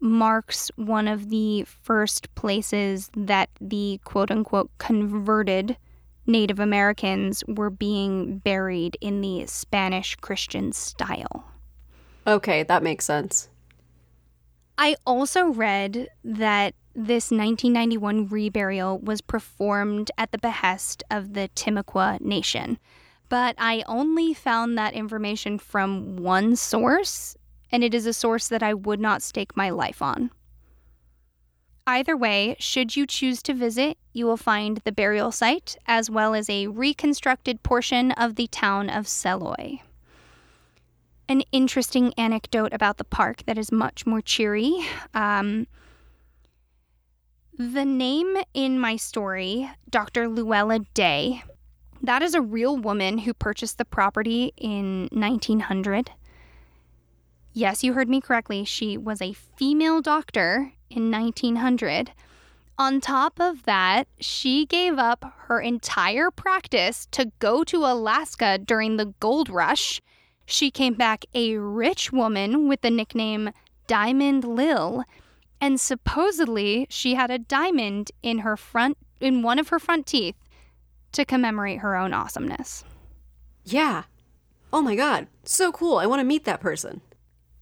marks 0.00 0.70
one 0.76 1.08
of 1.08 1.28
the 1.30 1.64
first 1.64 2.32
places 2.34 3.10
that 3.16 3.50
the 3.60 4.00
quote 4.04 4.30
unquote 4.30 4.70
converted 4.78 5.76
Native 6.26 6.60
Americans 6.60 7.42
were 7.48 7.70
being 7.70 8.38
buried 8.38 8.96
in 9.00 9.22
the 9.22 9.46
Spanish 9.46 10.14
Christian 10.16 10.72
style. 10.72 11.46
Okay, 12.26 12.62
that 12.64 12.82
makes 12.82 13.06
sense. 13.06 13.48
I 14.76 14.94
also 15.06 15.46
read 15.46 16.08
that 16.22 16.74
this 16.94 17.30
1991 17.30 18.28
reburial 18.28 19.02
was 19.02 19.20
performed 19.20 20.10
at 20.18 20.30
the 20.30 20.38
behest 20.38 21.02
of 21.10 21.32
the 21.32 21.48
Timucua 21.54 22.20
Nation, 22.20 22.78
but 23.28 23.54
I 23.58 23.84
only 23.86 24.34
found 24.34 24.78
that 24.78 24.94
information 24.94 25.58
from 25.58 26.16
one 26.16 26.56
source, 26.56 27.36
and 27.70 27.84
it 27.84 27.94
is 27.94 28.06
a 28.06 28.12
source 28.12 28.48
that 28.48 28.62
I 28.62 28.74
would 28.74 29.00
not 29.00 29.22
stake 29.22 29.56
my 29.56 29.70
life 29.70 30.00
on. 30.00 30.30
Either 31.86 32.14
way, 32.14 32.54
should 32.58 32.96
you 32.96 33.06
choose 33.06 33.42
to 33.42 33.54
visit, 33.54 33.96
you 34.12 34.26
will 34.26 34.36
find 34.36 34.76
the 34.84 34.92
burial 34.92 35.32
site 35.32 35.74
as 35.86 36.10
well 36.10 36.34
as 36.34 36.50
a 36.50 36.66
reconstructed 36.66 37.62
portion 37.62 38.12
of 38.12 38.34
the 38.34 38.46
town 38.48 38.90
of 38.90 39.06
Seloy. 39.06 39.80
An 41.30 41.42
interesting 41.50 42.12
anecdote 42.18 42.74
about 42.74 42.98
the 42.98 43.04
park 43.04 43.42
that 43.46 43.56
is 43.56 43.72
much 43.72 44.04
more 44.04 44.20
cheery. 44.20 44.86
Um, 45.14 45.66
the 47.58 47.86
name 47.86 48.36
in 48.52 48.78
my 48.78 48.96
story, 48.96 49.70
Dr. 49.88 50.28
Luella 50.28 50.80
Day, 50.92 51.42
that 52.02 52.22
is 52.22 52.34
a 52.34 52.40
real 52.40 52.76
woman 52.76 53.18
who 53.18 53.34
purchased 53.34 53.78
the 53.78 53.84
property 53.84 54.52
in 54.56 55.08
1900. 55.12 56.10
Yes, 57.52 57.82
you 57.82 57.94
heard 57.94 58.08
me 58.08 58.20
correctly. 58.20 58.64
She 58.64 58.96
was 58.96 59.20
a 59.20 59.32
female 59.32 60.00
doctor 60.00 60.72
in 60.90 61.10
1900. 61.10 62.12
On 62.78 63.00
top 63.00 63.40
of 63.40 63.64
that, 63.64 64.06
she 64.20 64.64
gave 64.64 64.98
up 64.98 65.34
her 65.46 65.60
entire 65.60 66.30
practice 66.30 67.08
to 67.10 67.32
go 67.40 67.64
to 67.64 67.78
Alaska 67.78 68.58
during 68.58 68.96
the 68.96 69.14
gold 69.18 69.50
rush. 69.50 70.00
She 70.46 70.70
came 70.70 70.94
back 70.94 71.24
a 71.34 71.56
rich 71.56 72.12
woman 72.12 72.68
with 72.68 72.82
the 72.82 72.90
nickname 72.90 73.50
Diamond 73.88 74.44
Lil, 74.44 75.02
and 75.60 75.80
supposedly 75.80 76.86
she 76.88 77.14
had 77.14 77.32
a 77.32 77.38
diamond 77.38 78.12
in 78.22 78.38
her 78.38 78.56
front 78.56 78.96
in 79.20 79.42
one 79.42 79.58
of 79.58 79.70
her 79.70 79.80
front 79.80 80.06
teeth 80.06 80.36
to 81.12 81.24
commemorate 81.24 81.80
her 81.80 81.96
own 81.96 82.12
awesomeness. 82.12 82.84
Yeah. 83.64 84.04
Oh 84.72 84.82
my 84.82 84.94
god, 84.94 85.26
so 85.44 85.72
cool. 85.72 85.98
I 85.98 86.06
want 86.06 86.20
to 86.20 86.24
meet 86.24 86.44
that 86.44 86.60
person. 86.60 87.00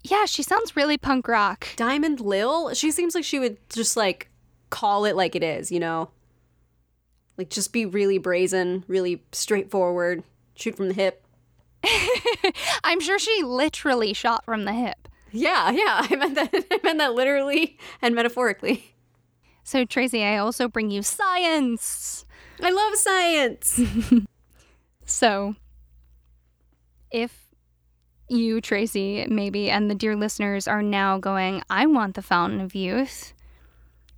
Yeah, 0.03 0.25
she 0.27 0.43
sounds 0.43 0.77
really 0.77 0.99
punk 0.99 1.27
rock. 1.29 1.69
Diamond 1.77 2.21
Lil, 2.21 2.75
she 2.75 2.91
seems 2.91 3.15
like 3.15 3.25
she 3.25 3.39
would 3.39 3.59
just 3.71 3.97
like 3.97 4.31
call 4.71 5.05
it 5.05 5.17
like 5.17 5.35
it 5.35 5.43
is, 5.43 5.73
you 5.73 5.81
know? 5.81 6.11
Like 7.37 7.51
just 7.51 7.73
be 7.73 7.87
really 7.87 8.19
brazen, 8.19 8.85
really 8.89 9.23
straightforward, 9.33 10.23
shoot 10.55 10.77
from 10.77 10.89
the 10.89 10.95
hip. 10.95 11.27
I'm 12.85 13.01
sure 13.01 13.19
she 13.19 13.43
literally 13.43 14.13
shot 14.13 14.45
from 14.45 14.65
the 14.65 14.73
hip. 14.73 15.09
Yeah, 15.33 15.71
yeah, 15.71 16.07
I 16.11 16.17
meant 16.17 16.35
that 16.35 16.51
I 16.71 16.81
meant 16.83 16.99
that 16.99 17.15
literally 17.15 17.79
and 18.01 18.15
metaphorically. 18.15 18.95
So, 19.65 19.85
Tracy, 19.85 20.23
I 20.23 20.37
also 20.37 20.69
bring 20.69 20.91
you 20.91 21.03
science. 21.03 22.25
I 22.63 22.71
love 22.71 22.95
science. 22.97 23.81
So, 25.07 25.55
if 27.13 27.47
you, 28.29 28.61
Tracy, 28.61 29.25
maybe, 29.29 29.71
and 29.71 29.89
the 29.89 29.95
dear 29.95 30.17
listeners 30.17 30.67
are 30.67 30.83
now 30.83 31.19
going, 31.19 31.63
I 31.71 31.87
want 31.87 32.17
the 32.17 32.23
fountain 32.23 32.61
of 32.61 32.75
youth. 32.75 33.33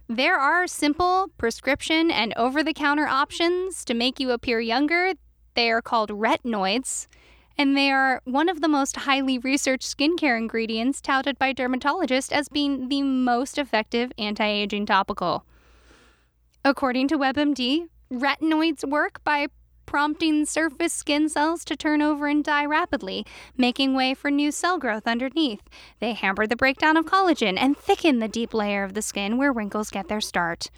There 0.08 0.38
are 0.38 0.66
simple 0.66 1.28
prescription 1.36 2.10
and 2.10 2.32
over 2.38 2.64
the 2.64 2.72
counter 2.72 3.06
options 3.06 3.84
to 3.84 3.92
make 3.92 4.18
you 4.18 4.30
appear 4.30 4.60
younger. 4.60 5.12
They 5.52 5.70
are 5.70 5.82
called 5.82 6.08
retinoids, 6.08 7.06
and 7.58 7.76
they 7.76 7.90
are 7.90 8.22
one 8.24 8.48
of 8.48 8.62
the 8.62 8.68
most 8.68 8.96
highly 8.96 9.36
researched 9.36 9.94
skincare 9.94 10.38
ingredients 10.38 11.02
touted 11.02 11.38
by 11.38 11.52
dermatologists 11.52 12.32
as 12.32 12.48
being 12.48 12.88
the 12.88 13.02
most 13.02 13.58
effective 13.58 14.10
anti 14.16 14.46
aging 14.46 14.86
topical. 14.86 15.44
According 16.64 17.08
to 17.08 17.18
WebMD, 17.18 17.88
retinoids 18.12 18.88
work 18.88 19.22
by 19.24 19.48
prompting 19.88 20.44
surface 20.44 20.92
skin 20.92 21.30
cells 21.30 21.64
to 21.64 21.74
turn 21.74 22.02
over 22.02 22.26
and 22.26 22.44
die 22.44 22.66
rapidly, 22.66 23.24
making 23.56 23.94
way 23.94 24.12
for 24.12 24.30
new 24.30 24.52
cell 24.52 24.78
growth 24.78 25.06
underneath. 25.06 25.62
They 25.98 26.12
hamper 26.12 26.46
the 26.46 26.56
breakdown 26.56 26.98
of 26.98 27.06
collagen 27.06 27.56
and 27.58 27.76
thicken 27.76 28.18
the 28.18 28.28
deep 28.28 28.52
layer 28.52 28.84
of 28.84 28.92
the 28.92 29.00
skin 29.00 29.38
where 29.38 29.52
wrinkles 29.52 29.90
get 29.90 30.08
their 30.08 30.20
start. 30.20 30.70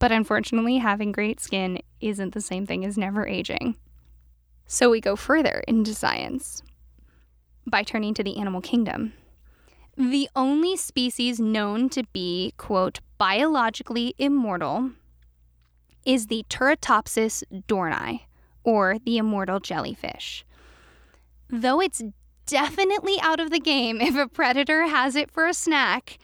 But 0.00 0.10
unfortunately, 0.10 0.78
having 0.78 1.12
great 1.12 1.38
skin 1.38 1.78
isn't 2.00 2.34
the 2.34 2.40
same 2.40 2.66
thing 2.66 2.84
as 2.84 2.98
never 2.98 3.28
aging. 3.28 3.76
So 4.66 4.90
we 4.90 5.00
go 5.00 5.14
further 5.14 5.62
into 5.68 5.94
science 5.94 6.64
by 7.64 7.84
turning 7.84 8.12
to 8.14 8.24
the 8.24 8.38
animal 8.38 8.60
kingdom. 8.60 9.12
The 9.96 10.28
only 10.34 10.76
species 10.76 11.38
known 11.38 11.90
to 11.90 12.02
be, 12.12 12.54
quote, 12.56 12.98
biologically 13.18 14.14
immortal 14.18 14.90
is 16.04 16.26
the 16.26 16.44
Turritopsis 16.48 17.42
dohrnii, 17.68 18.20
or 18.64 18.98
the 19.04 19.18
immortal 19.18 19.60
jellyfish. 19.60 20.44
Though 21.48 21.80
it's 21.80 22.02
definitely 22.46 23.18
out 23.20 23.40
of 23.40 23.50
the 23.50 23.60
game 23.60 24.00
if 24.00 24.16
a 24.16 24.28
predator 24.28 24.82
has 24.86 25.16
it 25.16 25.30
for 25.30 25.46
a 25.46 25.54
snack, 25.54 26.18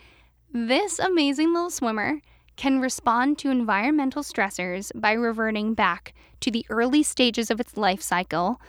this 0.53 0.99
amazing 0.99 1.53
little 1.53 1.71
swimmer 1.71 2.21
can 2.57 2.81
respond 2.81 3.39
to 3.39 3.51
environmental 3.51 4.23
stressors 4.23 4.91
by 4.95 5.13
reverting 5.13 5.75
back 5.75 6.15
to 6.41 6.51
the 6.51 6.67
early 6.71 7.03
stages 7.03 7.51
of 7.51 7.61
its 7.61 7.77
life 7.77 8.03
cycle, 8.03 8.61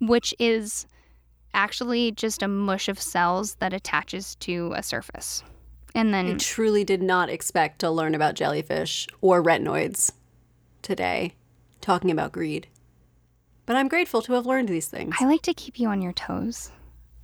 which 0.00 0.34
is 0.38 0.86
actually 1.54 2.12
just 2.12 2.42
a 2.42 2.48
mush 2.48 2.88
of 2.88 3.00
cells 3.00 3.54
that 3.56 3.72
attaches 3.72 4.34
to 4.36 4.72
a 4.76 4.82
surface. 4.82 5.42
And 5.94 6.14
I 6.14 6.22
then 6.22 6.38
truly 6.38 6.84
did 6.84 7.02
not 7.02 7.28
expect 7.30 7.78
to 7.80 7.90
learn 7.90 8.14
about 8.14 8.34
jellyfish 8.34 9.06
or 9.20 9.42
retinoids 9.42 10.12
today, 10.88 11.34
talking 11.82 12.10
about 12.10 12.32
greed. 12.32 12.66
But 13.66 13.76
I'm 13.76 13.88
grateful 13.88 14.22
to 14.22 14.32
have 14.32 14.46
learned 14.46 14.70
these 14.70 14.88
things. 14.88 15.14
I 15.20 15.26
like 15.26 15.42
to 15.42 15.52
keep 15.52 15.78
you 15.78 15.86
on 15.88 16.00
your 16.00 16.14
toes. 16.14 16.72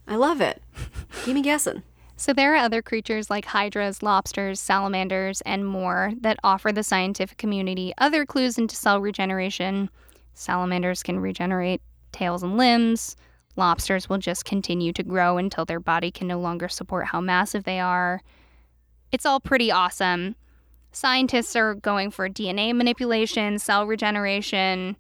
I 0.07 0.16
love 0.16 0.43
it. 0.43 0.62
Keep 1.24 1.36
me 1.36 1.41
guessing. 1.41 1.82
So 2.15 2.35
there 2.35 2.53
are 2.53 2.59
other 2.59 2.82
creatures 2.82 3.31
like 3.31 3.47
hydras, 3.47 4.03
lobsters, 4.03 4.61
salamanders, 4.61 5.41
and 5.47 5.66
more 5.66 6.12
that 6.20 6.39
offer 6.45 6.73
the 6.73 6.82
scientific 6.82 7.39
community 7.39 7.95
other 7.97 8.27
clues 8.27 8.59
into 8.59 8.77
cell 8.77 9.01
regeneration. 9.01 9.89
Salamanders 10.35 11.03
can 11.03 11.19
regenerate 11.19 11.81
tails 12.12 12.43
and 12.43 12.59
limbs. 12.59 13.16
Lobsters 13.57 14.11
will 14.11 14.19
just 14.19 14.45
continue 14.45 14.93
to 14.93 15.03
grow 15.03 15.39
until 15.39 15.65
their 15.65 15.81
body 15.81 16.11
can 16.11 16.27
no 16.27 16.39
longer 16.39 16.69
support 16.69 17.07
how 17.07 17.20
massive 17.23 17.65
they 17.65 17.81
are. 17.81 18.20
It's 19.11 19.24
all 19.24 19.41
pretty 19.41 19.73
awesome. 19.73 20.36
Scientists 20.95 21.57
are 21.57 21.75
going 21.75 22.12
for 22.12 22.29
DNA 22.29 22.73
manipulation, 22.73 23.59
cell 23.59 23.85
regeneration. 23.85 24.97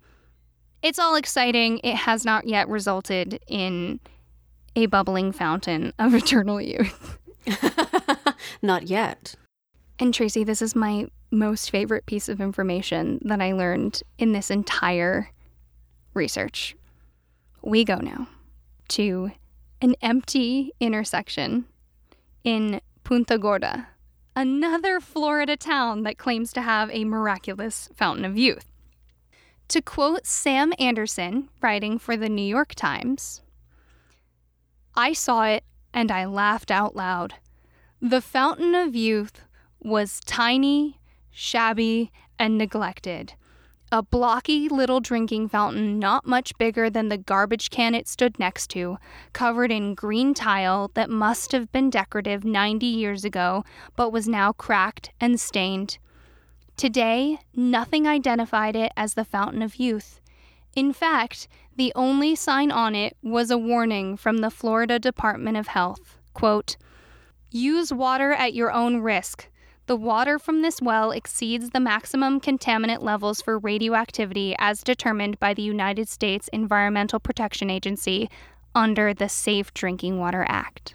It's 0.82 0.98
all 0.98 1.14
exciting. 1.14 1.78
It 1.84 1.94
has 1.94 2.24
not 2.24 2.48
yet 2.48 2.68
resulted 2.68 3.38
in 3.46 4.00
a 4.74 4.86
bubbling 4.86 5.30
fountain 5.30 5.92
of 6.00 6.12
eternal 6.14 6.60
youth. 6.60 7.18
Not 8.62 8.88
yet. 8.88 9.36
And 10.00 10.12
Tracy, 10.12 10.42
this 10.42 10.60
is 10.60 10.74
my 10.74 11.06
most 11.30 11.70
favorite 11.70 12.06
piece 12.06 12.28
of 12.28 12.40
information 12.40 13.20
that 13.22 13.40
I 13.40 13.52
learned 13.52 14.02
in 14.18 14.32
this 14.32 14.50
entire 14.50 15.30
research. 16.12 16.74
We 17.62 17.84
go 17.84 17.98
now 17.98 18.26
to 18.88 19.30
an 19.80 19.94
empty 20.02 20.72
intersection 20.80 21.66
in 22.42 22.80
Punta 23.04 23.38
Gorda, 23.38 23.86
another 24.36 25.00
Florida 25.00 25.56
town 25.56 26.02
that 26.02 26.18
claims 26.18 26.52
to 26.52 26.62
have 26.62 26.90
a 26.90 27.04
miraculous 27.04 27.88
fountain 27.94 28.24
of 28.24 28.36
youth. 28.36 28.66
To 29.68 29.80
quote 29.80 30.26
Sam 30.26 30.72
Anderson, 30.78 31.48
writing 31.62 31.98
for 31.98 32.16
the 32.16 32.28
New 32.28 32.42
York 32.42 32.74
Times, 32.74 33.42
I 34.94 35.12
saw 35.12 35.44
it 35.44 35.64
and 35.92 36.10
I 36.10 36.24
laughed 36.24 36.70
out 36.70 36.94
loud. 36.94 37.34
The 38.00 38.20
fountain 38.20 38.74
of 38.74 38.94
youth 38.94 39.40
was 39.80 40.20
tiny, 40.20 41.00
shabby, 41.30 42.12
and 42.38 42.58
neglected. 42.58 43.34
A 43.92 44.02
blocky 44.02 44.68
little 44.68 45.00
drinking 45.00 45.48
fountain, 45.48 45.98
not 45.98 46.26
much 46.26 46.56
bigger 46.58 46.90
than 46.90 47.08
the 47.08 47.18
garbage 47.18 47.70
can 47.70 47.94
it 47.94 48.08
stood 48.08 48.38
next 48.38 48.68
to, 48.70 48.98
covered 49.32 49.70
in 49.70 49.94
green 49.94 50.34
tile 50.34 50.90
that 50.94 51.10
must 51.10 51.52
have 51.52 51.70
been 51.70 51.90
decorative 51.90 52.44
90 52.44 52.86
years 52.86 53.24
ago, 53.24 53.64
but 53.94 54.10
was 54.10 54.26
now 54.26 54.52
cracked 54.52 55.12
and 55.20 55.38
stained. 55.38 55.98
Today, 56.76 57.38
nothing 57.54 58.06
identified 58.06 58.74
it 58.74 58.90
as 58.96 59.14
the 59.14 59.24
Fountain 59.24 59.62
of 59.62 59.76
Youth. 59.76 60.20
In 60.74 60.92
fact, 60.92 61.46
the 61.76 61.92
only 61.94 62.34
sign 62.34 62.72
on 62.72 62.96
it 62.96 63.16
was 63.22 63.50
a 63.50 63.58
warning 63.58 64.16
from 64.16 64.38
the 64.38 64.50
Florida 64.50 64.98
Department 64.98 65.56
of 65.56 65.68
Health. 65.68 66.18
Quote, 66.32 66.76
Use 67.50 67.92
water 67.92 68.32
at 68.32 68.54
your 68.54 68.72
own 68.72 68.96
risk. 68.96 69.48
The 69.86 69.96
water 69.96 70.38
from 70.38 70.62
this 70.62 70.80
well 70.80 71.10
exceeds 71.10 71.70
the 71.70 71.80
maximum 71.80 72.40
contaminant 72.40 73.02
levels 73.02 73.42
for 73.42 73.58
radioactivity 73.58 74.56
as 74.58 74.82
determined 74.82 75.38
by 75.38 75.52
the 75.52 75.62
United 75.62 76.08
States 76.08 76.48
Environmental 76.52 77.20
Protection 77.20 77.68
Agency 77.68 78.30
under 78.74 79.12
the 79.12 79.28
Safe 79.28 79.74
Drinking 79.74 80.18
Water 80.18 80.46
Act. 80.48 80.94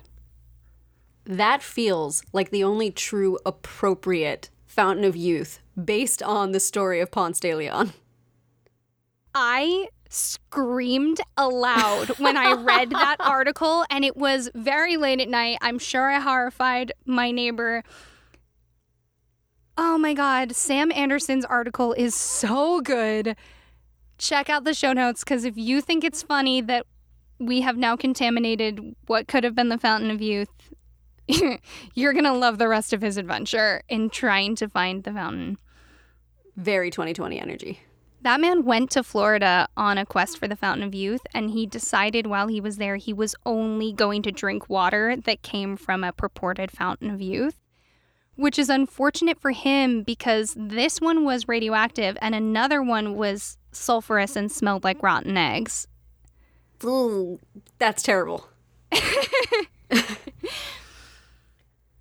That 1.24 1.62
feels 1.62 2.24
like 2.34 2.50
the 2.50 2.64
only 2.64 2.90
true 2.90 3.38
appropriate 3.46 4.50
fountain 4.66 5.06
of 5.06 5.16
youth 5.16 5.60
based 5.84 6.24
on 6.24 6.52
the 6.52 6.60
story 6.60 7.00
of 7.00 7.12
Ponce 7.12 7.40
de 7.40 7.54
Leon. 7.54 7.94
I 9.36 9.90
screamed 10.10 11.22
aloud 11.38 12.18
when 12.18 12.36
I 12.36 12.54
read 12.54 12.90
that 12.90 13.18
article, 13.20 13.86
and 13.92 14.04
it 14.04 14.18
was 14.18 14.50
very 14.56 14.98
late 14.98 15.22
at 15.22 15.30
night. 15.30 15.60
I'm 15.62 15.78
sure 15.78 16.10
I 16.10 16.20
horrified 16.20 16.92
my 17.06 17.30
neighbor. 17.30 17.84
Oh 19.82 19.98
my 19.98 20.14
God, 20.14 20.54
Sam 20.54 20.92
Anderson's 20.92 21.46
article 21.46 21.94
is 21.94 22.14
so 22.14 22.82
good. 22.82 23.38
Check 24.18 24.50
out 24.50 24.66
the 24.66 24.74
show 24.74 24.92
notes 24.92 25.24
because 25.24 25.46
if 25.46 25.56
you 25.56 25.80
think 25.80 26.04
it's 26.04 26.22
funny 26.22 26.60
that 26.60 26.86
we 27.40 27.62
have 27.62 27.78
now 27.78 27.96
contaminated 27.96 28.94
what 29.08 29.30
could 29.30 29.46
have 29.46 29.56
been 29.56 29.70
the 29.70 29.78
Fountain 29.78 30.12
of 30.12 30.22
Youth, 30.22 30.50
you're 31.96 32.12
going 32.12 32.26
to 32.26 32.34
love 32.34 32.58
the 32.58 32.68
rest 32.68 32.92
of 32.92 33.02
his 33.02 33.16
adventure 33.16 33.82
in 33.88 34.10
trying 34.10 34.54
to 34.58 34.68
find 34.68 35.06
the 35.06 35.14
fountain. 35.14 35.58
Very 36.58 36.92
2020 36.92 37.40
energy. 37.40 37.80
That 38.24 38.42
man 38.42 38.66
went 38.66 38.92
to 38.92 39.02
Florida 39.02 39.70
on 39.78 39.98
a 39.98 40.06
quest 40.06 40.40
for 40.40 40.50
the 40.50 40.58
Fountain 40.58 40.86
of 40.86 40.94
Youth, 40.94 41.22
and 41.34 41.52
he 41.52 41.66
decided 41.66 42.28
while 42.28 42.48
he 42.48 42.60
was 42.60 42.76
there 42.76 42.98
he 42.98 43.14
was 43.14 43.34
only 43.46 43.94
going 43.94 44.24
to 44.24 44.32
drink 44.34 44.70
water 44.70 45.16
that 45.24 45.42
came 45.42 45.78
from 45.78 46.04
a 46.04 46.12
purported 46.12 46.70
Fountain 46.70 47.12
of 47.12 47.22
Youth, 47.22 47.62
which 48.40 48.58
is 48.58 48.70
unfortunate 48.70 49.40
for 49.40 49.52
him 49.52 50.02
because 50.04 50.56
this 50.58 51.02
one 51.02 51.26
was 51.26 51.48
radioactive 51.48 52.18
and 52.22 52.34
another 52.34 52.82
one 52.82 53.16
was 53.16 53.58
sulfurous 53.74 54.36
and 54.36 54.52
smelled 54.52 54.84
like 54.84 55.04
rotten 55.04 55.36
eggs. 55.38 55.88
Ooh, 56.84 57.40
that's 57.78 58.02
terrible. 58.02 58.48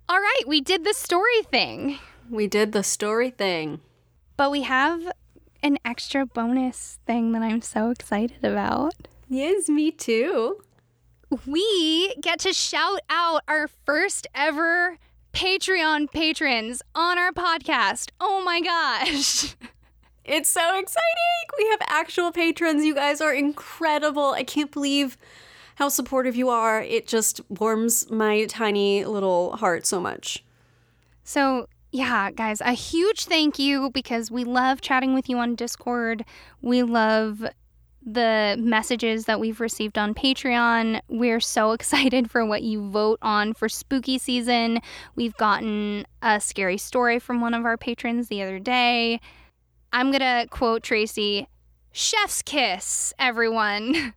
All 0.07 0.17
right, 0.19 0.41
we 0.47 0.61
did 0.61 0.83
the 0.83 0.93
story 0.93 1.43
thing, 1.51 1.99
We 2.29 2.47
did 2.47 2.71
the 2.71 2.83
story 2.83 3.29
thing. 3.29 3.81
but 4.37 4.49
we 4.49 4.61
have 4.63 5.11
an 5.61 5.77
extra 5.83 6.25
bonus 6.25 6.99
thing 7.05 7.33
that 7.33 7.41
I'm 7.41 7.61
so 7.61 7.89
excited 7.91 8.43
about. 8.43 8.93
Yes, 9.27 9.67
me 9.69 9.91
too. 9.91 10.61
we 11.45 12.15
get 12.21 12.39
to 12.39 12.53
shout 12.53 13.01
out 13.09 13.43
our 13.47 13.67
first 13.67 14.25
ever 14.33 14.97
Patreon 15.33 16.11
patrons 16.11 16.81
on 16.95 17.17
our 17.17 17.31
podcast. 17.31 18.09
Oh 18.19 18.43
my 18.43 18.61
gosh. 18.61 19.55
It's 20.25 20.49
so 20.49 20.77
exciting. 20.77 21.47
We 21.57 21.67
have 21.69 21.79
actual 21.87 22.31
patrons. 22.31 22.85
You 22.85 22.93
guys 22.93 23.19
are 23.19 23.33
incredible. 23.33 24.33
I 24.33 24.43
can't 24.43 24.71
believe 24.71 25.17
how 25.77 25.89
supportive 25.89 26.35
you 26.35 26.49
are. 26.49 26.83
It 26.83 27.07
just 27.07 27.41
warms 27.49 28.11
my 28.11 28.45
tiny 28.45 29.05
little 29.05 29.55
heart 29.57 29.87
so 29.87 29.99
much. 29.99 30.43
So, 31.23 31.67
yeah, 31.91 32.29
guys, 32.29 32.61
a 32.61 32.73
huge 32.73 33.25
thank 33.25 33.57
you 33.57 33.89
because 33.89 34.29
we 34.29 34.43
love 34.43 34.81
chatting 34.81 35.15
with 35.15 35.29
you 35.29 35.39
on 35.39 35.55
Discord. 35.55 36.23
We 36.61 36.83
love 36.83 37.47
the 38.13 38.55
messages 38.59 39.25
that 39.25 39.39
we've 39.39 39.59
received 39.59 39.97
on 39.97 40.13
Patreon. 40.13 41.01
We're 41.07 41.39
so 41.39 41.71
excited 41.73 42.29
for 42.29 42.45
what 42.45 42.63
you 42.63 42.89
vote 42.89 43.19
on 43.21 43.53
for 43.53 43.69
spooky 43.69 44.17
season. 44.17 44.79
We've 45.15 45.35
gotten 45.37 46.05
a 46.21 46.39
scary 46.39 46.77
story 46.77 47.19
from 47.19 47.41
one 47.41 47.53
of 47.53 47.65
our 47.65 47.77
patrons 47.77 48.27
the 48.27 48.41
other 48.41 48.59
day. 48.59 49.19
I'm 49.91 50.11
going 50.11 50.21
to 50.21 50.47
quote 50.49 50.83
Tracy 50.83 51.47
Chef's 51.91 52.41
kiss, 52.41 53.13
everyone. 53.17 54.13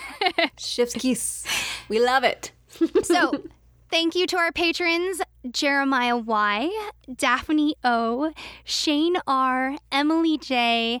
Chef's 0.58 0.94
kiss. 0.94 1.46
We 1.88 2.00
love 2.00 2.24
it. 2.24 2.52
so, 3.02 3.44
thank 3.90 4.14
you 4.14 4.26
to 4.28 4.36
our 4.36 4.52
patrons 4.52 5.20
Jeremiah 5.50 6.16
Y, 6.16 6.70
Daphne 7.14 7.74
O, 7.84 8.32
Shane 8.64 9.16
R, 9.26 9.76
Emily 9.90 10.38
J, 10.38 11.00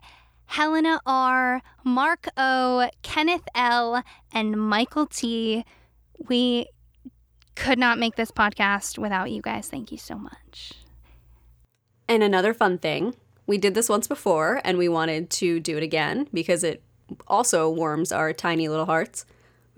Helena 0.50 1.00
R, 1.06 1.62
Mark 1.84 2.26
O, 2.36 2.90
Kenneth 3.02 3.46
L, 3.54 4.02
and 4.32 4.60
Michael 4.60 5.06
T. 5.06 5.64
We 6.28 6.66
could 7.54 7.78
not 7.78 8.00
make 8.00 8.16
this 8.16 8.32
podcast 8.32 8.98
without 8.98 9.30
you 9.30 9.42
guys. 9.42 9.68
Thank 9.68 9.92
you 9.92 9.96
so 9.96 10.16
much. 10.16 10.72
And 12.08 12.24
another 12.24 12.52
fun 12.52 12.78
thing, 12.78 13.14
we 13.46 13.58
did 13.58 13.74
this 13.74 13.88
once 13.88 14.08
before 14.08 14.60
and 14.64 14.76
we 14.76 14.88
wanted 14.88 15.30
to 15.30 15.60
do 15.60 15.76
it 15.76 15.84
again 15.84 16.26
because 16.34 16.64
it 16.64 16.82
also 17.28 17.70
warms 17.70 18.10
our 18.10 18.32
tiny 18.32 18.66
little 18.66 18.86
hearts. 18.86 19.24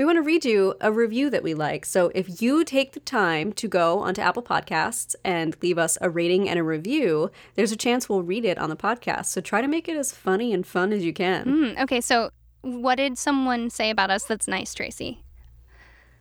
We 0.02 0.06
want 0.06 0.16
to 0.16 0.22
read 0.22 0.44
you 0.44 0.74
a 0.80 0.90
review 0.90 1.30
that 1.30 1.44
we 1.44 1.54
like. 1.54 1.86
So 1.86 2.10
if 2.12 2.42
you 2.42 2.64
take 2.64 2.90
the 2.90 2.98
time 2.98 3.52
to 3.52 3.68
go 3.68 4.00
onto 4.00 4.20
Apple 4.20 4.42
Podcasts 4.42 5.14
and 5.22 5.56
leave 5.62 5.78
us 5.78 5.96
a 6.00 6.10
rating 6.10 6.48
and 6.48 6.58
a 6.58 6.64
review, 6.64 7.30
there's 7.54 7.70
a 7.70 7.76
chance 7.76 8.08
we'll 8.08 8.24
read 8.24 8.44
it 8.44 8.58
on 8.58 8.68
the 8.68 8.74
podcast. 8.74 9.26
So 9.26 9.40
try 9.40 9.60
to 9.60 9.68
make 9.68 9.88
it 9.88 9.96
as 9.96 10.10
funny 10.10 10.52
and 10.52 10.66
fun 10.66 10.92
as 10.92 11.04
you 11.04 11.12
can. 11.12 11.44
Mm, 11.44 11.82
okay, 11.84 12.00
so 12.00 12.30
what 12.62 12.96
did 12.96 13.16
someone 13.16 13.70
say 13.70 13.90
about 13.90 14.10
us 14.10 14.24
that's 14.24 14.48
nice, 14.48 14.74
Tracy? 14.74 15.22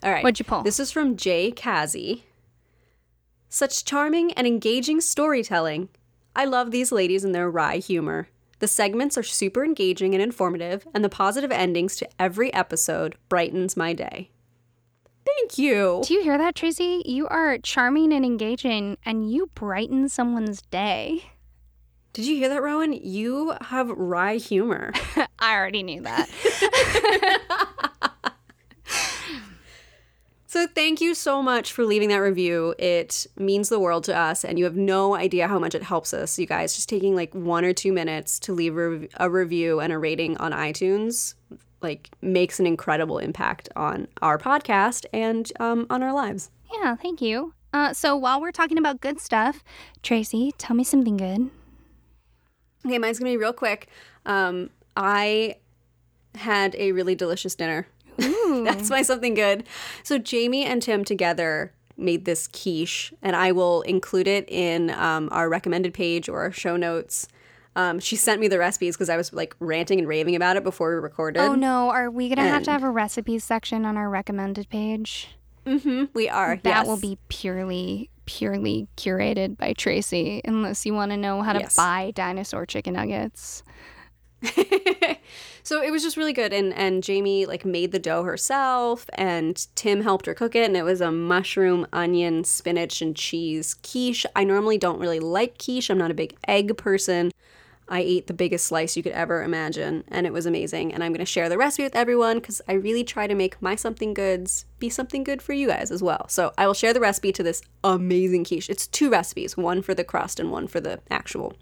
All 0.04 0.12
right. 0.12 0.24
What'd 0.24 0.38
you 0.38 0.46
pull? 0.46 0.62
This 0.62 0.80
is 0.80 0.92
from 0.92 1.18
Jay 1.18 1.50
Kazi. 1.50 2.26
Such 3.50 3.84
charming 3.84 4.32
and 4.34 4.46
engaging 4.46 5.02
storytelling. 5.02 5.90
I 6.36 6.46
love 6.46 6.70
these 6.70 6.92
ladies 6.92 7.24
and 7.24 7.34
their 7.34 7.50
wry 7.50 7.78
humor. 7.78 8.28
The 8.62 8.68
segments 8.68 9.18
are 9.18 9.24
super 9.24 9.66
engaging 9.66 10.14
and 10.14 10.22
informative, 10.22 10.88
and 10.94 11.04
the 11.04 11.10
positive 11.10 11.52
endings 11.52 11.96
to 11.96 12.08
every 12.20 12.54
episode 12.54 13.16
brightens 13.28 13.76
my 13.76 13.92
day. 13.92 14.30
Thank 15.26 15.58
you. 15.58 16.04
Do 16.06 16.14
you 16.14 16.22
hear 16.22 16.38
that, 16.38 16.54
Tracy? 16.54 17.02
You 17.04 17.28
are 17.28 17.58
charming 17.58 18.14
and 18.14 18.24
engaging, 18.24 19.00
and 19.04 19.32
you 19.32 19.50
brighten 19.56 20.08
someone's 20.10 20.62
day. 20.62 21.24
Did 22.14 22.26
you 22.26 22.36
hear 22.36 22.50
that, 22.50 22.62
Rowan? 22.62 22.94
You 22.94 23.56
have 23.62 23.90
wry 23.90 24.36
humor. 24.36 24.94
I 25.40 25.56
already 25.56 25.82
knew 25.82 26.02
that. 26.02 26.30
So 30.52 30.68
thank 30.68 31.00
you 31.00 31.16
so 31.16 31.42
much 31.42 31.72
for 31.72 31.86
leaving 31.86 32.10
that 32.10 32.18
review. 32.18 32.76
It 32.78 33.26
means 33.38 33.70
the 33.70 33.80
world 33.80 34.04
to 34.04 34.18
us, 34.18 34.44
and 34.44 34.60
you 34.60 34.66
have 34.66 34.76
no 34.76 35.16
idea 35.16 35.48
how 35.48 35.58
much 35.58 35.74
it 35.74 35.82
helps 35.82 36.14
us, 36.14 36.38
you 36.38 36.46
guys. 36.46 36.76
Just 36.76 36.90
taking 36.90 37.16
like 37.16 37.34
one 37.34 37.64
or 37.64 37.72
two 37.72 37.94
minutes 37.94 38.38
to 38.40 38.52
leave 38.52 38.78
a, 38.78 39.08
a 39.16 39.30
review 39.30 39.80
and 39.80 39.94
a 39.94 39.98
rating 39.98 40.36
on 40.40 40.52
iTunes 40.52 41.36
like 41.82 42.10
makes 42.22 42.60
an 42.60 42.68
incredible 42.68 43.18
impact 43.18 43.70
on 43.78 44.10
our 44.22 44.38
podcast 44.38 45.06
and 45.14 45.54
um, 45.62 45.88
on 45.90 46.04
our 46.04 46.12
lives. 46.12 46.52
yeah, 46.74 46.98
thank 46.98 47.22
you. 47.22 47.54
Uh, 47.72 47.94
so 47.94 48.18
while 48.18 48.42
we're 48.42 48.52
talking 48.52 48.78
about 48.78 49.00
good 49.00 49.22
stuff, 49.22 49.64
Tracy, 50.04 50.54
tell 50.58 50.76
me 50.76 50.84
something 50.84 51.16
good. 51.16 51.50
Okay, 52.86 52.98
mine's 52.98 53.20
gonna 53.20 53.32
be 53.32 53.38
real 53.38 53.54
quick. 53.54 53.88
Um, 54.26 54.70
I 54.98 55.56
had 56.36 56.76
a 56.76 56.92
really 56.92 57.16
delicious 57.16 57.56
dinner. 57.56 57.88
That's 58.64 58.90
my 58.90 59.02
something 59.02 59.34
good. 59.34 59.66
So 60.04 60.18
Jamie 60.18 60.66
and 60.66 60.82
Tim 60.82 61.04
together 61.04 61.74
made 61.98 62.26
this 62.26 62.48
quiche, 62.48 63.14
and 63.22 63.36
I 63.36 63.52
will 63.52 63.82
include 63.84 64.28
it 64.28 64.50
in 64.50 64.90
um, 64.92 65.30
our 65.32 65.50
recommended 65.50 65.94
page 65.94 66.30
or 66.30 66.42
our 66.42 66.52
show 66.52 66.76
notes. 66.78 67.28
Um, 67.76 68.00
she 68.00 68.16
sent 68.16 68.42
me 68.42 68.48
the 68.48 68.60
recipes 68.60 68.96
because 68.96 69.10
I 69.10 69.16
was 69.18 69.32
like 69.32 69.56
ranting 69.60 70.00
and 70.00 70.08
raving 70.08 70.36
about 70.36 70.58
it 70.58 70.64
before 70.64 70.90
we 70.94 71.02
recorded. 71.02 71.40
Oh 71.42 71.56
no, 71.56 71.90
are 71.90 72.10
we 72.10 72.28
gonna 72.28 72.48
have 72.48 72.64
to 72.64 72.72
have 72.72 72.84
a 72.84 72.90
recipes 72.90 73.44
section 73.44 73.86
on 73.86 73.98
our 73.98 74.10
recommended 74.10 74.70
page? 74.70 75.30
Mm-hmm. 75.66 76.06
We 76.14 76.28
are. 76.28 76.58
That 76.64 76.80
yes. 76.80 76.88
will 76.88 76.98
be 76.98 77.18
purely 77.30 78.10
purely 78.26 78.88
curated 78.98 79.58
by 79.58 79.74
Tracy 79.74 80.42
unless 80.46 80.86
you 80.86 80.94
want 80.94 81.12
to 81.12 81.18
know 81.18 81.42
how 81.42 81.54
to 81.54 81.60
Yes. 81.60 81.76
buy 81.76 82.12
dinosaur 82.16 82.66
chicken 82.66 82.94
nuggets. 82.94 83.64
so 85.64 85.82
it 85.82 85.92
was 85.92 86.02
just 86.02 86.18
really 86.18 86.34
good 86.34 86.52
and 86.52 86.74
and 86.74 87.04
Jamie 87.04 87.46
like 87.46 87.64
made 87.64 87.92
the 87.92 88.00
dough 88.00 88.24
herself 88.24 89.06
and 89.14 89.68
Tim 89.76 90.02
helped 90.02 90.26
her 90.26 90.34
cook 90.34 90.56
it 90.56 90.66
and 90.66 90.76
it 90.76 90.84
was 90.84 91.02
a 91.02 91.12
mushroom, 91.12 91.86
onion, 91.94 92.44
spinach 92.44 93.02
and 93.02 93.16
cheese 93.16 93.76
quiche. 93.76 94.26
I 94.36 94.44
normally 94.44 94.78
don't 94.78 95.00
really 95.00 95.20
like 95.20 95.64
quiche. 95.64 95.90
I'm 95.90 95.98
not 95.98 96.12
a 96.12 96.16
big 96.16 96.36
egg 96.48 96.76
person. 96.78 97.32
I 97.88 98.00
ate 98.00 98.28
the 98.28 98.34
biggest 98.34 98.68
slice 98.68 98.96
you 98.96 99.04
could 99.04 99.12
ever 99.12 99.44
imagine 99.44 100.06
and 100.08 100.26
it 100.26 100.34
was 100.34 100.46
amazing 100.46 100.94
and 100.94 101.04
I'm 101.04 101.12
going 101.12 101.20
to 101.20 101.26
share 101.26 101.50
the 101.50 101.58
recipe 101.58 101.84
with 101.84 101.96
everyone 101.96 102.42
cuz 102.42 102.62
I 102.68 102.74
really 102.74 103.04
try 103.04 103.28
to 103.28 103.36
make 103.36 103.62
my 103.62 103.76
something 103.76 104.14
goods 104.14 104.66
be 104.80 104.90
something 104.90 105.24
good 105.24 105.42
for 105.42 105.54
you 105.54 105.68
guys 105.68 105.92
as 105.92 106.02
well. 106.02 106.28
So 106.30 106.52
I 106.58 106.66
will 106.66 106.74
share 106.74 106.94
the 106.94 107.00
recipe 107.00 107.32
to 107.34 107.44
this 107.44 107.62
amazing 107.84 108.46
quiche. 108.46 108.70
It's 108.70 108.88
two 108.88 109.10
recipes, 109.10 109.56
one 109.56 109.84
for 109.84 109.94
the 109.94 110.06
crust 110.06 110.40
and 110.40 110.50
one 110.50 110.68
for 110.68 110.80
the 110.80 111.02
actual. 111.12 111.54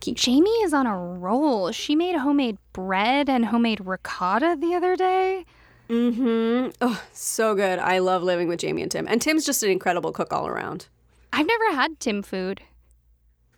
Jamie 0.00 0.50
is 0.62 0.72
on 0.72 0.86
a 0.86 0.96
roll. 0.96 1.70
She 1.72 1.94
made 1.94 2.16
homemade 2.16 2.58
bread 2.72 3.28
and 3.28 3.46
homemade 3.46 3.80
ricotta 3.84 4.56
the 4.60 4.74
other 4.74 4.96
day. 4.96 5.44
Mm-hmm. 5.88 6.70
Oh, 6.80 7.02
so 7.12 7.54
good. 7.54 7.78
I 7.78 7.98
love 7.98 8.22
living 8.22 8.48
with 8.48 8.60
Jamie 8.60 8.82
and 8.82 8.90
Tim. 8.90 9.06
And 9.08 9.20
Tim's 9.22 9.44
just 9.44 9.62
an 9.62 9.70
incredible 9.70 10.12
cook 10.12 10.32
all 10.32 10.46
around. 10.46 10.86
I've 11.32 11.46
never 11.46 11.72
had 11.72 11.98
Tim 12.00 12.22
food. 12.22 12.60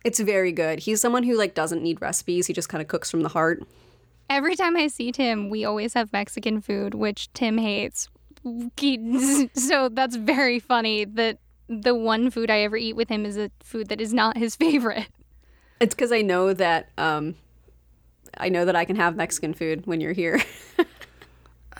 It's 0.03 0.19
very 0.19 0.51
good. 0.51 0.79
He's 0.79 0.99
someone 1.01 1.23
who 1.23 1.37
like 1.37 1.53
doesn't 1.53 1.83
need 1.83 2.01
recipes. 2.01 2.47
He 2.47 2.53
just 2.53 2.69
kind 2.69 2.81
of 2.81 2.87
cooks 2.87 3.11
from 3.11 3.21
the 3.21 3.29
heart. 3.29 3.63
Every 4.29 4.55
time 4.55 4.77
I 4.77 4.87
see 4.87 5.11
Tim, 5.11 5.49
we 5.49 5.65
always 5.65 5.93
have 5.93 6.11
Mexican 6.13 6.61
food, 6.61 6.93
which 6.93 7.31
Tim 7.33 7.57
hates. 7.57 8.09
So 9.53 9.89
that's 9.89 10.15
very 10.15 10.57
funny 10.57 11.05
that 11.05 11.37
the 11.69 11.93
one 11.93 12.31
food 12.31 12.49
I 12.49 12.61
ever 12.61 12.75
eat 12.75 12.95
with 12.95 13.07
him 13.07 13.23
is 13.23 13.37
a 13.37 13.51
food 13.61 13.89
that 13.89 14.01
is 14.01 14.13
not 14.13 14.35
his 14.35 14.55
favorite. 14.55 15.07
It's 15.81 15.93
because 15.95 16.11
I 16.11 16.21
know 16.21 16.53
that 16.53 16.89
um, 16.97 17.35
I 18.37 18.49
know 18.49 18.63
that 18.65 18.75
I 18.75 18.85
can 18.85 18.95
have 18.95 19.15
Mexican 19.15 19.53
food 19.53 19.85
when 19.87 19.99
you're 20.01 20.13
here. 20.13 20.41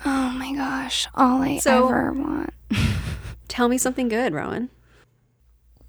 Oh 0.04 0.30
my 0.30 0.52
gosh, 0.52 1.06
all 1.14 1.42
I 1.42 1.58
So- 1.58 1.86
ever 1.86 2.12
want. 2.12 2.50
Tell 3.48 3.68
me 3.68 3.78
something 3.78 4.08
good, 4.08 4.32
Rowan. 4.34 4.68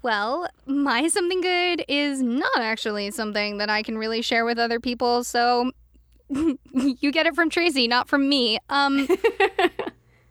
Well, 0.02 0.46
my 0.66 1.08
something 1.08 1.40
good 1.40 1.84
is 1.88 2.22
not 2.22 2.58
actually 2.60 3.10
something 3.10 3.58
that 3.58 3.70
I 3.70 3.82
can 3.82 3.98
really 3.98 4.22
share 4.22 4.44
with 4.44 4.56
other 4.58 4.78
people, 4.78 5.24
so 5.24 5.72
you 6.28 7.10
get 7.10 7.26
it 7.26 7.34
from 7.34 7.50
Tracy, 7.50 7.88
not 7.88 8.08
from 8.08 8.28
me. 8.28 8.58
Um 8.68 9.08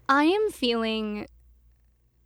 I 0.07 0.25
am 0.25 0.51
feeling 0.51 1.27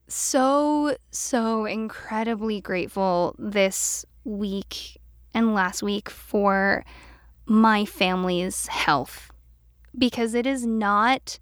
so 0.07 0.95
so 1.09 1.65
incredibly 1.65 2.61
grateful 2.61 3.35
this 3.39 4.05
week 4.25 4.97
and 5.33 5.53
last 5.53 5.83
week 5.83 6.09
for 6.09 6.83
my 7.45 7.85
family's 7.85 8.67
health. 8.67 9.31
Because 9.97 10.33
it 10.33 10.45
is 10.45 10.65
not 10.65 11.39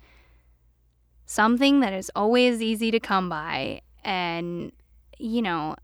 something 1.26 1.80
that 1.82 1.94
is 1.94 2.12
always 2.16 2.62
easy 2.62 2.92
to 2.92 3.00
come 3.00 3.30
by. 3.30 3.82
And 4.04 4.72
you 5.18 5.42
know 5.42 5.76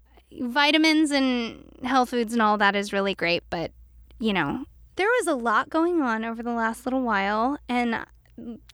vitamins 0.41 1.11
and 1.11 1.64
health 1.84 2.10
foods 2.10 2.34
and 2.34 2.41
all 2.41 2.57
that 2.57 2.76
is 2.76 2.91
really 2.94 3.15
great 3.15 3.44
but 3.49 3.72
you 4.19 4.34
know 4.34 4.65
there 4.98 5.07
was 5.07 5.28
a 5.28 5.36
lot 5.36 5.69
going 5.69 6.02
on 6.02 6.26
over 6.26 6.44
the 6.44 6.52
last 6.52 6.86
little 6.86 7.02
while. 7.02 7.57
And 7.69 8.06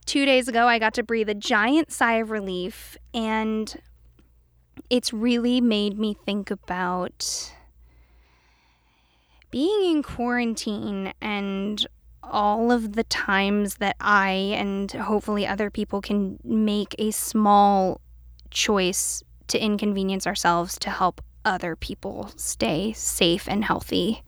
2 0.06 0.26
days 0.26 0.48
ago 0.48 0.68
I 0.68 0.80
got 0.80 0.96
to 0.96 1.04
breathe 1.04 1.30
a 1.30 1.36
giant 1.36 1.92
sigh 1.92 2.16
of 2.16 2.32
relief 2.32 2.98
and 3.14 3.80
it's 4.90 5.14
really 5.14 5.62
made 5.62 5.98
me 5.98 6.16
think 6.26 6.50
about 6.50 7.54
being 9.52 9.92
in 9.98 10.04
quarantine 10.04 11.14
and 11.22 11.86
all 12.24 12.72
of 12.72 12.94
the 12.94 13.04
times 13.06 13.76
that 13.76 13.96
I 14.02 14.30
and 14.56 14.92
hopefully 14.92 15.48
other 15.48 15.70
people 15.70 16.02
can 16.02 16.40
make 16.44 16.94
a 17.00 17.12
small 17.12 18.02
choice 18.52 19.24
to 19.48 19.64
inconvenience 19.64 20.28
ourselves 20.28 20.78
to 20.80 20.90
help 20.90 21.22
other 21.46 21.76
people 21.78 22.32
stay 22.36 22.92
safe 22.94 23.48
and 23.48 23.64
healthy. 23.64 24.24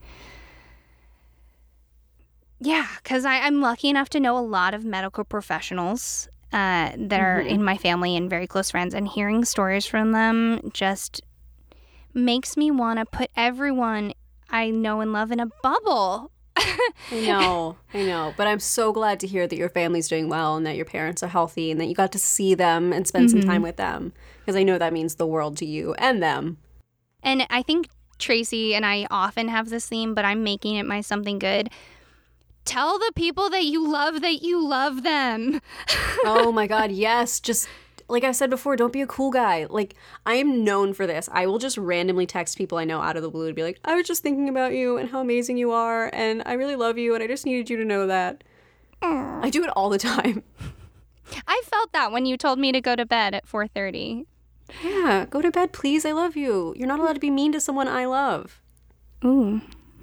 Yeah, 2.58 2.86
because 3.02 3.24
I'm 3.24 3.60
lucky 3.60 3.88
enough 3.88 4.10
to 4.10 4.20
know 4.20 4.36
a 4.38 4.40
lot 4.40 4.74
of 4.74 4.84
medical 4.84 5.24
professionals 5.24 6.28
uh, 6.52 6.90
that 6.96 7.20
are 7.20 7.42
Mhm. 7.42 7.48
in 7.48 7.64
my 7.64 7.76
family 7.76 8.16
and 8.16 8.28
very 8.28 8.46
close 8.48 8.70
friends, 8.72 8.92
and 8.92 9.06
hearing 9.06 9.44
stories 9.44 9.86
from 9.86 10.10
them 10.12 10.60
just 10.72 11.20
makes 12.12 12.56
me 12.56 12.70
want 12.72 12.98
to 12.98 13.06
put 13.06 13.30
everyone 13.36 14.12
I 14.50 14.70
know 14.70 15.00
and 15.00 15.12
love 15.12 15.30
in 15.30 15.40
a 15.40 15.46
bubble. 15.62 16.30
I 16.56 16.90
know, 17.12 17.76
I 17.94 18.02
know. 18.02 18.34
But 18.36 18.46
I'm 18.46 18.60
so 18.60 18.92
glad 18.92 19.20
to 19.20 19.26
hear 19.26 19.46
that 19.46 19.56
your 19.56 19.68
family's 19.68 20.08
doing 20.08 20.28
well 20.28 20.56
and 20.56 20.66
that 20.66 20.76
your 20.76 20.84
parents 20.84 21.22
are 21.22 21.28
healthy 21.28 21.70
and 21.70 21.80
that 21.80 21.86
you 21.86 21.94
got 21.94 22.12
to 22.12 22.18
see 22.18 22.54
them 22.54 22.92
and 22.92 23.06
spend 23.06 23.30
some 23.30 23.40
time 23.40 23.56
mm-hmm. 23.56 23.62
with 23.62 23.76
them. 23.76 24.12
Because 24.40 24.56
I 24.56 24.62
know 24.62 24.78
that 24.78 24.92
means 24.92 25.14
the 25.14 25.26
world 25.26 25.56
to 25.58 25.66
you 25.66 25.94
and 25.94 26.22
them. 26.22 26.58
And 27.22 27.46
I 27.50 27.62
think 27.62 27.88
Tracy 28.18 28.74
and 28.74 28.84
I 28.84 29.06
often 29.10 29.48
have 29.48 29.70
this 29.70 29.88
theme, 29.88 30.14
but 30.14 30.24
I'm 30.24 30.42
making 30.42 30.76
it 30.76 30.86
my 30.86 31.00
something 31.00 31.38
good. 31.38 31.70
Tell 32.64 32.98
the 32.98 33.12
people 33.16 33.48
that 33.50 33.64
you 33.64 33.90
love 33.90 34.20
that 34.20 34.42
you 34.42 34.66
love 34.66 35.02
them. 35.02 35.60
oh 36.24 36.52
my 36.52 36.66
god, 36.66 36.90
yes. 36.90 37.40
Just 37.40 37.68
like 38.10 38.24
I 38.24 38.32
said 38.32 38.50
before, 38.50 38.76
don't 38.76 38.92
be 38.92 39.00
a 39.00 39.06
cool 39.06 39.30
guy. 39.30 39.66
Like 39.68 39.94
I 40.26 40.34
am 40.34 40.64
known 40.64 40.92
for 40.92 41.06
this. 41.06 41.28
I 41.32 41.46
will 41.46 41.58
just 41.58 41.78
randomly 41.78 42.26
text 42.26 42.58
people 42.58 42.78
I 42.78 42.84
know 42.84 43.00
out 43.00 43.16
of 43.16 43.22
the 43.22 43.30
blue 43.30 43.46
and 43.46 43.56
be 43.56 43.62
like, 43.62 43.78
"I 43.84 43.94
was 43.94 44.06
just 44.06 44.22
thinking 44.22 44.48
about 44.48 44.72
you 44.72 44.96
and 44.96 45.10
how 45.10 45.20
amazing 45.20 45.56
you 45.56 45.72
are, 45.72 46.10
and 46.12 46.42
I 46.46 46.54
really 46.54 46.76
love 46.76 46.98
you, 46.98 47.14
and 47.14 47.22
I 47.22 47.26
just 47.26 47.46
needed 47.46 47.70
you 47.70 47.76
to 47.76 47.84
know 47.84 48.06
that." 48.06 48.44
I 49.02 49.48
do 49.50 49.64
it 49.64 49.70
all 49.70 49.88
the 49.88 49.98
time. 49.98 50.42
I 51.46 51.62
felt 51.64 51.92
that 51.92 52.12
when 52.12 52.26
you 52.26 52.36
told 52.36 52.58
me 52.58 52.72
to 52.72 52.80
go 52.80 52.96
to 52.96 53.06
bed 53.06 53.34
at 53.34 53.46
4:30. 53.46 54.26
Yeah, 54.84 55.26
go 55.28 55.40
to 55.40 55.50
bed, 55.50 55.72
please. 55.72 56.04
I 56.04 56.12
love 56.12 56.36
you. 56.36 56.74
You're 56.76 56.88
not 56.88 57.00
allowed 57.00 57.14
to 57.14 57.20
be 57.20 57.30
mean 57.30 57.52
to 57.52 57.60
someone 57.60 57.88
I 57.88 58.06
love. 58.06 58.60
Ooh. 59.24 59.60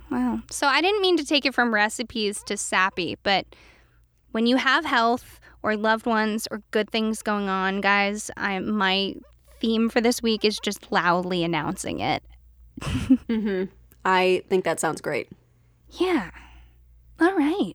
Wow. 0.10 0.42
So 0.50 0.68
I 0.68 0.82
didn't 0.82 1.02
mean 1.02 1.18
to 1.18 1.26
take 1.26 1.46
it 1.46 1.54
from 1.54 1.74
recipes 1.74 2.42
to 2.44 2.58
sappy, 2.58 3.18
but 3.24 3.46
when 4.32 4.46
you 4.46 4.58
have 4.58 4.86
health 4.86 5.40
or 5.64 5.76
loved 5.76 6.06
ones 6.06 6.48
or 6.52 6.62
good 6.72 6.90
things 6.90 7.22
going 7.22 7.50
on, 7.50 7.82
guys, 7.82 8.30
I 8.38 8.60
my 8.60 9.16
theme 9.60 9.90
for 9.90 10.02
this 10.02 10.22
week 10.22 10.46
is 10.46 10.60
just 10.60 10.92
loudly 10.92 11.44
announcing 11.44 12.00
it. 12.00 12.24
Mm-hmm. 13.28 13.66
I 14.06 14.44
think 14.50 14.64
that 14.64 14.80
sounds 14.80 15.02
great. 15.02 15.30
Yeah. 15.92 16.30
All 17.20 17.36
right. 17.36 17.74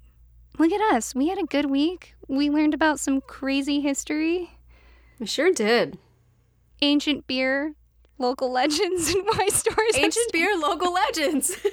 Look 0.58 0.72
at 0.72 0.80
us. 0.94 1.14
We 1.14 1.28
had 1.28 1.38
a 1.38 1.42
good 1.44 1.70
week. 1.70 2.14
We 2.28 2.48
learned 2.50 2.72
about 2.74 3.00
some 3.00 3.20
crazy 3.20 3.80
history, 3.80 4.50
I 5.20 5.24
sure 5.24 5.52
did. 5.52 5.98
ancient 6.80 7.26
beer, 7.26 7.74
local 8.18 8.50
legends, 8.50 9.10
and 9.14 9.24
why 9.26 9.48
stories. 9.48 9.96
Ancient 9.96 10.32
beer, 10.32 10.56
local 10.56 10.92
legends. 10.92 11.56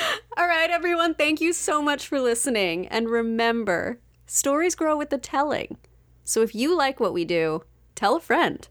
All 0.36 0.46
right, 0.46 0.70
everyone, 0.70 1.14
thank 1.14 1.40
you 1.40 1.52
so 1.52 1.82
much 1.82 2.06
for 2.06 2.20
listening. 2.20 2.86
And 2.88 3.08
remember, 3.08 4.00
stories 4.26 4.74
grow 4.74 4.96
with 4.96 5.10
the 5.10 5.18
telling. 5.18 5.78
So 6.24 6.42
if 6.42 6.54
you 6.54 6.76
like 6.76 6.98
what 7.00 7.12
we 7.14 7.24
do, 7.24 7.62
tell 7.94 8.16
a 8.16 8.20
friend. 8.20 8.68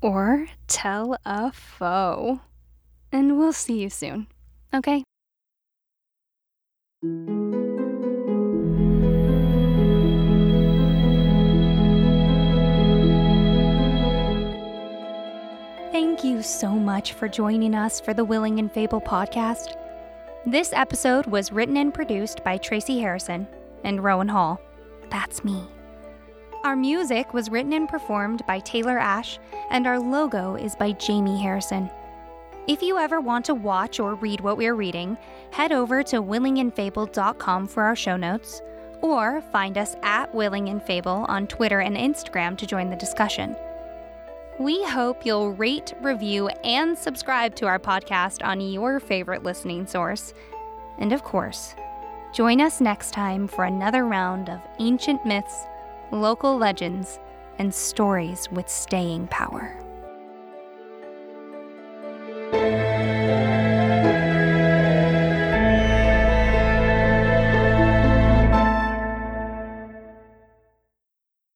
or 0.00 0.48
tell 0.66 1.16
a 1.24 1.52
foe. 1.52 2.40
And 3.12 3.38
we'll 3.38 3.52
see 3.52 3.80
you 3.82 3.90
soon. 3.90 4.26
Okay? 4.74 5.04
Thank 15.92 16.24
you 16.24 16.42
so 16.42 16.70
much 16.70 17.12
for 17.12 17.28
joining 17.28 17.74
us 17.74 18.00
for 18.00 18.14
the 18.14 18.24
Willing 18.24 18.58
and 18.58 18.72
Fable 18.72 19.00
podcast. 19.00 19.76
This 20.44 20.72
episode 20.72 21.26
was 21.26 21.52
written 21.52 21.76
and 21.76 21.94
produced 21.94 22.42
by 22.42 22.56
Tracy 22.56 22.98
Harrison 22.98 23.46
and 23.84 24.02
Rowan 24.02 24.26
Hall. 24.26 24.60
That's 25.08 25.44
me. 25.44 25.62
Our 26.64 26.74
music 26.74 27.32
was 27.32 27.48
written 27.48 27.72
and 27.72 27.88
performed 27.88 28.44
by 28.44 28.58
Taylor 28.58 28.98
Ash, 28.98 29.38
and 29.70 29.86
our 29.86 30.00
logo 30.00 30.56
is 30.56 30.74
by 30.74 30.92
Jamie 30.92 31.40
Harrison. 31.40 31.88
If 32.66 32.82
you 32.82 32.98
ever 32.98 33.20
want 33.20 33.44
to 33.44 33.54
watch 33.54 34.00
or 34.00 34.16
read 34.16 34.40
what 34.40 34.56
we're 34.56 34.74
reading, 34.74 35.16
head 35.52 35.70
over 35.70 36.02
to 36.02 36.20
willingandfable.com 36.20 37.68
for 37.68 37.84
our 37.84 37.94
show 37.94 38.16
notes, 38.16 38.62
or 39.00 39.42
find 39.52 39.78
us 39.78 39.94
at 40.02 40.34
Willing 40.34 40.70
and 40.70 40.82
Fable 40.82 41.24
on 41.28 41.46
Twitter 41.46 41.78
and 41.78 41.96
Instagram 41.96 42.58
to 42.58 42.66
join 42.66 42.90
the 42.90 42.96
discussion. 42.96 43.54
We 44.58 44.84
hope 44.84 45.24
you'll 45.24 45.52
rate, 45.52 45.94
review, 46.02 46.48
and 46.62 46.96
subscribe 46.96 47.54
to 47.56 47.66
our 47.66 47.78
podcast 47.78 48.46
on 48.46 48.60
your 48.60 49.00
favorite 49.00 49.42
listening 49.42 49.86
source. 49.86 50.34
And 50.98 51.12
of 51.12 51.24
course, 51.24 51.74
join 52.34 52.60
us 52.60 52.80
next 52.80 53.12
time 53.12 53.48
for 53.48 53.64
another 53.64 54.06
round 54.06 54.50
of 54.50 54.60
ancient 54.78 55.24
myths, 55.24 55.64
local 56.10 56.58
legends, 56.58 57.18
and 57.58 57.74
stories 57.74 58.46
with 58.52 58.68
staying 58.68 59.28
power. 59.28 59.81